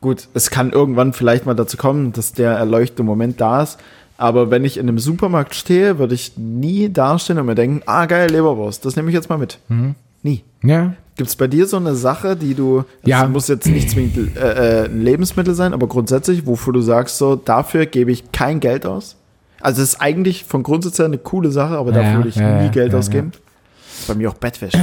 gut, 0.00 0.26
es 0.34 0.50
kann 0.50 0.72
irgendwann 0.72 1.12
vielleicht 1.12 1.46
mal 1.46 1.54
dazu 1.54 1.76
kommen, 1.76 2.12
dass 2.12 2.32
der 2.32 2.52
erleuchtete 2.52 3.02
Moment 3.04 3.40
da 3.40 3.62
ist. 3.62 3.78
Aber 4.18 4.50
wenn 4.50 4.64
ich 4.64 4.76
in 4.76 4.88
einem 4.88 4.98
Supermarkt 4.98 5.54
stehe, 5.54 5.98
würde 5.98 6.14
ich 6.14 6.36
nie 6.36 6.88
dastehen 6.92 7.38
und 7.38 7.46
mir 7.46 7.54
denken, 7.54 7.82
ah, 7.86 8.04
geil, 8.06 8.28
Leberwurst, 8.30 8.84
das 8.84 8.96
nehme 8.96 9.08
ich 9.08 9.14
jetzt 9.14 9.30
mal 9.30 9.38
mit. 9.38 9.58
Nie. 10.22 10.42
Ja. 10.62 10.92
Gibt 11.16 11.30
es 11.30 11.36
bei 11.36 11.46
dir 11.46 11.66
so 11.66 11.76
eine 11.76 11.94
Sache, 11.94 12.36
die 12.36 12.54
du, 12.54 12.84
das 13.02 13.08
Ja. 13.08 13.26
muss 13.28 13.46
jetzt 13.48 13.66
nicht 13.68 13.90
zwingend 13.90 14.36
äh, 14.36 14.82
äh, 14.82 14.88
ein 14.88 15.02
Lebensmittel 15.02 15.54
sein, 15.54 15.72
aber 15.72 15.86
grundsätzlich, 15.86 16.46
wofür 16.46 16.72
du 16.72 16.80
sagst, 16.80 17.16
so, 17.18 17.36
dafür 17.36 17.86
gebe 17.86 18.10
ich 18.12 18.30
kein 18.32 18.58
Geld 18.60 18.86
aus? 18.86 19.16
Also 19.60 19.82
es 19.82 19.90
ist 19.94 20.00
eigentlich 20.00 20.44
von 20.44 20.62
Grundsatz 20.64 20.98
her 20.98 21.06
eine 21.06 21.18
coole 21.18 21.50
Sache, 21.52 21.76
aber 21.78 21.90
dafür 21.92 22.10
Ja, 22.10 22.16
würde 22.18 22.28
ich 22.28 22.36
ja, 22.36 22.62
nie 22.62 22.68
Geld 22.70 22.94
ausgeben. 22.94 23.32
Bei 24.06 24.14
mir 24.14 24.30
auch 24.30 24.34
Bettwäsche. 24.34 24.78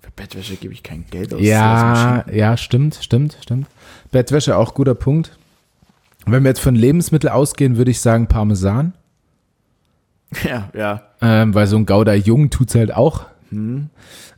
Für 0.00 0.10
Bettwäsche 0.16 0.56
gebe 0.56 0.72
ich 0.74 0.82
kein 0.82 1.04
Geld 1.10 1.32
aus. 1.34 1.40
Ja, 1.40 2.24
ja, 2.32 2.56
stimmt, 2.56 2.98
stimmt, 3.00 3.36
stimmt. 3.40 3.66
Bettwäsche 4.10 4.56
auch 4.56 4.74
guter 4.74 4.94
Punkt. 4.94 5.36
Wenn 6.26 6.44
wir 6.44 6.50
jetzt 6.50 6.60
von 6.60 6.74
Lebensmittel 6.74 7.30
ausgehen, 7.30 7.76
würde 7.76 7.90
ich 7.90 8.00
sagen 8.00 8.26
Parmesan. 8.26 8.94
Ja, 10.48 10.70
ja. 10.74 11.02
Ähm, 11.20 11.54
weil 11.54 11.66
so 11.66 11.76
ein 11.76 11.84
Gouda 11.84 12.14
Jung 12.14 12.48
tut's 12.48 12.74
halt 12.74 12.94
auch. 12.94 13.26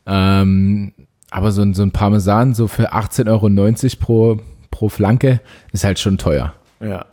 Ähm, 0.06 0.92
aber 1.30 1.52
so 1.52 1.62
ein, 1.62 1.72
so 1.72 1.84
ein 1.84 1.92
Parmesan 1.92 2.52
so 2.54 2.66
für 2.66 2.92
18,90 2.92 3.28
Euro 3.28 4.00
pro, 4.00 4.40
pro 4.72 4.88
Flanke 4.88 5.40
ist 5.72 5.84
halt 5.84 6.00
schon 6.00 6.18
teuer. 6.18 6.54
Ja. 6.80 7.06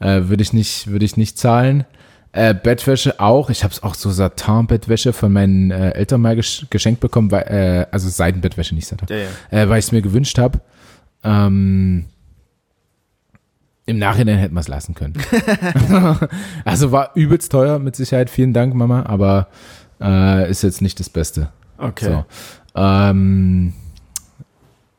Äh, 0.00 0.28
würde 0.28 0.42
ich 0.42 0.54
nicht, 0.54 0.88
würde 0.88 1.04
ich 1.04 1.16
nicht 1.16 1.38
zahlen. 1.38 1.84
Äh, 2.32 2.54
Bettwäsche 2.54 3.20
auch. 3.20 3.50
Ich 3.50 3.62
habe 3.62 3.74
auch 3.82 3.94
so 3.94 4.10
Satin-Bettwäsche 4.10 5.12
von 5.12 5.32
meinen 5.32 5.70
äh, 5.70 5.90
Eltern 5.90 6.22
mal 6.22 6.34
gesch 6.34 6.66
geschenkt 6.70 7.00
bekommen, 7.00 7.30
weil, 7.30 7.42
äh, 7.42 7.86
also 7.90 8.08
Seidenbettwäsche, 8.08 8.74
nicht 8.74 8.86
Satin, 8.88 9.06
Ja, 9.10 9.16
ja. 9.16 9.62
Äh, 9.62 9.68
weil 9.68 9.78
ich 9.78 9.84
es 9.84 9.92
mir 9.92 10.00
gewünscht 10.00 10.38
habe. 10.38 10.60
Ähm, 11.22 12.06
Im 13.84 13.98
Nachhinein 13.98 14.38
hätten 14.38 14.54
wir 14.54 14.60
es 14.60 14.68
lassen 14.68 14.94
können. 14.94 15.14
also 16.64 16.92
war 16.92 17.10
übelst 17.14 17.50
teuer, 17.50 17.78
mit 17.78 17.96
Sicherheit. 17.96 18.30
Vielen 18.30 18.52
Dank, 18.52 18.74
Mama, 18.74 19.04
aber 19.06 19.48
äh, 20.00 20.48
ist 20.48 20.62
jetzt 20.62 20.82
nicht 20.82 21.00
das 21.00 21.10
Beste. 21.10 21.48
Okay. 21.78 22.04
So. 22.04 22.24
Ähm, 22.80 23.72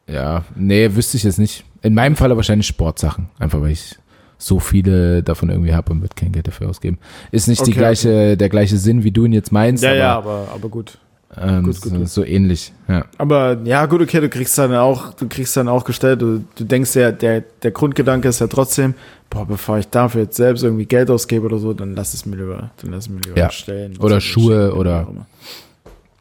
ja, 0.07 0.43
nee, 0.55 0.95
wüsste 0.95 1.17
ich 1.17 1.23
jetzt 1.23 1.39
nicht. 1.39 1.63
In 1.81 1.93
meinem 1.93 2.15
Fall 2.15 2.35
wahrscheinlich 2.35 2.67
Sportsachen. 2.67 3.29
Einfach 3.39 3.61
weil 3.61 3.71
ich 3.71 3.97
so 4.37 4.59
viele 4.59 5.23
davon 5.23 5.49
irgendwie 5.49 5.73
habe 5.73 5.91
und 5.93 6.01
wird 6.01 6.17
kein 6.17 6.33
Geld 6.33 6.47
dafür 6.47 6.69
ausgeben. 6.69 6.99
Ist 7.31 7.47
nicht 7.47 7.65
die 7.65 7.71
Okay, 7.71 7.79
gleiche, 7.79 8.37
der 8.37 8.49
gleiche 8.49 8.77
Sinn, 8.77 9.03
wie 9.05 9.11
du 9.11 9.25
ihn 9.25 9.33
jetzt 9.33 9.53
meinst, 9.53 9.83
Ja, 9.83 9.91
aber, 9.91 9.97
ja, 9.99 10.15
aber, 10.17 10.47
aber 10.53 10.69
gut. 10.69 10.97
Ähm, 11.39 11.63
gut, 11.63 11.81
gut, 11.81 11.91
so, 11.91 11.97
gut. 11.97 12.09
so 12.09 12.23
ähnlich. 12.23 12.73
Ja. 12.87 13.05
Aber 13.17 13.57
ja, 13.63 13.85
gut, 13.85 14.01
okay, 14.01 14.19
du 14.19 14.29
kriegst 14.29 14.57
dann 14.57 14.73
auch, 14.75 15.13
du 15.13 15.27
kriegst 15.27 15.55
dann 15.57 15.67
auch 15.67 15.83
gestellt, 15.83 16.21
du, 16.21 16.43
du 16.55 16.63
denkst 16.63 16.95
ja, 16.95 17.11
der, 17.11 17.41
der 17.41 17.71
Grundgedanke 17.71 18.27
ist 18.27 18.39
ja 18.39 18.47
trotzdem, 18.47 18.93
boah, 19.29 19.45
bevor 19.45 19.77
ich 19.79 19.87
dafür 19.87 20.23
jetzt 20.23 20.37
selbst 20.37 20.63
irgendwie 20.63 20.85
Geld 20.85 21.09
ausgebe 21.09 21.45
oder 21.45 21.57
so, 21.57 21.73
dann 21.73 21.95
lass 21.95 22.13
es 22.13 22.25
mir 22.25 22.35
lieber, 22.35 22.71
dann 22.81 22.91
lass 22.91 23.05
es 23.05 23.09
mir 23.09 23.21
lieber 23.21 23.37
Ja. 23.37 23.49
stellen. 23.49 23.97
Oder 23.97 24.21
Schuhe 24.21 24.65
Schenken, 24.67 24.77
oder-. 24.79 25.07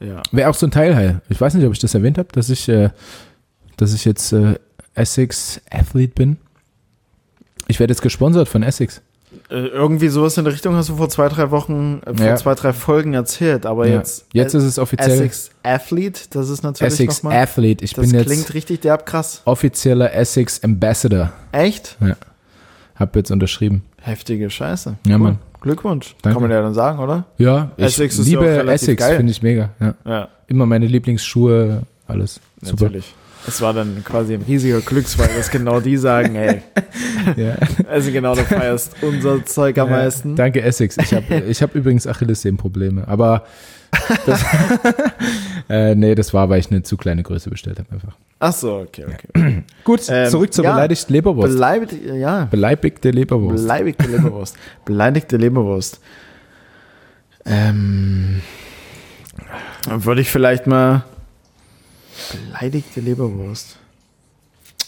Ja. 0.01 0.23
Wäre 0.33 0.51
auch 0.51 0.55
so 0.55 0.67
ein 0.67 0.71
Teilheil. 0.73 1.21
Ich 1.29 1.41
weiß 1.41 1.55
nicht, 1.55 1.65
ob 1.67 1.73
ich 1.73 1.79
das 1.79 1.95
erwähnt 1.95 2.19
habe, 2.19 2.29
dass 2.33 2.49
ich, 2.51 2.69
äh, 2.69 2.91
dass 3.77 3.95
ich 3.95 4.05
jetzt 4.05 4.33
äh, 4.33 4.57
Essex 4.95 5.61
Athlete 5.71 6.15
bin. 6.15 6.39
Ich 7.69 7.79
werde 7.79 7.93
jetzt 7.93 8.03
gesponsert 8.03 8.49
von 8.49 8.63
Essex. 8.63 9.01
Äh, 9.53 9.67
irgendwie 9.67 10.09
sowas 10.09 10.39
in 10.39 10.45
der 10.45 10.55
Richtung 10.55 10.75
hast 10.77 10.89
du 10.89 10.97
vor 10.97 11.11
zwei, 11.11 11.29
drei 11.29 11.51
Wochen, 11.51 12.01
äh, 12.07 12.15
vor 12.17 12.27
Ja. 12.27 12.37
zwei, 12.37 12.55
drei 12.55 12.73
Folgen 12.73 13.13
erzählt, 13.13 13.67
aber 13.67 13.87
Ja. 13.87 13.97
jetzt. 13.97 14.25
Jetzt 14.33 14.55
ist 14.55 14.65
es 14.65 14.79
offiziell 14.79 15.11
Essex 15.11 15.51
Athlete, 15.63 16.23
das 16.31 16.49
ist 16.49 16.63
natürlich 16.63 16.95
Essex 16.95 17.23
nochmal. 17.23 17.39
Athlete. 17.43 17.85
Ich 17.85 17.93
Das 17.93 18.09
bin 18.11 18.23
klingt 18.23 18.41
jetzt 18.41 18.55
richtig 18.55 18.81
derb 18.81 19.05
krass. 19.05 19.43
offizieller 19.45 20.15
Essex 20.15 20.65
Ambassador. 20.65 21.33
Echt? 21.53 21.99
Hab 22.97 23.15
jetzt 23.15 23.31
unterschrieben. 23.31 23.83
Heftige 24.01 24.49
Scheiße. 24.49 24.97
Ja, 25.07 25.19
Mann. 25.19 25.39
Glückwunsch. 25.61 26.17
Danke. 26.23 26.35
Kann 26.35 26.43
man 26.43 26.51
ja 26.51 26.63
dann 26.63 26.75
sagen, 26.75 26.99
oder? 26.99 27.25
Ja, 27.39 27.71
ich 27.77 27.85
Essex 27.85 28.17
ja 28.19 28.25
liebe 28.25 28.73
Essex, 28.73 29.05
finde 29.07 29.31
ich 29.33 29.43
mega. 29.43 29.71
Ja. 29.81 29.95
Ja, 30.05 30.29
Immer 30.49 30.67
meine 30.67 30.87
Lieblingsschuhe, 30.87 31.83
alles. 32.07 32.41
Super. 32.63 32.85
natürlich. 32.85 33.15
Es 33.47 33.61
war 33.61 33.73
dann 33.73 34.03
quasi 34.05 34.35
ein 34.35 34.43
riesiger 34.43 34.81
Glücksfall, 34.81 35.29
dass 35.37 35.51
genau 35.51 35.81
die 35.81 35.97
sagen, 35.97 36.35
hey, 36.35 36.63
Ja. 37.37 37.57
also 37.89 38.11
genau, 38.13 38.35
du 38.35 38.43
feierst 38.45 38.95
unser 39.03 39.45
Zeug 39.45 39.79
am 39.79 39.91
meisten. 39.91 40.31
Ja, 40.31 40.35
danke, 40.37 40.63
Essex. 40.63 40.97
Ich 40.99 41.13
habe 41.13 41.43
ich 41.49 41.63
hab 41.63 41.75
übrigens 41.75 42.07
Achillessehnenprobleme, 42.07 43.07
aber 43.09 43.45
das, 44.27 44.45
äh, 45.69 45.95
nee, 45.95 46.15
das 46.15 46.33
war, 46.33 46.49
weil 46.49 46.61
ich 46.61 46.71
eine 46.71 46.83
zu 46.83 46.97
kleine 46.97 47.23
Größe 47.23 47.51
bestellt 47.51 47.79
habe 47.79 47.93
einfach. 47.93 48.17
Ach 48.39 48.53
so, 48.53 48.79
okay, 48.79 49.07
okay. 49.07 49.63
Gut, 49.85 50.01
Ähm, 50.09 50.31
zurück 50.31 50.53
zur 50.53 50.65
ja. 50.65 50.73
beleidigten 50.73 51.13
Leberwurst. 51.13 51.53
Beleidigt, 51.55 51.95
ja, 52.15 52.45
Beleibigte 52.47 53.11
Leberwurst. 53.11 53.63
beleidigte 53.65 54.07
Leberwurst. 54.07 54.57
Beleidigte 54.85 55.37
Leberwurst. 55.37 56.01
Ähm, 57.45 58.41
dann 59.85 60.05
würde 60.05 60.21
ich 60.21 60.31
vielleicht 60.31 60.69
mal 60.69 61.03
beleidigte 62.31 63.01
Leberwurst. 63.01 63.77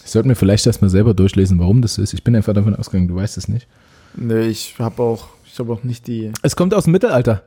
Ich 0.05 0.11
sollte 0.11 0.29
mir 0.29 0.35
vielleicht 0.37 0.67
erst 0.67 0.83
mal 0.83 0.91
selber 0.91 1.15
durchlesen, 1.15 1.59
warum 1.59 1.81
das 1.83 1.99
ist. 1.99 2.13
Ich 2.15 2.23
bin 2.25 2.37
einfach 2.37 2.53
davon 2.53 2.77
ausgegangen, 2.77 3.09
du 3.09 3.17
weißt 3.17 3.37
es 3.39 3.49
nicht. 3.49 3.67
Nee, 4.15 4.43
ich 4.49 4.75
habe 4.79 5.03
auch, 5.03 5.29
ich 5.47 5.59
habe 5.59 5.73
auch 5.73 5.83
nicht 5.83 6.07
die. 6.07 6.31
Es 6.43 6.55
kommt 6.57 6.75
aus 6.75 6.85
dem 6.85 6.93
Mittelalter. 6.93 7.43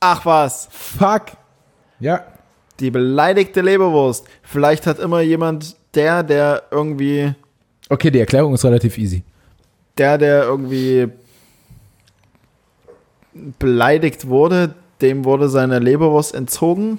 Ach 0.00 0.24
was, 0.24 0.68
Fuck. 0.70 1.26
Ja. 2.00 2.24
die 2.80 2.90
beleidigte 2.90 3.60
Leberwurst. 3.60 4.26
Vielleicht 4.42 4.86
hat 4.86 4.98
immer 4.98 5.20
jemand, 5.20 5.76
der, 5.94 6.22
der 6.22 6.62
irgendwie 6.70 7.34
Okay, 7.88 8.10
die 8.10 8.20
Erklärung 8.20 8.54
ist 8.54 8.64
relativ 8.64 8.96
easy. 8.96 9.22
der, 9.98 10.16
der 10.18 10.44
irgendwie 10.44 11.08
beleidigt 13.58 14.26
wurde, 14.28 14.74
dem 15.00 15.24
wurde 15.24 15.48
seine 15.48 15.78
Leberwurst 15.78 16.34
entzogen. 16.34 16.98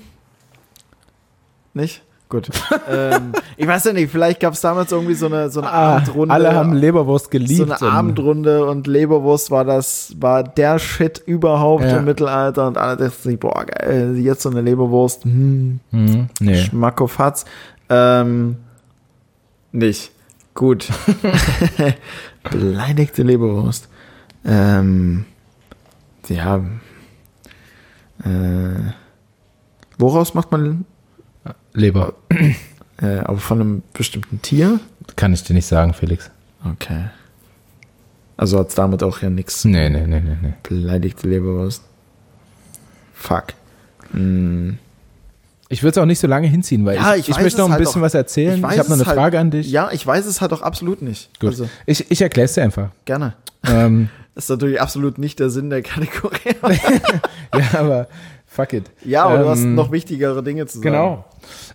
Nicht? 1.73 2.03
Gut. 2.29 2.49
ähm, 2.89 3.33
ich 3.57 3.67
weiß 3.67 3.83
ja 3.85 3.93
nicht, 3.93 4.11
vielleicht 4.11 4.39
gab 4.39 4.53
es 4.53 4.61
damals 4.61 4.91
irgendwie 4.91 5.13
so 5.13 5.27
eine, 5.27 5.49
so 5.51 5.61
eine 5.61 5.69
Abendrunde. 5.71 6.31
Ah, 6.33 6.35
alle 6.35 6.55
haben 6.55 6.73
Leberwurst 6.73 7.29
geliebt. 7.29 7.57
so 7.57 7.63
eine 7.63 7.73
und- 7.73 7.83
Abendrunde 7.83 8.65
und 8.65 8.87
Leberwurst 8.87 9.51
war 9.51 9.65
das, 9.65 10.15
war 10.19 10.43
der 10.43 10.79
Shit 10.79 11.21
überhaupt 11.25 11.83
Ja. 11.83 11.97
im 11.97 12.05
Mittelalter 12.05 12.65
und 12.67 12.77
alle 12.79 12.97
dachten 12.97 13.11
sich, 13.29 13.39
boah, 13.39 13.65
geil, 13.65 14.15
jetzt 14.17 14.41
so 14.41 14.49
eine 14.49 14.61
Leberwurst, 14.61 15.25
hm, 15.25 15.79
Hm, 15.91 16.29
nee. 16.39 16.55
Schmack 16.55 17.01
auf 17.01 17.19
Hatz. 17.19 17.45
Ähm, 17.89 18.57
nicht. 19.71 20.11
Gut. 20.55 20.87
Beleidigte 22.51 23.21
Leberwurst. 23.23 23.89
Ähm, 24.45 25.25
ja. 26.29 26.57
Äh, 28.23 28.91
woraus 29.97 30.33
macht 30.33 30.51
man, 30.51 30.85
Leber. 31.73 32.13
äh, 33.01 33.19
aber 33.19 33.37
von 33.37 33.61
einem 33.61 33.83
bestimmten 33.93 34.41
Tier? 34.41 34.79
Kann 35.15 35.33
ich 35.33 35.43
dir 35.43 35.53
nicht 35.53 35.65
sagen, 35.65 35.93
Felix. 35.93 36.29
Okay. 36.69 37.05
Also 38.37 38.57
hat's 38.59 38.75
damit 38.75 39.03
auch 39.03 39.21
ja 39.21 39.29
nichts. 39.29 39.63
Nee, 39.65 39.89
nee, 39.89 40.05
nee, 40.07 40.19
nee, 40.19 40.37
nee. 40.41 40.53
Beleidigte 40.63 41.27
Leberwurst. 41.27 41.83
Fuck. 43.13 43.45
Hm. 44.11 44.77
Ich 45.69 45.81
würde 45.81 45.91
es 45.91 45.97
auch 45.97 46.05
nicht 46.05 46.19
so 46.19 46.27
lange 46.27 46.47
hinziehen, 46.47 46.85
weil 46.85 46.95
Ja, 46.97 47.15
ich, 47.15 47.21
ich 47.29 47.29
ich, 47.29 47.41
möchte 47.41 47.57
noch 47.59 47.65
es 47.65 47.69
ein 47.69 47.71
halt 47.73 47.79
bisschen 47.83 48.01
auch. 48.01 48.05
was 48.05 48.13
erzählen. 48.13 48.55
Ich, 48.57 48.61
weiß 48.63 48.77
habe 48.79 48.89
noch 48.89 48.95
es 48.95 49.01
eine 49.01 49.05
halt- 49.07 49.17
Frage 49.17 49.39
an 49.39 49.51
dich. 49.51 49.71
Ja, 49.71 49.89
ich 49.91 50.05
weiß 50.05 50.25
es 50.25 50.41
halt 50.41 50.53
auch 50.53 50.61
absolut 50.61 51.01
nicht. 51.01 51.29
Gut. 51.39 51.49
Also, 51.51 51.69
Ich, 51.85 52.09
ich 52.11 52.21
erkläre 52.21 52.45
es 52.45 52.53
dir 52.53 52.63
einfach. 52.63 52.89
gerne. 53.05 53.33
ähm, 53.65 54.09
Das 54.35 54.43
ist 54.45 54.49
natürlich 54.49 54.81
absolut 54.81 55.17
nicht 55.17 55.39
der 55.39 55.49
Sinn 55.49 55.69
der 55.69 55.81
Kategorie. 55.81 56.55
ja, 57.57 57.79
aber 57.79 58.07
fuck 58.53 58.73
it. 58.73 58.83
ja, 59.03 59.25
aber 59.25 59.39
du 59.39 59.49
hast 59.49 59.59
Ähm, 59.61 59.75
noch 59.75 59.91
wichtigere 59.91 60.43
Dinge 60.43 60.65
zu 60.65 60.77
sagen. 60.79 60.83
Genau. 60.91 61.25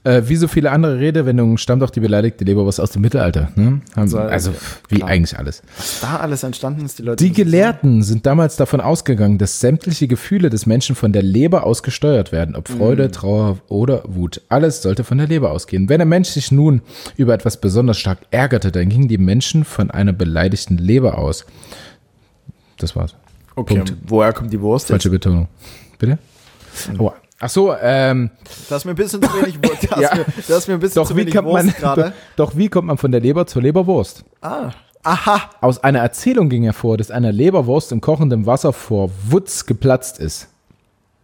Äh, 0.04 0.22
wie 0.26 0.36
so 0.36 0.48
viele 0.48 0.70
andere 0.70 0.98
Redewendungen 0.98 1.58
stammt 1.58 1.82
auch 1.82 1.90
die 1.90 2.00
beleidigte 2.00 2.42
Leberwurst 2.44 2.80
aus 2.80 2.90
dem 2.92 3.02
Mittelalter. 3.02 3.50
Ne? 3.56 3.82
Haben, 3.94 4.08
So, 4.08 4.18
also 4.18 4.52
wie 4.88 4.96
klar. 4.96 5.10
eigentlich 5.10 5.36
alles. 5.38 5.62
Was 5.76 6.00
da 6.00 6.16
alles 6.16 6.42
entstanden 6.42 6.84
ist, 6.86 6.98
die 6.98 7.02
Leute. 7.02 7.22
Die 7.22 7.32
Gelehrten 7.32 8.02
sind 8.02 8.24
damals 8.24 8.56
davon 8.56 8.80
ausgegangen, 8.80 9.36
dass 9.36 9.60
sämtliche 9.60 10.08
Gefühle 10.08 10.48
des 10.48 10.64
Menschen 10.64 10.94
von 10.96 11.12
der 11.12 11.22
Leber 11.22 11.64
aus 11.64 11.82
gesteuert 11.82 12.32
werden, 12.32 12.56
ob 12.56 12.68
Freude, 12.68 13.10
Trauer 13.10 13.58
oder 13.68 14.02
Wut. 14.06 14.40
Alles 14.48 14.80
sollte 14.80 15.04
von 15.04 15.18
der 15.18 15.26
Leber 15.26 15.50
ausgehen. 15.50 15.88
Wenn 15.90 15.98
der 15.98 16.06
Mensch 16.06 16.28
sich 16.30 16.50
nun 16.50 16.80
über 17.16 17.34
etwas 17.34 17.60
besonders 17.60 17.98
stark 17.98 18.20
ärgerte, 18.30 18.72
dann 18.72 18.88
gingen 18.88 19.08
die 19.08 19.18
Menschen 19.18 19.64
von 19.64 19.90
einer 19.90 20.12
beleidigten 20.14 20.78
Leber 20.78 21.18
aus. 21.18 21.44
Das 22.78 22.94
war's. 22.96 23.14
Okay, 23.56 23.74
Punkt. 23.74 23.94
woher 24.06 24.32
kommt 24.32 24.52
die 24.52 24.60
Wurst? 24.60 24.86
Falsche 24.86 25.10
Betonung. 25.10 25.48
Bitte? 25.98 26.18
Oh. 26.98 27.12
Ach 27.40 27.48
so, 27.48 27.72
ähm, 27.80 28.30
Das 28.68 28.78
ist 28.78 28.84
mir 28.84 28.90
ein 28.92 28.96
bisschen 28.96 29.22
zu 29.22 29.28
wenig. 29.34 29.58
Das, 29.60 29.90
Ja. 30.00 30.14
mir, 30.16 30.24
das 30.36 30.48
ist 30.50 30.68
mir 30.68 30.74
ein 30.74 30.80
bisschen 30.80 31.02
doch 31.02 31.08
zu 31.08 31.14
wie 31.16 31.20
wenig 31.20 31.34
kommt 31.34 31.52
man, 31.52 31.66
Wurst 31.66 31.76
gerade. 31.78 32.12
doch 32.36 32.56
wie 32.56 32.68
kommt 32.68 32.88
man 32.88 32.98
von 32.98 33.12
der 33.12 33.20
Leber 33.20 33.46
zur 33.46 33.62
Leberwurst? 33.62 34.24
Ah. 34.40 34.70
Aha. 35.04 35.50
Aus 35.60 35.82
einer 35.84 36.00
Erzählung 36.00 36.48
ging 36.48 36.64
hervor, 36.64 36.96
dass 36.98 37.10
eine 37.12 37.30
Leberwurst 37.30 37.92
in 37.92 38.00
kochendem 38.00 38.46
Wasser 38.46 38.72
vor 38.72 39.10
Wutz 39.28 39.64
geplatzt 39.66 40.18
ist. 40.18 40.48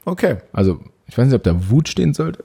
Okay. 0.05 0.37
Also, 0.53 0.79
ich 1.07 1.19
weiß 1.19 1.27
nicht, 1.27 1.35
ob 1.35 1.43
da 1.43 1.69
Wut 1.71 1.89
stehen 1.89 2.15
sollte. 2.15 2.45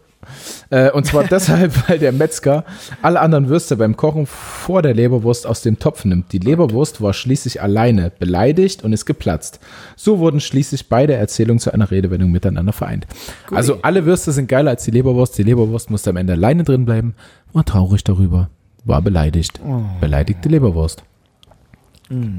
Äh, 0.70 0.92
und 0.92 1.06
zwar 1.06 1.24
deshalb, 1.30 1.90
weil 1.90 2.00
der 2.00 2.12
Metzger 2.12 2.64
alle 3.02 3.20
anderen 3.20 3.50
Würste 3.50 3.78
beim 3.78 3.96
Kochen 3.98 4.26
vor 4.26 4.82
der 4.82 4.94
Leberwurst 4.94 5.48
aus 5.48 5.62
dem 5.62 5.80
Topf 5.80 6.06
nimmt. 6.06 6.32
Die 6.34 6.40
Leberwurst 6.40 7.02
war 7.02 7.14
schließlich 7.14 7.62
alleine 7.62 8.12
beleidigt 8.18 8.84
und 8.84 8.94
ist 8.94 9.06
geplatzt. 9.06 9.60
So 9.96 10.20
wurden 10.20 10.40
schließlich 10.40 10.90
beide 10.90 11.14
Erzählungen 11.14 11.60
zu 11.60 11.74
einer 11.74 11.92
Redewendung 11.92 12.32
miteinander 12.32 12.74
vereint. 12.74 13.08
Also 13.52 13.80
alle 13.82 14.06
Würste 14.06 14.32
sind 14.32 14.48
geiler 14.48 14.72
als 14.72 14.84
die 14.84 14.92
Leberwurst. 14.92 15.38
Die 15.38 15.44
Leberwurst 15.44 15.90
musste 15.90 16.10
am 16.10 16.18
Ende 16.18 16.34
alleine 16.34 16.64
drin 16.64 16.86
bleiben. 16.86 17.16
War 17.54 17.66
traurig 17.66 18.04
darüber. 18.04 18.50
War 18.86 19.02
beleidigt. 19.02 19.60
Beleidigte 20.00 20.50
Leberwurst. 20.50 21.04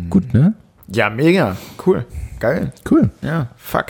Gut, 0.08 0.34
ne? 0.34 0.54
Ja, 0.88 1.08
mega. 1.10 1.56
Cool. 1.86 2.04
Geil. 2.40 2.72
Cool. 2.90 3.10
Ja, 3.22 3.48
fuck. 3.56 3.86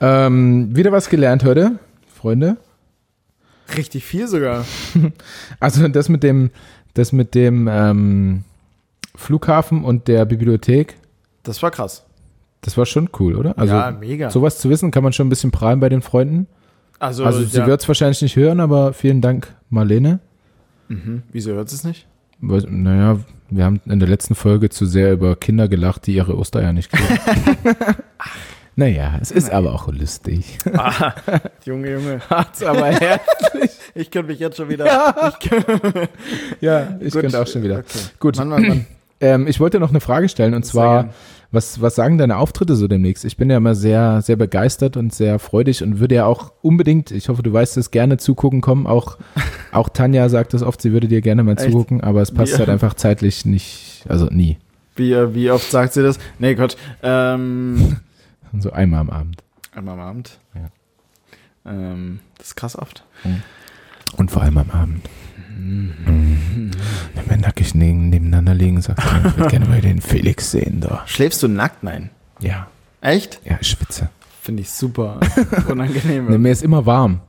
Ähm, 0.00 0.74
wieder 0.74 0.90
was 0.90 1.08
gelernt 1.08 1.44
heute, 1.44 1.78
Freunde. 2.12 2.56
Richtig 3.76 4.04
viel 4.04 4.28
sogar. 4.28 4.64
Also 5.60 5.86
das 5.88 6.08
mit 6.08 6.22
dem, 6.22 6.50
das 6.94 7.12
mit 7.12 7.34
dem 7.34 7.68
ähm, 7.70 8.44
Flughafen 9.16 9.84
und 9.84 10.08
der 10.08 10.24
Bibliothek, 10.24 10.96
Das 11.42 11.62
war 11.62 11.70
krass. 11.70 12.04
das 12.62 12.76
war 12.76 12.86
schon 12.86 13.08
cool, 13.18 13.34
oder? 13.36 13.56
Also 13.58 13.74
ja, 13.74 13.90
mega. 13.90 14.30
sowas 14.30 14.58
zu 14.58 14.70
wissen, 14.70 14.90
kann 14.90 15.02
man 15.04 15.12
schon 15.12 15.26
ein 15.26 15.30
bisschen 15.30 15.50
prahlen 15.50 15.80
bei 15.80 15.88
den 15.88 16.02
Freunden. 16.02 16.46
also, 16.98 17.24
Also 17.24 17.42
sie 17.42 17.58
ja. 17.58 17.66
wird 17.66 17.80
es 17.82 17.88
wahrscheinlich 17.88 18.22
nicht 18.22 18.36
hören, 18.36 18.60
aber 18.60 18.92
vielen 18.92 19.20
Dank, 19.20 19.52
Marlene. 19.70 20.20
Mhm. 20.88 21.22
Wieso 21.32 21.52
hört 21.52 21.68
sie 21.70 21.76
es 21.76 21.84
nicht? 21.84 22.06
Weil, 22.40 22.62
naja, 22.68 23.18
wir 23.50 23.64
haben 23.64 23.80
in 23.86 24.00
der 24.00 24.08
letzten 24.08 24.34
Folge 24.34 24.68
zu 24.68 24.84
sehr 24.86 25.12
über 25.12 25.36
Kinder 25.36 25.68
gelacht, 25.68 26.06
die 26.06 26.14
ihre 26.14 26.36
Ostereier 26.36 26.72
nicht 26.72 26.90
kriegen. 26.92 27.18
Naja, 28.76 29.18
es 29.20 29.30
ist 29.30 29.50
aber 29.50 29.72
auch 29.72 29.88
lustig. 29.92 30.58
Ah, 30.74 31.14
Junge, 31.64 31.92
Junge. 31.92 32.20
Hat's 32.28 32.62
aber 32.62 32.86
herzlich. 32.86 33.70
Ich 33.96 34.10
könnte 34.10 34.32
mich 34.32 34.40
jetzt 34.40 34.56
schon 34.56 34.68
wieder. 34.68 34.86
Ja, 34.86 35.32
Ich 35.40 35.50
ja 36.60 36.96
ich 37.00 37.12
könnte 37.14 37.40
auch 37.40 37.46
schon 37.46 37.62
wieder. 37.62 37.78
Okay. 37.78 37.98
Gut, 38.18 38.36
Mann, 38.36 38.48
Mann, 38.48 38.62
Mann. 38.66 38.86
ähm, 39.20 39.46
ich 39.46 39.60
wollte 39.60 39.78
noch 39.78 39.90
eine 39.90 40.00
Frage 40.00 40.28
stellen 40.28 40.52
und 40.54 40.66
zwar, 40.66 41.10
was, 41.52 41.80
was 41.80 41.94
sagen 41.94 42.18
deine 42.18 42.38
Auftritte 42.38 42.74
so 42.74 42.88
demnächst? 42.88 43.24
Ich 43.24 43.36
bin 43.36 43.48
ja 43.50 43.58
immer 43.58 43.76
sehr, 43.76 44.20
sehr 44.22 44.34
begeistert 44.34 44.96
und 44.96 45.14
sehr 45.14 45.38
freudig 45.38 45.84
und 45.84 46.00
würde 46.00 46.16
ja 46.16 46.26
auch 46.26 46.50
unbedingt, 46.60 47.12
ich 47.12 47.28
hoffe, 47.28 47.44
du 47.44 47.52
weißt 47.52 47.76
es, 47.76 47.92
gerne 47.92 48.16
zugucken 48.16 48.60
kommen. 48.60 48.88
Auch, 48.88 49.16
auch 49.70 49.88
Tanja 49.88 50.28
sagt 50.28 50.54
es 50.54 50.64
oft, 50.64 50.82
sie 50.82 50.92
würde 50.92 51.06
dir 51.06 51.20
gerne 51.20 51.44
mal 51.44 51.52
Echt? 51.52 51.70
zugucken, 51.70 52.00
aber 52.00 52.20
es 52.20 52.32
passt 52.32 52.54
Wie- 52.54 52.58
halt 52.58 52.70
einfach 52.70 52.94
zeitlich 52.94 53.44
nicht, 53.46 54.04
also 54.08 54.26
nie. 54.26 54.58
Wie, 54.96 55.12
äh, 55.12 55.32
wie 55.34 55.52
oft 55.52 55.70
sagt 55.70 55.92
sie 55.92 56.02
das? 56.02 56.18
Nee, 56.40 56.56
Gott. 56.56 56.76
Ähm, 57.04 57.98
So 58.60 58.72
einmal 58.72 59.00
am 59.00 59.10
Abend. 59.10 59.42
einmal 59.74 59.94
am 59.94 60.00
Abend. 60.00 60.38
Ja. 60.54 61.70
Ähm, 61.72 62.20
das 62.38 62.48
ist 62.48 62.56
krass 62.56 62.76
oft. 62.76 63.04
Und 64.16 64.30
vor 64.30 64.42
allem 64.42 64.58
am 64.58 64.70
Abend. 64.70 65.08
Mhm. 65.56 66.70
Wenn 67.14 67.30
wir 67.30 67.36
nackig 67.36 67.74
neben, 67.74 68.10
nebeneinander 68.10 68.54
liegen, 68.54 68.80
sagt 68.82 69.00
sie, 69.02 69.28
ich 69.28 69.36
würde 69.36 69.50
gerne 69.50 69.66
mal 69.66 69.80
den 69.80 70.00
Felix 70.00 70.50
sehen 70.50 70.80
da. 70.80 71.02
Schläfst 71.06 71.42
du 71.42 71.48
nackt? 71.48 71.82
Nein. 71.82 72.10
Ja, 72.40 72.66
Echt? 73.00 73.40
ja, 73.44 73.58
ich 73.60 73.68
schwitze. 73.68 74.08
Finde 74.42 74.62
ich 74.62 74.70
super 74.70 75.20
unangenehm. 75.68 76.26
Nee, 76.28 76.38
mir 76.38 76.50
ist 76.52 76.62
immer 76.62 76.84
warm. 76.86 77.20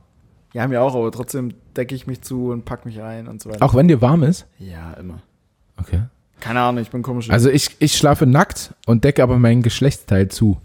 Ja, 0.52 0.66
mir 0.68 0.82
auch, 0.82 0.94
aber 0.94 1.10
trotzdem 1.12 1.54
decke 1.76 1.94
ich 1.94 2.06
mich 2.06 2.22
zu 2.22 2.50
und 2.50 2.64
pack 2.64 2.84
mich 2.86 3.00
ein 3.02 3.28
und 3.28 3.42
so 3.42 3.50
weiter. 3.50 3.64
Auch 3.64 3.74
wenn 3.74 3.88
dir 3.88 4.00
warm 4.00 4.22
ist? 4.22 4.46
Ja, 4.58 4.92
immer. 4.94 5.20
Okay. 5.78 6.02
Keine 6.40 6.60
Ahnung, 6.60 6.82
ich 6.82 6.90
bin 6.90 7.02
komisch. 7.02 7.30
Also 7.30 7.48
ich, 7.50 7.76
ich 7.78 7.96
schlafe 7.96 8.26
nackt 8.26 8.74
und 8.86 9.04
decke 9.04 9.22
aber 9.22 9.38
mein 9.38 9.62
Geschlechtsteil 9.62 10.28
zu, 10.28 10.58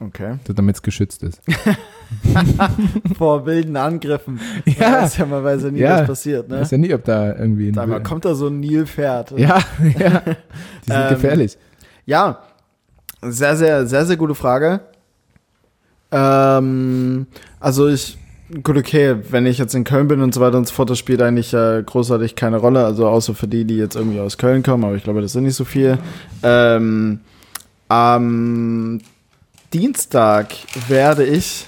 okay. 0.00 0.38
damit 0.54 0.76
es 0.76 0.82
geschützt 0.82 1.22
ist. 1.22 1.40
Vor 3.18 3.46
wilden 3.46 3.76
Angriffen. 3.76 4.40
Ja. 4.66 4.90
Man 4.90 5.02
weiß 5.02 5.16
ja, 5.16 5.26
man 5.26 5.44
weiß 5.44 5.62
ja 5.64 5.70
nie, 5.70 5.78
Ja. 5.80 6.00
was 6.00 6.06
passiert, 6.06 6.48
ne? 6.48 6.60
Weiß 6.60 6.70
ja 6.70 6.78
nie, 6.78 6.92
ob 6.94 7.04
da 7.04 7.34
irgendwie 7.36 7.68
ein 7.68 7.78
Einmal 7.78 8.02
kommt 8.02 8.24
da 8.24 8.34
so 8.34 8.48
ein 8.48 8.60
Nilpferd. 8.60 9.32
Ja, 9.32 9.58
ja. 9.98 10.20
Die 10.20 10.86
sind 10.86 10.96
Ähm, 10.96 11.08
gefährlich. 11.10 11.56
Ja, 12.04 12.40
sehr, 13.22 13.56
sehr, 13.56 13.86
sehr, 13.86 14.06
sehr 14.06 14.16
gute 14.16 14.34
Frage. 14.34 14.80
Ähm, 16.12 17.26
also 17.58 17.88
ich, 17.88 18.16
gut, 18.62 18.76
okay, 18.76 19.16
wenn 19.30 19.46
ich 19.46 19.58
jetzt 19.58 19.74
in 19.74 19.84
Köln 19.84 20.06
bin 20.08 20.20
und 20.20 20.32
so 20.34 20.40
weiter 20.40 20.56
und 20.58 20.68
so 20.68 20.74
fort, 20.74 20.90
das 20.90 20.98
spielt 20.98 21.20
eigentlich 21.22 21.52
äh, 21.52 21.82
großartig 21.84 22.36
keine 22.36 22.58
Rolle, 22.58 22.84
also 22.84 23.08
außer 23.08 23.34
für 23.34 23.48
die, 23.48 23.64
die 23.64 23.76
jetzt 23.76 23.96
irgendwie 23.96 24.20
aus 24.20 24.38
Köln 24.38 24.62
kommen, 24.62 24.84
aber 24.84 24.94
ich 24.94 25.02
glaube, 25.04 25.20
das 25.22 25.32
sind 25.32 25.44
nicht 25.44 25.56
so 25.56 25.64
viel. 25.64 25.98
Ähm, 26.42 27.20
am 27.88 29.00
Dienstag 29.78 30.54
werde 30.88 31.22
ich 31.22 31.66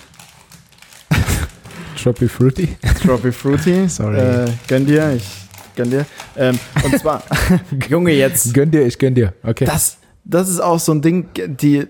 Troppy 2.02 2.26
Fruity. 2.26 2.68
Trophy 3.04 3.30
Fruity, 3.30 3.86
Sorry. 3.88 4.18
Äh, 4.18 4.46
gönn 4.66 4.86
dir, 4.86 5.12
ich 5.14 5.28
gönn 5.76 5.90
dir. 5.90 6.06
Ähm, 6.34 6.58
und 6.82 6.98
zwar, 6.98 7.22
Junge, 7.90 8.12
jetzt 8.12 8.54
Gönn 8.54 8.70
dir, 8.70 8.86
ich 8.86 8.98
gönn 8.98 9.14
dir. 9.14 9.34
Okay. 9.42 9.66
Das, 9.66 9.98
das 10.24 10.48
ist 10.48 10.60
auch 10.60 10.78
so 10.78 10.92
ein 10.92 11.02
Ding, 11.02 11.28
die, 11.36 11.86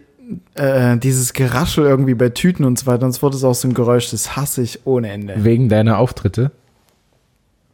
äh, 0.56 0.96
dieses 0.96 1.34
Geraschel 1.34 1.84
irgendwie 1.84 2.14
bei 2.14 2.30
Tüten 2.30 2.64
und 2.64 2.80
so 2.80 2.86
weiter 2.86 3.06
und 3.06 3.12
so 3.12 3.20
fort 3.20 3.36
ist 3.36 3.44
auch 3.44 3.54
so 3.54 3.68
ein 3.68 3.74
Geräusch, 3.74 4.10
das 4.10 4.34
hasse 4.34 4.62
ich 4.62 4.86
ohne 4.86 5.10
Ende. 5.10 5.44
Wegen 5.44 5.68
deiner 5.68 5.98
Auftritte. 5.98 6.50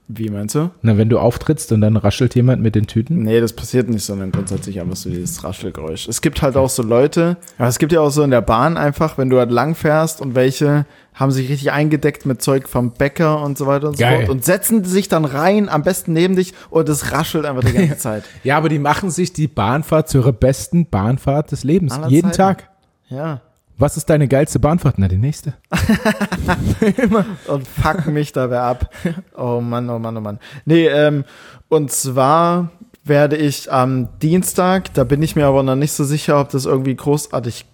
Wie 0.06 0.28
meinst 0.28 0.54
du? 0.54 0.70
Na, 0.82 0.98
wenn 0.98 1.08
du 1.08 1.18
auftrittst 1.18 1.72
und 1.72 1.80
dann 1.80 1.96
raschelt 1.96 2.34
jemand 2.34 2.60
mit 2.60 2.74
den 2.74 2.86
Tüten. 2.86 3.22
Nee, 3.22 3.40
das 3.40 3.54
passiert 3.54 3.88
nicht, 3.88 4.04
sondern 4.04 4.32
grundsätzlich 4.32 4.78
einfach 4.80 4.96
so 4.96 5.08
dieses 5.08 5.42
Raschelgeräusch. 5.42 6.08
Es 6.08 6.20
gibt 6.20 6.42
halt 6.42 6.56
auch 6.58 6.68
so 6.68 6.82
Leute, 6.82 7.38
aber 7.56 7.68
es 7.68 7.78
gibt 7.78 7.90
ja 7.90 8.00
auch 8.02 8.10
so 8.10 8.22
in 8.22 8.30
der 8.30 8.42
Bahn 8.42 8.76
einfach, 8.76 9.16
wenn 9.16 9.30
du 9.30 9.38
halt 9.38 9.50
lang 9.50 9.74
fährst 9.74 10.20
und 10.20 10.34
welche 10.34 10.84
haben 11.14 11.30
sich 11.30 11.48
richtig 11.48 11.72
eingedeckt 11.72 12.26
mit 12.26 12.42
Zeug 12.42 12.68
vom 12.68 12.90
Bäcker 12.90 13.40
und 13.42 13.56
so 13.56 13.66
weiter 13.66 13.88
und 13.88 13.96
Geil. 13.98 14.20
so 14.20 14.26
fort 14.26 14.30
und 14.30 14.44
setzen 14.44 14.84
sich 14.84 15.08
dann 15.08 15.24
rein, 15.24 15.70
am 15.70 15.82
besten 15.82 16.12
neben 16.12 16.36
dich 16.36 16.52
und 16.68 16.86
es 16.88 17.12
raschelt 17.12 17.46
einfach 17.46 17.64
die 17.64 17.72
ganze 17.72 17.96
Zeit. 17.98 18.24
Ja, 18.42 18.58
aber 18.58 18.68
die 18.68 18.80
machen 18.80 19.10
sich 19.10 19.32
die 19.32 19.48
Bahnfahrt 19.48 20.10
zu 20.10 20.18
ihrer 20.18 20.32
besten 20.32 20.86
Bahnfahrt 20.86 21.50
des 21.50 21.64
Lebens. 21.64 21.94
Aller 21.94 22.08
Jeden 22.08 22.32
Zeiten. 22.32 22.58
Tag. 22.58 22.70
Ja. 23.08 23.40
Was 23.76 23.96
ist 23.96 24.08
deine 24.08 24.28
geilste 24.28 24.60
Bahnfahrt? 24.60 24.98
Na, 24.98 25.08
die 25.08 25.16
nächste. 25.16 25.54
und 27.48 27.66
fuck 27.66 28.06
mich 28.06 28.32
da 28.32 28.48
wer 28.48 28.62
ab. 28.62 28.94
Oh 29.36 29.60
Mann, 29.60 29.90
oh 29.90 29.98
Mann, 29.98 30.16
oh 30.16 30.20
Mann. 30.20 30.38
Nee, 30.64 30.86
ähm, 30.86 31.24
und 31.68 31.90
zwar 31.90 32.70
werde 33.02 33.36
ich 33.36 33.70
am 33.72 34.08
Dienstag, 34.20 34.94
da 34.94 35.04
bin 35.04 35.22
ich 35.22 35.36
mir 35.36 35.46
aber 35.46 35.62
noch 35.62 35.74
nicht 35.74 35.92
so 35.92 36.04
sicher, 36.04 36.40
ob 36.40 36.50
das 36.50 36.66
irgendwie 36.66 36.94
großartig 36.94 37.66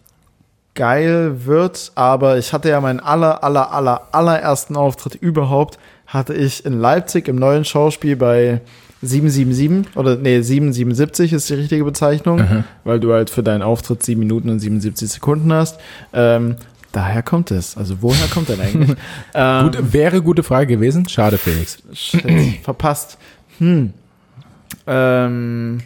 geil 0.74 1.44
wird, 1.46 1.92
aber 1.94 2.38
ich 2.38 2.52
hatte 2.52 2.70
ja 2.70 2.80
meinen 2.80 3.00
aller, 3.00 3.44
aller, 3.44 3.72
aller, 3.72 4.08
allerersten 4.12 4.76
Auftritt 4.76 5.14
überhaupt, 5.14 5.78
hatte 6.06 6.34
ich 6.34 6.64
in 6.64 6.80
Leipzig 6.80 7.28
im 7.28 7.36
neuen 7.36 7.64
Schauspiel 7.64 8.16
bei 8.16 8.60
777 9.02 9.96
oder 9.96 10.16
nee, 10.16 10.42
777 10.42 11.32
ist 11.32 11.48
die 11.48 11.54
richtige 11.54 11.84
Bezeichnung, 11.84 12.40
Aha. 12.40 12.64
weil 12.84 13.00
du 13.00 13.12
halt 13.12 13.30
für 13.30 13.42
deinen 13.42 13.62
Auftritt 13.62 14.02
7 14.02 14.18
Minuten 14.18 14.50
und 14.50 14.60
77 14.60 15.10
Sekunden 15.10 15.52
hast. 15.52 15.80
Ähm, 16.12 16.56
daher 16.92 17.22
kommt 17.22 17.50
es. 17.50 17.76
Also 17.76 17.96
woher 18.00 18.26
kommt 18.28 18.50
denn 18.50 18.60
eigentlich? 18.60 18.96
ähm, 19.34 19.64
Gut, 19.64 19.92
wäre 19.92 20.20
gute 20.20 20.42
Frage 20.42 20.76
gewesen. 20.76 21.08
Schade, 21.08 21.38
Felix. 21.38 21.78
Shit, 21.92 22.24
verpasst. 22.62 23.16
Hm. 23.58 23.94
Ähm, 24.86 25.80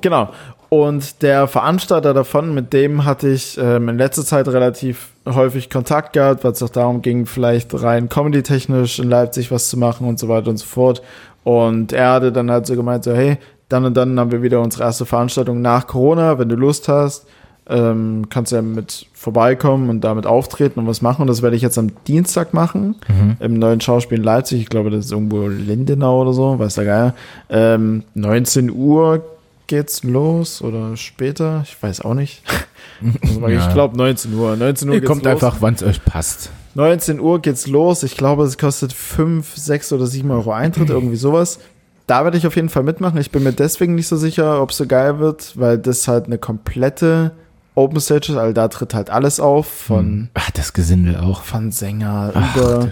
genau. 0.00 0.32
Und 0.68 1.22
der 1.22 1.46
Veranstalter 1.46 2.12
davon, 2.12 2.54
mit 2.54 2.72
dem 2.72 3.04
hatte 3.04 3.28
ich 3.28 3.56
ähm, 3.58 3.88
in 3.88 3.98
letzter 3.98 4.24
Zeit 4.24 4.48
relativ 4.48 5.10
häufig 5.26 5.70
Kontakt 5.70 6.12
gehabt, 6.12 6.42
weil 6.42 6.52
es 6.52 6.62
auch 6.62 6.70
darum 6.70 7.02
ging, 7.02 7.26
vielleicht 7.26 7.80
rein 7.80 8.08
comedy-technisch 8.08 8.98
in 8.98 9.08
Leipzig 9.08 9.50
was 9.52 9.68
zu 9.68 9.78
machen 9.78 10.08
und 10.08 10.18
so 10.18 10.28
weiter 10.28 10.50
und 10.50 10.56
so 10.56 10.66
fort. 10.66 11.02
Und 11.46 11.92
er 11.92 12.10
hatte 12.10 12.32
dann 12.32 12.50
halt 12.50 12.66
so 12.66 12.74
gemeint, 12.74 13.04
so, 13.04 13.12
hey, 13.12 13.38
dann 13.68 13.84
und 13.84 13.96
dann 13.96 14.18
haben 14.18 14.32
wir 14.32 14.42
wieder 14.42 14.60
unsere 14.60 14.82
erste 14.82 15.06
Veranstaltung 15.06 15.62
nach 15.62 15.86
Corona, 15.86 16.40
wenn 16.40 16.48
du 16.48 16.56
Lust 16.56 16.88
hast, 16.88 17.24
ähm, 17.68 18.26
kannst 18.30 18.50
du 18.50 18.56
ja 18.56 18.62
mit 18.62 19.06
vorbeikommen 19.12 19.88
und 19.88 20.00
damit 20.00 20.26
auftreten 20.26 20.80
und 20.80 20.88
was 20.88 21.02
machen. 21.02 21.22
Und 21.22 21.28
das 21.28 21.42
werde 21.42 21.54
ich 21.54 21.62
jetzt 21.62 21.78
am 21.78 21.92
Dienstag 22.08 22.52
machen, 22.52 22.96
im 23.38 23.60
neuen 23.60 23.80
Schauspiel 23.80 24.18
in 24.18 24.24
Leipzig. 24.24 24.60
Ich 24.60 24.68
glaube, 24.68 24.90
das 24.90 25.04
ist 25.04 25.12
irgendwo 25.12 25.46
Lindenau 25.46 26.22
oder 26.22 26.32
so, 26.32 26.58
weiß 26.58 26.74
der 26.74 26.84
Geier. 26.84 27.14
Ähm, 27.48 28.02
19 28.14 28.72
Uhr 28.72 29.24
geht's 29.68 30.02
los 30.02 30.62
oder 30.62 30.96
später, 30.96 31.62
ich 31.64 31.80
weiß 31.80 32.00
auch 32.00 32.14
nicht. 32.14 32.42
Also. 33.22 33.46
Ich 33.46 33.72
glaube 33.72 33.96
19 33.96 34.34
Uhr. 34.34 34.56
19 34.56 34.88
Uhr 34.88 34.94
Ihr 34.96 35.04
kommt 35.04 35.22
los. 35.24 35.32
einfach, 35.32 35.58
wann 35.60 35.74
es 35.74 35.82
euch 35.82 36.04
passt. 36.04 36.50
19 36.76 37.20
Uhr 37.20 37.40
geht's 37.40 37.66
los. 37.66 38.02
Ich 38.02 38.18
glaube, 38.18 38.44
es 38.44 38.58
kostet 38.58 38.92
5, 38.92 39.56
6 39.56 39.92
oder 39.94 40.06
7 40.06 40.30
Euro 40.30 40.52
Eintritt, 40.52 40.90
irgendwie 40.90 41.16
sowas. 41.16 41.58
Da 42.06 42.22
werde 42.22 42.36
ich 42.36 42.46
auf 42.46 42.54
jeden 42.54 42.68
Fall 42.68 42.82
mitmachen. 42.82 43.18
Ich 43.18 43.30
bin 43.30 43.42
mir 43.42 43.52
deswegen 43.54 43.94
nicht 43.94 44.08
so 44.08 44.16
sicher, 44.16 44.60
ob 44.60 44.70
es 44.70 44.76
so 44.76 44.86
geil 44.86 45.18
wird, 45.18 45.58
weil 45.58 45.78
das 45.78 46.06
halt 46.06 46.26
eine 46.26 46.36
komplette 46.36 47.32
Open 47.74 47.98
Stage 47.98 48.32
ist. 48.32 48.38
Also 48.38 48.52
da 48.52 48.68
tritt 48.68 48.92
halt 48.92 49.08
alles 49.08 49.40
auf, 49.40 49.66
von, 49.66 50.28
Ach, 50.34 50.50
das 50.50 50.74
Gesindel 50.74 51.16
auch. 51.16 51.42
von 51.44 51.72
Sänger 51.72 52.32
Ach, 52.34 52.56
über. 52.56 52.90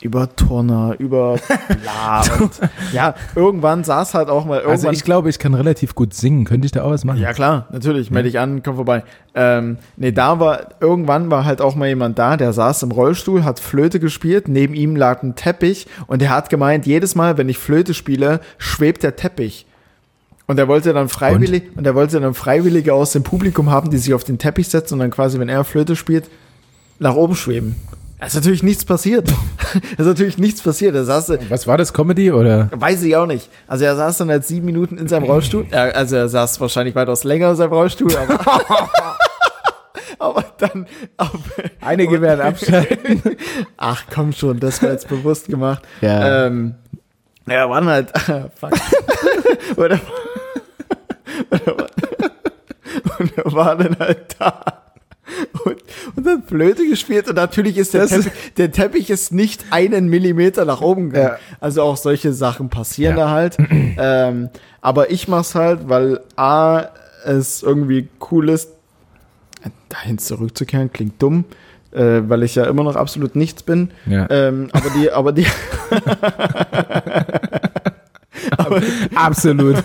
Über 0.00 0.34
Turner, 0.34 0.94
über 0.98 1.38
bla. 1.82 2.22
und, 2.40 2.52
ja, 2.92 3.14
irgendwann 3.34 3.84
saß 3.84 4.14
halt 4.14 4.28
auch 4.28 4.44
mal 4.44 4.56
irgendwann. 4.56 4.72
Also 4.72 4.90
ich 4.90 5.04
glaube, 5.04 5.28
ich 5.28 5.38
kann 5.38 5.54
relativ 5.54 5.94
gut 5.94 6.14
singen. 6.14 6.44
Könnte 6.44 6.66
ich 6.66 6.72
da 6.72 6.82
auch 6.82 6.90
was 6.90 7.04
machen? 7.04 7.20
Ja, 7.20 7.32
klar, 7.32 7.66
natürlich. 7.72 8.10
Melde 8.10 8.28
dich 8.28 8.38
an, 8.38 8.62
komm 8.62 8.76
vorbei. 8.76 9.04
Ähm, 9.34 9.78
nee, 9.96 10.12
da 10.12 10.40
war, 10.40 10.68
irgendwann 10.80 11.30
war 11.30 11.44
halt 11.44 11.60
auch 11.60 11.74
mal 11.74 11.88
jemand 11.88 12.18
da, 12.18 12.36
der 12.36 12.52
saß 12.52 12.82
im 12.84 12.90
Rollstuhl, 12.90 13.44
hat 13.44 13.60
Flöte 13.60 14.00
gespielt, 14.00 14.48
neben 14.48 14.74
ihm 14.74 14.96
lag 14.96 15.22
ein 15.22 15.34
Teppich 15.34 15.86
und 16.06 16.22
der 16.22 16.30
hat 16.30 16.48
gemeint, 16.48 16.86
jedes 16.86 17.14
Mal, 17.14 17.36
wenn 17.36 17.48
ich 17.48 17.58
Flöte 17.58 17.94
spiele, 17.94 18.40
schwebt 18.58 19.02
der 19.02 19.16
Teppich. 19.16 19.66
Und 20.46 20.58
er 20.58 20.68
wollte 20.68 20.92
dann 20.92 21.08
freiwillig, 21.08 21.64
und, 21.74 21.86
er 21.86 21.94
wollte 21.94 22.20
dann 22.20 22.34
Freiwillige 22.34 22.94
aus 22.94 23.12
dem 23.12 23.24
Publikum 23.24 23.70
haben, 23.70 23.90
die 23.90 23.98
sich 23.98 24.14
auf 24.14 24.24
den 24.24 24.38
Teppich 24.38 24.68
setzen 24.68 24.94
und 24.94 25.00
dann 25.00 25.10
quasi, 25.10 25.40
wenn 25.40 25.48
er 25.48 25.64
Flöte 25.64 25.96
spielt, 25.96 26.30
nach 26.98 27.14
oben 27.14 27.34
schweben. 27.34 27.76
Es 28.18 28.28
ist 28.28 28.36
natürlich 28.36 28.62
nichts 28.62 28.84
passiert. 28.84 29.32
Es 29.92 29.98
ist 29.98 30.06
natürlich 30.06 30.38
nichts 30.38 30.62
passiert. 30.62 30.94
Er 30.94 31.04
saß, 31.04 31.32
Was 31.50 31.66
war 31.66 31.76
das, 31.76 31.92
Comedy 31.92 32.30
oder? 32.30 32.70
Weiß 32.72 33.02
ich 33.02 33.14
auch 33.14 33.26
nicht. 33.26 33.50
Also 33.66 33.84
er 33.84 33.94
saß 33.96 34.16
dann 34.18 34.30
halt 34.30 34.46
sieben 34.46 34.64
Minuten 34.64 34.96
in 34.96 35.06
seinem 35.06 35.24
Rollstuhl. 35.24 35.66
Also 35.72 36.16
er 36.16 36.28
saß 36.28 36.60
wahrscheinlich 36.60 36.94
weitaus 36.94 37.24
länger 37.24 37.50
in 37.50 37.56
seinem 37.56 37.72
Rollstuhl, 37.72 38.16
aber, 38.16 38.40
aber 40.18 40.44
dann. 40.56 40.86
Auf, 41.18 41.30
Einige 41.82 42.22
werden 42.22 42.40
abschalten. 42.40 43.22
Ach 43.76 44.04
komm 44.14 44.32
schon, 44.32 44.60
das 44.60 44.82
war 44.82 44.92
jetzt 44.92 45.08
bewusst 45.08 45.48
gemacht. 45.48 45.82
Ja. 46.00 46.46
Ähm, 46.46 46.76
ja, 47.46 47.68
waren 47.68 47.86
halt. 47.86 48.12
fuck. 48.54 48.72
und, 49.76 49.90
er, 49.90 50.00
und, 51.50 51.66
er 51.66 51.76
war, 51.76 51.86
und 53.18 53.38
er 53.38 53.52
war 53.52 53.76
dann 53.76 53.98
halt 53.98 54.36
da. 54.38 54.85
Und, 55.64 55.76
und 56.14 56.26
dann 56.26 56.42
Flöte 56.44 56.86
gespielt 56.88 57.28
und 57.28 57.34
natürlich 57.34 57.76
ist 57.78 57.94
der 57.94 58.02
Das 58.02 58.10
Teppich, 58.10 58.32
der 58.56 58.70
Teppich 58.70 59.10
ist 59.10 59.32
nicht 59.32 59.64
einen 59.70 60.08
Millimeter 60.08 60.64
nach 60.64 60.80
oben 60.80 61.10
gegangen. 61.10 61.34
Ja. 61.34 61.56
Also 61.60 61.82
auch 61.82 61.96
solche 61.96 62.32
Sachen 62.32 62.68
passieren 62.70 63.16
Ja. 63.16 63.24
da 63.24 63.30
halt. 63.30 63.56
ähm, 63.58 64.50
aber 64.80 65.10
ich 65.10 65.26
mach's 65.26 65.54
halt, 65.56 65.88
weil 65.88 66.20
A, 66.36 66.84
es 67.24 67.62
irgendwie 67.64 68.08
cool 68.30 68.50
ist, 68.50 68.70
dahin 69.88 70.18
zurückzukehren 70.18 70.92
klingt 70.92 71.20
dumm, 71.20 71.44
äh, 71.92 72.20
weil 72.28 72.44
ich 72.44 72.54
ja 72.54 72.64
immer 72.66 72.84
noch 72.84 72.94
absolut 72.94 73.34
nichts 73.34 73.64
bin. 73.64 73.90
Ja. 74.06 74.28
Ähm, 74.30 74.68
aber 74.72 74.90
die, 74.90 75.10
aber 75.10 75.32
die, 75.32 75.46
Absolut. 79.14 79.76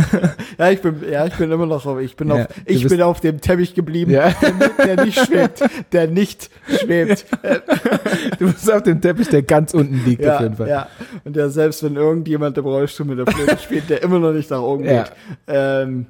ja, 0.60 0.70
ich 0.70 0.80
bin, 0.82 0.96
ja, 1.10 1.26
ich 1.26 1.34
bin 1.34 1.50
immer 1.50 1.66
noch, 1.66 1.84
auf, 1.86 1.98
ich 1.98 2.14
bin 2.16 2.28
Ja, 2.28 2.34
auf, 2.34 2.46
ich 2.66 2.86
bin 2.86 3.00
auf 3.02 3.20
dem 3.20 3.40
Teppich 3.40 3.74
geblieben, 3.74 4.10
Ja. 4.12 4.30
der, 4.30 4.52
nicht- 4.52 4.78
der 4.78 5.04
nicht 5.04 5.18
schwebt, 5.24 5.62
der 5.92 6.06
nicht 6.06 6.50
schwebt. 6.68 7.26
Du 8.38 8.46
bist 8.52 8.70
auf 8.70 8.82
dem 8.82 9.00
Teppich, 9.00 9.28
der 9.28 9.42
ganz 9.42 9.72
unten 9.74 10.04
liegt 10.04 10.26
auf 10.26 10.40
jeden 10.40 10.56
Fall. 10.56 10.68
ja. 10.68 10.88
Und 11.24 11.34
der 11.36 11.50
selbst 11.50 11.82
wenn 11.82 11.96
irgendjemand 11.96 12.56
im 12.58 12.64
Rollstuhl 12.64 13.06
mit 13.06 13.18
der 13.18 13.26
Flöte 13.26 13.58
spielt, 13.62 13.88
der 13.90 14.02
immer 14.02 14.18
noch 14.18 14.32
nicht 14.32 14.50
nach 14.50 14.60
oben 14.60 14.84
Ja. 14.84 15.02
geht. 15.04 15.12
Ähm, 15.48 16.06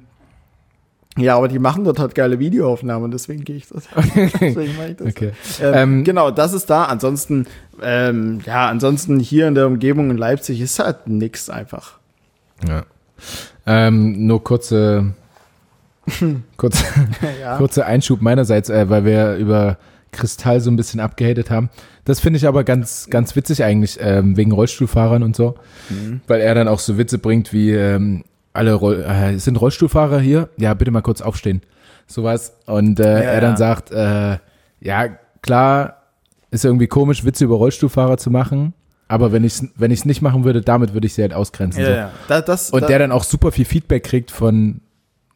ja, 1.17 1.35
aber 1.35 1.47
die 1.49 1.59
machen 1.59 1.83
dort 1.83 1.99
halt 1.99 2.15
geile 2.15 2.39
Videoaufnahmen 2.39 3.03
und 3.05 3.11
deswegen 3.11 3.43
gehe 3.43 3.57
ich 3.57 3.67
das. 3.67 3.83
deswegen 4.39 4.75
mache 4.77 4.89
ich 4.91 4.95
das. 4.97 5.07
Okay. 5.07 5.31
Ähm, 5.61 5.73
Ähm, 5.73 6.03
genau, 6.05 6.31
das 6.31 6.53
ist 6.53 6.69
da. 6.69 6.85
Ansonsten, 6.85 7.47
ähm, 7.81 8.39
ja, 8.45 8.69
ansonsten 8.69 9.19
hier 9.19 9.47
in 9.47 9.55
der 9.55 9.67
Umgebung 9.67 10.09
in 10.09 10.17
Leipzig 10.17 10.61
ist 10.61 10.79
halt 10.79 11.07
nix 11.07 11.49
einfach. 11.49 11.99
Ja. 12.67 12.83
Ähm, 13.71 14.25
nur 14.27 14.43
kurze, 14.43 15.13
kurze, 16.57 16.83
Ja. 17.41 17.57
kurzer 17.57 17.85
Einschub 17.85 18.21
meinerseits, 18.21 18.69
äh, 18.69 18.89
weil 18.89 19.05
wir 19.05 19.35
über 19.35 19.77
Kristall 20.11 20.59
so 20.59 20.69
ein 20.69 20.75
bisschen 20.75 20.99
abgehatet 20.99 21.49
haben. 21.49 21.69
Das 22.03 22.19
finde 22.19 22.37
ich 22.37 22.47
aber 22.47 22.63
ganz, 22.63 23.07
ganz 23.09 23.35
witzig 23.35 23.63
eigentlich, 23.63 23.97
ähm, 24.01 24.35
wegen 24.35 24.51
Rollstuhlfahrern 24.51 25.23
und 25.23 25.35
so. 25.35 25.55
Mhm. 25.89 26.21
Weil 26.27 26.41
er 26.41 26.53
dann 26.55 26.67
auch 26.67 26.79
so 26.79 26.97
Witze 26.97 27.17
bringt 27.17 27.53
wie, 27.53 27.71
ähm, 27.71 28.23
alle 28.53 28.73
Roll 28.73 29.03
äh, 29.03 29.37
sind 29.37 29.55
Rollstuhlfahrer 29.61 30.19
hier? 30.19 30.49
Ja, 30.57 30.73
bitte 30.73 30.91
mal 30.91 31.01
kurz 31.01 31.21
aufstehen. 31.21 31.61
Sowas. 32.07 32.57
Und 32.65 32.99
äh, 32.99 33.03
Ja, 33.23 33.29
er 33.31 33.41
dann 33.41 33.51
ja. 33.51 33.57
sagt, 33.57 33.91
äh, 33.91 34.37
ja, 34.81 35.07
klar, 35.41 36.01
ist 36.49 36.65
irgendwie 36.65 36.87
komisch, 36.87 37.23
Witze 37.23 37.45
über 37.45 37.55
Rollstuhlfahrer 37.55 38.17
zu 38.17 38.29
machen. 38.29 38.73
Aber 39.11 39.31
wenn 39.31 39.43
ich 39.43 39.53
es 39.53 39.67
wenn 39.75 39.91
ich's 39.91 40.05
nicht 40.05 40.21
machen 40.21 40.43
würde, 40.43 40.61
damit 40.61 40.93
würde 40.93 41.05
ich 41.07 41.13
sie 41.13 41.21
halt 41.21 41.33
ausgrenzen. 41.33 41.81
Ja, 41.81 41.87
so. 41.87 41.91
ja. 41.93 42.11
Da, 42.27 42.41
das, 42.41 42.69
Und 42.71 42.81
da, 42.83 42.87
der 42.87 42.99
dann 42.99 43.11
auch 43.11 43.23
super 43.23 43.51
viel 43.51 43.65
Feedback 43.65 44.03
kriegt 44.03 44.31
von, 44.31 44.81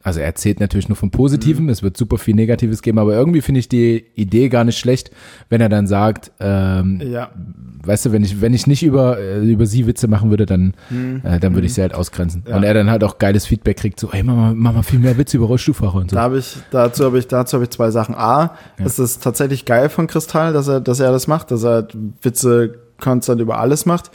also 0.02 0.20
er 0.20 0.26
erzählt 0.26 0.60
natürlich 0.60 0.88
nur 0.88 0.96
vom 0.96 1.10
Positiven, 1.10 1.64
Mhm. 1.64 1.70
es 1.70 1.82
wird 1.82 1.96
super 1.96 2.16
viel 2.16 2.34
Negatives 2.34 2.80
geben, 2.82 2.98
aber 2.98 3.14
irgendwie 3.14 3.40
finde 3.40 3.58
ich 3.60 3.68
die 3.68 4.04
Idee 4.14 4.48
gar 4.48 4.64
nicht 4.64 4.78
schlecht, 4.78 5.10
wenn 5.48 5.60
er 5.60 5.68
dann 5.68 5.86
sagt, 5.88 6.30
ähm, 6.38 7.02
ja. 7.04 7.30
weißt 7.84 8.06
du, 8.06 8.12
wenn 8.12 8.22
ich, 8.22 8.40
wenn 8.40 8.54
ich 8.54 8.68
nicht 8.68 8.84
über, 8.84 9.18
äh, 9.18 9.40
über 9.40 9.66
sie 9.66 9.86
Witze 9.88 10.06
machen 10.06 10.30
würde, 10.30 10.46
dann, 10.46 10.74
äh, 11.24 11.40
dann 11.40 11.54
würde 11.54 11.66
ich 11.66 11.74
sie 11.74 11.82
halt 11.82 11.92
ausgrenzen. 11.92 12.42
Mhm. 12.44 12.50
Ja. 12.50 12.56
Und 12.56 12.62
er 12.62 12.72
dann 12.74 12.88
halt 12.88 13.02
auch 13.02 13.18
geiles 13.18 13.46
Feedback 13.46 13.78
kriegt, 13.78 13.98
so, 13.98 14.10
ey, 14.12 14.22
mach 14.22 14.36
mal, 14.36 14.54
mach 14.54 14.74
mal 14.74 14.82
viel 14.84 15.00
mehr 15.00 15.18
Witze 15.18 15.38
über 15.38 15.46
Rollstuhlfahrer 15.46 15.96
und 15.96 16.10
so. 16.10 16.16
Da 16.16 16.22
habe 16.22 16.38
ich, 16.38 16.56
dazu 16.70 17.04
habe 17.04 17.18
ich, 17.18 17.26
dazu 17.26 17.54
habe 17.56 17.64
ich 17.64 17.70
zwei 17.70 17.90
Sachen. 17.90 18.14
A, 18.14 18.54
es 18.78 19.00
ist 19.00 19.22
tatsächlich 19.24 19.64
geil 19.64 19.88
von 19.88 20.06
Kristall, 20.06 20.52
dass 20.52 20.68
er, 20.68 20.80
dass 20.80 21.00
er 21.00 21.10
das 21.10 21.26
macht, 21.26 21.50
dass 21.50 21.64
er 21.64 21.70
halt 21.72 21.96
Witze 22.22 22.78
konstant 23.00 23.40
über 23.40 23.58
alles 23.58 23.86
macht. 23.86 24.10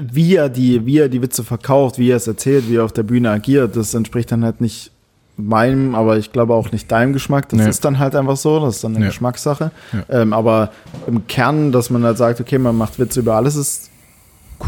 Wie 0.00 0.34
er 0.36 0.48
die, 0.48 0.86
wie 0.86 0.98
er 0.98 1.08
die 1.08 1.20
Witze 1.22 1.44
verkauft, 1.44 1.98
wie 1.98 2.10
er 2.10 2.16
es 2.16 2.26
erzählt, 2.26 2.68
wie 2.68 2.76
er 2.76 2.84
auf 2.84 2.92
der 2.92 3.02
Bühne 3.02 3.30
agiert, 3.30 3.76
das 3.76 3.94
entspricht 3.94 4.32
dann 4.32 4.44
halt 4.44 4.60
nicht 4.60 4.90
meinem, 5.36 5.94
aber 5.94 6.16
ich 6.16 6.32
glaube 6.32 6.54
auch 6.54 6.70
nicht 6.72 6.90
deinem 6.90 7.12
Geschmack. 7.12 7.48
Das 7.48 7.60
Nee. 7.60 7.68
ist 7.68 7.84
dann 7.84 7.98
halt 7.98 8.14
einfach 8.14 8.36
so, 8.36 8.60
das 8.60 8.76
ist 8.76 8.84
dann 8.84 8.94
eine 8.94 9.04
Ja. 9.06 9.10
Geschmackssache. 9.10 9.72
Ja. 9.92 10.20
Ähm, 10.22 10.32
aber 10.32 10.70
im 11.06 11.26
Kern, 11.26 11.72
dass 11.72 11.90
man 11.90 12.04
halt 12.04 12.18
sagt, 12.18 12.40
okay, 12.40 12.56
man 12.58 12.76
macht 12.76 12.98
Witze 12.98 13.20
über 13.20 13.34
alles, 13.34 13.56
ist 13.56 13.90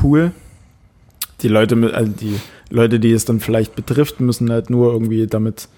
cool. 0.02 0.32
Die 1.42 1.48
Leute, 1.48 1.76
also 1.94 2.10
die 2.12 2.38
Leute, 2.70 2.98
die 2.98 3.12
es 3.12 3.24
dann 3.24 3.40
vielleicht 3.40 3.76
betrifft, 3.76 4.20
müssen 4.20 4.50
halt 4.50 4.68
nur 4.70 4.92
irgendwie 4.92 5.26
damit 5.26 5.68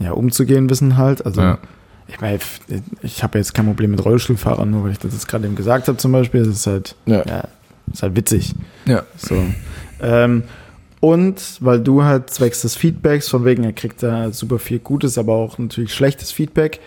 ja, 0.00 0.10
umzugehen 0.12 0.68
wissen 0.68 0.96
halt. 0.96 1.24
Also 1.24 1.40
Ja. 1.40 1.58
Ich 2.08 2.20
meine, 2.20 2.38
ich 3.02 3.22
habe 3.22 3.38
jetzt 3.38 3.52
kein 3.54 3.66
Problem 3.66 3.90
mit 3.90 4.04
Rollstuhlfahrern, 4.04 4.70
nur 4.70 4.84
weil 4.84 4.92
ich 4.92 4.98
das 4.98 5.12
jetzt 5.12 5.26
gerade 5.28 5.46
eben 5.46 5.56
gesagt 5.56 5.88
habe 5.88 5.98
zum 5.98 6.12
Beispiel. 6.12 6.40
Das 6.44 6.48
ist 6.54 6.66
halt, 6.66 6.94
Ja. 7.06 7.24
ja, 7.26 7.44
ist 7.92 8.02
halt 8.02 8.16
witzig. 8.16 8.54
Ja. 8.86 9.02
So. 9.16 9.36
ähm, 10.00 10.44
und 11.00 11.58
weil 11.60 11.80
du 11.80 12.04
halt 12.04 12.30
zwecks 12.30 12.62
des 12.62 12.74
Feedbacks, 12.74 13.28
von 13.28 13.44
wegen, 13.44 13.64
er 13.64 13.72
kriegt 13.72 14.02
da 14.02 14.32
super 14.32 14.58
viel 14.58 14.78
Gutes, 14.78 15.18
aber 15.18 15.34
auch 15.34 15.58
natürlich 15.58 15.92
schlechtes 15.94 16.32
Feedback, 16.32 16.80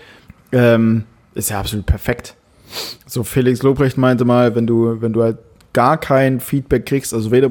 ähm, 0.52 1.04
ist 1.36 1.50
ja 1.50 1.60
absolut 1.60 1.86
perfekt. 1.86 2.36
So, 3.06 3.24
Felix 3.24 3.62
Lobrecht 3.62 3.98
meinte 3.98 4.26
mal, 4.26 4.56
wenn 4.56 4.68
du, 4.68 5.02
wenn 5.02 5.14
du 5.14 5.24
halt 5.24 5.38
gar 5.74 6.00
kein 6.00 6.40
Feedback 6.40 6.86
kriegst, 6.86 7.14
also 7.14 7.32
weder 7.32 7.50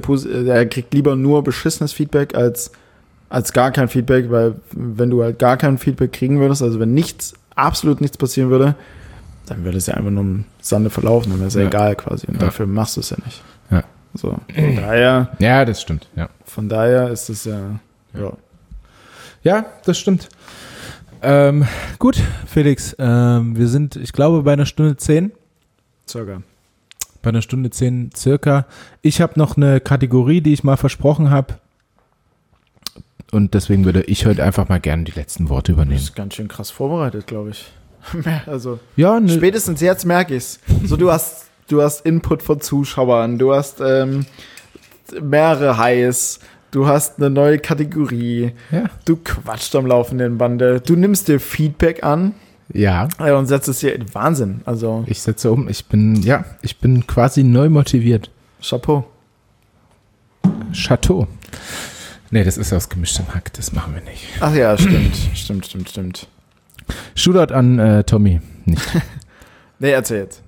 er 0.48 0.66
kriegt 0.66 0.92
lieber 0.92 1.16
nur 1.16 1.44
beschissenes 1.44 1.92
Feedback 1.92 2.34
als, 2.34 2.72
als 3.28 3.52
gar 3.52 3.70
kein 3.70 3.88
Feedback, 3.88 4.30
weil 4.30 4.56
wenn 4.72 5.10
du 5.10 5.22
halt 5.22 5.38
gar 5.38 5.56
kein 5.56 5.78
Feedback 5.78 6.12
kriegen 6.12 6.40
würdest, 6.40 6.62
also 6.62 6.80
wenn 6.80 6.94
nichts, 6.94 7.34
absolut 7.58 8.00
nichts 8.00 8.16
passieren 8.16 8.50
würde, 8.50 8.74
dann 9.46 9.64
würde 9.64 9.78
es 9.78 9.86
ja 9.86 9.94
einfach 9.94 10.10
nur 10.10 10.22
im 10.22 10.44
Sande 10.60 10.90
verlaufen, 10.90 11.30
dann 11.30 11.38
wäre 11.40 11.48
es 11.48 11.54
ja, 11.54 11.62
Ja. 11.62 11.68
egal 11.68 11.96
quasi. 11.96 12.26
Und 12.26 12.34
Ja. 12.34 12.40
dafür 12.40 12.66
machst 12.66 12.96
du 12.96 13.00
es 13.00 13.10
ja 13.10 13.16
nicht. 13.24 13.42
Ja. 13.70 13.82
So, 14.14 14.30
von 14.54 14.76
daher, 14.76 15.30
Ja, 15.38 15.64
das 15.64 15.80
stimmt, 15.82 16.08
ja. 16.16 16.28
von 16.44 16.68
daher 16.68 17.10
ist 17.10 17.28
es 17.28 17.44
ja, 17.44 17.78
ja. 18.14 18.32
Ja, 19.42 19.64
das 19.84 19.98
stimmt. 19.98 20.28
Ähm, 21.22 21.66
gut, 21.98 22.20
Felix, 22.46 22.94
ähm, 22.98 23.56
wir 23.56 23.68
sind, 23.68 23.96
ich 23.96 24.12
glaube, 24.12 24.42
bei 24.42 24.52
einer 24.52 24.66
Stunde 24.66 24.96
zehn. 24.96 25.32
circa. 26.08 26.42
Bei 27.22 27.30
einer 27.30 27.42
Stunde 27.42 27.70
zehn 27.70 28.10
circa. 28.16 28.66
Ich 29.02 29.20
habe 29.20 29.38
noch 29.38 29.56
eine 29.56 29.80
Kategorie, 29.80 30.40
die 30.40 30.52
ich 30.52 30.62
mal 30.64 30.76
versprochen 30.76 31.30
habe. 31.30 31.54
Und 33.30 33.54
deswegen 33.54 33.84
würde 33.84 34.02
ich 34.02 34.24
heute 34.26 34.42
einfach 34.42 34.68
mal 34.68 34.80
gerne 34.80 35.04
die 35.04 35.12
letzten 35.12 35.48
Worte 35.48 35.72
Das 35.72 35.76
übernehmen. 35.76 36.00
ist 36.00 36.14
ganz 36.16 36.34
schön 36.34 36.48
krass 36.48 36.70
vorbereitet, 36.70 37.26
glaube 37.26 37.50
ich. 37.50 37.66
Also, 38.46 38.78
Ja, 38.96 39.20
ne, 39.20 39.28
spätestens 39.28 39.80
jetzt 39.80 40.06
merke 40.06 40.34
ich's. 40.34 40.60
So, 40.84 40.96
du 40.96 41.10
hast, 41.10 41.46
du 41.68 41.82
hast 41.82 42.06
Input 42.06 42.42
von 42.42 42.60
Zuschauern, 42.60 43.38
du 43.38 43.52
hast 43.52 43.80
ähm, 43.80 44.24
mehrere 45.20 45.76
Highs, 45.76 46.40
du 46.70 46.86
hast 46.86 47.18
eine 47.18 47.28
neue 47.28 47.58
Kategorie, 47.58 48.52
ja. 48.70 48.84
du 49.04 49.16
quatscht 49.16 49.74
am 49.76 49.86
laufenden 49.86 50.38
Bande, 50.38 50.80
du 50.80 50.96
nimmst 50.96 51.28
dir 51.28 51.40
Feedback 51.40 52.02
an 52.04 52.34
ja, 52.72 53.08
äh, 53.18 53.32
und 53.32 53.46
setzt 53.46 53.68
es 53.68 53.80
hier 53.80 53.98
Wahnsinn. 54.12 54.60
Also, 54.64 55.04
ich 55.06 55.20
setze 55.22 55.50
um. 55.50 55.68
Ich 55.68 55.86
bin, 55.86 56.22
ja, 56.22 56.44
ich 56.62 56.78
bin 56.78 57.06
quasi 57.06 57.42
neu 57.42 57.68
motiviert. 57.70 58.30
Chapeau. 58.62 59.04
Chateau. 60.72 61.26
Nee, 62.30 62.44
das 62.44 62.56
ist 62.58 62.72
aus 62.72 62.88
gemischtem 62.88 63.32
Hack, 63.34 63.52
das 63.54 63.72
machen 63.72 63.94
wir 63.94 64.02
nicht. 64.02 64.24
Ach 64.40 64.54
ja, 64.54 64.76
stimmt, 64.76 65.16
stimmt, 65.34 65.66
stimmt, 65.66 65.88
stimmt. 65.88 66.28
Shootout 67.14 67.52
an 67.54 67.78
äh, 67.78 68.04
Tommy. 68.04 68.40
Nicht. 68.64 68.82
Nee, 69.80 69.90
erzähl 69.92 70.22
jetzt. 70.22 70.42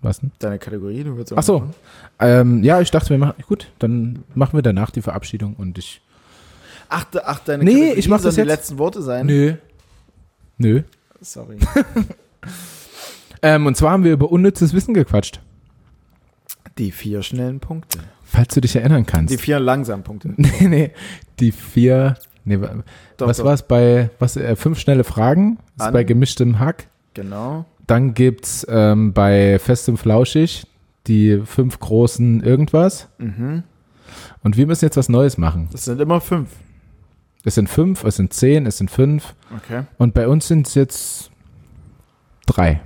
Was 0.00 0.20
denn? 0.20 0.32
Deine 0.38 0.58
Kategorie, 0.58 1.04
du 1.04 1.18
willst 1.18 1.34
Ach 1.36 1.42
so. 1.42 1.68
Ähm, 2.18 2.64
ja, 2.64 2.80
ich 2.80 2.90
dachte, 2.90 3.10
wir 3.10 3.18
machen. 3.18 3.34
Gut, 3.46 3.70
dann 3.78 4.24
machen 4.34 4.56
wir 4.56 4.62
danach 4.62 4.90
die 4.90 5.02
Verabschiedung 5.02 5.54
und 5.54 5.76
ich. 5.76 6.00
Ach, 6.88 7.04
ach 7.24 7.40
deine 7.40 7.62
Nee, 7.62 7.72
Kategorie 7.72 7.98
ich 7.98 8.08
mach 8.08 8.22
das 8.22 8.34
sollen 8.34 8.46
die 8.46 8.50
jetzt. 8.50 8.60
letzten 8.60 8.78
Worte 8.78 9.02
sein? 9.02 9.26
Nö. 9.26 9.54
Nö. 10.56 10.82
Sorry. 11.20 11.58
Ähm, 13.44 13.66
und 13.66 13.76
zwar 13.76 13.90
haben 13.90 14.04
wir 14.04 14.12
über 14.12 14.30
unnützes 14.30 14.72
Wissen 14.72 14.94
gequatscht. 14.94 15.40
Die 16.78 16.90
vier 16.90 17.22
schnellen 17.22 17.60
Punkte. 17.60 17.98
Falls 18.24 18.54
du 18.54 18.60
dich 18.60 18.76
erinnern 18.76 19.04
kannst. 19.04 19.32
Die 19.32 19.38
vier 19.38 19.60
langsamen 19.60 20.02
Punkte. 20.04 20.28
nee, 20.36 20.68
nee. 20.68 20.90
Die 21.38 21.52
vier. 21.52 22.16
Nee, 22.44 22.58
Doch, 23.18 23.28
was 23.28 23.44
war 23.44 23.52
es 23.54 23.62
bei 23.62 24.10
was, 24.18 24.36
äh, 24.36 24.56
fünf 24.56 24.78
schnelle 24.80 25.04
Fragen? 25.04 25.58
Das 25.76 25.88
ist 25.88 25.92
bei 25.92 26.02
gemischtem 26.04 26.58
Hack. 26.58 26.88
Genau. 27.14 27.66
Dann 27.86 28.14
gibt's 28.14 28.66
ähm, 28.68 29.12
bei 29.12 29.58
Fest 29.58 29.88
und 29.88 29.96
Flauschig 29.98 30.66
die 31.06 31.42
fünf 31.44 31.78
großen 31.78 32.42
irgendwas. 32.42 33.08
Mhm. 33.18 33.62
Und 34.42 34.56
wir 34.56 34.66
müssen 34.66 34.84
jetzt 34.84 34.96
was 34.96 35.08
Neues 35.08 35.38
machen. 35.38 35.68
Das 35.72 35.84
sind 35.84 36.00
immer 36.00 36.20
fünf. 36.20 36.48
Es 37.44 37.56
sind 37.56 37.68
fünf, 37.68 38.04
es 38.04 38.16
sind 38.16 38.32
zehn, 38.32 38.66
es 38.66 38.78
sind 38.78 38.90
fünf. 38.90 39.34
Okay. 39.56 39.82
Und 39.98 40.14
bei 40.14 40.28
uns 40.28 40.46
sind 40.48 40.66
es 40.66 40.74
jetzt 40.74 41.30
drei, 42.46 42.80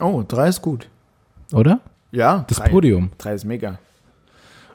Oh, 0.00 0.22
drei 0.26 0.48
ist 0.48 0.62
gut. 0.62 0.88
oder? 1.52 1.80
Ja. 2.10 2.44
Das 2.48 2.58
drei. 2.58 2.68
Podium. 2.68 3.10
Drei 3.18 3.34
ist 3.34 3.44
mega. 3.44 3.78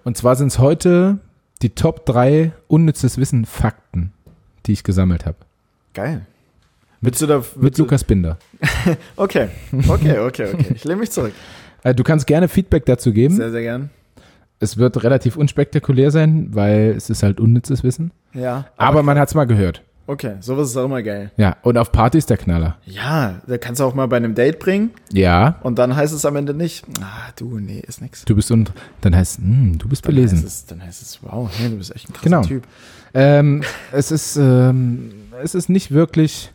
Und 0.04 0.18
zwar 0.18 0.36
sind 0.36 0.48
es 0.48 0.60
heute 0.60 1.20
die 1.62 1.70
Top 1.70 2.06
3 2.06 2.52
unnützes 2.68 3.18
Wissen 3.18 3.46
Fakten, 3.46 4.12
die 4.66 4.74
ich 4.74 4.84
gesammelt 4.84 5.26
habe. 5.26 5.38
Geil. 5.94 6.26
Du 7.02 7.28
da. 7.28 7.44
Mit 7.58 7.78
Lukas 7.78 8.04
Binder. 8.04 8.38
Okay. 9.16 9.50
Okay, 9.88 10.20
okay, 10.20 10.54
okay. 10.54 10.74
Ich 10.76 10.84
lehne 10.84 11.02
mich 11.02 11.12
zurück. 11.12 11.34
Äh, 11.84 11.94
du 11.94 12.04
kannst 12.04 12.28
gerne 12.28 12.48
Feedback 12.48 12.86
dazu 12.86 13.12
geben. 13.12 13.36
Sehr, 13.36 13.52
sehr 13.52 13.62
gern. 13.62 13.90
Es 14.60 14.78
wird 14.78 15.04
relativ 15.04 15.36
unspektakulär 15.36 16.12
sein, 16.12 16.48
weil 16.52 16.94
es 16.96 17.10
ist 17.10 17.24
halt 17.24 17.40
unnützes 17.40 17.84
Wissen. 17.84 18.12
Ja. 18.34 18.66
Aber 18.78 19.04
man 19.04 19.20
hat 19.20 19.28
es 19.30 19.36
mal 19.36 19.46
gehört. 19.46 19.82
Okay, 20.06 20.36
sowas 20.42 20.70
ist 20.70 20.78
auch 20.78 20.86
immer 20.86 21.02
geil. 21.02 21.32
Ja, 21.38 21.56
und 21.62 21.78
auf 21.78 21.92
Partys 21.94 22.26
der 22.26 22.36
Knaller. 22.38 22.78
Ja, 22.86 23.42
da 23.48 23.58
kannst 23.58 23.80
du 23.80 23.86
auch 23.86 23.94
mal 23.94 24.06
bei 24.08 24.18
einem 24.18 24.36
Date 24.36 24.60
bringen 24.60 24.92
Ja, 25.14 25.60
und 25.64 25.80
dann 25.80 25.96
heißt 25.96 26.14
es 26.14 26.26
am 26.26 26.36
Ende 26.36 26.54
nicht, 26.54 26.84
ah, 27.02 27.32
du, 27.38 27.58
nee, 27.60 27.80
ist 27.80 28.02
nix. 28.02 28.26
du 28.26 28.36
bist 28.36 28.52
und 28.52 28.74
dann 29.02 29.16
heißt, 29.16 29.38
hm, 29.38 29.78
du 29.78 29.88
bist 29.88 30.06
Dann 30.06 30.16
belesen. 30.16 30.40
heißt 30.40 30.46
es, 30.48 30.66
dann 30.66 30.84
heißt 30.84 31.02
es, 31.02 31.20
wow, 31.24 31.50
hey, 31.58 31.70
du 31.70 31.78
bist 31.78 31.96
echt 31.96 32.10
ein 32.10 32.14
krasser 32.14 32.24
Genau. 32.26 32.42
Typ. 32.44 32.64
Ähm, 33.14 33.64
es 33.94 34.12
ist, 34.12 34.36
ähm, 34.36 35.12
es 35.42 35.56
ist 35.56 35.70
nicht 35.70 35.92
wirklich 35.92 36.52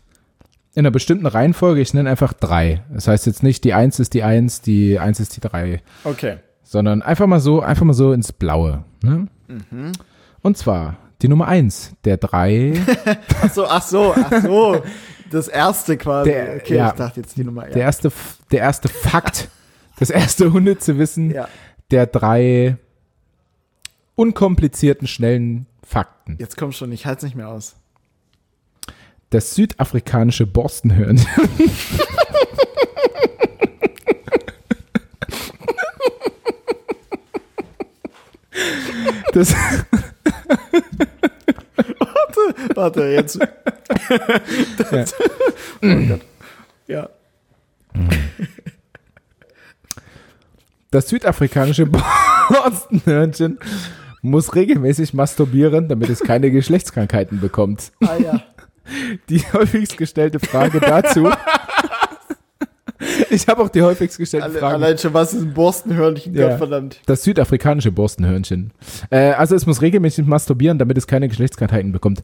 in 0.75 0.81
einer 0.81 0.91
bestimmten 0.91 1.27
Reihenfolge. 1.27 1.81
Ich 1.81 1.95
nenne 1.95 2.11
einfach 2.11 2.33
drei. 2.35 2.83
Das 2.93 3.09
heißt 3.09 3.27
jetzt 3.27 3.43
nicht, 3.43 3.65
die 3.65 3.73
Eins 3.75 3.99
ist 3.99 4.13
die 4.15 4.23
Eins, 4.25 4.61
die 4.61 4.99
Eins 4.99 5.21
ist 5.21 5.35
die 5.37 5.41
drei, 5.41 5.81
Okay. 6.05 6.37
sondern 6.63 7.01
einfach 7.03 7.27
mal 7.27 7.41
so, 7.41 7.63
einfach 7.63 7.85
mal 7.87 7.95
so 7.95 8.13
ins 8.13 8.33
Blaue. 8.33 8.85
Ne? 9.03 9.27
Mhm. 9.49 9.93
Und 10.43 10.57
zwar 10.59 10.97
die 11.23 11.29
Nummer 11.29 11.49
eins 11.49 11.93
der 12.05 12.17
drei. 12.17 12.75
Ach 13.43 13.53
so, 13.53 13.67
ach 13.67 13.83
so, 13.83 14.15
ach 14.15 14.43
so. 14.43 14.83
Das 15.31 15.49
erste 15.49 15.97
quasi. 15.97 16.31
Der- 16.31 16.57
okay, 16.57 16.77
ja. 16.77 16.89
ich 16.89 16.95
dachte 16.95 17.21
jetzt 17.21 17.37
die 17.37 17.45
Nummer. 17.45 17.67
Ja. 17.67 17.73
Der 17.75 17.83
erste, 17.83 18.13
der 18.51 18.61
erste 18.61 18.89
Fakt, 18.89 19.49
das 19.99 20.11
erste 20.11 20.53
Hunde 20.53 20.79
zu 20.79 20.99
wissen, 20.99 21.31
ja. 21.31 21.49
der 21.91 22.07
drei 22.07 22.77
unkomplizierten, 24.15 25.07
schnellen 25.07 25.67
Fakten. 25.85 26.37
Jetzt 26.39 26.57
komm 26.57 26.73
schon, 26.73 26.93
ich 26.93 27.07
halte 27.07 27.19
es 27.19 27.23
nicht 27.25 27.37
mehr 27.37 27.49
aus. 27.49 27.77
Das 29.31 29.55
südafrikanische 29.55 30.47
Borstenhörnchen. 30.47 31.27
Das, 39.33 39.55
Warte, 42.75 43.05
jetzt. 43.05 43.39
das, 44.91 45.15
oh 45.83 45.97
Gott. 46.09 46.21
Ja. 46.87 47.09
das 50.91 51.09
südafrikanische 51.09 51.87
Borstenhörnchen 52.49 53.59
muss 54.23 54.55
regelmäßig 54.55 55.15
masturbieren, 55.15 55.89
damit 55.89 56.09
es 56.09 56.21
keine 56.21 56.51
Geschlechtskrankheiten 56.51 57.41
bekommt. 57.41 57.93
Ah 58.01 58.17
ja. 58.17 58.43
Die 59.29 59.41
häufigst 59.53 59.99
gestellte 59.99 60.41
Frage 60.41 60.81
dazu. 60.81 61.31
Ich 63.31 63.47
habe 63.47 63.63
auch 63.63 63.69
die 63.69 63.83
häufigst 63.83 64.19
gestellte 64.19 64.47
Alle, 64.47 64.59
Frage. 64.59 64.75
allein 64.75 64.99
schon, 64.99 65.15
was 65.15 65.33
ist 65.33 65.43
ein 65.43 65.55
Borstenhörnchen? 65.55 66.35
Ja. 66.35 66.49
Gottverdammt. 66.49 67.01
Das 67.07 67.23
südafrikanische 67.23 67.93
Borstenhörnchen. 67.93 68.73
Äh, 69.11 69.33
also 69.33 69.55
es 69.55 69.67
muss 69.67 69.83
regelmäßig 69.83 70.27
masturbieren, 70.27 70.79
damit 70.79 70.99
es 70.99 71.07
keine 71.07 71.29
Geschlechtskrankheiten 71.29 71.93
bekommt. 71.93 72.23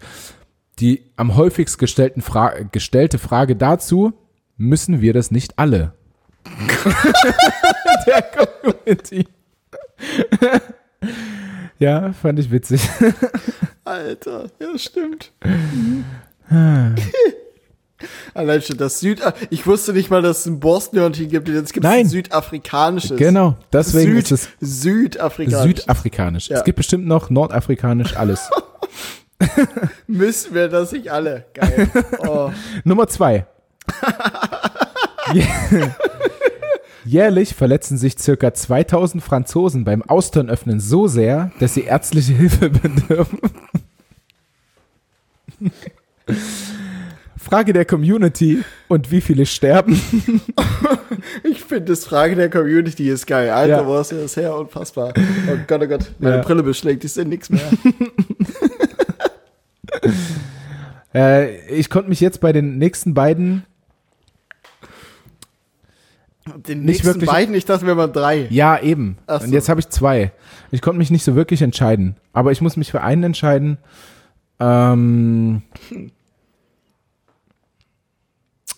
Die 0.81 1.03
am 1.17 1.37
häufigst 1.37 1.79
gestellten 1.79 2.23
Fra 2.23 2.53
gestellte 2.73 3.19
Frage 3.19 3.55
dazu, 3.55 4.13
müssen 4.57 5.01
wir 5.01 5.13
das 5.13 5.31
nicht 5.31 5.59
alle? 5.59 5.93
Der 8.07 8.23
Community. 8.23 9.27
ja, 11.79 12.13
fand 12.13 12.39
ich 12.41 12.51
witzig. 12.51 12.89
Alter, 13.85 14.47
ja, 14.61 14.79
stimmt. 14.79 15.33
Allein 18.35 18.63
schon 18.63 18.77
das 18.77 19.01
Süd. 19.01 19.21
Ich 19.51 19.67
wusste 19.67 19.93
nicht 19.93 20.11
mal, 20.11 20.23
dass 20.23 20.41
es 20.41 20.47
ein 20.47 20.61
Borstenhörnchen 20.61 21.29
gibt. 21.29 21.49
Jetzt 21.49 21.73
gibt 21.73 21.85
es 21.85 21.91
Nein. 21.91 22.01
ein 22.07 22.09
südafrikanisches. 22.09 23.17
Genau, 23.17 23.57
deswegen 23.73 24.13
Süd, 24.15 24.25
ist 24.25 24.31
es 24.33 24.49
Südafrikanisch. 24.61 25.81
südafrikanisch. 25.81 26.49
Ja. 26.49 26.59
Es 26.59 26.65
gibt 26.65 26.77
bestimmt 26.77 27.07
noch 27.07 27.31
nordafrikanisch 27.31 28.17
alles. 28.17 28.49
Müssen 30.07 30.55
wir 30.55 30.69
das 30.69 30.93
nicht 30.93 31.11
alle? 31.11 31.45
Geil. 31.55 31.89
Oh. 32.27 32.51
Nummer 32.85 33.07
zwei. 33.09 33.47
Jä- 35.33 35.91
Jährlich 37.07 37.55
verletzen 37.55 37.99
sich 37.99 38.19
circa 38.19 38.55
2000 38.55 39.23
Franzosen 39.23 39.85
beim 39.85 40.03
Austernöffnen 40.03 40.81
so 40.81 41.07
sehr, 41.07 41.51
dass 41.61 41.75
sie 41.75 41.83
ärztliche 41.83 42.33
Hilfe 42.33 42.71
bedürfen. 42.71 43.39
Frage 47.45 47.73
der 47.73 47.85
Community 47.85 48.65
und 48.89 49.11
wie 49.11 49.21
viele 49.21 49.47
sterben? 49.47 50.01
Ich 51.43 51.65
finde 51.65 51.87
das 51.87 52.05
Frage 52.05 52.35
der 52.35 52.51
Community 52.51 53.09
ist 53.09 53.27
geil. 53.27 53.49
Alter, 53.51 53.77
Ja. 53.83 53.87
wo 53.87 53.97
ist 53.99 54.13
das 54.13 54.37
her? 54.37 54.55
Unfassbar. 54.57 55.15
Oh 55.17 55.57
Gott, 55.67 55.81
oh 55.83 55.87
Gott. 55.87 56.13
Meine 56.19 56.37
Ja. 56.37 56.43
Brille 56.43 56.63
beschlägt. 56.63 57.03
Ich 57.05 57.13
sehe 57.13 57.25
nichts 57.25 57.49
mehr. 57.51 57.63
Äh, 61.15 61.67
ich 61.69 61.91
konnte 61.91 62.09
mich 62.09 62.21
jetzt 62.21 62.41
bei 62.41 62.53
den 62.53 62.77
nächsten 62.79 63.15
beiden, 63.15 63.65
Den 66.57 66.81
Nicht 66.81 66.87
nächsten 66.87 67.07
wirklich- 67.07 67.31
beiden, 67.31 67.55
ich 67.55 67.65
dachte, 67.65 67.87
wir 67.87 67.97
waren 67.97 68.13
drei. 68.13 68.49
ja 68.51 68.79
eben, 68.81 69.17
Ach 69.27 69.41
so. 69.41 69.47
und 69.47 69.53
jetzt 69.53 69.69
habe 69.69 69.81
ich 69.81 69.89
zwei. 69.89 70.33
Ich 70.73 70.83
konnte 70.83 70.99
mich 70.99 71.11
nicht 71.11 71.25
so 71.25 71.37
wirklich 71.37 71.63
entscheiden, 71.63 72.17
aber 72.33 72.51
ich 72.53 72.61
muss 72.61 72.77
mich 72.77 72.91
für 72.91 73.01
einen 73.01 73.23
entscheiden. 73.23 73.79
Ähm, 74.61 75.63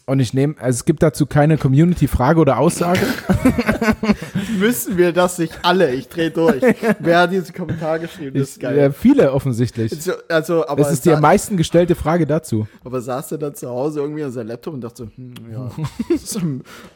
und 0.07 0.21
ich 0.21 0.33
nehme, 0.35 0.55
also 0.59 0.77
es 0.77 0.85
gibt 0.85 1.03
dazu 1.03 1.27
keine 1.27 1.59
Community-Frage 1.59 2.41
oder 2.41 2.59
Aussage. 2.59 3.01
Müssen 4.59 4.97
wir 4.97 5.13
das 5.13 5.39
nicht 5.39 5.59
alle? 5.63 5.93
Ich 5.95 6.09
drehe 6.09 6.31
durch. 6.31 6.63
Wer 7.01 7.19
hat 7.21 7.33
diesen 7.33 7.55
Kommentar 7.55 7.99
geschrieben? 7.99 8.39
Das 8.39 8.51
ist 8.51 8.57
Ich, 8.57 8.63
geil. 8.63 8.79
äh, 8.79 8.93
viele 8.93 9.33
offensichtlich. 9.33 9.93
Also, 9.93 10.13
also, 10.29 10.69
aber, 10.69 10.83
Das 10.83 10.93
ist 10.93 11.05
die 11.05 11.13
am 11.13 11.21
meisten 11.21 11.57
gestellte 11.57 11.95
Frage 11.95 12.27
dazu. 12.27 12.67
aber 12.85 13.01
saß 13.01 13.33
er 13.33 13.39
dann 13.39 13.55
zu 13.55 13.69
Hause 13.69 14.01
irgendwie 14.01 14.23
an 14.23 14.33
seinem 14.33 14.49
Laptop 14.49 14.75
und 14.75 14.81
dachte 14.81 15.05
so, 15.05 15.11
hm, 15.17 15.35
ja, 15.53 15.71
das 16.11 16.23
ist, 16.23 16.41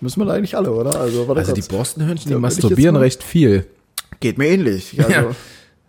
müssen 0.01 0.21
wir 0.21 0.27
da 0.27 0.33
eigentlich 0.35 0.57
alle, 0.57 0.71
oder? 0.73 0.99
Also, 0.99 1.27
warte 1.29 1.53
kurz. 1.53 1.69
Borstenhörnchen, 1.69 2.31
jetzt 2.43 2.93
mal- 2.93 2.97
recht 3.01 3.23
viel. 3.23 3.67
geht 4.21 4.39
mir 4.39 4.47
ähnlich. 4.49 4.97
Also, 5.03 5.35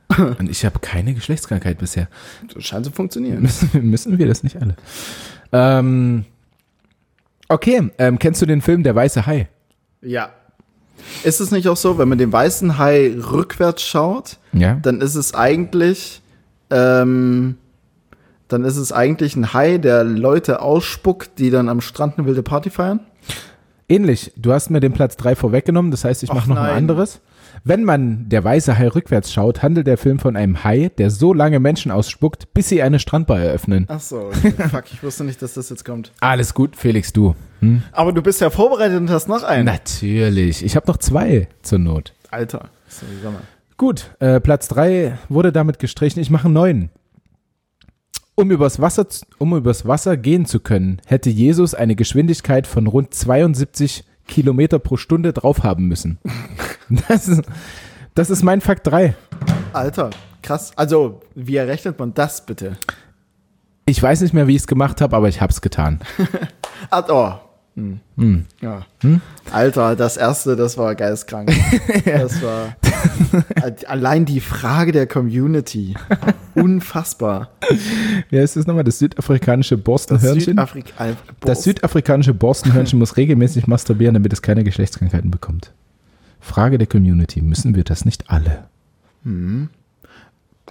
Und 0.40 0.50
ich 0.50 0.66
habe 0.66 0.80
keine 0.80 1.14
Geschlechtskrankheit 1.14 1.78
bisher. 1.78 2.10
das 2.54 2.64
scheint 2.66 2.86
zu 2.86 2.92
funktionieren. 2.92 3.44
Müssen, 3.44 3.70
müssen 3.90 4.18
wir 4.20 4.28
das 4.28 4.44
nicht 4.44 4.58
alle? 4.62 4.76
Ähm, 5.54 6.26
okay, 7.52 7.90
ähm, 7.98 8.20
kennst 8.20 8.42
du 8.42 8.46
den 8.46 8.62
Film 8.62 8.84
Der 8.84 8.96
Weiße 8.96 9.26
Hai? 9.26 9.48
Ja. 10.02 10.30
Ist 11.24 11.40
es 11.42 11.52
nicht 11.52 11.68
auch 11.68 11.78
so, 11.78 11.98
wenn 11.98 12.10
man 12.10 12.18
den 12.18 12.32
weißen 12.32 12.78
Hai 12.78 13.14
rückwärts 13.32 13.84
schaut, 13.84 14.38
Ja. 14.54 14.76
dann 14.82 15.02
ist 15.02 15.16
es 15.16 15.34
eigentlich, 15.34 16.22
ähm, 16.70 17.58
dann 18.48 18.64
ist 18.66 18.78
es 18.78 18.92
eigentlich 18.92 19.36
ein 19.36 19.54
Hai, 19.54 19.78
der 19.78 20.04
Leute 20.04 20.62
ausspuckt, 20.62 21.40
die 21.40 21.50
dann 21.50 21.70
am 21.70 21.82
Strand 21.82 22.18
eine 22.18 22.28
wilde 22.28 22.44
Party 22.44 22.70
feiern? 22.70 23.00
Ähnlich. 23.90 24.32
Du 24.38 24.54
hast 24.54 24.70
mir 24.70 24.80
den 24.80 24.94
Platz 24.94 25.18
3 25.18 25.36
vorweggenommen, 25.36 25.92
das 25.92 26.06
heißt, 26.06 26.24
ich 26.24 26.32
mache 26.32 26.50
noch 26.50 26.58
ein 26.58 26.64
nein. 26.64 26.78
anderes. 26.78 27.20
Wenn 27.64 27.84
man 27.84 28.28
Der 28.28 28.44
Weiße 28.44 28.78
Hai 28.80 28.88
rückwärts 28.88 29.32
schaut, 29.32 29.62
handelt 29.62 29.86
der 29.86 30.00
Film 30.00 30.18
von 30.18 30.36
einem 30.36 30.64
Hai, 30.64 30.90
der 30.98 31.12
so 31.12 31.32
lange 31.32 31.60
Menschen 31.60 31.92
ausspuckt, 31.92 32.54
bis 32.56 32.70
sie 32.70 32.82
eine 32.82 32.98
Strandbar 32.98 33.40
eröffnen. 33.40 33.86
Ach 33.88 34.00
so, 34.00 34.32
okay. 34.36 34.52
fuck, 34.70 34.86
ich 34.92 35.04
wusste 35.04 35.24
nicht, 35.24 35.42
dass 35.44 35.54
das 35.54 35.70
jetzt 35.70 35.86
kommt. 35.86 36.12
Alles 36.22 36.56
gut, 36.56 36.76
Felix, 36.76 37.14
du. 37.14 37.36
Hm? 37.60 37.84
Aber 37.92 38.14
du 38.14 38.24
bist 38.24 38.42
ja 38.42 38.50
vorbereitet 38.50 39.00
und 39.00 39.12
hast 39.12 39.28
noch 39.28 39.44
einen. 39.44 39.66
Natürlich. 39.66 40.66
Ich 40.66 40.76
habe 40.76 40.88
noch 40.88 40.98
zwei 40.98 41.48
zur 41.62 41.78
Not. 41.78 42.14
Alter. 42.32 42.70
So, 42.88 43.06
sag 43.22 43.32
mal. 43.32 43.42
Gut, 43.78 44.16
äh, 44.20 44.40
Platz 44.40 44.68
3 44.70 45.20
wurde 45.30 45.52
damit 45.52 45.78
gestrichen. 45.78 46.20
Ich 46.20 46.32
mache 46.32 46.46
einen 46.46 46.56
neuen. 46.56 46.90
Um 48.34 48.50
übers, 48.50 48.82
Wasser, 48.82 49.06
um 49.38 49.56
übers 49.56 49.86
Wasser 49.86 50.18
gehen 50.18 50.48
zu 50.48 50.62
können, 50.62 51.00
hätte 51.06 51.30
Jesus 51.30 51.76
eine 51.76 51.96
Geschwindigkeit 51.96 52.66
von 52.66 52.88
rund 52.88 53.14
72 53.14 54.04
Kilometer 54.32 54.80
pro 54.80 54.98
Stunde 54.98 55.34
drauf 55.34 55.64
haben 55.64 55.88
müssen. 55.88 56.18
Das 57.08 57.30
ist, 57.30 57.44
das 58.16 58.30
ist 58.30 58.44
mein 58.44 58.60
Fakt 58.60 58.86
3. 58.88 59.16
Alter, 59.72 60.10
krass. 60.42 60.74
Also, 60.76 61.22
wie 61.36 61.56
errechnet 61.56 61.98
man 61.98 62.14
das 62.14 62.46
bitte? 62.46 62.76
Ich 63.86 64.04
weiß 64.04 64.20
nicht 64.20 64.34
mehr, 64.34 64.48
wie 64.48 64.56
ich 64.56 64.64
es 64.64 64.68
gemacht 64.68 65.00
habe, 65.00 65.16
aber 65.16 65.30
ich 65.30 65.40
habe 65.40 65.52
es 65.52 65.62
getan. 65.62 66.00
Ah, 66.90 67.06
oh. 67.08 67.51
Hm. 67.76 68.46
Ja. 68.60 68.86
Alter, 69.52 69.96
das 69.96 70.18
erste, 70.18 70.56
das 70.56 70.78
war 70.78 70.94
geistkrank. 70.96 71.52
Das 72.06 72.42
war 72.44 72.76
allein 73.88 74.26
die 74.26 74.42
Frage 74.42 74.92
der 74.92 75.08
Community. 75.08 75.96
Unfassbar. 76.54 77.50
Wie 78.30 78.38
heißt 78.40 78.58
das 78.58 78.68
nochmal? 78.68 78.84
Das 78.84 79.00
südafrikanische 79.00 79.76
Das, 79.78 79.84
Borstenhörnchen? 79.84 80.42
Südafrik 80.54 80.94
Al- 80.98 81.16
Das 81.40 81.64
südafrikanische 81.64 82.34
Borstenhörnchen 82.34 83.00
muss 83.00 83.18
regelmäßig 83.18 83.66
masturbieren, 83.68 84.14
damit 84.14 84.34
es 84.34 84.42
keine 84.42 84.64
Geschlechtskrankheiten 84.64 85.32
bekommt. 85.32 85.72
Frage 86.42 86.78
der 86.78 86.88
Community. 86.88 87.42
Müssen 87.42 87.74
wir 87.76 87.84
das 87.84 88.04
nicht 88.06 88.30
alle? 88.30 88.66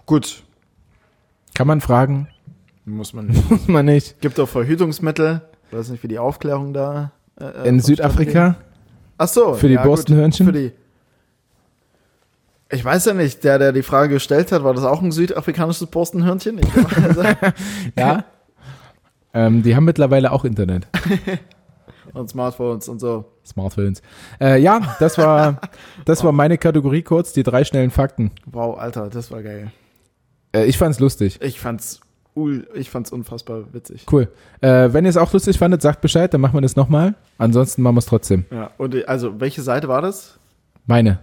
Gut. 0.07 0.43
Kann 1.55 1.67
man 1.67 1.81
fragen? 1.81 2.29
Muss 2.85 3.13
man 3.13 3.27
nicht. 3.29 3.51
Muss 3.51 3.69
man 3.69 3.87
nicht. 3.87 4.21
Gibt 4.21 4.39
auch 4.41 4.49
Verhütungsmittel. 4.49 5.43
Ich 5.71 5.77
weiß 5.79 5.91
nicht, 5.91 6.03
wie 6.03 6.09
die 6.09 6.19
Aufklärung 6.19 6.73
da. 6.73 7.13
äh, 7.41 7.45
äh, 7.45 7.69
In 7.69 7.79
Südafrika? 7.81 8.57
Ach 9.19 9.29
so. 9.29 9.55
Für 9.55 9.69
die 9.69 9.77
gut. 9.77 9.85
Borstenhörnchen? 9.85 10.47
Für 10.47 10.53
die. 10.53 10.73
Ich 12.73 12.85
weiß 12.85 13.05
ja 13.05 13.15
nicht, 13.15 13.43
der, 13.45 13.59
der 13.59 13.73
die 13.73 13.83
Frage 13.83 14.15
gestellt 14.15 14.53
hat, 14.53 14.63
war 14.65 14.75
das 14.75 14.85
auch 14.85 15.03
ein 15.03 15.11
südafrikanisches 15.13 15.87
Borstenhörnchen? 15.87 16.61
Ja. 17.99 18.25
ähm, 19.35 19.63
die 19.63 19.75
haben 19.77 19.85
mittlerweile 19.85 20.31
auch 20.33 20.45
Internet. 20.45 20.87
und 22.15 22.31
Smartphones 22.31 22.89
und 22.89 23.01
so. 23.01 23.25
Smartphones. 23.45 24.03
Äh, 24.41 24.61
ja, 24.61 24.97
das 25.01 25.19
war, 25.19 25.61
das 26.05 26.23
war 26.25 26.33
meine 26.33 26.59
Kategorie 26.59 27.03
kurz, 27.03 27.33
die 27.33 27.43
drei 27.43 27.65
schnellen 27.65 27.91
Fakten. 27.91 28.31
Wow, 28.47 28.79
Alter, 28.79 29.09
das 29.09 29.31
war 29.31 29.43
geil. 29.43 29.71
Äh, 30.53 30.65
ich 30.65 30.79
fand's 30.79 30.99
lustig. 31.01 31.41
Ich 31.43 31.61
fand's 31.61 32.01
ul- 32.41 32.67
ich 32.75 32.91
fand's 32.91 33.13
unfassbar 33.13 33.73
witzig. 33.73 34.07
Cool. 34.11 34.29
Äh, 34.61 34.93
wenn 34.93 35.05
ihr 35.05 35.11
es 35.11 35.17
auch 35.17 35.33
lustig 35.33 35.59
fandet, 35.59 35.83
sagt 35.83 36.01
Bescheid, 36.01 36.33
dann 36.33 36.41
machen 36.41 36.55
wir 36.55 36.61
das 36.61 36.77
nochmal. 36.77 37.15
Ansonsten 37.39 37.83
machen 37.83 37.95
wir 37.97 38.01
es 38.01 38.07
trotzdem. 38.07 38.45
Ja, 38.51 38.71
und 38.79 39.07
also, 39.09 39.41
welche 39.41 39.63
Seite 39.63 39.89
war 39.89 40.03
das? 40.03 40.39
Meine. 40.87 41.21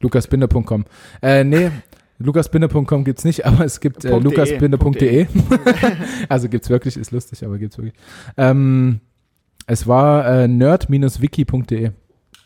lukasbinder.com. 0.00 0.84
Äh, 1.22 1.44
nee, 1.44 1.70
lukasbinder.com 2.18 3.04
gibt's 3.04 3.24
nicht, 3.24 3.44
aber 3.46 3.64
es 3.64 3.80
gibt 3.80 4.04
äh, 4.04 4.10
de, 4.10 4.18
lukasbinder.de. 4.20 5.26
also 6.28 6.48
gibt's 6.48 6.70
wirklich, 6.70 6.96
ist 6.96 7.10
lustig, 7.10 7.44
aber 7.44 7.58
gibt's 7.58 7.76
wirklich. 7.78 7.94
Ähm, 8.36 9.00
es 9.66 9.86
war 9.86 10.26
äh, 10.26 10.48
nerd-wiki.de. 10.48 11.90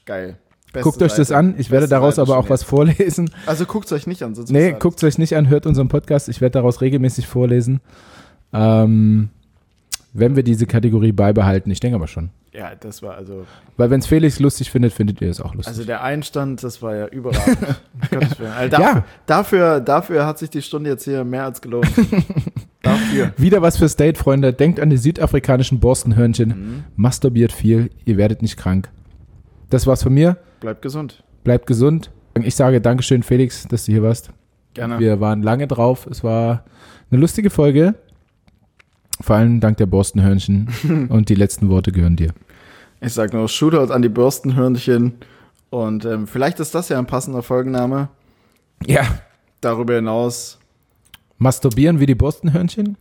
Geil. 0.06 0.38
Beste 0.72 0.84
Guckt 0.88 1.02
euch 1.02 1.14
das 1.14 1.28
Seite. 1.28 1.38
an. 1.38 1.54
Ich 1.58 1.70
werde 1.70 1.82
Beste 1.84 1.94
daraus 1.96 2.16
Seite 2.16 2.30
aber 2.30 2.38
auch 2.38 2.48
was 2.50 2.62
vorlesen. 2.62 3.30
Also 3.46 3.64
guckt's 3.66 3.92
euch 3.92 4.06
nicht 4.06 4.22
an, 4.22 4.34
sonst 4.34 4.50
Nee, 4.50 4.74
guckt 4.78 5.02
euch 5.04 5.18
nicht 5.18 5.34
an, 5.36 5.48
hört 5.48 5.66
unseren 5.66 5.88
Podcast. 5.88 6.28
Ich 6.28 6.40
werde 6.40 6.52
daraus 6.52 6.80
regelmäßig 6.80 7.26
vorlesen. 7.26 7.80
Ähm, 8.52 9.30
wenn 10.12 10.34
wir 10.36 10.42
diese 10.42 10.66
Kategorie 10.66 11.12
beibehalten. 11.12 11.70
Ich 11.70 11.80
denke 11.80 11.96
aber 11.96 12.08
schon. 12.08 12.30
Ja, 12.52 12.72
das 12.78 13.00
war 13.00 13.14
also. 13.14 13.46
Weil 13.76 13.90
wenn 13.90 14.00
es 14.00 14.06
Felix 14.06 14.40
lustig 14.40 14.70
findet, 14.72 14.92
findet 14.92 15.20
ihr 15.20 15.30
es 15.30 15.40
auch 15.40 15.54
lustig. 15.54 15.68
Also 15.68 15.84
der 15.84 16.02
Einstand, 16.02 16.64
das 16.64 16.82
war 16.82 16.96
ja 16.96 17.06
überragend. 17.06 17.58
Also 18.10 18.70
dafür, 18.70 18.78
Ja. 18.80 19.04
dafür, 19.26 19.80
dafür 19.80 20.26
hat 20.26 20.38
sich 20.40 20.50
die 20.50 20.62
Stunde 20.62 20.90
jetzt 20.90 21.04
hier 21.04 21.22
mehr 21.22 21.44
als 21.44 21.60
gelohnt. 21.60 21.86
dafür. 22.82 23.32
Wieder 23.36 23.62
was 23.62 23.76
für 23.76 23.88
State, 23.88 24.18
Freunde. 24.18 24.52
Denkt 24.52 24.80
an 24.80 24.90
die 24.90 24.96
südafrikanischen 24.96 25.78
Borstenhörnchen. 25.78 26.48
Mhm. 26.48 26.84
Masturbiert 26.96 27.52
viel, 27.52 27.90
ihr 28.04 28.16
werdet 28.16 28.42
nicht 28.42 28.56
krank. 28.56 28.88
Das 29.70 29.86
war's 29.86 30.02
von 30.02 30.12
mir. 30.12 30.36
Bleibt 30.60 30.82
gesund. 30.82 31.22
Bleibt 31.44 31.66
gesund. 31.66 32.10
Ich 32.42 32.54
sage 32.54 32.80
Dankeschön, 32.80 33.22
Felix, 33.22 33.66
dass 33.68 33.86
du 33.86 33.92
hier 33.92 34.02
warst. 34.02 34.30
Gerne. 34.74 34.98
Wir 34.98 35.20
waren 35.20 35.42
lange 35.42 35.66
drauf. 35.66 36.06
Es 36.10 36.22
war 36.22 36.64
eine 37.10 37.20
lustige 37.20 37.50
Folge. 37.50 37.94
Vor 39.20 39.36
allem 39.36 39.60
dank 39.60 39.76
der 39.78 39.86
Borstenhörnchen. 39.86 40.68
Und 41.08 41.28
die 41.28 41.34
letzten 41.34 41.68
Worte 41.68 41.92
gehören 41.92 42.16
dir. 42.16 42.32
Ich 43.00 43.12
sag 43.14 43.32
nur 43.32 43.48
Shootout 43.48 43.92
an 43.92 44.02
die 44.02 44.08
Bürstenhörnchen. 44.08 45.14
Und 45.70 46.04
ähm, 46.04 46.26
vielleicht 46.26 46.60
ist 46.60 46.74
das 46.74 46.88
ja 46.88 46.98
ein 46.98 47.06
passender 47.06 47.42
Folgenname. 47.42 48.08
Ja. 48.86 49.02
Darüber 49.60 49.94
hinaus 49.94 50.58
Masturbieren 51.38 52.00
wie 52.00 52.06
die 52.06 52.14
Borstenhörnchen? 52.14 52.98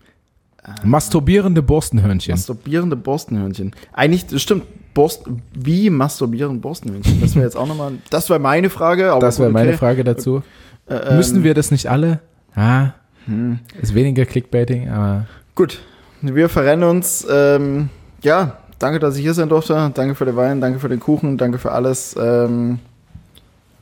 Masturbierende 0.84 1.62
Borstenhörnchen. 1.62 2.34
masturbierende 2.34 2.96
Borstenhörnchen. 2.96 3.74
Eigentlich, 3.92 4.28
das 4.28 4.42
stimmt, 4.42 4.64
Borst, 5.00 5.24
wie 5.54 5.90
masturbieren 5.90 6.60
Borstenhörnchen? 6.60 7.22
Das 7.22 7.34
wäre 7.34 7.46
jetzt 7.46 7.56
auch 7.56 7.66
nochmal, 7.68 7.94
das 8.10 8.30
wäre 8.30 8.38
meine 8.38 8.70
Frage. 8.70 9.14
Aber 9.14 9.22
das 9.22 9.40
wäre 9.40 9.48
gut, 9.48 9.54
meine 9.54 9.70
okay. 9.70 9.78
Frage 9.78 10.04
dazu. 10.04 10.44
Äh, 10.90 10.96
ähm, 10.96 11.16
Müssen 11.16 11.42
wir 11.46 11.54
das 11.54 11.72
nicht 11.72 11.88
alle? 11.88 12.20
Ah, 12.54 12.90
Hm. 13.26 13.60
ist 13.82 13.96
weniger 13.96 14.26
Clickbaiting, 14.26 14.90
aber 14.90 15.26
Gut, 15.56 15.80
wir 16.22 16.50
verrennen 16.50 16.90
uns. 16.90 17.26
Ähm, 17.32 17.88
ja, 18.24 18.58
danke, 18.78 19.00
dass 19.00 19.16
ich 19.16 19.22
hier 19.22 19.34
sein 19.34 19.48
durfte. 19.48 19.90
Danke 19.94 20.16
für 20.16 20.26
den 20.26 20.36
Wein, 20.36 20.60
danke 20.60 20.80
für 20.80 20.90
den 20.90 21.00
Kuchen, 21.00 21.38
danke 21.38 21.60
für 21.60 21.72
alles. 21.72 22.18
Ähm, 22.20 22.80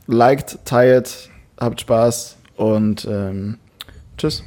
liked, 0.06 0.60
teilt, 0.64 1.30
habt 1.58 1.80
Spaß 1.80 2.36
und 2.56 3.08
ähm, 3.10 3.56
tschüss. 4.18 4.44